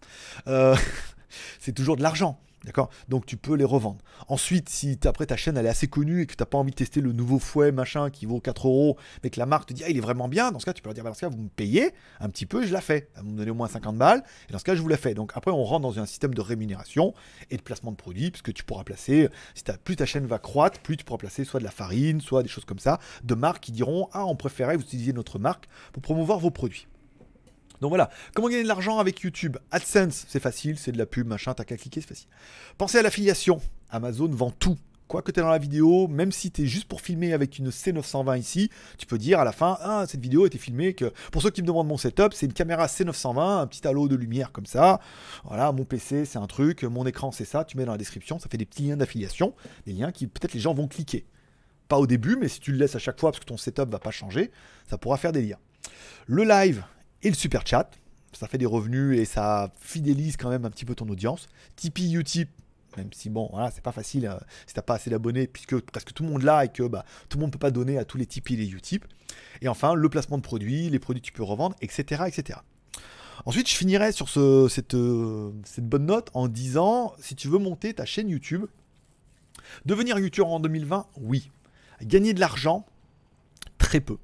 Euh, 0.46 0.76
c'est 1.60 1.72
toujours 1.72 1.96
de 1.96 2.02
l'argent. 2.02 2.38
D'accord? 2.64 2.88
Donc 3.08 3.26
tu 3.26 3.36
peux 3.36 3.54
les 3.54 3.64
revendre. 3.64 3.98
Ensuite, 4.28 4.70
si 4.70 4.98
après 5.04 5.26
ta 5.26 5.36
chaîne 5.36 5.56
elle 5.58 5.66
est 5.66 5.70
assez 5.70 5.86
connue 5.86 6.22
et 6.22 6.26
que 6.26 6.34
tu 6.34 6.40
n'as 6.40 6.46
pas 6.46 6.56
envie 6.56 6.70
de 6.70 6.76
tester 6.76 7.02
le 7.02 7.12
nouveau 7.12 7.38
fouet 7.38 7.72
machin 7.72 8.08
qui 8.08 8.24
vaut 8.24 8.40
4 8.40 8.66
euros, 8.66 8.96
mais 9.22 9.28
que 9.28 9.38
la 9.38 9.44
marque 9.44 9.68
te 9.68 9.74
dit 9.74 9.82
ah, 9.84 9.90
il 9.90 9.98
est 9.98 10.00
vraiment 10.00 10.28
bien, 10.28 10.50
dans 10.50 10.58
ce 10.58 10.64
cas 10.64 10.72
tu 10.72 10.80
peux 10.80 10.88
leur 10.88 10.94
dire 10.94 11.04
bah, 11.04 11.10
dans 11.10 11.14
ce 11.14 11.20
cas 11.20 11.28
vous 11.28 11.38
me 11.38 11.48
payez 11.48 11.92
un 12.20 12.30
petit 12.30 12.46
peu, 12.46 12.64
je 12.64 12.72
la 12.72 12.80
fais. 12.80 13.10
Vous 13.16 13.30
me 13.30 13.36
donnez 13.36 13.50
au 13.50 13.54
moins 13.54 13.68
50 13.68 13.98
balles, 13.98 14.22
et 14.48 14.52
dans 14.52 14.58
ce 14.58 14.64
cas 14.64 14.74
je 14.74 14.80
vous 14.80 14.88
la 14.88 14.96
fais. 14.96 15.12
Donc 15.12 15.32
après 15.34 15.50
on 15.50 15.62
rentre 15.62 15.82
dans 15.82 15.98
un 15.98 16.06
système 16.06 16.32
de 16.32 16.40
rémunération 16.40 17.12
et 17.50 17.58
de 17.58 17.62
placement 17.62 17.92
de 17.92 17.96
produits, 17.96 18.30
puisque 18.30 18.54
tu 18.54 18.64
pourras 18.64 18.84
placer, 18.84 19.28
si 19.54 19.62
plus 19.84 19.96
ta 19.96 20.06
chaîne 20.06 20.26
va 20.26 20.38
croître, 20.38 20.80
plus 20.80 20.96
tu 20.96 21.04
pourras 21.04 21.18
placer 21.18 21.44
soit 21.44 21.60
de 21.60 21.64
la 21.64 21.70
farine, 21.70 22.22
soit 22.22 22.42
des 22.42 22.48
choses 22.48 22.64
comme 22.64 22.78
ça, 22.78 22.98
de 23.24 23.34
marques 23.34 23.62
qui 23.62 23.72
diront 23.72 24.08
ah 24.12 24.24
on 24.24 24.36
préférait 24.36 24.76
vous 24.76 24.82
utiliser 24.82 25.12
notre 25.12 25.38
marque 25.38 25.68
pour 25.92 26.02
promouvoir 26.02 26.38
vos 26.38 26.50
produits. 26.50 26.86
Donc 27.80 27.90
voilà, 27.90 28.10
comment 28.34 28.48
gagner 28.48 28.62
de 28.62 28.68
l'argent 28.68 28.98
avec 28.98 29.20
YouTube? 29.20 29.56
AdSense, 29.70 30.26
c'est 30.28 30.40
facile, 30.40 30.78
c'est 30.78 30.92
de 30.92 30.98
la 30.98 31.06
pub, 31.06 31.26
machin, 31.26 31.54
t'as 31.54 31.64
qu'à 31.64 31.76
cliquer, 31.76 32.00
c'est 32.00 32.08
facile. 32.08 32.28
Pensez 32.78 32.98
à 32.98 33.02
l'affiliation. 33.02 33.60
Amazon 33.90 34.28
vend 34.28 34.50
tout. 34.50 34.78
Quoi 35.06 35.20
que 35.20 35.30
tu 35.30 35.40
es 35.40 35.42
dans 35.42 35.50
la 35.50 35.58
vidéo, 35.58 36.08
même 36.08 36.32
si 36.32 36.50
tu 36.50 36.66
juste 36.66 36.88
pour 36.88 37.02
filmer 37.02 37.34
avec 37.34 37.58
une 37.58 37.68
C920 37.68 38.38
ici, 38.38 38.70
tu 38.96 39.04
peux 39.04 39.18
dire 39.18 39.38
à 39.38 39.44
la 39.44 39.52
fin 39.52 39.76
Ah, 39.82 40.06
cette 40.08 40.20
vidéo 40.20 40.44
a 40.44 40.46
été 40.46 40.56
filmée 40.56 40.94
que. 40.94 41.12
Pour 41.30 41.42
ceux 41.42 41.50
qui 41.50 41.60
me 41.60 41.66
demandent 41.66 41.88
mon 41.88 41.98
setup, 41.98 42.32
c'est 42.32 42.46
une 42.46 42.54
caméra 42.54 42.86
C920, 42.86 43.60
un 43.60 43.66
petit 43.66 43.86
halo 43.86 44.08
de 44.08 44.16
lumière 44.16 44.50
comme 44.50 44.64
ça. 44.64 45.00
Voilà, 45.44 45.72
mon 45.72 45.84
PC, 45.84 46.24
c'est 46.24 46.38
un 46.38 46.46
truc, 46.46 46.84
mon 46.84 47.04
écran, 47.06 47.32
c'est 47.32 47.44
ça. 47.44 47.64
Tu 47.64 47.76
mets 47.76 47.84
dans 47.84 47.92
la 47.92 47.98
description, 47.98 48.38
ça 48.38 48.48
fait 48.48 48.56
des 48.56 48.64
petits 48.64 48.84
liens 48.84 48.96
d'affiliation, 48.96 49.54
des 49.86 49.92
liens 49.92 50.10
qui 50.10 50.26
peut-être 50.26 50.54
les 50.54 50.60
gens 50.60 50.72
vont 50.72 50.88
cliquer. 50.88 51.26
Pas 51.88 51.98
au 51.98 52.06
début, 52.06 52.36
mais 52.36 52.48
si 52.48 52.60
tu 52.60 52.72
le 52.72 52.78
laisses 52.78 52.96
à 52.96 52.98
chaque 52.98 53.20
fois 53.20 53.30
parce 53.30 53.40
que 53.40 53.44
ton 53.44 53.58
setup 53.58 53.90
va 53.90 53.98
pas 53.98 54.10
changer, 54.10 54.50
ça 54.88 54.96
pourra 54.96 55.18
faire 55.18 55.32
des 55.32 55.42
liens. 55.42 55.58
Le 56.26 56.44
live, 56.44 56.82
et 57.24 57.30
le 57.30 57.34
super 57.34 57.66
chat. 57.66 57.90
Ça 58.32 58.46
fait 58.46 58.58
des 58.58 58.66
revenus 58.66 59.18
et 59.18 59.24
ça 59.24 59.72
fidélise 59.80 60.36
quand 60.36 60.50
même 60.50 60.64
un 60.64 60.70
petit 60.70 60.84
peu 60.84 60.94
ton 60.94 61.08
audience. 61.08 61.48
Tipeee, 61.76 62.14
Utip, 62.14 62.50
même 62.96 63.12
si 63.12 63.30
bon, 63.30 63.48
voilà, 63.52 63.70
c'est 63.70 63.82
pas 63.82 63.92
facile 63.92 64.26
euh, 64.26 64.36
si 64.66 64.74
t'as 64.74 64.82
pas 64.82 64.94
assez 64.94 65.08
d'abonnés, 65.08 65.46
puisque 65.46 65.80
presque 65.80 66.12
tout 66.12 66.24
le 66.24 66.30
monde 66.30 66.42
l'a 66.42 66.64
et 66.64 66.68
que 66.68 66.82
bah, 66.82 67.04
tout 67.28 67.38
le 67.38 67.42
monde 67.42 67.52
peut 67.52 67.58
pas 67.58 67.70
donner 67.70 67.96
à 67.98 68.04
tous 68.04 68.18
les 68.18 68.26
Tipeee 68.26 68.54
et 68.54 68.56
les 68.56 68.72
Utip. 68.72 69.04
Et 69.62 69.68
enfin, 69.68 69.94
le 69.94 70.08
placement 70.08 70.36
de 70.36 70.42
produits, 70.42 70.90
les 70.90 70.98
produits 70.98 71.22
que 71.22 71.26
tu 71.26 71.32
peux 71.32 71.42
revendre, 71.42 71.76
etc. 71.80 72.24
etc. 72.26 72.58
Ensuite, 73.46 73.68
je 73.68 73.74
finirai 73.74 74.12
sur 74.12 74.28
euh, 74.36 74.68
cette 74.68 74.94
bonne 74.94 76.06
note 76.06 76.30
en 76.34 76.48
disant 76.48 77.14
si 77.18 77.34
tu 77.34 77.48
veux 77.48 77.58
monter 77.58 77.94
ta 77.94 78.04
chaîne 78.04 78.28
YouTube, 78.28 78.66
devenir 79.86 80.18
YouTuber 80.18 80.48
en 80.48 80.60
2020, 80.60 81.06
oui. 81.20 81.50
Gagner 82.02 82.34
de 82.34 82.40
l'argent, 82.40 82.84
très 83.78 84.00
peu 84.00 84.18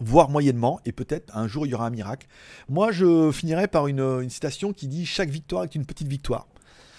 voire 0.00 0.28
moyennement, 0.28 0.80
et 0.84 0.92
peut-être 0.92 1.36
un 1.36 1.48
jour 1.48 1.66
il 1.66 1.70
y 1.70 1.74
aura 1.74 1.86
un 1.86 1.90
miracle. 1.90 2.26
Moi, 2.68 2.92
je 2.92 3.30
finirai 3.32 3.68
par 3.68 3.86
une, 3.86 4.28
citation 4.28 4.72
qui 4.72 4.88
dit 4.88 5.06
Chaque 5.06 5.30
victoire 5.30 5.64
est 5.64 5.74
une 5.74 5.86
petite 5.86 6.08
victoire. 6.08 6.46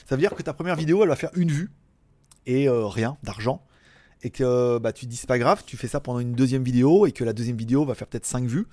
Ça 0.08 0.16
veut 0.16 0.22
dire 0.22 0.34
que 0.36 0.44
ta 0.44 0.54
première 0.54 0.76
vidéo, 0.76 1.04
elle 1.04 1.10
va 1.10 1.16
faire 1.16 1.32
une 1.36 1.52
vue 1.52 1.72
et 2.46 2.68
euh, 2.68 2.88
rien 2.88 3.18
d'argent. 3.24 3.64
Et 4.22 4.32
que 4.32 4.80
bah, 4.80 4.92
tu 4.92 5.06
dis, 5.06 5.16
c'est 5.16 5.28
pas 5.28 5.40
grave, 5.40 5.64
tu 5.66 5.78
fais 5.78 5.88
ça 5.88 6.00
pendant 6.00 6.20
une 6.20 6.34
deuxième 6.34 6.64
vidéo 6.64 7.06
et 7.06 7.12
que 7.12 7.24
la 7.24 7.32
deuxième 7.32 7.56
vidéo 7.56 7.86
va 7.86 7.96
faire 7.96 8.08
peut-être 8.08 8.26
5 8.26 8.46
vues 8.46 8.68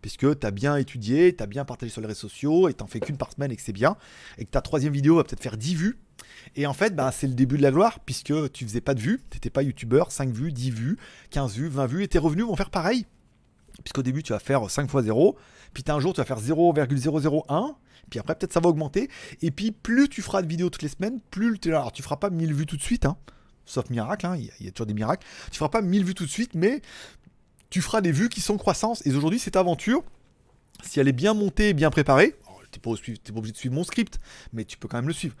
puisque 0.00 0.38
tu 0.38 0.46
as 0.46 0.50
bien 0.50 0.76
étudié, 0.76 1.34
tu 1.34 1.42
as 1.42 1.46
bien 1.46 1.64
partagé 1.64 1.90
sur 1.90 2.00
les 2.00 2.06
réseaux 2.06 2.28
sociaux 2.28 2.68
et 2.68 2.74
t'en 2.74 2.86
fais 2.86 3.00
qu'une 3.00 3.16
par 3.16 3.32
semaine 3.32 3.50
et 3.50 3.56
que 3.56 3.62
c'est 3.62 3.72
bien, 3.72 3.96
et 4.38 4.44
que 4.44 4.50
ta 4.50 4.60
troisième 4.60 4.92
vidéo 4.92 5.16
va 5.16 5.24
peut-être 5.24 5.42
faire 5.42 5.56
10 5.56 5.74
vues. 5.74 5.98
Et 6.54 6.66
en 6.66 6.72
fait, 6.72 6.94
bah, 6.94 7.10
c'est 7.12 7.26
le 7.26 7.34
début 7.34 7.56
de 7.56 7.62
la 7.62 7.70
gloire, 7.70 8.00
puisque 8.00 8.52
tu 8.52 8.64
faisais 8.64 8.80
pas 8.80 8.94
de 8.94 9.00
vues, 9.00 9.20
t'étais 9.30 9.50
pas 9.50 9.62
youtubeur, 9.62 10.12
5 10.12 10.30
vues, 10.30 10.52
10 10.52 10.70
vues, 10.70 10.96
15 11.30 11.54
vues, 11.54 11.68
20 11.68 11.86
vues, 11.86 12.02
et 12.04 12.08
tes 12.08 12.18
revenus 12.18 12.46
vont 12.46 12.56
faire 12.56 12.70
pareil. 12.70 13.06
Puisqu'au 13.86 14.02
début, 14.02 14.24
tu 14.24 14.32
vas 14.32 14.40
faire 14.40 14.68
5 14.68 14.90
fois 14.90 15.04
0, 15.04 15.36
puis 15.72 15.84
un 15.86 16.00
jour, 16.00 16.12
tu 16.12 16.20
vas 16.20 16.24
faire 16.24 16.40
0,001, 16.40 17.76
puis 18.10 18.18
après, 18.18 18.34
peut-être 18.34 18.52
ça 18.52 18.58
va 18.58 18.68
augmenter. 18.68 19.08
Et 19.42 19.52
puis, 19.52 19.70
plus 19.70 20.08
tu 20.08 20.22
feras 20.22 20.42
de 20.42 20.48
vidéos 20.48 20.70
toutes 20.70 20.82
les 20.82 20.88
semaines, 20.88 21.20
plus 21.30 21.56
tu. 21.60 21.68
Alors, 21.68 21.92
tu 21.92 22.02
feras 22.02 22.16
pas 22.16 22.28
1000 22.28 22.52
vues 22.52 22.66
tout 22.66 22.76
de 22.76 22.82
suite, 22.82 23.06
hein, 23.06 23.16
sauf 23.64 23.88
miracle, 23.88 24.26
hein, 24.26 24.34
il 24.36 24.66
y, 24.66 24.66
a 24.66 24.72
toujours 24.72 24.86
des 24.86 24.94
miracles. 24.94 25.24
Tu 25.52 25.58
feras 25.58 25.68
pas 25.68 25.82
1000 25.82 26.04
vues 26.04 26.14
tout 26.14 26.24
de 26.24 26.30
suite, 26.30 26.56
mais 26.56 26.82
tu 27.70 27.80
feras 27.80 28.00
des 28.00 28.10
vues 28.10 28.28
qui 28.28 28.40
sont 28.40 28.56
croissance. 28.56 29.06
Et 29.06 29.14
aujourd'hui, 29.14 29.38
cette 29.38 29.54
aventure, 29.54 30.02
si 30.82 30.98
elle 30.98 31.06
est 31.06 31.12
bien 31.12 31.32
montée 31.32 31.68
et 31.68 31.72
bien 31.72 31.90
préparée, 31.90 32.34
t'es 32.76 32.80
pas, 32.80 32.90
pas, 33.32 33.38
obligé 33.38 33.52
de 33.52 33.56
suivre 33.56 33.74
mon 33.74 33.84
script, 33.84 34.18
mais 34.52 34.64
tu 34.64 34.76
peux 34.76 34.88
quand 34.88 34.98
même 34.98 35.08
le 35.08 35.12
suivre 35.12 35.34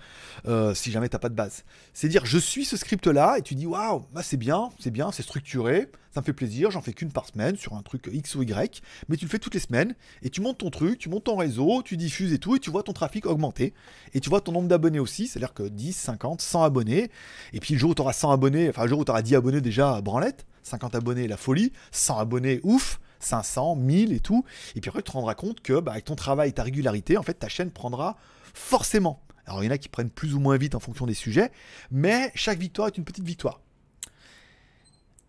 euh, 0.46 0.74
si 0.74 0.90
jamais 0.90 1.08
t'as 1.08 1.18
pas 1.18 1.28
de 1.28 1.34
base. 1.34 1.64
C'est 1.92 2.08
dire 2.08 2.26
je 2.26 2.38
suis 2.38 2.64
ce 2.64 2.76
script 2.76 3.06
là 3.06 3.36
et 3.38 3.42
tu 3.42 3.54
dis 3.54 3.66
waouh, 3.66 4.04
bah 4.12 4.22
c'est 4.22 4.36
bien, 4.36 4.70
c'est 4.78 4.90
bien, 4.90 5.12
c'est 5.12 5.22
structuré, 5.22 5.88
ça 6.12 6.20
me 6.20 6.24
fait 6.24 6.32
plaisir, 6.32 6.70
j'en 6.70 6.80
fais 6.80 6.92
qu'une 6.92 7.12
par 7.12 7.26
semaine 7.26 7.56
sur 7.56 7.74
un 7.74 7.82
truc 7.82 8.08
X 8.10 8.34
ou 8.36 8.42
Y, 8.42 8.82
mais 9.08 9.16
tu 9.16 9.26
le 9.26 9.30
fais 9.30 9.38
toutes 9.38 9.54
les 9.54 9.60
semaines 9.60 9.94
et 10.22 10.30
tu 10.30 10.40
montes 10.40 10.58
ton 10.58 10.70
truc, 10.70 10.98
tu 10.98 11.08
montes 11.08 11.24
ton 11.24 11.36
réseau, 11.36 11.82
tu 11.82 11.96
diffuses 11.96 12.32
et 12.32 12.38
tout 12.38 12.56
et 12.56 12.58
tu 12.58 12.70
vois 12.70 12.82
ton 12.82 12.92
trafic 12.92 13.26
augmenter 13.26 13.74
et 14.14 14.20
tu 14.20 14.30
vois 14.30 14.40
ton 14.40 14.52
nombre 14.52 14.68
d'abonnés 14.68 14.98
aussi, 14.98 15.26
c'est-à-dire 15.26 15.52
que 15.52 15.64
10, 15.64 15.92
50, 15.92 16.40
100 16.40 16.62
abonnés 16.62 17.10
et 17.52 17.60
puis 17.60 17.74
le 17.74 17.80
jour 17.80 17.90
où 17.90 17.94
tu 17.94 18.02
auras 18.02 18.12
100 18.12 18.30
abonnés, 18.30 18.68
enfin 18.68 18.84
le 18.84 18.88
jour 18.88 19.00
où 19.00 19.04
tu 19.04 19.10
auras 19.10 19.22
10 19.22 19.34
abonnés 19.34 19.60
déjà, 19.60 20.00
branlette, 20.00 20.46
50 20.62 20.94
abonnés, 20.94 21.28
la 21.28 21.36
folie, 21.36 21.72
100 21.92 22.18
abonnés, 22.18 22.60
ouf, 22.62 22.98
500, 23.20 23.76
1000 23.76 24.12
et 24.12 24.20
tout. 24.20 24.44
Et 24.74 24.80
puis 24.80 24.88
après, 24.88 25.02
tu 25.02 25.10
te 25.10 25.12
rendras 25.12 25.34
compte 25.34 25.60
que 25.60 25.80
bah, 25.80 25.92
avec 25.92 26.04
ton 26.04 26.16
travail, 26.16 26.52
ta 26.52 26.62
régularité, 26.62 27.16
en 27.16 27.22
fait, 27.22 27.34
ta 27.34 27.48
chaîne 27.48 27.70
prendra 27.70 28.16
forcément. 28.54 29.22
Alors, 29.46 29.62
il 29.62 29.66
y 29.66 29.68
en 29.68 29.72
a 29.72 29.78
qui 29.78 29.88
prennent 29.88 30.10
plus 30.10 30.34
ou 30.34 30.40
moins 30.40 30.56
vite 30.56 30.74
en 30.74 30.80
fonction 30.80 31.06
des 31.06 31.14
sujets, 31.14 31.52
mais 31.90 32.32
chaque 32.34 32.58
victoire 32.58 32.88
est 32.88 32.98
une 32.98 33.04
petite 33.04 33.24
victoire. 33.24 33.60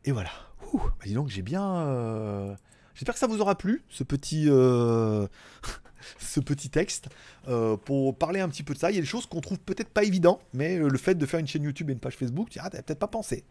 Et 0.05 0.11
voilà. 0.11 0.31
Bah 0.73 1.05
dis 1.05 1.13
donc, 1.13 1.29
j'ai 1.29 1.41
bien. 1.41 1.63
Euh, 1.63 2.55
j'espère 2.93 3.13
que 3.13 3.19
ça 3.19 3.27
vous 3.27 3.39
aura 3.39 3.57
plu, 3.57 3.83
ce 3.89 4.03
petit, 4.03 4.45
euh, 4.47 5.27
ce 6.19 6.39
petit 6.39 6.69
texte, 6.69 7.09
euh, 7.47 7.77
pour 7.77 8.17
parler 8.17 8.39
un 8.39 8.49
petit 8.49 8.63
peu 8.63 8.73
de 8.73 8.79
ça. 8.79 8.91
Il 8.91 8.95
y 8.95 8.97
a 8.97 9.01
des 9.01 9.07
choses 9.07 9.25
qu'on 9.27 9.41
trouve 9.41 9.59
peut-être 9.59 9.89
pas 9.89 10.03
évident, 10.03 10.39
mais 10.53 10.77
le 10.77 10.97
fait 10.97 11.15
de 11.15 11.25
faire 11.25 11.39
une 11.39 11.47
chaîne 11.47 11.63
YouTube 11.63 11.89
et 11.89 11.93
une 11.93 11.99
page 11.99 12.15
Facebook, 12.15 12.49
tu 12.49 12.59
ah, 12.61 12.69
peut-être 12.69 12.99
pas 12.99 13.07
pensé. 13.07 13.45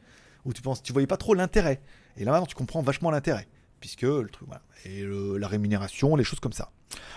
Ou 0.45 0.53
tu 0.53 0.63
penses, 0.63 0.83
tu 0.83 0.93
voyais 0.93 1.07
pas 1.07 1.17
trop 1.17 1.35
l'intérêt. 1.35 1.81
Et 2.17 2.25
là 2.25 2.33
maintenant, 2.33 2.47
tu 2.47 2.55
comprends 2.55 2.83
vachement 2.83 3.11
l'intérêt 3.11 3.49
puisque 3.81 4.03
le 4.03 4.29
truc, 4.29 4.47
voilà, 4.47 4.63
et 4.85 5.05
la 5.39 5.49
rémunération, 5.49 6.17
les 6.17 6.25
choses 6.25 6.41
comme 6.41 6.53
ça. 6.53 6.71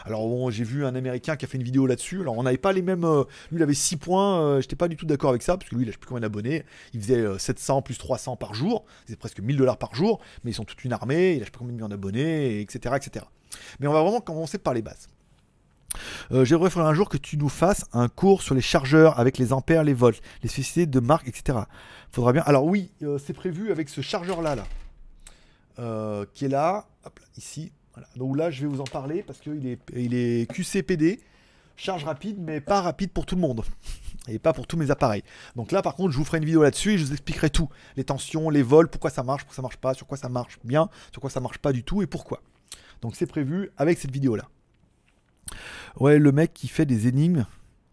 Alors 0.06 0.28
bon, 0.28 0.50
j'ai 0.50 0.64
vu 0.64 0.86
un 0.86 0.96
Américain 0.96 1.36
qui 1.36 1.46
a 1.46 1.48
fait 1.48 1.58
une 1.58 1.64
vidéo 1.64 1.86
là-dessus. 1.86 2.22
Alors 2.22 2.38
on 2.38 2.44
n'avait 2.44 2.58
pas 2.58 2.74
les 2.74 2.82
mêmes. 2.82 3.04
Euh, 3.04 3.24
lui, 3.52 3.60
il 3.60 3.64
avait 3.64 3.74
6 3.74 3.98
points. 3.98 4.42
Euh, 4.42 4.62
j'étais 4.62 4.76
pas 4.76 4.88
du 4.88 4.96
tout 4.96 5.06
d'accord 5.06 5.30
avec 5.30 5.42
ça 5.42 5.58
parce 5.58 5.70
que 5.70 5.76
lui, 5.76 5.84
il 5.84 5.88
a 5.88 5.92
je 5.92 5.96
sais 5.96 6.00
plus 6.00 6.08
combien 6.08 6.22
d'abonnés. 6.22 6.66
Il 6.94 7.02
faisait 7.02 7.38
700 7.38 7.78
euh, 7.78 7.82
plus 7.82 7.98
300 7.98 8.36
par 8.36 8.54
jour. 8.54 8.86
C'est 9.08 9.18
presque 9.18 9.40
1000 9.40 9.58
dollars 9.58 9.78
par 9.78 9.94
jour. 9.96 10.20
Mais 10.44 10.52
ils 10.52 10.56
sont 10.56 10.66
toute 10.66 10.84
une 10.84 10.94
armée. 10.94 11.36
Il 11.36 11.42
a 11.42 11.46
je 11.46 11.46
sais 11.46 11.52
combien 11.58 11.74
de 11.74 11.78
millions 11.78 11.90
d'abonnés, 11.90 12.62
etc., 12.62 12.96
etc. 12.98 13.26
Mais 13.80 13.88
on 13.88 13.94
va 13.94 14.02
vraiment 14.02 14.22
commencer 14.22 14.58
par 14.58 14.74
les 14.74 14.82
bases. 14.82 15.08
J'aimerais 16.32 16.70
faire 16.70 16.86
un 16.86 16.94
jour 16.94 17.10
que 17.10 17.18
tu 17.18 17.36
nous 17.36 17.50
fasses 17.50 17.84
un 17.94 18.10
cours 18.10 18.44
sur 18.44 18.54
les 18.54 18.62
chargeurs 18.62 19.20
avec 19.20 19.40
les 19.40 19.52
ampères, 19.54 19.84
les 19.84 19.96
volts, 19.96 20.22
les 20.44 20.50
spécificités 20.50 20.86
de 20.86 21.00
marque, 21.00 21.28
etc. 21.28 21.58
Faudra 22.12 22.32
bien. 22.32 22.44
Alors 22.46 22.66
oui, 22.66 22.92
c'est 23.18 23.34
prévu 23.34 23.72
avec 23.72 23.90
ce 23.90 24.02
chargeur 24.02 24.44
là 24.44 24.56
là. 24.56 24.66
Euh, 25.80 26.26
qui 26.34 26.46
est 26.46 26.50
là, 26.50 26.88
ici. 27.38 27.72
Donc 28.18 28.38
là, 28.38 28.52
je 28.52 28.62
vais 28.62 28.68
vous 28.68 28.82
en 28.82 28.86
parler 28.86 29.24
parce 29.24 29.40
qu'il 29.40 29.66
est, 29.66 29.80
il 29.96 30.14
est 30.14 30.52
QCPD, 30.52 31.22
charge 31.78 32.04
rapide, 32.04 32.38
mais 32.40 32.60
pas 32.60 32.82
rapide 32.82 33.12
pour 33.12 33.26
tout 33.26 33.36
le 33.36 33.42
monde. 33.42 33.64
Et 34.28 34.38
pas 34.38 34.52
pour 34.52 34.68
tous 34.68 34.78
mes 34.78 34.92
appareils. 34.92 35.24
Donc 35.56 35.72
là, 35.72 35.82
par 35.82 35.96
contre, 35.96 36.12
je 36.12 36.18
vous 36.18 36.26
ferai 36.26 36.38
une 36.38 36.46
vidéo 36.46 36.62
là-dessus 36.62 36.92
et 36.92 36.98
je 36.98 37.06
vous 37.06 37.14
expliquerai 37.14 37.50
tout. 37.50 37.70
Les 37.96 38.04
tensions, 38.04 38.50
les 38.50 38.62
vols, 38.62 38.90
pourquoi 38.90 39.10
ça 39.10 39.24
marche, 39.24 39.44
pourquoi 39.44 39.56
ça 39.56 39.62
marche 39.62 39.78
pas, 39.78 39.94
sur 39.94 40.06
quoi 40.06 40.18
ça 40.18 40.30
marche 40.30 40.60
bien, 40.64 40.90
sur 41.12 41.22
quoi 41.22 41.30
ça 41.32 41.40
marche 41.40 41.58
pas 41.58 41.72
du 41.72 41.84
tout 41.84 42.04
et 42.04 42.08
pourquoi. 42.08 42.42
Donc 43.02 43.16
c'est 43.16 43.26
prévu 43.26 43.72
avec 43.78 43.98
cette 43.98 44.12
vidéo-là. 44.12 44.48
Ouais, 46.00 46.20
le 46.20 46.32
mec 46.32 46.54
qui 46.54 46.68
fait 46.68 46.86
des 46.86 47.08
énigmes 47.08 47.46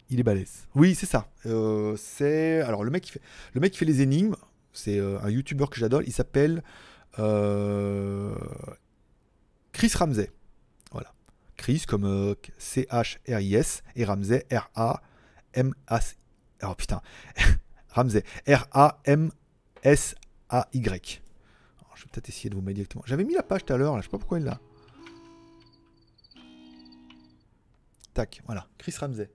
Il 0.09 0.19
est 0.19 0.23
balèze. 0.23 0.67
Oui, 0.75 0.93
c'est 0.93 1.07
ça. 1.07 1.27
Euh, 1.45 1.95
c'est 1.97 2.61
alors 2.61 2.83
le 2.83 2.91
mec 2.91 3.03
qui 3.03 3.11
fait 3.13 3.21
le 3.53 3.61
mec 3.61 3.71
qui 3.71 3.79
fait 3.79 3.85
les 3.85 4.01
énigmes. 4.01 4.35
C'est 4.73 4.99
euh, 4.99 5.17
un 5.23 5.29
YouTuber 5.29 5.65
que 5.71 5.77
j'adore. 5.77 6.03
Il 6.05 6.13
s'appelle 6.13 6.61
Chris 9.77 9.91
Ramsey. 9.95 10.31
Voilà. 10.91 11.13
Chris 11.55 11.83
comme 11.87 12.05
euh, 12.05 12.35
C 12.57 12.87
H 12.89 13.17
R 13.27 13.39
I 13.39 13.55
S 13.55 13.83
et 13.95 14.05
Ramsey 14.05 14.45
R 14.51 14.69
A 14.75 15.01
M 15.53 15.73
A 15.87 16.01
C. 16.01 16.15
Oh 16.63 16.73
putain. 16.75 17.01
Ramsey 17.89 18.23
R 18.47 18.67
A 18.71 18.99
M 19.05 19.31
S 19.83 20.15
A 20.49 20.67
Y. 20.73 21.21
Alors, 21.79 21.95
je 21.95 22.03
vais 22.03 22.09
peut-être 22.11 22.29
essayer 22.29 22.49
de 22.49 22.55
vous 22.55 22.61
mettre 22.61 22.75
directement. 22.75 23.03
J'avais 23.05 23.23
mis 23.23 23.33
la 23.33 23.43
page 23.43 23.65
tout 23.65 23.73
à 23.73 23.77
l'heure. 23.77 23.97
Je 23.97 24.03
sais 24.03 24.09
pas 24.09 24.17
pourquoi 24.17 24.39
il 24.39 24.45
l'a. 24.45 24.59
Tac. 28.13 28.41
Voilà. 28.45 28.67
Chris 28.77 28.95
Ramsey. 28.99 29.29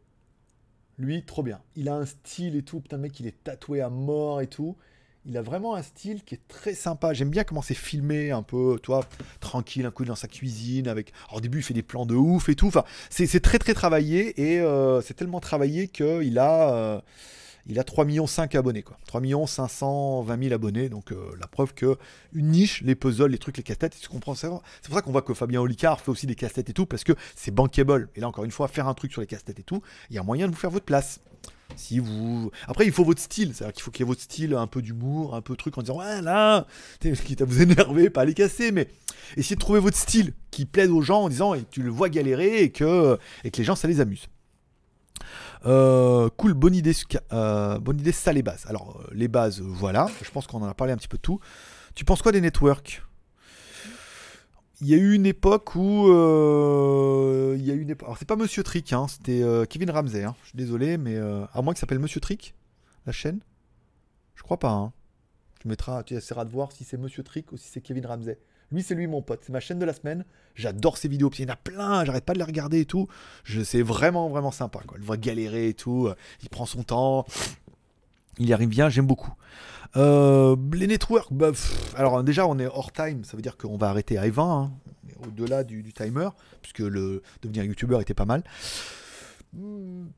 Lui, 0.98 1.24
trop 1.24 1.42
bien. 1.42 1.60
Il 1.76 1.88
a 1.88 1.94
un 1.94 2.06
style 2.06 2.56
et 2.56 2.62
tout. 2.62 2.80
Putain, 2.80 2.98
mec, 2.98 3.18
il 3.20 3.26
est 3.26 3.44
tatoué 3.44 3.80
à 3.80 3.90
mort 3.90 4.40
et 4.40 4.46
tout. 4.46 4.76
Il 5.24 5.36
a 5.36 5.42
vraiment 5.42 5.76
un 5.76 5.82
style 5.82 6.24
qui 6.24 6.34
est 6.34 6.48
très 6.48 6.74
sympa. 6.74 7.12
J'aime 7.12 7.30
bien 7.30 7.44
comment 7.44 7.62
c'est 7.62 7.74
filmé, 7.74 8.32
un 8.32 8.42
peu, 8.42 8.80
toi, 8.82 9.04
tranquille, 9.38 9.86
un 9.86 9.92
coup 9.92 10.04
dans 10.04 10.16
sa 10.16 10.26
cuisine. 10.26 10.88
Avec... 10.88 11.12
Alors, 11.28 11.36
au 11.36 11.40
début, 11.40 11.58
il 11.58 11.62
fait 11.62 11.74
des 11.74 11.82
plans 11.82 12.06
de 12.06 12.16
ouf 12.16 12.48
et 12.48 12.56
tout. 12.56 12.66
Enfin, 12.66 12.84
c'est 13.08 13.40
très, 13.40 13.58
très 13.58 13.72
travaillé. 13.72 14.40
Et 14.40 14.60
euh, 14.60 15.00
c'est 15.00 15.14
tellement 15.14 15.38
travaillé 15.38 15.86
qu'il 15.86 16.38
a, 16.40 16.74
euh, 16.74 17.00
a 17.76 17.84
3 17.84 18.04
millions 18.04 18.26
5 18.26 18.56
abonnés. 18.56 18.82
Quoi. 18.82 18.98
3 19.06 19.20
millions 19.20 19.46
520 19.46 20.42
000 20.42 20.54
abonnés. 20.54 20.88
Donc, 20.88 21.12
euh, 21.12 21.30
la 21.40 21.46
preuve 21.46 21.72
que 21.72 21.96
une 22.32 22.48
niche, 22.48 22.82
les 22.82 22.96
puzzles, 22.96 23.30
les 23.30 23.38
trucs, 23.38 23.58
les 23.58 23.62
casse-têtes, 23.62 23.96
tu 24.00 24.08
comprends. 24.08 24.34
C'est 24.34 24.48
pour 24.48 24.62
ça 24.92 25.02
qu'on 25.02 25.12
voit 25.12 25.22
que 25.22 25.34
Fabien 25.34 25.60
Olicard 25.60 26.00
fait 26.00 26.10
aussi 26.10 26.26
des 26.26 26.34
casse-têtes 26.34 26.70
et 26.70 26.74
tout. 26.74 26.86
Parce 26.86 27.04
que 27.04 27.12
c'est 27.36 27.52
bankable. 27.52 28.08
Et 28.16 28.20
là, 28.20 28.26
encore 28.26 28.44
une 28.44 28.50
fois, 28.50 28.66
faire 28.66 28.88
un 28.88 28.94
truc 28.94 29.12
sur 29.12 29.20
les 29.20 29.28
casse-têtes 29.28 29.60
et 29.60 29.64
tout, 29.64 29.82
il 30.10 30.16
y 30.16 30.18
a 30.18 30.24
moyen 30.24 30.48
de 30.48 30.52
vous 30.52 30.58
faire 30.58 30.70
votre 30.70 30.84
place. 30.84 31.20
Si 31.76 31.98
vous. 31.98 32.50
Après, 32.66 32.86
il 32.86 32.92
faut 32.92 33.04
votre 33.04 33.20
style. 33.20 33.54
C'est-à-dire 33.54 33.72
qu'il 33.72 33.82
faut 33.82 33.90
qu'il 33.90 34.00
y 34.00 34.06
ait 34.06 34.06
votre 34.06 34.20
style, 34.20 34.54
un 34.54 34.66
peu 34.66 34.82
d'humour, 34.82 35.34
un 35.34 35.40
peu 35.40 35.56
truc 35.56 35.76
en 35.78 35.82
disant 35.82 35.98
Ouais, 35.98 36.22
là, 36.22 36.66
quitte 37.00 37.42
à 37.42 37.44
vous 37.44 37.62
énerver, 37.62 38.10
pas 38.10 38.24
les 38.24 38.34
casser, 38.34 38.72
mais 38.72 38.88
essayez 39.36 39.56
de 39.56 39.60
trouver 39.60 39.80
votre 39.80 39.96
style 39.96 40.32
qui 40.50 40.64
plaise 40.64 40.90
aux 40.90 41.02
gens 41.02 41.22
en 41.22 41.28
disant 41.28 41.54
et 41.54 41.64
tu 41.70 41.82
le 41.82 41.90
vois 41.90 42.08
galérer 42.08 42.62
et 42.62 42.70
que, 42.70 43.18
et 43.44 43.50
que 43.50 43.58
les 43.58 43.64
gens, 43.64 43.76
ça 43.76 43.88
les 43.88 44.00
amuse. 44.00 44.28
Euh, 45.66 46.28
cool, 46.36 46.54
bonne 46.54 46.74
idée, 46.74 46.92
euh, 47.32 47.78
bonne 47.78 48.00
idée, 48.00 48.12
ça 48.12 48.32
les 48.32 48.42
bases. 48.42 48.64
Alors, 48.68 49.00
euh, 49.00 49.10
les 49.12 49.28
bases, 49.28 49.60
voilà. 49.60 50.08
Je 50.22 50.30
pense 50.30 50.46
qu'on 50.46 50.62
en 50.62 50.68
a 50.68 50.74
parlé 50.74 50.92
un 50.92 50.96
petit 50.96 51.08
peu 51.08 51.16
de 51.16 51.22
tout. 51.22 51.40
Tu 51.94 52.04
penses 52.04 52.22
quoi 52.22 52.32
des 52.32 52.40
networks? 52.40 53.02
Il 54.82 54.88
y 54.88 54.94
a 54.94 54.96
eu 54.96 55.14
une 55.14 55.26
époque 55.26 55.76
où 55.76 56.08
euh, 56.08 57.54
il 57.56 57.64
y 57.64 57.70
a 57.70 57.74
eu 57.74 57.80
une 57.80 57.90
époque. 57.90 58.08
Alors 58.08 58.18
c'est 58.18 58.26
pas 58.26 58.34
Monsieur 58.34 58.64
Trick, 58.64 58.92
hein, 58.92 59.06
c'était 59.08 59.40
euh, 59.40 59.64
Kevin 59.64 59.90
Ramsey. 59.90 60.24
hein. 60.24 60.34
Je 60.42 60.48
suis 60.48 60.56
désolé, 60.56 60.98
mais 60.98 61.14
euh, 61.14 61.44
à 61.52 61.62
moins 61.62 61.72
qu'il 61.72 61.80
s'appelle 61.80 62.00
Monsieur 62.00 62.20
Trick, 62.20 62.54
la 63.06 63.12
chaîne? 63.12 63.38
Je 64.34 64.42
crois 64.42 64.58
pas. 64.58 64.72
Hein. 64.72 64.92
Tu 65.60 65.68
mettras, 65.68 66.02
tu 66.02 66.14
essaieras 66.14 66.44
de 66.44 66.50
voir 66.50 66.72
si 66.72 66.82
c'est 66.82 66.96
Monsieur 66.96 67.22
Trick 67.22 67.52
ou 67.52 67.56
si 67.56 67.68
c'est 67.68 67.80
Kevin 67.80 68.04
Ramsey. 68.06 68.38
Lui, 68.72 68.82
c'est 68.82 68.96
lui 68.96 69.06
mon 69.06 69.22
pote. 69.22 69.40
C'est 69.44 69.52
ma 69.52 69.60
chaîne 69.60 69.78
de 69.78 69.84
la 69.84 69.92
semaine. 69.92 70.24
J'adore 70.56 70.96
ses 70.96 71.06
vidéos. 71.06 71.30
Il 71.38 71.44
y 71.44 71.46
en 71.48 71.52
a 71.52 71.56
plein. 71.56 72.04
J'arrête 72.04 72.24
pas 72.24 72.32
de 72.32 72.38
les 72.38 72.44
regarder 72.44 72.80
et 72.80 72.86
tout. 72.86 73.06
Je, 73.44 73.62
c'est 73.62 73.82
vraiment 73.82 74.30
vraiment 74.30 74.50
sympa. 74.50 74.80
Quoi. 74.86 74.96
Le 74.98 75.04
voit 75.04 75.18
galérer 75.18 75.68
et 75.68 75.74
tout. 75.74 76.08
Il 76.42 76.48
prend 76.48 76.64
son 76.64 76.82
temps. 76.82 77.26
Il 78.38 78.48
y 78.48 78.52
arrive 78.52 78.68
bien. 78.68 78.88
J'aime 78.88 79.06
beaucoup. 79.06 79.32
Euh, 79.96 80.56
les 80.72 80.86
networks, 80.86 81.32
bah, 81.32 81.50
alors 81.96 82.22
déjà 82.24 82.46
on 82.46 82.58
est 82.58 82.66
hors 82.66 82.92
time, 82.92 83.24
ça 83.24 83.36
veut 83.36 83.42
dire 83.42 83.58
qu'on 83.58 83.76
va 83.76 83.90
arrêter 83.90 84.16
à 84.16 84.28
20, 84.28 84.42
hein, 84.42 84.70
au-delà 85.26 85.64
du, 85.64 85.92
timer, 85.92 86.30
puisque 86.62 86.78
le 86.78 87.22
devenir 87.42 87.64
youtubeur 87.64 88.00
était 88.00 88.14
pas 88.14 88.24
mal. 88.24 88.42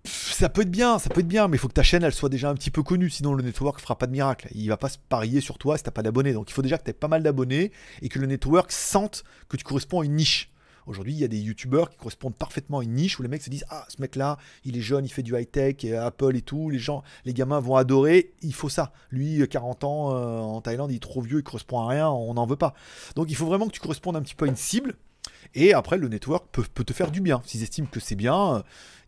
Pff, 0.05 0.33
Ça 0.33 0.49
peut 0.49 0.63
être 0.63 0.71
bien, 0.71 1.01
ça 1.01 1.11
peut 1.11 1.21
être 1.21 1.29
bien, 1.29 1.49
mais 1.49 1.57
il 1.57 1.59
faut 1.59 1.67
que 1.67 1.73
ta 1.73 1.83
chaîne 1.83 2.05
elle 2.05 2.15
soit 2.15 2.29
déjà 2.29 2.51
un 2.51 2.55
petit 2.55 2.71
peu 2.71 2.85
connue, 2.85 3.11
sinon 3.11 3.35
le 3.35 3.43
network 3.43 3.81
fera 3.81 3.99
pas 3.99 4.07
de 4.07 4.13
miracle. 4.13 4.49
Il 4.55 4.69
va 4.69 4.77
pas 4.77 4.89
se 4.89 4.99
parier 5.09 5.41
sur 5.41 5.59
toi 5.59 5.77
si 5.77 5.83
t'as 5.83 5.91
pas 5.91 6.03
d'abonnés. 6.03 6.33
Donc 6.33 6.51
il 6.51 6.53
faut 6.53 6.63
déjà 6.63 6.79
que 6.79 6.85
tu 6.85 6.91
aies 6.91 6.95
pas 6.95 7.09
mal 7.09 7.25
d'abonnés 7.25 7.73
et 8.01 8.09
que 8.09 8.21
le 8.21 8.27
network 8.27 8.71
sente 8.71 9.25
que 9.49 9.57
tu 9.57 9.65
corresponds 9.65 10.03
à 10.03 10.05
une 10.05 10.15
niche. 10.15 10.54
Aujourd'hui, 10.87 11.15
il 11.15 11.19
y 11.19 11.25
a 11.25 11.29
des 11.29 11.41
youtubeurs 11.41 11.91
qui 11.91 11.97
correspondent 11.97 12.35
parfaitement 12.35 12.81
à 12.81 12.85
une 12.85 12.95
niche 12.95 13.19
où 13.19 13.23
les 13.23 13.29
mecs 13.29 13.43
se 13.43 13.51
disent 13.51 13.65
Ah, 13.71 13.87
ce 13.89 14.01
mec-là, 14.01 14.39
il 14.65 14.77
est 14.77 14.83
jeune, 14.83 15.05
il 15.05 15.09
fait 15.09 15.23
du 15.23 15.37
high-tech, 15.37 15.85
et 15.85 15.97
Apple 15.97 16.37
et 16.37 16.43
tout, 16.43 16.71
les 16.71 16.79
gens, 16.79 17.03
les 17.25 17.33
gamins 17.33 17.61
vont 17.61 17.77
adorer, 17.77 18.33
il 18.43 18.55
faut 18.55 18.69
ça. 18.69 18.93
Lui, 19.11 19.47
40 19.49 19.85
ans 19.85 20.15
euh, 20.15 20.39
en 20.39 20.61
Thaïlande, 20.61 20.93
il 20.93 20.97
est 20.97 21.01
trop 21.01 21.21
vieux, 21.21 21.39
il 21.39 21.43
correspond 21.43 21.81
à 21.81 21.89
rien, 21.89 22.09
on 22.11 22.35
n'en 22.35 22.47
veut 22.47 22.57
pas. 22.57 22.75
Donc 23.17 23.31
il 23.31 23.37
faut 23.37 23.47
vraiment 23.47 23.67
que 23.67 23.73
tu 23.73 23.81
correspondes 23.81 24.17
un 24.17 24.23
petit 24.23 24.35
peu 24.35 24.45
à 24.45 24.49
une 24.49 24.57
cible. 24.57 24.97
Et 25.55 25.73
après, 25.73 25.99
le 25.99 26.09
network 26.09 26.47
peut, 26.51 26.85
te 26.85 26.93
faire 26.93 27.11
du 27.11 27.21
bien. 27.21 27.41
S'ils 27.45 27.63
estiment 27.63 27.87
que 27.87 28.01
c'est 28.01 28.17
bien, 28.17 28.57
euh, 28.57 28.63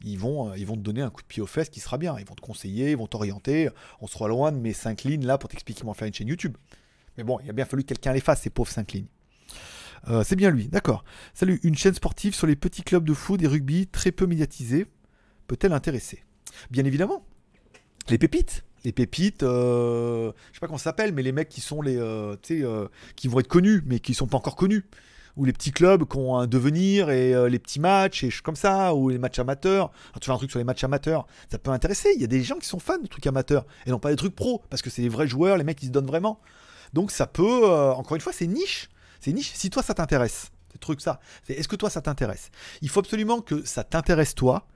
ils 0.05 0.19
vont, 0.19 0.51
euh, 0.51 0.59
ils 0.59 0.67
vont 0.67 0.77
te 0.77 0.81
donner 0.81 1.03
un 1.03 1.11
coup 1.11 1.23
de 1.23 1.27
pied 1.27 1.43
aux 1.43 1.47
fesses 1.47 1.69
qui 1.69 1.81
sera 1.81 1.99
bien. 1.99 2.17
Ils 2.19 2.27
vont 2.27 2.35
te 2.35 2.41
conseiller, 2.41 2.93
ils 2.93 2.97
vont 2.97 3.07
t'orienter. 3.07 3.69
On 4.01 4.07
sera 4.07 4.29
loin 4.29 4.53
de 4.53 4.59
mes 4.59 4.73
5 4.73 5.03
lignes 5.05 5.27
là 5.27 5.39
pour 5.39 5.51
t'expliquer 5.51 5.81
comment 5.81 5.95
faire 5.95 6.07
une 6.07 6.15
chaîne 6.15 6.29
YouTube. 6.29 6.57
Mais 7.17 7.25
bon, 7.25 7.39
il 7.43 7.51
a 7.51 7.53
bien 7.53 7.65
fallu 7.65 7.83
que 7.83 7.89
quelqu'un 7.89 8.13
les 8.13 8.21
fasse, 8.21 8.43
ces 8.43 8.51
pauvres 8.51 8.71
5 8.71 8.93
lignes. 8.93 9.07
Euh, 10.09 10.23
c'est 10.25 10.37
bien 10.37 10.51
lui, 10.51 10.69
d'accord. 10.69 11.05
Salut, 11.35 11.59
une 11.63 11.77
chaîne 11.77 11.95
sportive 11.95 12.35
sur 12.35 12.47
les 12.47 12.57
petits 12.57 12.83
clubs 12.83 13.05
de 13.05 13.15
foot 13.15 13.43
et 13.43 13.47
rugby 13.47 13.87
très 13.89 14.13
peu 14.13 14.27
médiatisés 14.27 14.87
peut-elle 15.47 15.73
intéresser? 15.73 16.23
Bien 16.71 16.85
évidemment. 16.85 17.25
Les 18.09 18.19
pépites. 18.19 18.65
Les 18.85 18.93
pépites, 18.93 19.43
euh, 19.43 20.31
je 20.51 20.55
sais 20.55 20.61
pas 20.61 20.69
comment 20.69 20.79
ça 20.79 20.85
s'appelle, 20.85 21.13
mais 21.13 21.23
les 21.23 21.33
mecs 21.33 21.49
qui 21.49 21.61
sont 21.61 21.83
les, 21.83 21.97
euh, 21.97 22.37
euh, 22.53 22.89
qui 23.17 23.27
vont 23.27 23.41
être 23.41 23.49
connus, 23.49 23.83
mais 23.85 23.99
qui 23.99 24.15
sont 24.15 24.29
pas 24.29 24.37
encore 24.37 24.55
connus. 24.55 24.85
Ou 25.37 25.45
les 25.45 25.53
petits 25.53 25.73
clubs 25.73 26.09
qui 26.09 26.17
ont 26.17 26.39
un 26.39 26.47
devenir 26.47 27.11
et 27.11 27.35
euh, 27.35 27.49
les 27.49 27.59
petits 27.59 27.81
matchs 27.81 28.23
et 28.23 28.31
comme 28.45 28.55
ça, 28.55 28.95
ou 28.95 29.09
les 29.09 29.19
matchs 29.19 29.41
amateurs. 29.41 29.91
Tu 30.21 30.27
fais 30.27 30.33
un 30.33 30.37
truc 30.37 30.51
sur 30.51 30.61
les 30.61 30.65
matchs 30.65 30.85
amateurs, 30.85 31.27
ça 31.51 31.59
peut 31.59 31.73
intéresser. 31.73 32.11
Il 32.15 32.21
y 32.21 32.25
a 32.25 32.29
des 32.29 32.45
gens 32.45 32.59
qui 32.59 32.69
sont 32.69 32.79
fans 32.79 32.99
de 32.99 33.09
trucs 33.09 33.27
amateurs 33.27 33.67
et 33.87 33.91
non 33.91 33.99
pas 33.99 34.11
des 34.11 34.17
trucs 34.17 34.37
pros, 34.37 34.63
parce 34.71 34.83
que 34.83 34.91
c'est 34.91 35.03
les 35.03 35.09
vrais 35.09 35.27
joueurs, 35.27 35.57
les 35.57 35.65
mecs 35.65 35.79
qui 35.79 35.87
se 35.87 35.91
donnent 35.91 36.07
vraiment. 36.07 36.41
Donc 36.93 37.11
ça 37.11 37.27
peut, 37.27 37.69
encore 37.69 38.15
une 38.15 38.21
fois, 38.21 38.33
c'est 38.33 38.47
niche. 38.47 38.89
C'est 39.21 39.33
niche. 39.33 39.53
Si 39.55 39.71
toi 39.71 39.83
ça 39.83 39.95
t'intéresse, 39.95 40.51
ce 40.73 40.79
truc 40.79 41.01
ça, 41.01 41.21
c'est 41.47 41.55
est-ce 41.55 41.69
que 41.69 41.77
toi 41.77 41.91
ça 41.91 42.01
t'intéresse? 42.03 42.51
Il 42.83 42.89
faut 42.89 43.01
absolument 43.01 43.41
que 43.41 43.65
ça 43.65 43.85
t'intéresse 43.85 44.35
toi 44.35 44.67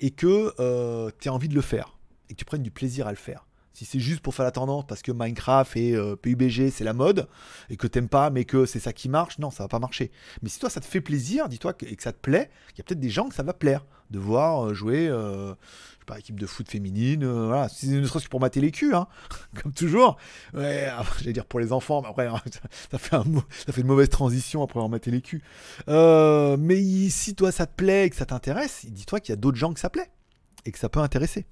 et 0.00 0.10
que 0.10 1.10
tu 1.18 1.28
aies 1.28 1.30
envie 1.30 1.48
de 1.48 1.54
le 1.54 1.60
faire 1.62 1.98
et 2.28 2.34
que 2.34 2.38
tu 2.38 2.44
prennes 2.44 2.62
du 2.62 2.70
plaisir 2.70 3.06
à 3.06 3.10
le 3.10 3.16
faire. 3.16 3.46
Si 3.74 3.84
c'est 3.86 4.00
juste 4.00 4.20
pour 4.20 4.34
faire 4.34 4.44
la 4.44 4.50
tendance 4.50 4.84
parce 4.86 5.00
que 5.02 5.12
Minecraft 5.12 5.76
et 5.76 5.94
euh, 5.96 6.14
PUBG 6.16 6.70
c'est 6.70 6.84
la 6.84 6.92
mode 6.92 7.26
et 7.70 7.76
que 7.76 7.86
t'aimes 7.86 8.08
pas 8.08 8.28
mais 8.30 8.44
que 8.44 8.66
c'est 8.66 8.80
ça 8.80 8.92
qui 8.92 9.08
marche, 9.08 9.38
non, 9.38 9.50
ça 9.50 9.64
va 9.64 9.68
pas 9.68 9.78
marcher. 9.78 10.10
Mais 10.42 10.48
si 10.48 10.58
toi 10.58 10.68
ça 10.70 10.80
te 10.80 10.86
fait 10.86 11.00
plaisir, 11.00 11.48
dis-toi 11.48 11.72
que, 11.72 11.86
et 11.86 11.96
que 11.96 12.02
ça 12.02 12.12
te 12.12 12.18
plaît, 12.20 12.50
il 12.74 12.78
y 12.78 12.80
a 12.80 12.84
peut-être 12.84 13.00
des 13.00 13.10
gens 13.10 13.28
que 13.28 13.34
ça 13.34 13.42
va 13.42 13.54
plaire 13.54 13.84
de 14.10 14.18
voir 14.18 14.66
euh, 14.66 14.74
jouer, 14.74 15.08
euh, 15.08 15.54
je 15.54 15.98
sais 16.00 16.04
pas, 16.06 16.18
équipe 16.18 16.38
de 16.38 16.44
foot 16.46 16.68
féminine, 16.68 17.24
voilà, 17.26 17.70
si- 17.70 17.88
ne 17.88 18.06
serait-ce 18.06 18.26
que 18.26 18.30
pour 18.30 18.40
mater 18.40 18.60
les 18.60 18.70
culs, 18.70 18.94
hein, 18.94 19.06
comme 19.62 19.72
toujours. 19.72 20.18
Ouais, 20.52 20.84
après, 20.84 21.18
j'allais 21.20 21.32
dire 21.32 21.46
pour 21.46 21.58
les 21.60 21.72
enfants, 21.72 22.02
mais 22.02 22.08
après 22.08 22.26
hein, 22.26 22.42
ça 22.90 22.98
fait, 22.98 23.16
ça 23.16 23.72
fait 23.72 23.80
une 23.80 23.86
mauvaise 23.86 24.10
transition 24.10 24.62
après 24.62 24.78
avoir 24.80 24.90
maté 24.90 25.10
les 25.10 25.22
culs. 25.22 25.40
Mais 25.88 27.08
si 27.08 27.34
toi 27.34 27.50
ça 27.52 27.66
te 27.66 27.74
plaît 27.74 28.06
et 28.06 28.10
que 28.10 28.16
ça 28.16 28.26
t'intéresse, 28.26 28.84
dis-toi 28.86 29.20
qu'il 29.20 29.32
y 29.32 29.34
a 29.34 29.36
d'autres 29.36 29.56
gens 29.58 29.72
que 29.72 29.80
ça 29.80 29.88
plaît 29.88 30.10
et 30.66 30.72
que 30.72 30.78
ça 30.78 30.90
peut 30.90 31.00
intéresser. 31.00 31.46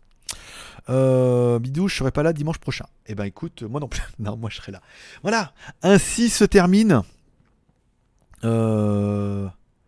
Euh, 0.89 1.59
Bidou, 1.59 1.89
je 1.89 1.97
serai 1.97 2.11
pas 2.11 2.23
là 2.23 2.32
dimanche 2.32 2.59
prochain. 2.59 2.86
Eh 3.07 3.15
ben 3.15 3.24
écoute, 3.24 3.62
moi 3.62 3.81
non 3.81 3.89
plus. 3.89 4.02
non, 4.19 4.36
moi 4.36 4.51
je 4.51 4.57
serai 4.57 4.73
là. 4.73 4.81
Voilà. 5.23 5.52
Ainsi 5.82 6.31
se 6.31 6.44
termine. 6.44 7.02
Euh, 8.44 9.47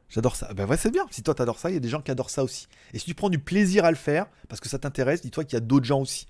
J'adore 0.09 0.37
ça. 0.37 0.53
Ben 0.53 0.67
ouais, 0.67 0.77
c'est 0.77 0.91
bien. 0.91 1.07
Si 1.11 1.23
toi 1.23 1.35
t'adores 1.35 1.59
ça, 1.59 1.71
il 1.71 1.75
y 1.75 1.77
a 1.77 1.81
des 1.81 1.89
gens 1.89 2.03
qui 2.03 2.11
adorent 2.11 2.29
ça 2.31 2.45
aussi. 2.45 2.69
Et 2.93 2.99
si 2.99 3.07
tu 3.07 3.15
prends 3.15 3.31
du 3.31 3.39
plaisir 3.39 3.85
à 3.87 3.91
le 3.91 3.97
faire 3.97 4.27
parce 4.49 4.61
que 4.61 4.69
ça 4.69 4.79
t'intéresse, 4.79 5.23
dis-toi 5.23 5.45
qu'il 5.45 5.55
y 5.55 5.57
a 5.57 5.61
d'autres 5.61 5.87
gens 5.87 6.01
aussi. 6.01 6.27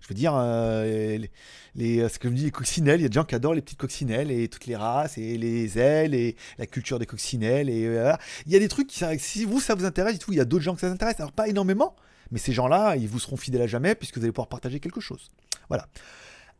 Je 0.00 0.08
veux 0.08 0.14
dire, 0.14 0.34
euh, 0.36 0.84
les, 1.18 1.30
les- 1.74 2.08
ce 2.08 2.18
que 2.20 2.28
dis, 2.28 2.44
les 2.44 2.50
coccinelles, 2.52 3.00
il 3.00 3.04
y 3.04 3.06
a 3.06 3.08
des 3.08 3.14
gens 3.14 3.24
qui 3.24 3.34
adorent 3.34 3.54
les 3.54 3.62
petites 3.62 3.78
coccinelles 3.80 4.30
et 4.30 4.46
toutes 4.48 4.66
les 4.66 4.76
races 4.76 5.16
et 5.18 5.36
les 5.38 5.78
ailes 5.78 6.14
et 6.14 6.36
la 6.58 6.66
culture 6.66 6.98
des 7.00 7.06
coccinelles. 7.06 7.68
Et 7.70 7.86
euh. 7.86 8.12
Il 8.46 8.52
y 8.52 8.56
a 8.56 8.58
des 8.60 8.68
trucs, 8.68 8.86
qui, 8.86 9.02
si 9.18 9.44
vous 9.44 9.60
ça 9.60 9.74
vous 9.74 9.84
intéresse, 9.86 10.12
dites-vous, 10.12 10.34
il 10.34 10.36
y 10.36 10.40
a 10.40 10.44
d'autres 10.44 10.62
gens 10.62 10.74
que 10.74 10.82
ça 10.82 10.88
intéresse. 10.90 11.18
Alors 11.18 11.32
pas 11.32 11.48
énormément, 11.48 11.96
mais 12.30 12.38
ces 12.38 12.52
gens-là, 12.52 12.96
ils 12.96 13.08
vous 13.08 13.18
seront 13.18 13.36
fidèles 13.36 13.62
à 13.62 13.66
jamais 13.66 13.94
puisque 13.94 14.18
vous 14.18 14.24
allez 14.24 14.32
pouvoir 14.32 14.48
partager 14.48 14.80
quelque 14.80 15.00
chose. 15.00 15.30
Voilà. 15.68 15.88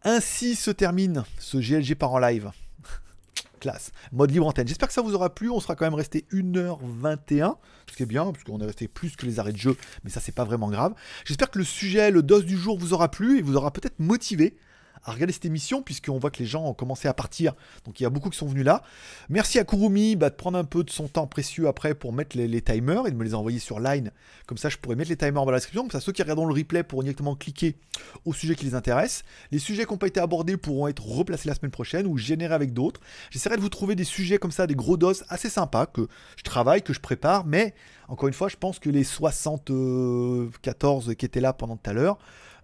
Ainsi 0.02 0.54
se 0.54 0.70
termine 0.70 1.24
ce 1.38 1.56
GLG 1.56 1.94
par 1.94 2.12
en 2.12 2.18
live. 2.18 2.50
Classe. 3.60 3.90
Mode 4.12 4.30
libre 4.30 4.46
antenne. 4.46 4.68
J'espère 4.68 4.88
que 4.88 4.94
ça 4.94 5.02
vous 5.02 5.14
aura 5.14 5.34
plu. 5.34 5.50
On 5.50 5.60
sera 5.60 5.76
quand 5.76 5.86
même 5.86 5.94
resté 5.94 6.26
1h21. 6.32 7.56
Ce 7.90 7.96
qui 7.96 8.02
est 8.02 8.06
bien, 8.06 8.30
parce 8.32 8.44
qu'on 8.44 8.60
est 8.60 8.66
resté 8.66 8.88
plus 8.88 9.16
que 9.16 9.24
les 9.24 9.38
arrêts 9.38 9.52
de 9.52 9.58
jeu. 9.58 9.76
Mais 10.04 10.10
ça, 10.10 10.20
c'est 10.20 10.34
pas 10.34 10.44
vraiment 10.44 10.68
grave. 10.68 10.94
J'espère 11.24 11.50
que 11.50 11.58
le 11.58 11.64
sujet, 11.64 12.10
le 12.10 12.22
dos 12.22 12.42
du 12.42 12.56
jour 12.56 12.78
vous 12.78 12.92
aura 12.92 13.10
plu 13.10 13.38
et 13.38 13.42
vous 13.42 13.56
aura 13.56 13.72
peut-être 13.72 13.98
motivé 13.98 14.56
à 15.04 15.12
regarder 15.12 15.32
cette 15.32 15.44
émission, 15.44 15.82
puisqu'on 15.82 16.18
voit 16.18 16.30
que 16.30 16.38
les 16.38 16.46
gens 16.46 16.64
ont 16.64 16.74
commencé 16.74 17.08
à 17.08 17.14
partir. 17.14 17.54
Donc 17.84 18.00
il 18.00 18.02
y 18.02 18.06
a 18.06 18.10
beaucoup 18.10 18.30
qui 18.30 18.38
sont 18.38 18.46
venus 18.46 18.64
là. 18.64 18.82
Merci 19.28 19.58
à 19.58 19.64
Kurumi 19.64 20.16
bah, 20.16 20.30
de 20.30 20.34
prendre 20.34 20.58
un 20.58 20.64
peu 20.64 20.84
de 20.84 20.90
son 20.90 21.08
temps 21.08 21.26
précieux 21.26 21.68
après 21.68 21.94
pour 21.94 22.12
mettre 22.12 22.36
les, 22.36 22.62
timers 22.62 23.06
et 23.06 23.10
de 23.10 23.16
me 23.16 23.24
les 23.24 23.34
envoyer 23.34 23.58
sur 23.58 23.80
Line. 23.80 24.10
Comme 24.46 24.58
ça, 24.58 24.68
je 24.68 24.78
pourrais 24.78 24.96
mettre 24.96 25.10
les 25.10 25.16
timers 25.16 25.44
dans 25.44 25.50
la 25.50 25.58
description. 25.58 25.88
Comme 25.88 26.00
ceux 26.00 26.12
qui 26.12 26.22
regarderont 26.22 26.46
le 26.46 26.54
replay 26.54 26.82
pourront 26.82 27.02
directement 27.02 27.36
cliquer 27.36 27.76
au 28.24 28.32
sujet 28.32 28.54
qui 28.54 28.64
les 28.64 28.74
intéresse. 28.74 29.22
Les 29.50 29.58
sujets 29.58 29.84
qui 29.84 29.92
n'ont 29.92 29.98
pas 29.98 30.06
été 30.06 30.20
abordés 30.20 30.56
pourront 30.56 30.88
être 30.88 31.06
replacés 31.06 31.48
la 31.48 31.54
semaine 31.54 31.70
prochaine 31.70 32.06
ou 32.06 32.16
générés 32.16 32.54
avec 32.54 32.72
d'autres. 32.72 33.00
J'essaierai 33.30 33.56
de 33.56 33.60
vous 33.60 33.68
trouver 33.68 33.96
des 33.96 34.04
sujets 34.04 34.38
comme 34.38 34.52
ça, 34.52 34.66
des 34.66 34.74
gros 34.74 34.96
dos 34.96 35.22
assez 35.28 35.50
sympas 35.50 35.86
que 35.86 36.08
je 36.36 36.42
travaille, 36.42 36.82
que 36.82 36.92
je 36.92 37.00
prépare, 37.00 37.44
mais 37.44 37.74
encore 38.08 38.28
une 38.28 38.34
fois, 38.34 38.48
je 38.48 38.56
pense 38.56 38.78
que 38.78 38.90
les 38.90 39.04
74 39.04 41.14
qui 41.14 41.26
étaient 41.26 41.40
là 41.40 41.52
pendant 41.52 41.76
tout 41.76 41.90
à 41.90 41.92
l'heure, 41.92 42.18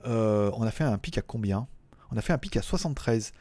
euh, 0.06 0.50
on 0.54 0.62
a 0.62 0.70
fait 0.70 0.84
un 0.84 0.96
pic 0.98 1.18
à 1.18 1.22
combien? 1.22 1.66
On 2.12 2.16
a 2.16 2.20
fait 2.20 2.32
un 2.32 2.38
pic 2.38 2.56
à 2.56 2.62
73. 2.62 3.32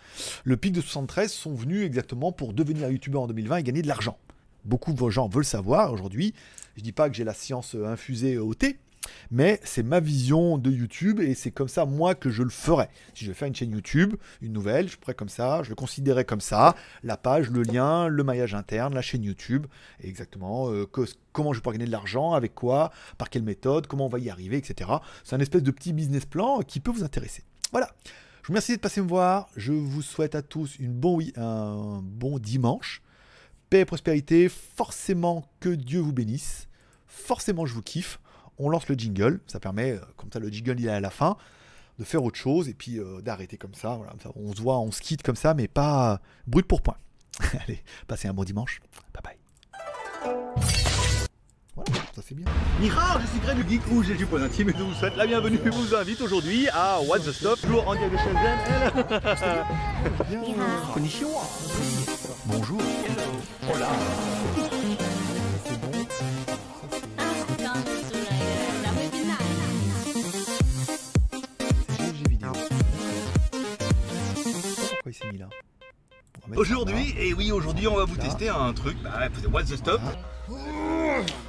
Le 0.44 0.58
pic 0.58 0.74
de 0.74 0.82
73 0.82 1.32
sont 1.32 1.54
venus 1.54 1.86
exactement 1.86 2.32
pour 2.32 2.54
devenir 2.54 2.90
youtubeur 2.90 3.24
en 3.24 3.28
2020 3.28 3.58
et 3.58 3.64
gagner 3.64 3.82
de 3.82 3.88
l'argent. 3.88 4.18
Beaucoup 4.66 4.94
de 4.94 5.10
gens 5.10 5.28
veulent 5.28 5.46
savoir 5.46 5.94
aujourd'hui. 5.94 6.34
Je 6.76 6.84
dis 6.84 6.92
pas 6.92 7.10
que 7.10 7.16
j'ai 7.16 7.24
la 7.24 7.34
science 7.34 7.76
euh, 7.76 7.88
infusée 7.88 8.38
au 8.38 8.54
thé, 8.54 8.78
mais 9.32 9.60
c'est 9.64 9.84
ma 9.84 10.00
vision 10.00 10.58
de 10.58 10.72
YouTube 10.72 11.20
et 11.20 11.34
c'est 11.34 11.52
comme 11.52 11.68
ça 11.68 11.86
moi 11.86 12.16
que 12.16 12.30
je 12.30 12.44
le 12.44 12.50
ferais. 12.50 12.90
Si 13.14 13.26
je 13.26 13.32
vais 13.32 13.36
faire 13.36 13.48
une 13.48 13.56
chaîne 13.56 13.72
YouTube, 13.72 14.16
une 14.42 14.54
nouvelle, 14.54 14.88
je 14.88 14.98
ferais 15.00 15.14
comme 15.14 15.30
ça, 15.30 15.64
je 15.64 15.70
le 15.70 15.76
considérais 15.76 16.26
comme 16.26 16.42
ça, 16.42 16.76
la 17.04 17.18
page, 17.18 17.50
le 17.50 17.64
lien, 17.64 18.08
le 18.08 18.24
maillage 18.24 18.54
interne, 18.54 18.94
la 18.94 19.02
chaîne 19.02 19.24
YouTube, 19.24 19.66
exactement 20.02 20.72
euh, 20.72 20.86
comment 21.32 21.54
je 21.54 21.62
peux 21.62 21.72
gagner 21.72 21.86
de 21.86 21.92
l'argent, 21.92 22.34
avec 22.34 22.54
quoi, 22.54 22.92
par 23.18 23.30
quelle 23.30 23.44
méthode, 23.44 23.88
comment 23.88 24.06
on 24.06 24.10
va 24.10 24.20
y 24.20 24.30
arriver, 24.30 24.58
etc. 24.58 24.90
C'est 25.24 25.36
un 25.36 25.40
espèce 25.40 25.64
de 25.64 25.72
petit 25.72 25.94
business 25.94 26.26
plan 26.26 26.60
qui 26.62 26.80
peut 26.80 26.92
vous 26.92 27.04
intéresser. 27.04 27.44
Voilà. 27.72 27.90
Remercie 28.50 28.78
de 28.78 28.82
passer 28.82 29.00
me 29.00 29.08
voir. 29.08 29.48
Je 29.56 29.72
vous 29.72 30.02
souhaite 30.02 30.34
à 30.34 30.42
tous 30.42 30.80
une 30.80 30.92
bon, 30.92 31.20
un 31.38 32.02
bon 32.02 32.40
dimanche. 32.40 33.04
Paix 33.70 33.82
et 33.82 33.86
prospérité. 33.86 34.50
Forcément 34.50 35.46
que 35.60 35.70
Dieu 35.70 36.00
vous 36.00 36.14
bénisse. 36.14 36.68
Forcément 37.06 37.68
je 37.68 37.76
vous 37.76 37.84
kiffe. 37.84 38.20
On 38.58 38.70
lance 38.70 38.90
le 38.90 38.96
jingle. 38.96 39.40
Ça 39.46 39.60
permet, 39.60 39.92
euh, 39.92 40.00
comme 40.18 40.32
ça 40.34 40.40
le 40.40 40.50
jingle 40.50 40.80
il 40.80 40.88
est 40.88 40.90
à 40.90 41.00
la 41.00 41.12
fin, 41.12 41.38
de 42.00 42.04
faire 42.04 42.24
autre 42.24 42.40
chose 42.40 42.68
et 42.70 42.74
puis 42.74 42.98
euh, 42.98 43.22
d'arrêter 43.22 43.58
comme 43.58 43.76
ça. 43.76 44.00
On 44.36 44.56
se 44.56 44.62
voit, 44.62 44.80
on 44.80 44.92
se 44.92 45.02
quitte 45.02 45.22
comme 45.22 45.36
ça, 45.36 45.54
mais 45.54 45.68
pas 45.68 46.20
brut 46.48 46.66
pour 46.66 46.82
point. 46.82 46.98
Allez, 47.64 47.84
passez 48.08 48.30
un 48.30 48.34
bon 48.34 48.46
dimanche. 48.46 48.82
Bye 49.14 49.38
bye. 50.26 50.79
Voilà, 51.76 51.92
ça 52.14 52.22
c'est 52.28 52.36
bien. 52.36 52.46
Nihar, 52.82 53.20
je 53.22 53.28
suis 53.28 53.40
Greg 53.40 53.58
du 53.58 53.70
Geek 53.70 53.82
ou 53.92 54.04
j'ai 54.04 54.16
du 54.16 54.26
point 54.26 54.42
intime 54.42 54.70
et 54.70 54.74
je 54.78 54.84
vous 54.84 54.94
souhaite 54.94 55.16
la 55.16 55.26
bienvenue. 55.26 55.60
Je 55.64 55.70
vous 55.70 55.96
invite 55.96 56.20
aujourd'hui 56.22 56.68
à 56.70 57.00
What 57.02 57.20
the 57.20 57.32
Stop, 57.32 57.62
toujours 57.62 57.88
en 57.88 57.96
direct 57.96 58.12
de 58.12 58.18
Shenzhen. 58.18 58.58
Konnichiwa. 60.94 61.42
Bonjour. 62.46 62.82
Hola. 63.74 63.88
Vidéo. 72.28 72.52
Pourquoi 74.90 75.12
il 75.12 75.14
s'est 75.14 75.32
mis 75.32 75.38
là 75.38 75.50
Aujourd'hui, 76.56 77.14
et 77.18 77.34
oui, 77.34 77.52
aujourd'hui, 77.52 77.88
on 77.88 77.96
va 77.96 78.06
vous 78.06 78.16
tester 78.16 78.50
un 78.50 78.74
truc. 78.74 78.98
Bah, 79.04 79.28
c'est 79.40 79.48
What 79.48 79.64
the 79.64 79.76
Stop. 79.78 80.02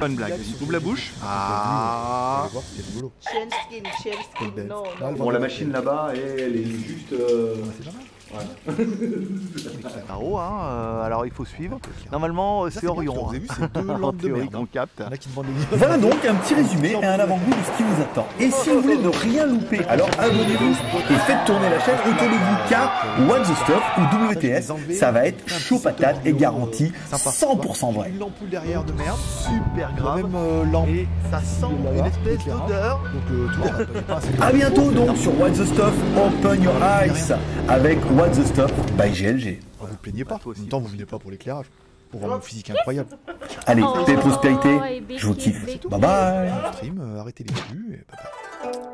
Bonne 0.00 0.14
blague, 0.14 0.30
vas-y, 0.30 0.62
ouvre 0.62 0.72
la 0.72 0.80
bouche. 0.80 1.12
Ah. 1.22 2.48
Bon, 5.18 5.30
la 5.30 5.38
machine 5.38 5.70
là-bas, 5.72 6.12
elle 6.14 6.56
est 6.56 6.64
juste. 6.64 7.14
En 10.10 10.22
haut, 10.22 10.38
hein, 10.38 10.60
euh, 10.64 11.02
alors 11.02 11.26
il 11.26 11.32
faut 11.32 11.44
suivre. 11.44 11.78
Normalement, 12.12 12.64
euh, 12.64 12.70
Ça, 12.70 12.80
c'est 12.80 12.86
Orion. 12.86 13.14
Vous 13.14 13.28
avez 13.28 13.38
hein. 13.38 13.40
vu, 13.40 13.48
c'est 13.58 13.82
deux 13.82 13.90
En 13.90 13.98
lampes 13.98 14.16
de 14.18 14.28
merde. 14.28 14.50
qu'on 14.52 14.62
hein. 14.62 14.68
capte. 14.72 15.02
Voilà 15.72 15.96
donc 15.98 16.24
un 16.24 16.34
petit 16.34 16.54
résumé 16.54 16.96
et 17.00 17.06
un 17.06 17.18
avant-goût 17.18 17.50
de 17.50 17.64
ce 17.64 17.76
qui 17.76 17.82
vous 17.82 18.02
attend. 18.02 18.26
Et 18.38 18.50
si 18.50 18.70
vous 18.70 18.80
voulez 18.80 18.96
ne 18.96 19.08
rien 19.08 19.46
louper, 19.46 19.80
alors 19.88 20.08
abonnez-vous 20.18 20.70
et 21.10 21.18
faites 21.26 21.44
tourner 21.46 21.70
la 21.70 21.80
chaîne 21.80 21.96
autour 22.06 22.28
de 22.28 22.32
vous 22.32 22.56
car 22.68 23.04
What's 23.28 23.48
the 23.48 23.54
Stuff 23.64 23.82
ou 23.98 24.32
WTS, 24.32 24.72
ça 24.98 25.10
va 25.10 25.26
être 25.26 25.48
chaud 25.48 25.78
patate 25.78 26.16
et 26.24 26.32
garanti 26.32 26.92
100% 27.12 27.92
vrai. 27.92 28.10
Une 28.14 28.22
ampoule 28.22 28.48
derrière 28.48 28.84
de 28.84 28.92
merde. 28.92 29.18
Super 29.18 29.92
grave. 29.94 30.22
même 30.22 30.34
euh, 30.34 30.64
lampe. 30.64 30.88
Et 30.88 31.08
ça 31.30 31.40
sent 31.40 31.72
une 31.96 32.06
espèce 32.06 32.46
d'odeur. 32.46 33.00
Donc 33.12 33.22
euh, 33.32 33.92
a 33.98 34.02
pas 34.02 34.16
assez 34.16 34.28
A 34.40 34.52
bientôt 34.52 34.90
donc 34.90 35.16
sur 35.16 35.32
the 35.32 35.64
Stuff 35.64 35.94
Open 36.16 36.62
Your 36.62 36.74
Eyes 36.82 37.34
avec 37.68 37.98
What's 38.20 38.36
the 38.36 38.44
Stuff 38.44 38.70
by 38.98 39.08
GLG. 39.08 39.60
Ah, 39.80 39.84
vous 39.88 39.96
plaignez 39.96 40.26
pas. 40.26 40.38
En 40.44 40.50
même 40.50 40.68
temps, 40.68 40.78
vous 40.78 40.88
venez 40.88 41.06
pas 41.06 41.18
pour 41.18 41.30
l'éclairage. 41.30 41.64
Pour 42.10 42.20
voir 42.20 42.34
mon 42.34 42.40
physique 42.42 42.68
incroyable. 42.68 43.08
Allez, 43.66 43.82
paix 44.04 44.12
et 44.12 44.16
prospérité, 44.16 44.78
je 45.16 45.26
vous 45.26 45.34
kiffe. 45.34 45.64
Bye 45.88 46.00
bye 46.00 46.52
Stream, 46.74 47.00
euh, 47.00 47.18
arrêtez 47.20 47.44
les 47.44 47.54
culs 47.54 47.94
et 47.94 48.04
bye 48.12 48.72
bye. 48.72 48.90